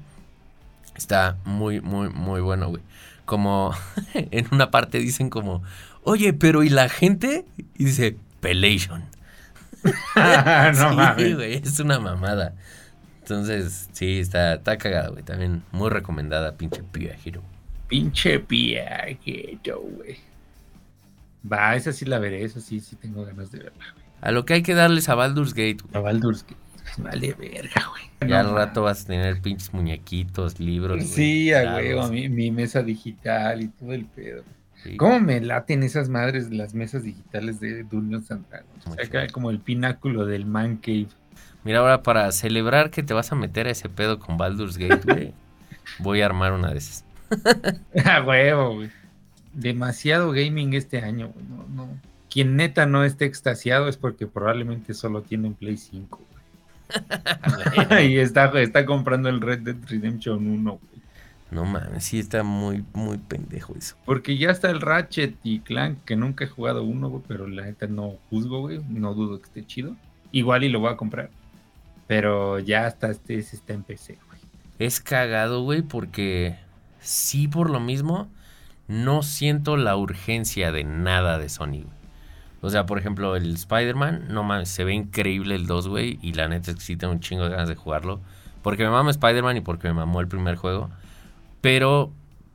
está 0.97 1.37
muy, 1.45 1.81
muy, 1.81 2.09
muy 2.11 2.41
bueno, 2.41 2.69
güey. 2.69 2.83
Como 3.25 3.73
en 4.15 4.47
una 4.53 4.71
parte 4.71 4.99
dicen 4.99 5.31
como, 5.31 5.63
oye, 6.03 6.33
pero 6.33 6.63
¿y 6.63 6.69
la 6.71 6.89
gente? 6.89 7.45
Y 7.77 7.85
dice, 7.85 8.17
Pelation. 8.41 9.05
no 10.75 10.91
sí, 10.91 10.97
mames. 10.97 11.37
güey, 11.37 11.55
es 11.55 11.79
una 11.81 11.99
mamada. 11.99 12.55
Entonces, 13.21 13.89
sí, 13.93 14.19
está, 14.21 14.55
está 14.55 14.79
cagado, 14.79 15.13
güey. 15.13 15.23
También 15.25 15.63
muy 15.73 15.91
recomendada, 15.91 16.57
pinche 16.57 16.83
Pia 16.83 17.17
Hero. 17.25 17.43
Pinche 17.89 18.41
piaquito, 18.41 19.81
güey. 19.81 20.17
Va, 21.51 21.77
esa 21.77 21.93
sí 21.93 22.05
la 22.05 22.19
veré, 22.19 22.45
esa 22.45 22.61
sí, 22.61 22.81
sí 22.81 22.97
tengo 22.97 23.25
ganas 23.25 23.51
de 23.51 23.59
verla, 23.59 23.85
güey. 23.95 24.05
A 24.21 24.33
lo 24.33 24.45
que 24.45 24.55
hay 24.55 24.63
que 24.63 24.75
darles 24.75 25.09
a 25.09 25.15
Baldur's 25.15 25.55
Gate, 25.55 25.79
güey. 25.83 25.97
A 25.97 26.01
Baldur's 26.01 26.43
Gate. 26.43 26.57
Vale 26.99 27.35
verga, 27.35 27.87
güey. 27.91 28.03
Ya 28.29 28.43
No 28.43 28.49
al 28.49 28.55
rato 28.55 28.83
vas 28.83 29.05
a 29.05 29.07
tener 29.07 29.41
pinches 29.41 29.73
muñequitos, 29.73 30.59
libros. 30.59 30.97
güey, 30.97 31.07
Sí, 31.09 31.53
a 31.53 31.77
huevo, 31.77 32.09
mi, 32.09 32.29
mi 32.29 32.51
mesa 32.51 32.83
digital 32.83 33.63
y 33.63 33.69
todo 33.69 33.93
el 33.93 34.07
pedo. 34.07 34.43
Sí. 34.83 34.97
¿Cómo 34.97 35.21
me 35.21 35.41
laten 35.41 35.83
esas 35.83 36.09
madres 36.09 36.51
de 36.51 36.57
las 36.57 36.75
mesas 36.75 37.03
digitales 37.03 37.61
de 37.61 37.83
Dungeons 37.85 38.31
and 38.31 38.49
Dragons? 38.49 38.87
O 38.87 38.95
sea, 38.95 39.05
acá 39.05 39.27
como 39.33 39.51
el 39.51 39.59
pináculo 39.59 40.25
del 40.25 40.47
man 40.47 40.77
cave. 40.77 41.09
Mira, 41.65 41.81
ahora 41.81 42.03
para 42.03 42.31
celebrar 42.33 42.91
que 42.91 43.03
te 43.03 43.15
vas 43.15 43.33
a 43.33 43.35
meter 43.35 43.67
a 43.67 43.71
ese 43.71 43.89
pedo 43.89 44.19
con 44.19 44.37
Baldur's 44.37 44.79
Gate, 44.79 45.03
güey, 45.05 45.35
voy 45.99 46.23
a 46.23 46.27
armar 46.27 46.53
una 46.53 46.71
de 46.71 46.79
esas. 46.79 47.05
A 48.05 48.23
huevo, 48.27 48.77
güey. 48.77 48.91
Demasiado 49.53 50.31
gaming 50.31 50.75
este 50.75 51.01
año, 51.01 51.29
güey. 51.29 51.45
No, 51.47 51.67
no. 51.69 51.89
Quien 52.31 52.57
neta 52.57 52.87
no 52.87 53.05
esté 53.05 53.25
extasiado 53.25 53.89
es 53.89 53.97
porque 53.97 54.27
probablemente 54.27 54.95
solo 54.95 55.23
tiene 55.23 55.49
un 55.49 55.55
Play 55.55 55.77
5, 55.77 56.21
güey. 56.31 56.39
y 58.13 58.19
está, 58.19 58.47
está 58.61 58.87
comprando 58.87 59.29
el 59.29 59.41
Red 59.41 59.61
Dead 59.61 59.77
Redemption 59.89 60.47
1, 60.47 60.71
güey. 60.71 60.98
No 61.51 61.65
mames, 61.65 62.05
sí 62.05 62.19
está 62.19 62.43
muy, 62.43 62.85
muy 62.93 63.17
pendejo 63.17 63.75
eso. 63.75 63.97
Porque 64.05 64.37
ya 64.37 64.51
está 64.51 64.71
el 64.71 64.81
Ratchet 64.81 65.37
y 65.43 65.61
Clank, 65.61 66.05
que 66.05 66.15
nunca 66.15 66.45
he 66.45 66.49
jugado 66.49 66.83
uno, 66.83 67.09
güey, 67.09 67.23
pero 67.27 67.47
la 67.49 67.65
neta 67.65 67.87
no 67.87 68.17
juzgo, 68.29 68.61
güey. 68.61 68.81
No 68.89 69.15
dudo 69.15 69.39
que 69.39 69.47
esté 69.47 69.67
chido. 69.67 69.97
Igual 70.31 70.65
y 70.65 70.69
lo 70.69 70.81
voy 70.81 70.93
a 70.93 70.97
comprar. 70.97 71.31
Pero 72.07 72.59
ya 72.59 72.87
hasta 72.87 73.11
este 73.11 73.39
está 73.39 73.73
en 73.73 73.83
PC, 73.83 74.19
güey. 74.27 74.41
Es 74.79 75.01
cagado, 75.01 75.63
güey, 75.63 75.83
porque 75.83 76.57
sí 77.01 77.49
por 77.49 77.71
lo 77.71 77.81
mismo 77.81 78.29
no 78.87 79.23
siento 79.23 79.77
la 79.77 79.97
urgencia 79.97 80.71
de 80.71 80.85
nada 80.85 81.39
de 81.39 81.49
Sony, 81.49 81.83
güey. 81.83 81.99
O 82.61 82.71
sea, 82.71 82.87
por 82.87 82.99
ejemplo, 82.99 83.37
el 83.37 83.55
Spider-Man, 83.55 84.27
no 84.29 84.43
mames, 84.43 84.69
se 84.69 84.85
ve 84.85 84.93
increíble 84.93 85.55
el 85.55 85.67
2, 85.67 85.89
güey, 85.89 86.19
y 86.23 86.33
la 86.33 86.49
neta 86.49 86.73
es 86.73 86.77
que 86.77 86.83
sí 86.83 86.97
tengo 86.97 87.13
un 87.13 87.21
chingo 87.21 87.45
de 87.45 87.51
ganas 87.51 87.69
de 87.69 87.77
jugarlo. 87.77 88.21
Porque 88.63 88.83
me 88.83 88.91
mama 88.91 89.11
Spider-Man 89.11 89.59
y 89.59 89.61
porque 89.61 89.89
me 89.89 89.95
mamó 89.95 90.21
el 90.21 90.29
primer 90.29 90.57
juego. 90.57 90.91
Pero 91.69 92.11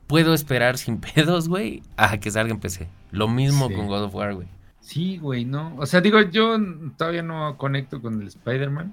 puedo 0.08 0.34
esperar 0.34 0.76
sin 0.76 0.98
pedos, 1.14 1.48
güey, 1.48 1.82
a 1.96 2.18
que 2.18 2.32
salga 2.32 2.52
en 2.52 2.58
PC. 2.58 2.88
Lo 3.12 3.28
mismo 3.28 3.68
Sí. 3.68 3.74
con 3.74 3.86
God 3.86 4.02
of 4.02 4.14
War, 4.16 4.34
güey. 4.34 4.48
Sí, 4.80 5.18
güey, 5.18 5.44
no. 5.44 5.72
O 5.76 5.86
sea, 5.86 6.00
digo, 6.00 6.20
yo 6.20 6.58
todavía 6.96 7.22
no 7.22 7.56
conecto 7.56 8.02
con 8.02 8.20
el 8.20 8.26
Spider-Man. 8.26 8.92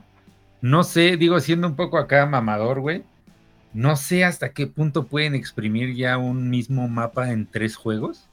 No 0.62 0.84
sé, 0.84 1.18
digo, 1.18 1.40
siendo 1.40 1.66
un 1.68 1.76
poco 1.76 1.98
acá 1.98 2.28
mamador, 2.28 2.82
güey. 2.82 3.04
No 3.74 3.96
sé 3.96 4.24
hasta 4.24 4.50
qué 4.50 4.68
punto 4.68 5.08
pueden 5.08 5.34
exprimir 5.34 5.96
ya 5.96 6.20
un 6.20 6.52
mismo 6.52 6.88
mapa 6.88 7.32
en 7.32 7.48
tres 7.48 7.76
juegos. 7.76 8.28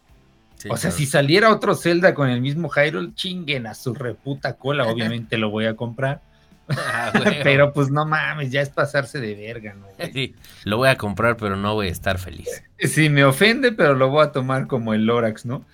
Sí, 0.56 0.68
o 0.70 0.76
sea, 0.76 0.90
claro. 0.90 0.96
si 0.98 1.06
saliera 1.06 1.50
otro 1.54 1.74
Zelda 1.74 2.12
con 2.12 2.28
el 2.28 2.42
mismo 2.42 2.68
Hyrule, 2.68 3.14
chinguen 3.14 3.66
a 3.66 3.72
su 3.72 3.94
reputa 3.94 4.56
cola. 4.58 4.86
Obviamente 4.92 5.38
lo 5.38 5.48
voy 5.48 5.64
a 5.64 5.74
comprar. 5.74 6.20
Ah. 6.68 7.12
Pero 7.42 7.72
pues 7.72 7.90
no 7.90 8.04
mames, 8.04 8.50
ya 8.50 8.60
es 8.60 8.68
pasarse 8.70 9.20
de 9.20 9.34
verga, 9.34 9.74
¿no? 9.74 9.86
güey? 9.96 10.12
Sí, 10.12 10.34
lo 10.64 10.76
voy 10.76 10.88
a 10.88 10.96
comprar, 10.96 11.36
pero 11.36 11.56
no 11.56 11.74
voy 11.74 11.88
a 11.88 11.90
estar 11.92 12.18
feliz. 12.18 12.48
Sí, 12.80 13.08
me 13.08 13.24
ofende, 13.24 13.72
pero 13.72 13.94
lo 13.94 14.08
voy 14.08 14.24
a 14.24 14.30
tomar 14.30 14.68
como 14.68 14.94
el 14.94 15.04
Lorax, 15.04 15.44
¿no? 15.44 15.64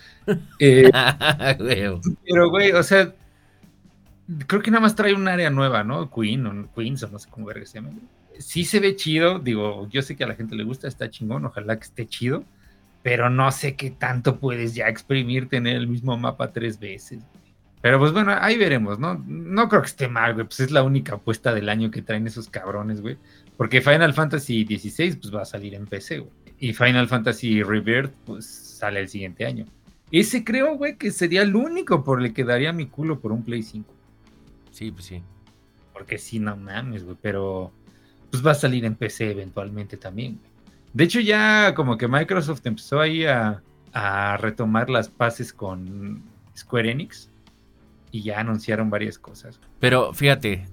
Eh, 0.59 0.90
Güey. 1.59 2.01
pero, 2.26 2.49
güey, 2.49 2.72
o 2.72 2.82
sea, 2.82 3.12
creo 4.47 4.62
que 4.62 4.70
nada 4.70 4.80
más 4.80 4.95
trae 4.95 5.12
un 5.12 5.28
área 5.28 5.51
nueva, 5.51 5.84
¿no? 5.84 6.11
Queen 6.11 6.47
o 6.47 6.72
Queens 6.74 7.03
o 7.03 7.09
no 7.09 7.18
sé 7.18 7.28
cómo 7.28 7.45
verga 7.45 7.66
se 7.66 7.74
llama. 7.74 7.90
Sí 8.38 8.64
se 8.64 8.80
ve 8.80 8.97
chido, 8.97 9.38
digo, 9.38 9.86
yo 9.90 10.01
sé 10.01 10.16
que 10.16 10.24
a 10.24 10.26
la 10.26 10.34
gente 10.34 10.57
le 10.57 10.64
gusta, 10.64 10.88
está 10.88 11.11
chingón, 11.11 11.45
ojalá 11.45 11.76
que 11.76 11.84
esté 11.84 12.07
chido, 12.07 12.42
pero 13.03 13.28
no 13.28 13.53
sé 13.53 13.76
qué 13.76 13.90
tanto 13.90 14.38
puedes 14.40 14.74
ya 14.74 14.88
exprimir 14.88 15.51
tener 15.51 15.76
el 15.76 15.86
mismo 15.86 16.16
mapa 16.16 16.53
tres 16.53 16.78
veces. 16.78 17.22
Pero 17.85 17.99
pues 17.99 18.12
bueno, 18.12 18.35
ahí 18.41 18.57
veremos, 18.57 18.99
¿no? 18.99 19.22
No 19.26 19.68
creo 19.68 19.82
que 19.82 19.89
esté 19.89 20.09
mal, 20.09 20.32
güey, 20.32 20.47
pues 20.47 20.59
es 20.61 20.70
la 20.70 20.82
única 20.82 21.16
apuesta 21.16 21.53
del 21.53 21.68
año 21.68 21.91
que 21.91 22.01
traen 22.01 22.26
esos 22.26 22.49
cabrones, 22.49 23.03
güey. 23.03 23.18
Porque 23.59 23.82
Final 23.82 24.14
Fantasy 24.14 24.64
XVI 24.64 25.16
pues 25.16 25.35
va 25.35 25.43
a 25.43 25.45
salir 25.45 25.74
en 25.74 25.85
PC, 25.85 26.20
güey. 26.20 26.32
Y 26.59 26.72
Final 26.72 27.09
Fantasy 27.09 27.62
Rebirth 27.62 28.14
pues 28.24 28.47
sale 28.47 29.01
el 29.01 29.11
siguiente 29.11 29.45
año. 29.45 29.66
Ese 30.11 30.45
creo, 30.45 30.78
güey, 30.78 30.97
que 30.97 31.11
sería 31.11 31.43
el 31.43 31.55
único 31.55 32.03
por 32.05 32.22
el 32.22 32.32
que 32.32 32.45
daría 32.45 32.72
mi 32.72 32.87
culo 32.87 33.20
por 33.20 33.32
un 33.32 33.43
Play 33.43 33.62
5. 33.62 33.93
Sí, 34.70 34.91
pues 34.91 35.05
sí. 35.05 35.22
Porque 35.93 36.16
sí, 36.16 36.39
no 36.39 36.57
mames, 36.57 37.05
güey, 37.05 37.18
pero 37.20 37.70
pues 38.30 38.45
va 38.45 38.53
a 38.53 38.55
salir 38.55 38.87
en 38.87 38.95
PC 38.95 39.32
eventualmente 39.32 39.99
también, 39.99 40.39
güey. 40.39 40.51
De 40.95 41.05
hecho, 41.05 41.20
ya 41.20 41.74
como 41.74 41.99
que 41.99 42.09
Microsoft 42.09 42.64
empezó 42.64 42.99
ahí 42.99 43.26
a, 43.26 43.62
a 43.93 44.39
retomar 44.39 44.89
las 44.89 45.11
paces 45.11 45.53
con 45.53 46.22
Square 46.57 46.91
Enix 46.91 47.28
y 48.14 48.22
ya 48.22 48.38
anunciaron 48.38 48.90
varias 48.90 49.18
cosas. 49.18 49.58
Pero 49.80 50.12
fíjate, 50.12 50.68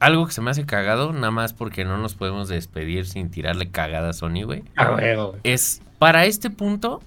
algo 0.00 0.24
que 0.24 0.32
se 0.32 0.40
me 0.40 0.50
hace 0.50 0.64
cagado, 0.64 1.12
nada 1.12 1.30
más 1.30 1.52
porque 1.52 1.84
no 1.84 1.98
nos 1.98 2.14
podemos 2.14 2.48
despedir 2.48 3.04
sin 3.04 3.30
tirarle 3.30 3.70
cagada 3.70 4.08
a 4.08 4.12
Sony, 4.14 4.44
güey. 4.46 4.64
Ah. 4.74 4.96
Es 5.42 5.82
para 5.98 6.24
este 6.24 6.48
punto, 6.48 7.02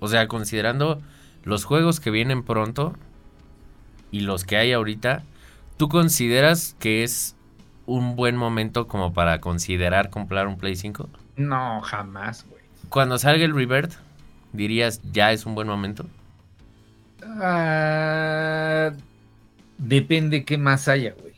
o 0.00 0.08
sea, 0.08 0.26
considerando 0.26 1.00
los 1.44 1.64
juegos 1.64 2.00
que 2.00 2.10
vienen 2.10 2.42
pronto 2.42 2.94
y 4.10 4.22
los 4.22 4.42
que 4.42 4.56
hay 4.56 4.72
ahorita, 4.72 5.22
¿tú 5.76 5.88
consideras 5.88 6.74
que 6.80 7.04
es 7.04 7.36
un 7.86 8.16
buen 8.16 8.36
momento 8.36 8.88
como 8.88 9.12
para 9.12 9.40
considerar 9.40 10.10
comprar 10.10 10.48
un 10.48 10.58
Play 10.58 10.74
5? 10.74 11.08
No, 11.36 11.80
jamás, 11.82 12.44
güey. 12.50 12.62
Cuando 12.88 13.18
salga 13.18 13.44
el 13.44 13.54
Rebirth, 13.54 13.92
dirías 14.52 15.00
ya 15.12 15.30
es 15.30 15.46
un 15.46 15.54
buen 15.54 15.68
momento. 15.68 16.06
Ah, 17.28 18.92
depende 19.78 20.44
qué 20.44 20.58
más 20.58 20.88
haya, 20.88 21.14
güey. 21.14 21.34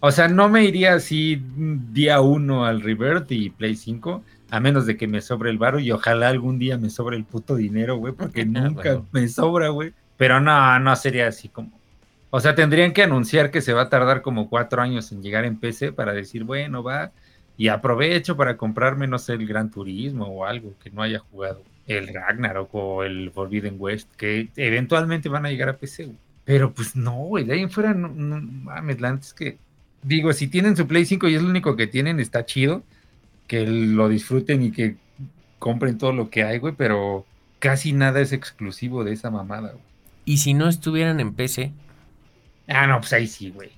O 0.00 0.12
sea, 0.12 0.28
no 0.28 0.48
me 0.48 0.64
iría 0.64 0.94
así 0.94 1.42
día 1.56 2.20
uno 2.20 2.64
al 2.66 2.80
Rebirth 2.82 3.30
y 3.32 3.50
Play 3.50 3.76
5, 3.76 4.24
a 4.50 4.60
menos 4.60 4.86
de 4.86 4.96
que 4.96 5.08
me 5.08 5.20
sobre 5.22 5.50
el 5.50 5.58
varo 5.58 5.80
y 5.80 5.90
ojalá 5.90 6.28
algún 6.28 6.58
día 6.58 6.78
me 6.78 6.90
sobre 6.90 7.16
el 7.16 7.24
puto 7.26 7.56
dinero, 7.56 7.96
güey, 7.96 8.14
porque 8.14 8.44
nunca 8.46 8.94
Bueno. 8.94 9.08
me 9.12 9.28
sobra, 9.28 9.68
güey. 9.70 9.94
Pero 10.16 10.40
no, 10.40 10.78
no 10.80 10.96
sería 10.96 11.28
así 11.28 11.48
como. 11.48 11.80
O 12.30 12.40
sea, 12.40 12.54
tendrían 12.54 12.92
que 12.92 13.02
anunciar 13.02 13.50
que 13.50 13.62
se 13.62 13.72
va 13.72 13.82
a 13.82 13.88
tardar 13.90 14.22
como 14.22 14.48
cuatro 14.50 14.82
años 14.82 15.12
en 15.12 15.22
llegar 15.22 15.44
en 15.44 15.58
PC 15.58 15.92
para 15.92 16.12
decir, 16.12 16.44
bueno, 16.44 16.82
va, 16.82 17.12
y 17.56 17.68
aprovecho 17.68 18.36
para 18.36 18.56
comprarme, 18.56 19.06
no 19.06 19.18
sé, 19.18 19.34
el 19.34 19.46
Gran 19.46 19.70
Turismo 19.70 20.26
o 20.26 20.44
algo 20.46 20.74
que 20.78 20.90
no 20.90 21.02
haya 21.02 21.18
jugado. 21.20 21.66
El 21.86 22.08
Ragnarok 22.12 22.74
o 22.74 23.04
el 23.04 23.30
Forbidden 23.30 23.76
West, 23.78 24.10
que 24.16 24.48
eventualmente 24.56 25.28
van 25.28 25.46
a 25.46 25.50
llegar 25.50 25.68
a 25.68 25.76
PC. 25.76 26.10
Pero 26.44 26.72
pues 26.74 26.96
no, 26.96 27.12
güey, 27.16 27.44
de 27.44 27.54
ahí 27.54 27.60
en 27.62 27.70
fuera, 27.70 27.94
no, 27.94 28.08
no 28.08 28.40
mames, 28.40 29.00
la 29.00 29.12
neta 29.12 29.24
es 29.24 29.34
que, 29.34 29.58
digo, 30.02 30.32
si 30.32 30.48
tienen 30.48 30.76
su 30.76 30.86
Play 30.86 31.04
5 31.04 31.28
y 31.28 31.34
es 31.34 31.42
lo 31.42 31.48
único 31.50 31.76
que 31.76 31.86
tienen, 31.86 32.20
está 32.20 32.44
chido, 32.46 32.82
que 33.46 33.66
lo 33.66 34.08
disfruten 34.08 34.62
y 34.62 34.72
que 34.72 34.96
compren 35.58 35.98
todo 35.98 36.12
lo 36.12 36.30
que 36.30 36.44
hay, 36.44 36.58
güey, 36.58 36.74
pero 36.76 37.26
casi 37.58 37.92
nada 37.92 38.20
es 38.20 38.32
exclusivo 38.32 39.04
de 39.04 39.12
esa 39.12 39.30
mamada, 39.30 39.72
güey. 39.72 39.84
Y 40.24 40.38
si 40.38 40.54
no 40.54 40.68
estuvieran 40.68 41.20
en 41.20 41.34
PC, 41.34 41.72
Ah, 42.68 42.86
no, 42.86 42.98
pues 43.00 43.12
ahí 43.12 43.26
sí, 43.28 43.50
güey. 43.50 43.70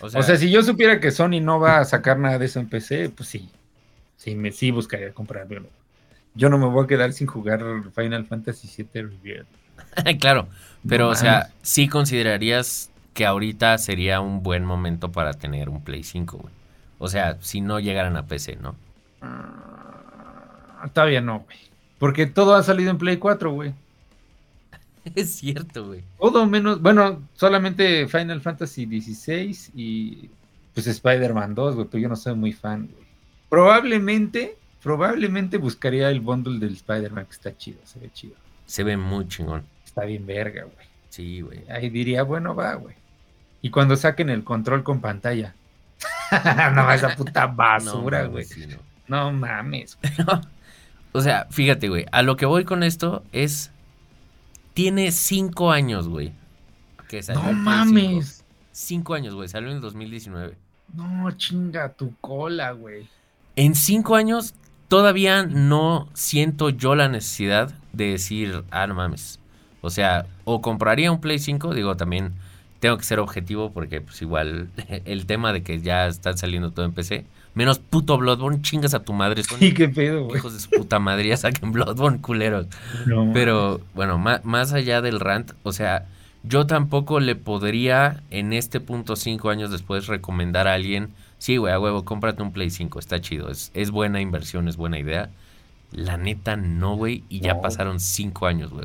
o 0.00 0.08
sea, 0.08 0.20
O 0.20 0.22
sea, 0.22 0.36
si 0.36 0.50
yo 0.50 0.62
supiera 0.62 1.00
que 1.00 1.10
Sony 1.12 1.40
no 1.40 1.60
va 1.60 1.78
a 1.78 1.84
sacar 1.84 2.18
nada 2.18 2.38
de 2.38 2.46
eso 2.46 2.60
en 2.60 2.68
PC, 2.68 3.10
pues 3.10 3.28
sí. 3.28 3.48
Sí, 4.16 4.34
me, 4.34 4.50
sí 4.52 4.70
buscaría 4.72 5.12
comprarlo. 5.14 5.68
Yo 6.38 6.48
no 6.48 6.56
me 6.56 6.66
voy 6.66 6.84
a 6.84 6.86
quedar 6.86 7.12
sin 7.12 7.26
jugar 7.26 7.60
Final 7.96 8.24
Fantasy 8.24 8.68
VII 8.76 9.02
Rebirth. 9.02 9.48
claro, 10.20 10.46
pero 10.88 11.06
No 11.06 11.10
o 11.10 11.14
sea, 11.16 11.50
sí 11.62 11.88
considerarías 11.88 12.90
que 13.12 13.26
ahorita 13.26 13.76
sería 13.78 14.20
un 14.20 14.44
buen 14.44 14.64
momento 14.64 15.10
para 15.10 15.32
tener 15.32 15.68
un 15.68 15.82
Play 15.82 16.04
5, 16.04 16.36
güey. 16.38 16.54
O 17.00 17.08
sea, 17.08 17.38
si 17.40 17.60
no 17.60 17.80
llegaran 17.80 18.16
a 18.16 18.26
PC, 18.26 18.54
¿no? 18.54 18.76
Ah, 19.20 20.88
todavía 20.92 21.20
no, 21.20 21.40
güey. 21.40 21.58
Porque 21.98 22.26
todo 22.26 22.54
ha 22.54 22.62
salido 22.62 22.92
en 22.92 22.98
Play 22.98 23.16
4, 23.16 23.50
güey. 23.50 23.74
Es 25.16 25.34
cierto, 25.34 25.88
güey. 25.88 26.02
Todo 26.20 26.46
menos, 26.46 26.80
bueno, 26.80 27.20
solamente 27.34 28.06
Final 28.06 28.40
Fantasy 28.40 28.84
XVI 28.84 29.56
y 29.74 30.30
pues 30.72 30.86
Spider-Man 30.86 31.56
2, 31.56 31.74
güey, 31.74 31.88
pero 31.90 32.02
yo 32.02 32.08
no 32.08 32.14
soy 32.14 32.36
muy 32.36 32.52
fan, 32.52 32.88
güey. 32.92 33.08
Probablemente, 33.48 34.57
probablemente 34.82 35.58
buscaría 35.58 36.10
el 36.10 36.20
bundle 36.20 36.58
del 36.58 36.74
Spider-Man 36.74 37.26
que 37.26 37.32
está 37.32 37.56
chido, 37.56 37.78
se 37.84 37.98
ve 37.98 38.10
chido. 38.12 38.34
Se 38.66 38.84
ve 38.84 38.96
muy 38.96 39.26
chingón. 39.28 39.64
Está 39.84 40.04
bien 40.04 40.26
verga, 40.26 40.64
güey. 40.64 40.86
Sí, 41.08 41.40
güey. 41.40 41.64
Ahí 41.70 41.88
diría, 41.88 42.22
bueno, 42.22 42.54
va, 42.54 42.74
güey. 42.74 42.94
Y 43.62 43.70
cuando 43.70 43.96
saquen 43.96 44.30
el 44.30 44.44
control 44.44 44.84
con 44.84 45.00
pantalla. 45.00 45.54
no, 46.74 46.92
esa 46.92 47.16
puta 47.16 47.46
basura, 47.48 48.26
güey. 48.26 48.46
No, 49.08 49.32
mames. 49.32 49.98
o 51.12 51.20
sea, 51.20 51.46
fíjate, 51.50 51.88
güey. 51.88 52.06
A 52.12 52.22
lo 52.22 52.36
que 52.36 52.46
voy 52.46 52.64
con 52.64 52.82
esto 52.82 53.24
es. 53.32 53.70
Tiene 54.74 55.10
cinco 55.10 55.72
años, 55.72 56.06
güey. 56.06 56.32
no 57.34 57.52
mames. 57.52 58.44
Cinco 58.70 59.14
años, 59.14 59.34
güey. 59.34 59.48
Salió 59.48 59.70
en 59.70 59.76
el 59.76 59.82
2019. 59.82 60.56
No, 60.94 61.30
chinga 61.32 61.92
tu 61.94 62.14
cola, 62.20 62.70
güey. 62.72 63.08
En 63.56 63.74
cinco 63.74 64.14
años 64.14 64.54
todavía 64.88 65.44
no 65.44 66.08
siento 66.14 66.70
yo 66.70 66.94
la 66.94 67.08
necesidad 67.08 67.72
de 67.92 68.12
decir, 68.12 68.64
ah, 68.70 68.86
no 68.86 68.94
mames. 68.94 69.38
O 69.80 69.90
sea, 69.90 70.26
o 70.44 70.60
compraría 70.60 71.12
un 71.12 71.20
Play 71.20 71.38
5, 71.38 71.74
digo, 71.74 71.96
también 71.96 72.32
tengo 72.80 72.96
que 72.96 73.04
ser 73.04 73.18
objetivo 73.18 73.72
porque 73.72 74.00
pues 74.00 74.20
igual 74.22 74.68
el 75.04 75.26
tema 75.26 75.52
de 75.52 75.62
que 75.62 75.80
ya 75.80 76.06
están 76.06 76.38
saliendo 76.38 76.70
todo 76.70 76.84
en 76.86 76.92
PC. 76.92 77.24
Menos 77.54 77.80
puto 77.80 78.16
Bloodborne, 78.18 78.62
chingas 78.62 78.94
a 78.94 79.02
tu 79.02 79.12
madre. 79.12 79.42
sí, 79.42 79.74
qué 79.74 79.88
pedo, 79.88 80.24
güey. 80.24 80.38
Hijos 80.38 80.54
de 80.54 80.60
su 80.60 80.70
puta 80.70 81.00
madre, 81.00 81.28
ya 81.28 81.36
saquen 81.36 81.72
Bloodborne, 81.72 82.20
culeros. 82.20 82.66
Pero 83.32 83.80
bueno, 83.94 84.16
más, 84.18 84.72
allá 84.72 85.00
del 85.00 85.18
rant, 85.18 85.52
o 85.64 85.72
sea, 85.72 86.06
yo 86.44 86.66
tampoco 86.66 87.18
le 87.18 87.34
podría 87.34 88.22
en 88.30 88.52
este 88.52 88.78
punto 88.78 89.16
cinco 89.16 89.50
años 89.50 89.72
después 89.72 90.06
recomendar 90.06 90.68
a 90.68 90.74
alguien, 90.74 91.08
sí, 91.38 91.56
güey, 91.56 91.72
a 91.72 91.80
huevo, 91.80 92.04
cómprate 92.04 92.42
un 92.42 92.52
Play 92.52 92.70
5, 92.70 92.98
está 92.98 93.20
chido, 93.20 93.50
es, 93.50 93.70
es 93.74 93.90
buena 93.90 94.20
inversión, 94.20 94.68
es 94.68 94.76
buena 94.76 94.98
idea. 94.98 95.30
La 95.92 96.18
neta 96.18 96.56
no, 96.56 96.96
güey, 96.96 97.24
y 97.28 97.40
ya 97.40 97.60
pasaron 97.62 97.98
cinco 97.98 98.46
años, 98.46 98.70
güey. 98.70 98.84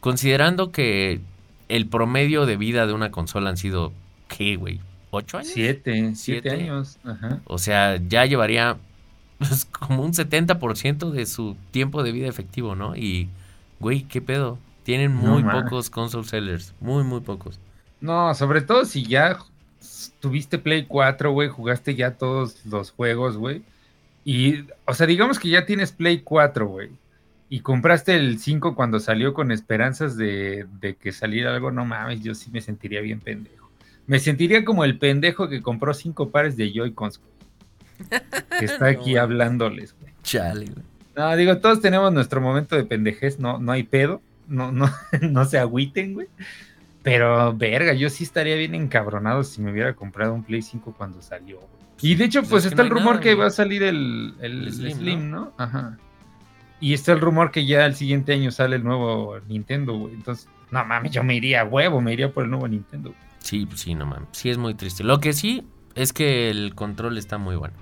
Considerando 0.00 0.70
que 0.70 1.20
el 1.68 1.86
promedio 1.86 2.44
de 2.44 2.56
vida 2.56 2.86
de 2.86 2.92
una 2.92 3.10
consola 3.10 3.50
han 3.50 3.56
sido, 3.56 3.92
¿qué, 4.28 4.56
güey? 4.56 4.80
¿Ocho 5.10 5.38
años? 5.38 5.52
Siete, 5.54 6.14
siete, 6.14 6.50
años. 6.50 6.98
O 7.44 7.58
sea, 7.58 7.96
ya 7.96 8.26
llevaría 8.26 8.76
pues, 9.38 9.64
como 9.64 10.02
un 10.02 10.12
70% 10.12 11.10
de 11.10 11.26
su 11.26 11.56
tiempo 11.70 12.02
de 12.02 12.12
vida 12.12 12.28
efectivo, 12.28 12.74
¿no? 12.74 12.94
Y, 12.96 13.28
güey, 13.80 14.02
¿qué 14.02 14.20
pedo? 14.20 14.58
Tienen 14.82 15.14
muy 15.14 15.42
pocos 15.42 15.88
console 15.88 16.26
sellers, 16.26 16.74
muy, 16.80 17.04
muy 17.04 17.20
pocos. 17.20 17.58
No, 18.00 18.34
sobre 18.34 18.60
todo 18.60 18.84
si 18.84 19.06
ya 19.06 19.38
tuviste 20.20 20.58
Play 20.58 20.86
4, 20.86 21.32
güey, 21.32 21.48
jugaste 21.48 21.94
ya 21.94 22.12
todos 22.12 22.64
los 22.66 22.90
juegos, 22.90 23.36
güey. 23.36 23.62
Y, 24.24 24.64
o 24.86 24.94
sea, 24.94 25.06
digamos 25.06 25.38
que 25.38 25.50
ya 25.50 25.66
tienes 25.66 25.92
Play 25.92 26.20
4, 26.20 26.66
güey 26.66 26.90
y 27.54 27.60
compraste 27.60 28.16
el 28.16 28.40
5 28.40 28.74
cuando 28.74 28.98
salió 28.98 29.34
con 29.34 29.52
esperanzas 29.52 30.16
de, 30.16 30.66
que 31.00 31.12
saliera 31.12 31.54
algo, 31.54 31.70
no 31.70 31.84
mames, 31.84 32.20
yo 32.20 32.34
sí 32.34 32.50
me 32.50 32.60
sentiría 32.60 33.00
bien 33.00 33.20
pendejo. 33.20 33.70
Me 34.08 34.18
sentiría 34.18 34.64
como 34.64 34.84
el 34.84 34.98
pendejo 34.98 35.48
que 35.48 35.62
compró 35.62 35.94
cinco 35.94 36.30
pares 36.30 36.56
de 36.56 36.72
Joy-Cons, 36.72 37.20
Que 38.58 38.64
está 38.64 38.86
aquí 38.86 39.16
hablándoles, 39.16 39.94
güey. 40.00 40.12
Chale, 40.24 40.66
güey. 40.66 40.84
No, 41.16 41.36
digo, 41.36 41.58
todos 41.58 41.80
tenemos 41.80 42.12
nuestro 42.12 42.40
momento 42.40 42.74
de 42.74 42.84
pendejez, 42.84 43.38
no, 43.38 43.58
no 43.58 43.70
hay 43.70 43.84
pedo. 43.84 44.20
No, 44.48 44.72
no, 44.72 44.90
no 45.22 45.44
se 45.44 45.58
agüiten, 45.58 46.14
güey. 46.14 46.26
Pero, 47.04 47.52
verga, 47.52 47.92
yo 47.92 48.08
sí 48.08 48.24
estaría 48.24 48.56
bien 48.56 48.74
encabronado 48.74 49.44
si 49.44 49.60
me 49.60 49.70
hubiera 49.70 49.94
comprado 49.94 50.32
un 50.32 50.42
Play 50.42 50.62
5 50.62 50.94
cuando 50.96 51.20
salió, 51.20 51.60
Y 52.00 52.14
de 52.14 52.24
hecho, 52.24 52.40
pues, 52.40 52.50
pues 52.50 52.64
está 52.64 52.80
el 52.80 52.88
rumor 52.88 53.20
que 53.20 53.34
va 53.34 53.46
a 53.46 53.50
salir 53.50 53.82
el, 53.82 54.34
Slim, 54.72 55.30
¿no? 55.30 55.52
Ajá. 55.58 55.98
Y 56.80 56.94
está 56.94 57.12
el 57.12 57.20
rumor 57.20 57.50
que 57.50 57.66
ya 57.66 57.84
el 57.84 57.94
siguiente 57.94 58.32
año 58.32 58.50
sale 58.50 58.76
el 58.76 58.84
nuevo 58.84 59.38
Nintendo, 59.46 59.98
güey. 59.98 60.14
Entonces, 60.14 60.48
no 60.70 60.82
mames, 60.82 61.12
yo 61.12 61.22
me 61.22 61.34
iría 61.34 61.60
a 61.60 61.64
huevo, 61.64 62.00
me 62.00 62.14
iría 62.14 62.32
por 62.32 62.44
el 62.44 62.50
nuevo 62.50 62.66
Nintendo. 62.66 63.14
Sí, 63.38 63.66
pues 63.66 63.80
sí, 63.80 63.94
no 63.94 64.06
mames. 64.06 64.28
Sí 64.32 64.48
es 64.48 64.56
muy 64.56 64.72
triste. 64.72 65.04
Lo 65.04 65.20
que 65.20 65.34
sí 65.34 65.62
es 65.94 66.14
que 66.14 66.48
el 66.50 66.74
control 66.74 67.18
está 67.18 67.36
muy 67.36 67.56
bueno. 67.56 67.74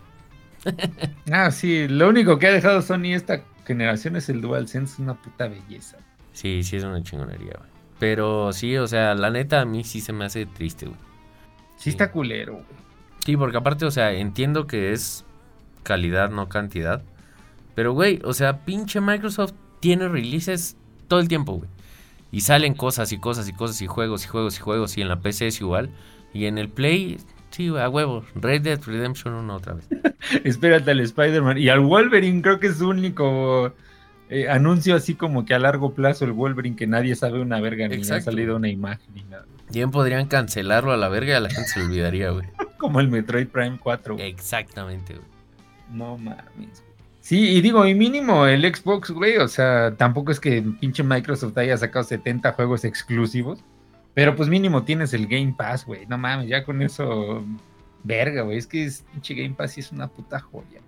ah, 1.33 1.53
sí. 1.53 1.87
Lo 1.87 2.09
único 2.09 2.41
que 2.41 2.49
ha 2.49 2.53
dejado 2.53 2.83
Sony 2.83 3.15
esta 3.15 3.45
generación 3.65 4.17
es 4.17 4.29
el 4.29 4.41
DualSense. 4.41 5.01
Una 5.01 5.15
puta 5.15 5.47
belleza. 5.47 5.99
Sí, 6.33 6.65
sí 6.65 6.77
es 6.77 6.85
una 6.85 7.03
chingonería, 7.03 7.55
güey. 7.57 7.72
Pero 8.03 8.53
sí, 8.53 8.77
o 8.79 8.89
sea, 8.89 9.15
la 9.15 9.31
neta 9.31 9.61
a 9.61 9.65
mí 9.65 9.85
sí 9.85 10.01
se 10.01 10.13
me 10.13 10.25
hace 10.25 10.45
triste, 10.45 10.87
güey. 10.87 10.99
Sí, 11.77 11.91
está 11.91 12.11
culero, 12.11 12.55
güey. 12.55 12.65
Sí, 13.25 13.37
porque 13.37 13.59
aparte, 13.59 13.85
o 13.85 13.93
sea, 13.93 14.11
entiendo 14.11 14.67
que 14.67 14.91
es 14.93 15.25
calidad, 15.85 16.29
no 16.29 16.49
cantidad. 16.49 17.05
Pero, 17.77 17.93
güey, 17.93 18.21
o 18.25 18.33
sea, 18.33 18.65
pinche 18.65 19.01
Microsoft 19.01 19.53
tiene 19.79 20.09
releases 20.09 20.77
todo 21.07 21.21
el 21.21 21.29
tiempo, 21.29 21.53
güey. 21.53 21.71
Y 22.33 22.41
salen 22.41 22.75
cosas 22.75 23.13
y 23.13 23.19
cosas 23.19 23.49
y 23.49 23.53
cosas 23.53 23.81
y 23.81 23.87
juegos 23.87 24.25
y 24.25 24.27
juegos 24.27 24.57
y 24.59 24.61
juegos. 24.61 24.99
Y 24.99 25.03
en 25.03 25.09
la 25.09 25.21
PC 25.21 25.47
es 25.47 25.61
igual. 25.61 25.89
Y 26.35 26.47
en 26.47 26.59
el 26.59 26.69
Play, 26.71 27.19
sí, 27.51 27.69
a 27.69 27.89
huevo. 27.89 28.25
Red 28.35 28.63
Dead 28.63 28.83
Redemption 28.85 29.33
1 29.33 29.55
otra 29.55 29.75
vez. 29.75 29.87
Espérate 30.43 30.91
al 30.91 30.99
Spider-Man. 30.99 31.57
Y 31.57 31.69
al 31.69 31.79
Wolverine 31.79 32.43
creo 32.43 32.59
que 32.59 32.67
es 32.67 32.79
su 32.79 32.89
único 32.89 33.73
eh, 34.35 34.49
anuncio 34.49 34.97
así 34.97 35.15
como 35.15 35.45
que 35.45 35.53
a 35.53 35.59
largo 35.59 35.93
plazo 35.93 36.25
el 36.25 36.33
Wolverine 36.33 36.75
que 36.75 36.87
nadie 36.87 37.15
sabe 37.17 37.43
una 37.43 37.61
verga 37.61 37.87
ni 37.87 38.01
ha 38.01 38.21
salido 38.23 38.57
una 38.57 38.71
imagen 38.71 39.13
ni 39.15 39.25
nada. 39.25 39.45
Bien 39.71 39.91
podrían 39.91 40.27
cancelarlo 40.27 40.91
a 40.93 40.97
la 40.97 41.11
verga 41.11 41.33
y 41.33 41.37
a 41.37 41.41
la 41.41 41.51
gente 41.51 41.69
se 41.69 41.83
olvidaría, 41.83 42.31
güey. 42.31 42.47
como 42.79 43.01
el 43.01 43.09
Metroid 43.09 43.49
Prime 43.49 43.79
4. 43.79 44.17
Exactamente, 44.19 45.15
güey. 45.15 45.27
No 45.91 46.17
mames. 46.17 46.83
Sí, 47.21 47.51
y 47.51 47.61
digo, 47.61 47.87
y 47.87 47.95
mínimo 47.95 48.47
el 48.47 48.63
Xbox, 48.63 49.11
güey, 49.11 49.37
o 49.37 49.47
sea, 49.47 49.95
tampoco 49.97 50.33
es 50.33 50.41
que 50.41 50.63
pinche 50.81 51.05
Microsoft 51.05 51.57
haya 51.57 51.77
sacado 51.77 52.05
70 52.05 52.53
juegos 52.55 52.85
exclusivos, 52.85 53.63
pero 54.13 54.35
pues 54.35 54.49
mínimo 54.49 54.83
tienes 54.83 55.15
el 55.15 55.29
Game 55.29 55.55
Pass, 55.57 55.87
güey, 55.87 56.05
no 56.07 56.19
mames, 56.19 56.49
ya 56.49 56.65
con 56.65 56.83
eso, 56.83 57.45
verga, 58.03 58.43
güey, 58.43 58.59
es 58.59 58.67
que 58.67 58.87
es, 58.87 59.05
pinche 59.13 59.35
Game 59.35 59.55
Pass 59.55 59.73
sí 59.73 59.81
es 59.81 59.93
una 59.93 60.09
puta 60.09 60.41
joya. 60.41 60.82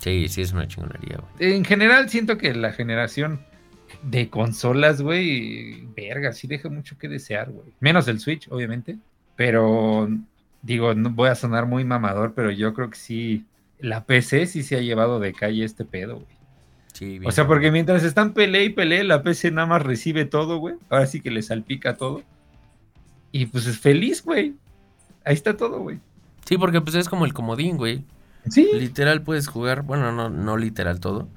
Sí, 0.00 0.28
sí 0.28 0.42
es 0.42 0.52
una 0.52 0.68
chingonería, 0.68 1.18
güey. 1.18 1.54
En 1.54 1.64
general 1.64 2.08
siento 2.08 2.38
que 2.38 2.54
la 2.54 2.72
generación 2.72 3.40
de 4.02 4.28
consolas, 4.28 5.00
güey, 5.00 5.86
verga, 5.96 6.32
sí 6.32 6.46
deja 6.46 6.68
mucho 6.68 6.98
que 6.98 7.08
desear, 7.08 7.50
güey. 7.50 7.68
Menos 7.80 8.08
el 8.08 8.20
Switch, 8.20 8.48
obviamente, 8.50 8.98
pero 9.36 10.08
digo, 10.62 10.94
no 10.94 11.10
voy 11.10 11.28
a 11.28 11.34
sonar 11.34 11.66
muy 11.66 11.84
mamador, 11.84 12.34
pero 12.34 12.50
yo 12.50 12.74
creo 12.74 12.90
que 12.90 12.96
sí 12.96 13.44
la 13.78 14.04
PC 14.04 14.46
sí 14.46 14.62
se 14.62 14.76
ha 14.76 14.80
llevado 14.80 15.20
de 15.20 15.32
calle 15.32 15.64
este 15.64 15.84
pedo, 15.84 16.16
güey. 16.16 16.36
Sí, 16.92 17.20
o 17.24 17.30
sea, 17.30 17.46
porque 17.46 17.70
mientras 17.70 18.04
están 18.04 18.32
pelea 18.32 18.62
y 18.62 18.70
pelea, 18.70 19.04
la 19.04 19.22
PC 19.22 19.50
nada 19.50 19.66
más 19.66 19.82
recibe 19.82 20.24
todo, 20.24 20.56
güey. 20.56 20.76
Ahora 20.88 21.06
sí 21.06 21.20
que 21.20 21.30
le 21.30 21.42
salpica 21.42 21.98
todo. 21.98 22.22
Y 23.32 23.46
pues 23.46 23.66
es 23.66 23.78
feliz, 23.78 24.24
güey. 24.24 24.54
Ahí 25.22 25.34
está 25.34 25.58
todo, 25.58 25.80
güey. 25.80 25.98
Sí, 26.46 26.56
porque 26.56 26.80
pues 26.80 26.94
es 26.94 27.08
como 27.10 27.26
el 27.26 27.34
comodín, 27.34 27.76
güey. 27.76 28.02
Sí. 28.50 28.68
Literal 28.74 29.22
puedes 29.22 29.48
jugar, 29.48 29.82
bueno, 29.82 30.12
no, 30.12 30.28
no 30.28 30.56
literal 30.56 31.00
todo. 31.00 31.28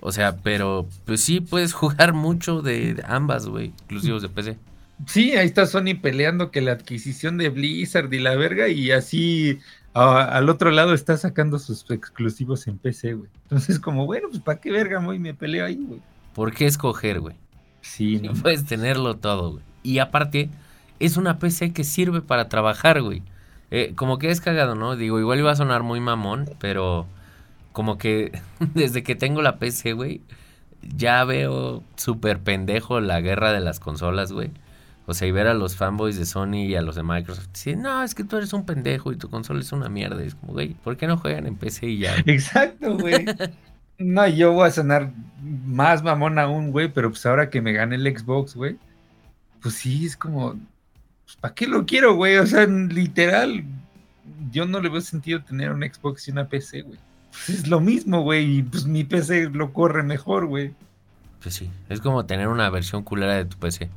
O 0.00 0.12
sea, 0.12 0.36
pero 0.36 0.86
pues 1.04 1.20
sí 1.20 1.40
puedes 1.40 1.72
jugar 1.72 2.12
mucho 2.12 2.62
de 2.62 3.02
ambas, 3.06 3.46
güey, 3.46 3.68
exclusivos 3.68 4.22
de 4.22 4.28
PC. 4.28 4.58
Sí, 5.06 5.32
ahí 5.32 5.46
está 5.46 5.66
Sony 5.66 6.00
peleando 6.00 6.50
que 6.50 6.60
la 6.60 6.72
adquisición 6.72 7.36
de 7.36 7.50
Blizzard 7.50 8.12
y 8.12 8.18
la 8.18 8.34
verga 8.34 8.68
y 8.68 8.92
así 8.92 9.58
al 9.96 10.48
otro 10.50 10.70
lado 10.70 10.92
está 10.92 11.16
sacando 11.16 11.58
sus 11.58 11.90
exclusivos 11.90 12.66
en 12.66 12.78
PC, 12.78 13.14
güey. 13.14 13.30
Entonces, 13.44 13.78
como, 13.78 14.04
bueno, 14.04 14.28
pues 14.30 14.42
¿para 14.42 14.60
qué 14.60 14.70
verga, 14.70 15.02
güey? 15.02 15.18
Me 15.18 15.32
peleo 15.32 15.64
ahí, 15.64 15.82
güey. 15.86 16.00
¿Por 16.34 16.52
qué 16.52 16.66
escoger, 16.66 17.20
güey? 17.20 17.36
Sí, 17.80 18.18
no. 18.22 18.34
puedes 18.34 18.64
tenerlo 18.66 19.16
todo, 19.16 19.52
güey. 19.52 19.64
Y 19.82 19.98
aparte, 19.98 20.50
es 20.98 21.16
una 21.16 21.38
PC 21.38 21.72
que 21.72 21.84
sirve 21.84 22.20
para 22.20 22.48
trabajar, 22.48 23.00
güey. 23.00 23.22
Eh, 23.70 23.92
como 23.96 24.18
que 24.18 24.30
es 24.30 24.40
cagado, 24.40 24.74
¿no? 24.74 24.96
Digo, 24.96 25.18
igual 25.18 25.38
iba 25.38 25.50
a 25.50 25.56
sonar 25.56 25.82
muy 25.82 26.00
mamón, 26.00 26.50
pero 26.60 27.06
como 27.72 27.98
que 27.98 28.32
desde 28.74 29.02
que 29.02 29.14
tengo 29.14 29.42
la 29.42 29.58
PC, 29.58 29.92
güey, 29.92 30.20
ya 30.82 31.24
veo 31.24 31.82
súper 31.96 32.38
pendejo 32.40 33.00
la 33.00 33.20
guerra 33.20 33.52
de 33.52 33.60
las 33.60 33.80
consolas, 33.80 34.32
güey. 34.32 34.50
O 35.08 35.14
sea, 35.14 35.28
y 35.28 35.30
ver 35.30 35.46
a 35.46 35.54
los 35.54 35.76
fanboys 35.76 36.18
de 36.18 36.26
Sony 36.26 36.64
y 36.66 36.74
a 36.74 36.82
los 36.82 36.96
de 36.96 37.04
Microsoft 37.04 37.48
decir, 37.52 37.76
no, 37.76 38.02
es 38.02 38.14
que 38.14 38.24
tú 38.24 38.36
eres 38.36 38.52
un 38.52 38.66
pendejo 38.66 39.12
y 39.12 39.16
tu 39.16 39.30
consola 39.30 39.60
es 39.60 39.70
una 39.70 39.88
mierda. 39.88 40.20
Es 40.22 40.34
como, 40.34 40.52
güey, 40.52 40.74
¿por 40.74 40.96
qué 40.96 41.06
no 41.06 41.16
juegan 41.16 41.46
en 41.46 41.56
PC 41.56 41.86
y 41.86 41.98
ya? 41.98 42.16
Exacto, 42.26 42.98
güey. 42.98 43.24
no, 43.98 44.26
yo 44.26 44.52
voy 44.52 44.66
a 44.66 44.72
sonar 44.72 45.12
más 45.40 46.02
mamón 46.02 46.40
aún, 46.40 46.72
güey, 46.72 46.92
pero 46.92 47.10
pues 47.10 47.24
ahora 47.24 47.50
que 47.50 47.60
me 47.60 47.72
gane 47.72 47.94
el 47.94 48.18
Xbox, 48.18 48.56
güey, 48.56 48.78
pues 49.60 49.76
sí, 49.76 50.06
es 50.06 50.16
como, 50.16 50.56
pues, 51.26 51.36
¿para 51.36 51.54
qué 51.54 51.68
lo 51.68 51.86
quiero, 51.86 52.14
güey? 52.16 52.38
O 52.38 52.46
sea, 52.46 52.66
literal, 52.66 53.64
yo 54.52 54.66
no 54.66 54.80
le 54.80 54.88
veo 54.88 55.02
sentido 55.02 55.42
tener 55.44 55.72
un 55.72 55.82
Xbox 55.82 56.28
y 56.28 56.32
una 56.32 56.48
PC, 56.48 56.82
güey. 56.82 57.00
Pues 57.32 57.50
es 57.50 57.68
lo 57.68 57.80
mismo, 57.80 58.22
güey, 58.22 58.58
y 58.60 58.62
pues 58.64 58.86
mi 58.86 59.04
PC 59.04 59.50
lo 59.50 59.72
corre 59.74 60.02
mejor, 60.02 60.46
güey. 60.46 60.74
Pues 61.42 61.54
sí, 61.56 61.70
es 61.88 62.00
como 62.00 62.26
tener 62.26 62.48
una 62.48 62.70
versión 62.70 63.04
culera 63.04 63.34
de 63.36 63.44
tu 63.46 63.58
PC. 63.58 63.90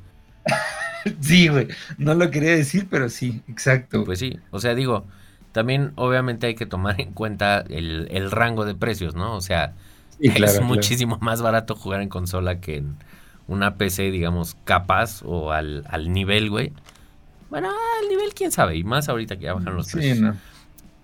Sí, 1.21 1.47
güey, 1.47 1.69
no 1.97 2.13
lo 2.13 2.29
quería 2.29 2.51
decir, 2.55 2.87
pero 2.89 3.09
sí, 3.09 3.41
exacto. 3.47 4.03
Pues 4.03 4.19
sí, 4.19 4.43
o 4.51 4.59
sea, 4.59 4.75
digo, 4.75 5.07
también 5.53 5.93
obviamente 5.95 6.47
hay 6.47 6.55
que 6.55 6.65
tomar 6.65 6.99
en 6.99 7.13
cuenta 7.13 7.61
el, 7.69 8.07
el 8.11 8.31
rango 8.31 8.65
de 8.65 8.75
precios, 8.75 9.15
¿no? 9.15 9.35
O 9.35 9.41
sea, 9.41 9.75
Sí, 10.19 10.29
claro, 10.33 10.51
es 10.53 10.59
claro. 10.59 10.67
muchísimo 10.67 11.17
más 11.21 11.41
barato 11.41 11.75
jugar 11.75 12.01
en 12.01 12.09
consola 12.09 12.59
que 12.59 12.77
en 12.77 12.97
una 13.47 13.77
PC, 13.77 14.11
digamos, 14.11 14.55
capaz 14.65 15.21
o 15.23 15.51
al, 15.53 15.85
al 15.89 16.11
nivel, 16.11 16.49
güey. 16.49 16.73
Bueno, 17.49 17.69
al 17.69 18.09
nivel, 18.09 18.33
quién 18.33 18.51
sabe, 18.51 18.75
y 18.77 18.83
más 18.83 19.09
ahorita 19.09 19.37
que 19.37 19.45
ya 19.45 19.53
bajan 19.53 19.75
los 19.75 19.87
Sí, 19.87 19.93
precios. 19.93 20.19
no. 20.19 20.35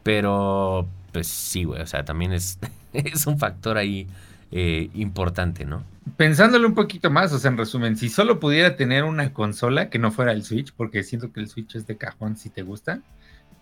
Pero, 0.03 0.87
pues 1.11 1.27
sí, 1.27 1.63
güey, 1.63 1.81
o 1.81 1.87
sea, 1.87 2.05
también 2.05 2.33
es, 2.33 2.59
es 2.93 3.25
un 3.27 3.39
factor 3.39 3.77
ahí 3.77 4.07
eh, 4.51 4.89
importante, 4.93 5.65
¿no? 5.65 5.83
Pensándolo 6.17 6.67
un 6.67 6.75
poquito 6.75 7.09
más, 7.09 7.33
o 7.33 7.39
sea, 7.39 7.49
en 7.49 7.57
resumen, 7.57 7.97
si 7.97 8.09
solo 8.09 8.39
pudiera 8.39 8.75
tener 8.75 9.03
una 9.03 9.33
consola 9.33 9.89
que 9.89 9.97
no 9.97 10.11
fuera 10.11 10.31
el 10.31 10.43
Switch, 10.43 10.71
porque 10.77 11.01
siento 11.03 11.31
que 11.33 11.39
el 11.39 11.47
Switch 11.49 11.75
es 11.75 11.87
de 11.87 11.97
cajón 11.97 12.37
si 12.37 12.49
te 12.49 12.61
gustan 12.61 13.03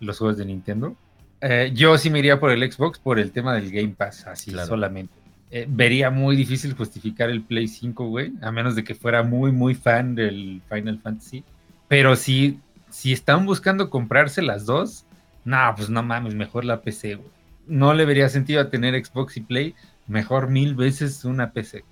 los 0.00 0.18
juegos 0.18 0.36
de 0.36 0.44
Nintendo, 0.44 0.94
eh, 1.40 1.72
yo 1.74 1.96
sí 1.96 2.10
me 2.10 2.18
iría 2.18 2.38
por 2.38 2.50
el 2.50 2.70
Xbox 2.70 2.98
por 2.98 3.18
el 3.18 3.30
tema 3.32 3.54
del 3.54 3.70
Game 3.70 3.94
Pass, 3.96 4.26
así 4.26 4.50
Claro. 4.52 4.68
solamente. 4.68 5.12
Eh, 5.50 5.66
vería 5.68 6.10
muy 6.10 6.36
difícil 6.36 6.74
justificar 6.74 7.30
el 7.30 7.40
Play 7.42 7.68
5, 7.68 8.06
güey, 8.08 8.32
a 8.42 8.50
menos 8.50 8.74
de 8.74 8.84
que 8.84 8.94
fuera 8.94 9.22
muy, 9.22 9.52
muy 9.52 9.74
fan 9.74 10.14
del 10.14 10.60
Final 10.68 10.98
Fantasy. 11.00 11.44
Pero 11.88 12.16
si, 12.16 12.58
si 12.94 13.12
están 13.12 13.44
buscando 13.44 13.90
comprarse 13.90 14.40
las 14.40 14.66
dos, 14.66 15.04
no, 15.44 15.58
pues 15.76 15.90
no 15.90 16.04
mames, 16.04 16.36
mejor 16.36 16.64
la 16.64 16.80
PC, 16.80 17.16
güey. 17.16 17.28
No 17.66 17.92
le 17.92 18.04
vería 18.04 18.28
sentido 18.28 18.60
a 18.60 18.70
tener 18.70 18.94
Xbox 19.04 19.36
y 19.36 19.40
Play, 19.40 19.74
mejor 20.06 20.48
mil 20.48 20.76
veces 20.76 21.24
una 21.24 21.50
PC. 21.50 21.84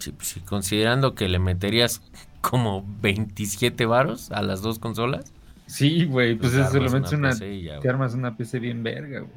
Sí, 0.00 0.10
pues 0.10 0.26
sí, 0.26 0.40
considerando 0.40 1.14
que 1.14 1.28
le 1.28 1.38
meterías 1.38 2.02
como 2.40 2.84
27 3.02 3.86
varos 3.86 4.32
a 4.32 4.42
las 4.42 4.62
dos 4.62 4.80
consolas. 4.80 5.32
Sí, 5.66 6.06
güey, 6.06 6.34
pues, 6.34 6.54
pues 6.54 6.92
metes 6.92 7.12
una, 7.12 7.32
ya, 7.32 7.78
te 7.78 7.88
armas 7.88 8.14
una 8.14 8.36
PC 8.36 8.58
bien 8.58 8.82
verga, 8.82 9.20
güey. 9.20 9.32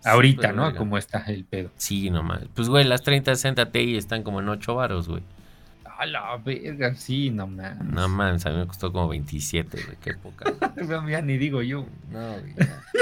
Sí, 0.00 0.08
Ahorita, 0.10 0.42
pero 0.42 0.56
¿no? 0.56 0.62
verga. 0.64 0.78
Como 0.78 0.98
está 0.98 1.24
el 1.28 1.46
pedo. 1.46 1.70
Sí, 1.78 2.10
nomás. 2.10 2.42
Pues, 2.54 2.68
güey, 2.68 2.84
las 2.84 3.00
3060 3.00 3.72
Ti 3.72 3.96
están 3.96 4.22
como 4.22 4.40
en 4.40 4.50
8 4.50 4.74
varos, 4.74 5.08
güey. 5.08 5.22
A 5.98 6.06
la 6.06 6.36
verga, 6.36 6.94
sí, 6.94 7.30
no 7.30 7.48
mames. 7.48 7.84
No 7.84 8.08
mames, 8.08 8.46
a 8.46 8.50
mí 8.50 8.56
me 8.56 8.66
costó 8.68 8.92
como 8.92 9.08
27, 9.08 9.82
güey. 9.84 9.96
Qué 10.00 10.14
poca. 10.14 10.44
Ya 11.10 11.20
ni 11.22 11.36
digo 11.38 11.60
yo. 11.62 11.86
No, 12.12 12.36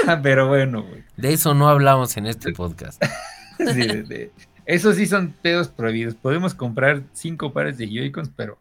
ya. 0.05 0.21
Pero 0.23 0.47
bueno, 0.47 0.81
güey. 0.83 1.03
De 1.15 1.31
eso 1.33 1.53
no 1.53 1.69
hablamos 1.69 2.17
en 2.17 2.25
este 2.27 2.51
podcast. 2.53 3.01
Sí, 3.59 3.65
de- 3.87 4.03
de- 4.03 4.31
Esos 4.67 4.97
sí 4.97 5.05
son 5.07 5.33
pedos 5.41 5.67
prohibidos. 5.67 6.13
Podemos 6.15 6.53
comprar 6.53 7.01
cinco 7.13 7.53
pares 7.53 7.77
de 7.79 7.87
Joy-Cons, 7.87 8.29
pero 8.35 8.59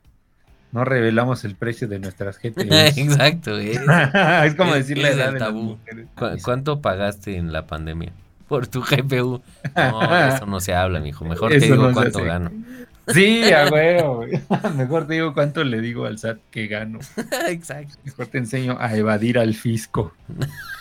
no 0.73 0.85
revelamos 0.87 1.45
el 1.45 1.55
precio 1.55 1.87
de 1.87 1.99
nuestras 1.99 2.39
GPUs. 2.39 2.65
Exacto, 2.97 3.53
güey. 3.53 3.73
es 4.45 4.55
como 4.55 4.73
decir 4.75 4.97
la 4.99 5.09
el 5.11 5.19
edad 5.19 5.27
de 5.35 5.39
las 5.39 5.49
tabú. 5.49 5.79
¿Cu- 6.15 6.39
¿Cuánto 6.43 6.81
pagaste 6.81 7.37
en 7.37 7.53
la 7.53 7.67
pandemia? 7.67 8.13
Por 8.49 8.67
tu 8.69 8.81
GPU. 8.83 9.43
No, 9.77 10.01
de 10.09 10.29
eso 10.35 10.47
no 10.47 10.61
se 10.61 10.75
habla, 10.75 11.01
mijo. 11.01 11.25
Mejor 11.27 11.51
te 11.51 11.57
Eso 11.59 11.67
digo 11.75 11.89
no 11.89 11.93
cuánto 11.93 12.23
gano. 12.25 12.51
Sí, 13.09 13.53
a 13.53 13.69
huevo. 13.69 14.24
Mejor 14.77 15.07
te 15.07 15.15
digo 15.15 15.33
cuánto 15.33 15.62
le 15.65 15.81
digo 15.81 16.07
al 16.07 16.19
SAT 16.19 16.39
que 16.51 16.66
gano. 16.66 16.99
Exacto. 17.49 17.97
Mejor 18.05 18.27
te 18.27 18.39
enseño 18.39 18.77
a 18.81 18.97
evadir 18.97 19.39
al 19.39 19.55
fisco. 19.55 20.12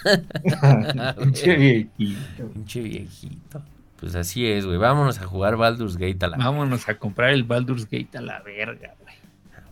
Pinche 1.19 1.55
viejito. 1.55 2.47
Pinche 2.53 2.81
viejito. 2.81 3.61
Pues 3.99 4.15
así 4.15 4.47
es, 4.47 4.65
güey. 4.65 4.77
Vámonos 4.77 5.19
a 5.19 5.25
jugar 5.25 5.55
Baldur's 5.55 5.97
Gate 5.97 6.25
a 6.25 6.27
la 6.29 6.37
Vámonos 6.37 6.89
a 6.89 6.97
comprar 6.97 7.29
el 7.29 7.43
Baldur's 7.43 7.85
Gate 7.85 8.17
a 8.17 8.21
la 8.21 8.41
verga, 8.41 8.95
güey. 9.01 9.15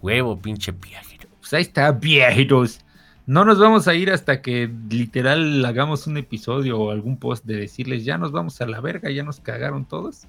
huevo, 0.01 0.39
pinche 0.39 0.71
viejito. 0.71 1.27
Pues 1.39 1.53
ahí 1.53 1.63
está, 1.63 1.91
viejitos. 1.91 2.79
No 3.25 3.45
nos 3.45 3.57
vamos 3.57 3.87
a 3.87 3.95
ir 3.95 4.11
hasta 4.11 4.41
que 4.41 4.69
literal 4.89 5.63
hagamos 5.65 6.07
un 6.07 6.17
episodio 6.17 6.79
o 6.79 6.91
algún 6.91 7.17
post 7.17 7.45
de 7.45 7.55
decirles 7.55 8.03
ya 8.03 8.17
nos 8.17 8.31
vamos 8.31 8.59
a 8.59 8.65
la 8.65 8.81
verga, 8.81 9.09
ya 9.11 9.23
nos 9.23 9.39
cagaron 9.39 9.85
todos. 9.85 10.27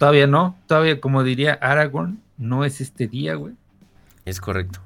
Todavía 0.00 0.26
no, 0.26 0.56
todavía 0.66 0.98
como 0.98 1.22
diría 1.22 1.58
Aragorn, 1.60 2.22
no 2.38 2.64
es 2.64 2.80
este 2.80 3.06
día, 3.06 3.34
güey. 3.34 3.52
Es 4.24 4.40
correcto. 4.40 4.80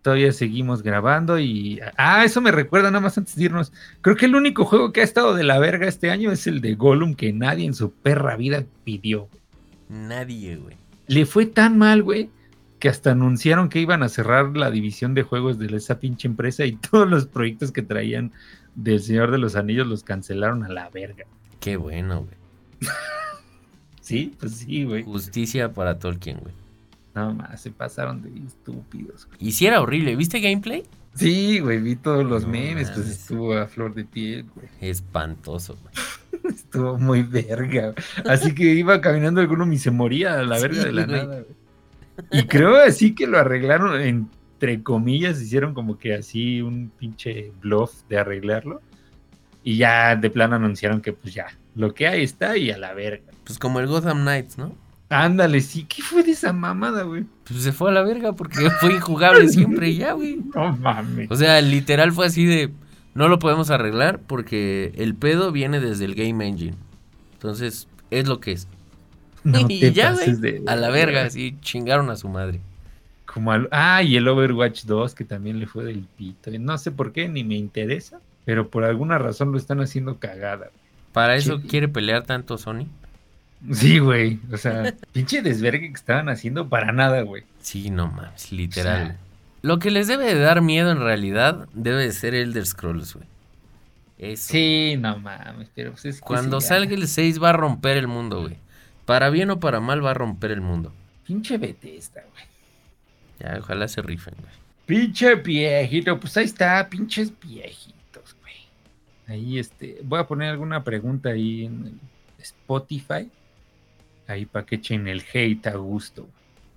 Todavía 0.00 0.30
seguimos 0.30 0.84
grabando 0.84 1.40
y... 1.40 1.80
Ah, 1.96 2.24
eso 2.24 2.40
me 2.40 2.52
recuerda 2.52 2.88
nada 2.88 3.00
más 3.00 3.18
antes 3.18 3.34
de 3.34 3.46
irnos. 3.46 3.72
Creo 4.00 4.14
que 4.14 4.26
el 4.26 4.36
único 4.36 4.64
juego 4.64 4.92
que 4.92 5.00
ha 5.00 5.02
estado 5.02 5.34
de 5.34 5.42
la 5.42 5.58
verga 5.58 5.88
este 5.88 6.12
año 6.12 6.30
es 6.30 6.46
el 6.46 6.60
de 6.60 6.76
Gollum 6.76 7.16
que 7.16 7.32
nadie 7.32 7.66
en 7.66 7.74
su 7.74 7.90
perra 7.90 8.36
vida 8.36 8.62
pidió. 8.84 9.26
Nadie, 9.88 10.54
güey. 10.54 10.76
Le 11.08 11.26
fue 11.26 11.46
tan 11.46 11.76
mal, 11.76 12.04
güey, 12.04 12.30
que 12.78 12.88
hasta 12.88 13.10
anunciaron 13.10 13.70
que 13.70 13.80
iban 13.80 14.04
a 14.04 14.08
cerrar 14.08 14.56
la 14.56 14.70
división 14.70 15.14
de 15.14 15.24
juegos 15.24 15.58
de 15.58 15.66
esa 15.76 15.98
pinche 15.98 16.28
empresa 16.28 16.64
y 16.64 16.76
todos 16.90 17.10
los 17.10 17.26
proyectos 17.26 17.72
que 17.72 17.82
traían 17.82 18.30
del 18.76 19.00
Señor 19.00 19.32
de 19.32 19.38
los 19.38 19.56
Anillos 19.56 19.88
los 19.88 20.04
cancelaron 20.04 20.62
a 20.62 20.68
la 20.68 20.88
verga. 20.90 21.24
Qué 21.58 21.76
bueno, 21.76 22.24
güey. 22.24 22.92
Sí, 24.10 24.34
pues 24.38 24.52
sí, 24.56 24.84
güey. 24.84 25.04
Justicia 25.04 25.72
para 25.72 25.98
Tolkien, 25.98 26.38
güey. 26.40 26.54
No 27.14 27.34
más, 27.34 27.60
se 27.60 27.70
pasaron 27.70 28.22
de 28.22 28.30
estúpidos. 28.46 29.26
güey. 29.26 29.38
Y 29.40 29.52
si 29.52 29.66
era 29.66 29.80
horrible. 29.80 30.14
¿Viste 30.16 30.40
gameplay? 30.40 30.84
Sí, 31.14 31.58
güey, 31.58 31.80
vi 31.80 31.96
todos 31.96 32.24
los 32.24 32.44
No 32.44 32.50
memes, 32.50 32.90
pues 32.92 33.08
estuvo 33.08 33.54
a 33.54 33.66
flor 33.66 33.94
de 33.94 34.04
piel, 34.04 34.46
güey. 34.54 34.68
Espantoso, 34.80 35.76
güey. 35.82 35.94
Estuvo 36.54 36.96
muy 36.98 37.22
verga. 37.24 37.94
Así 38.28 38.54
que 38.54 38.62
iba 38.74 39.00
caminando 39.00 39.40
alguno 39.40 39.70
y 39.72 39.78
se 39.78 39.90
moría 39.90 40.38
a 40.38 40.42
la 40.44 40.56
Sí, 40.56 40.62
verga 40.62 40.84
de 40.84 40.92
la 40.92 41.04
güey. 41.04 41.16
nada, 41.20 41.40
güey. 41.40 41.46
Y 42.32 42.46
creo 42.46 42.76
así 42.76 43.14
que 43.14 43.26
lo 43.26 43.38
arreglaron, 43.38 44.00
entre 44.00 44.82
comillas, 44.82 45.40
hicieron 45.42 45.74
como 45.74 45.98
que 45.98 46.14
así 46.14 46.60
un 46.62 46.90
pinche 46.96 47.50
bluff 47.60 48.02
de 48.08 48.18
arreglarlo. 48.18 48.80
Y 49.64 49.76
ya 49.78 50.14
de 50.16 50.30
plano 50.30 50.56
anunciaron 50.56 51.00
que 51.00 51.12
pues 51.12 51.34
ya, 51.34 51.46
lo 51.74 51.94
que 51.94 52.06
hay 52.06 52.22
está 52.22 52.56
y 52.56 52.70
a 52.70 52.78
la 52.78 52.92
verga. 52.94 53.32
Pues 53.44 53.58
como 53.58 53.80
el 53.80 53.86
Gotham 53.86 54.22
Knights, 54.22 54.58
¿no? 54.58 54.74
Ándale, 55.08 55.60
sí, 55.60 55.84
¿qué 55.88 56.02
fue 56.02 56.22
de 56.22 56.32
esa 56.32 56.52
mamada, 56.52 57.02
güey? 57.02 57.24
Pues 57.44 57.62
se 57.64 57.72
fue 57.72 57.90
a 57.90 57.94
la 57.94 58.02
verga 58.02 58.32
porque 58.32 58.70
fue 58.80 58.94
injugable 58.94 59.48
siempre 59.48 59.90
y 59.90 59.96
ya, 59.96 60.12
güey. 60.12 60.40
No 60.54 60.76
mames. 60.76 61.28
O 61.30 61.36
sea, 61.36 61.60
literal 61.60 62.12
fue 62.12 62.26
así 62.26 62.44
de... 62.44 62.70
No 63.14 63.26
lo 63.26 63.40
podemos 63.40 63.70
arreglar 63.70 64.20
porque 64.24 64.92
el 64.96 65.16
pedo 65.16 65.50
viene 65.50 65.80
desde 65.80 66.04
el 66.04 66.14
Game 66.14 66.46
Engine. 66.46 66.76
Entonces, 67.32 67.88
es 68.10 68.28
lo 68.28 68.38
que 68.38 68.52
es. 68.52 68.68
No 69.42 69.58
y 69.68 69.80
te 69.80 69.92
ya, 69.92 70.10
pases 70.12 70.38
güey. 70.38 70.60
de 70.60 70.62
A 70.70 70.76
la 70.76 70.90
verga, 70.90 71.22
así 71.24 71.56
chingaron 71.60 72.08
a 72.10 72.16
su 72.16 72.28
madre. 72.28 72.60
Como 73.26 73.50
al- 73.50 73.68
ah, 73.72 74.02
y 74.04 74.16
el 74.16 74.28
Overwatch 74.28 74.84
2 74.84 75.14
que 75.16 75.24
también 75.24 75.58
le 75.58 75.66
fue 75.66 75.84
del 75.84 76.04
pito. 76.16 76.50
No 76.60 76.78
sé 76.78 76.92
por 76.92 77.12
qué, 77.12 77.28
ni 77.28 77.42
me 77.42 77.56
interesa, 77.56 78.20
pero 78.44 78.68
por 78.70 78.84
alguna 78.84 79.18
razón 79.18 79.50
lo 79.50 79.58
están 79.58 79.80
haciendo 79.80 80.18
cagada. 80.18 80.70
¿Para 81.12 81.36
eso 81.36 81.58
Sí. 81.58 81.68
quiere 81.68 81.88
pelear 81.88 82.22
tanto 82.24 82.56
Sony? 82.58 82.86
Sí, 83.72 83.98
güey. 83.98 84.38
O 84.52 84.56
sea, 84.56 84.94
pinche 85.12 85.42
desvergue 85.42 85.88
que 85.88 85.94
estaban 85.94 86.28
haciendo 86.28 86.68
para 86.68 86.92
nada, 86.92 87.22
güey. 87.22 87.44
Sí, 87.60 87.90
no 87.90 88.08
mames, 88.08 88.52
literal. 88.52 89.02
O 89.02 89.06
sea. 89.06 89.16
Lo 89.62 89.78
que 89.78 89.90
les 89.90 90.06
debe 90.08 90.24
de 90.26 90.40
dar 90.40 90.62
miedo 90.62 90.90
en 90.90 91.00
realidad 91.00 91.68
debe 91.74 92.04
de 92.04 92.12
ser 92.12 92.34
Elder 92.34 92.64
Scrolls, 92.64 93.14
güey. 93.14 93.26
Eso. 94.18 94.52
Sí, 94.52 94.96
no 94.98 95.18
mames, 95.18 95.68
pero 95.74 95.92
pues 95.92 96.04
es 96.06 96.16
que 96.20 96.26
Cuando 96.26 96.60
sí, 96.60 96.68
salga 96.68 96.94
el 96.94 97.06
6 97.08 97.42
va 97.42 97.50
a 97.50 97.54
romper 97.54 97.96
el 97.96 98.06
mundo, 98.06 98.42
güey. 98.42 98.56
Para 99.04 99.28
bien 99.30 99.50
o 99.50 99.60
para 99.60 99.80
mal 99.80 100.04
va 100.04 100.12
a 100.12 100.14
romper 100.14 100.50
el 100.52 100.60
mundo. 100.60 100.92
Pinche 101.26 101.58
Bethesda, 101.58 102.22
güey. 102.32 102.44
Ya, 103.40 103.58
ojalá 103.58 103.88
se 103.88 104.02
rifen, 104.02 104.34
güey. 104.38 104.52
Pinche 104.86 105.34
viejito, 105.36 106.18
pues 106.18 106.36
ahí 106.36 106.44
está, 106.44 106.88
pinches 106.88 107.32
viejitos. 107.40 107.99
Ahí, 109.30 109.58
este, 109.58 109.98
voy 110.04 110.18
a 110.18 110.26
poner 110.26 110.50
alguna 110.50 110.82
pregunta 110.84 111.30
ahí 111.30 111.64
en 111.64 111.98
Spotify. 112.38 113.28
Ahí 114.26 114.44
para 114.46 114.64
que 114.66 114.76
echen 114.76 115.08
el 115.08 115.22
hate 115.32 115.66
a 115.68 115.76
gusto. 115.76 116.28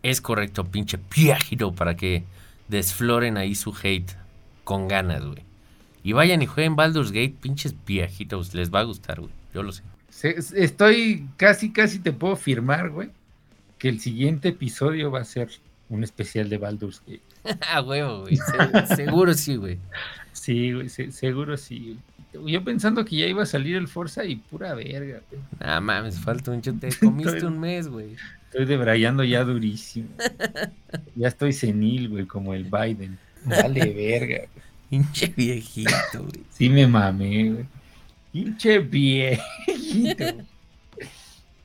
Es 0.01 0.21
correcto, 0.21 0.65
pinche 0.65 0.97
viejito, 1.15 1.73
para 1.73 1.95
que 1.95 2.23
desfloren 2.67 3.37
ahí 3.37 3.55
su 3.55 3.75
hate 3.81 4.11
con 4.63 4.87
ganas, 4.87 5.23
güey. 5.25 5.43
Y 6.03 6.11
vayan 6.13 6.41
y 6.41 6.45
jueguen 6.45 6.75
Baldur's 6.75 7.11
Gate, 7.11 7.35
pinches 7.41 7.75
viejitos, 7.85 8.53
les 8.53 8.73
va 8.73 8.81
a 8.81 8.83
gustar, 8.83 9.19
güey. 9.21 9.31
Yo 9.53 9.63
lo 9.63 9.71
sé. 9.71 9.83
Estoy 10.55 11.27
casi, 11.37 11.71
casi 11.71 11.99
te 11.99 12.11
puedo 12.11 12.35
firmar, 12.35 12.89
güey, 12.89 13.09
que 13.77 13.89
el 13.89 13.99
siguiente 13.99 14.49
episodio 14.49 15.11
va 15.11 15.21
a 15.21 15.25
ser 15.25 15.49
un 15.89 16.03
especial 16.03 16.49
de 16.49 16.57
Baldur's 16.57 17.01
Gate. 17.05 17.21
Ah, 17.69 17.81
huevo, 17.81 18.21
güey. 18.21 18.37
Se- 18.37 18.95
seguro 18.95 19.33
sí, 19.33 19.55
güey. 19.57 19.77
Sí, 20.31 20.71
güey, 20.73 20.89
se- 20.89 21.11
seguro 21.11 21.55
sí. 21.57 21.97
Yo 22.45 22.63
pensando 22.63 23.05
que 23.05 23.15
ya 23.17 23.27
iba 23.27 23.43
a 23.43 23.45
salir 23.45 23.75
el 23.75 23.87
Forza 23.87 24.25
y 24.25 24.37
pura 24.37 24.73
verga, 24.73 25.21
güey. 25.29 25.41
Ah, 25.59 25.79
mames, 25.79 26.19
falta 26.19 26.51
un 26.51 26.61
chute. 26.61 26.89
Comiste 26.99 27.45
un 27.45 27.59
mes, 27.59 27.87
güey. 27.87 28.15
Estoy 28.45 28.65
debrayando 28.65 29.23
ya 29.23 29.43
durísimo. 29.43 30.09
Ya 31.15 31.27
estoy 31.27 31.53
senil, 31.53 32.09
güey, 32.09 32.25
como 32.25 32.53
el 32.53 32.65
Biden. 32.65 33.17
Dale 33.45 33.85
verga. 33.93 34.37
güey. 34.37 34.63
Pinche 34.89 35.33
viejito, 35.35 35.91
güey. 36.19 36.43
Sí 36.51 36.69
me 36.69 36.85
mamé, 36.87 37.49
güey. 37.51 37.65
Pinche 38.31 38.79
viejito. 38.79 40.25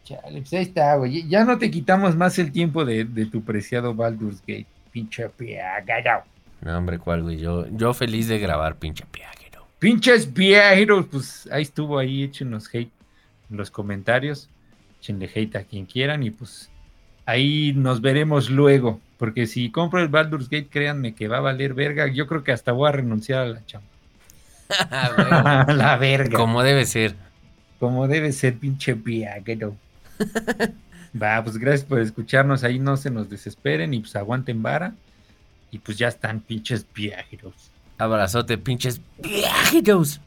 Chale, 0.05 0.40
pues 0.40 0.53
ahí 0.55 0.62
está, 0.62 0.97
güey. 0.97 1.28
Ya 1.28 1.45
no 1.45 1.59
te 1.59 1.70
quitamos 1.70 2.16
más 2.16 2.39
el 2.39 2.53
tiempo 2.53 2.85
de, 2.85 3.05
de 3.05 3.27
tu 3.27 3.43
preciado 3.43 3.95
Baldur's 3.95 4.40
Gate. 4.40 4.66
Pinche 4.90 5.28
viejito. 5.39 6.24
No, 6.62 6.77
hombre, 6.78 6.99
¿cuál, 6.99 7.23
güey? 7.23 7.39
Yo, 7.39 7.66
yo 7.70 7.93
feliz 7.95 8.28
de 8.28 8.39
grabar, 8.39 8.77
pinche 8.77 9.05
viejero. 9.12 9.38
Pinches 9.79 10.33
viejitos, 10.33 11.07
pues 11.07 11.49
ahí 11.53 11.63
estuvo, 11.63 11.99
ahí 11.99 12.25
échenos 12.25 12.69
hate 12.73 12.91
en 13.51 13.57
los 13.57 13.71
comentarios. 13.71 14.49
Échenle 15.01 15.31
hate 15.33 15.57
a 15.57 15.65
quien 15.65 15.87
quieran 15.87 16.23
y 16.23 16.31
pues 16.31 16.71
ahí 17.27 17.73
nos 17.75 18.01
veremos 18.01 18.51
luego. 18.51 19.01
Porque 19.19 19.47
si 19.47 19.71
compro 19.71 20.01
el 20.01 20.09
Baldur's 20.09 20.49
Gate, 20.49 20.69
créanme 20.69 21.15
que 21.15 21.29
va 21.29 21.39
a 21.39 21.41
valer 21.41 21.75
verga. 21.75 22.07
Yo 22.09 22.27
creo 22.27 22.45
que 22.45 22.53
hasta 22.53 22.73
voy 22.73 22.89
a 22.89 22.93
renunciar 22.93 23.41
a 23.41 23.49
la 23.49 23.67
chamba. 23.67 23.87
la 25.73 25.97
verga. 25.97 26.37
Como 26.37 26.63
debe 26.63 26.85
ser. 26.85 27.15
Como 27.79 28.09
debe 28.09 28.33
ser, 28.33 28.57
pinche 28.59 28.95
viajero. 28.95 29.77
Va, 31.23 31.43
pues 31.43 31.57
gracias 31.59 31.85
por 31.85 32.01
escucharnos. 32.01 32.65
Ahí 32.65 32.79
no 32.79 32.97
se 32.97 33.11
nos 33.11 33.29
desesperen 33.31 33.95
y 33.95 34.01
pues 34.01 34.15
aguanten 34.17 34.63
vara. 34.63 34.95
Y 35.71 35.79
pues 35.79 35.99
ya 35.99 36.09
están 36.09 36.41
pinches 36.41 36.87
viajeros. 36.95 37.71
Abrazote, 37.99 38.59
pinches 38.59 39.01
viajeros. 39.19 40.20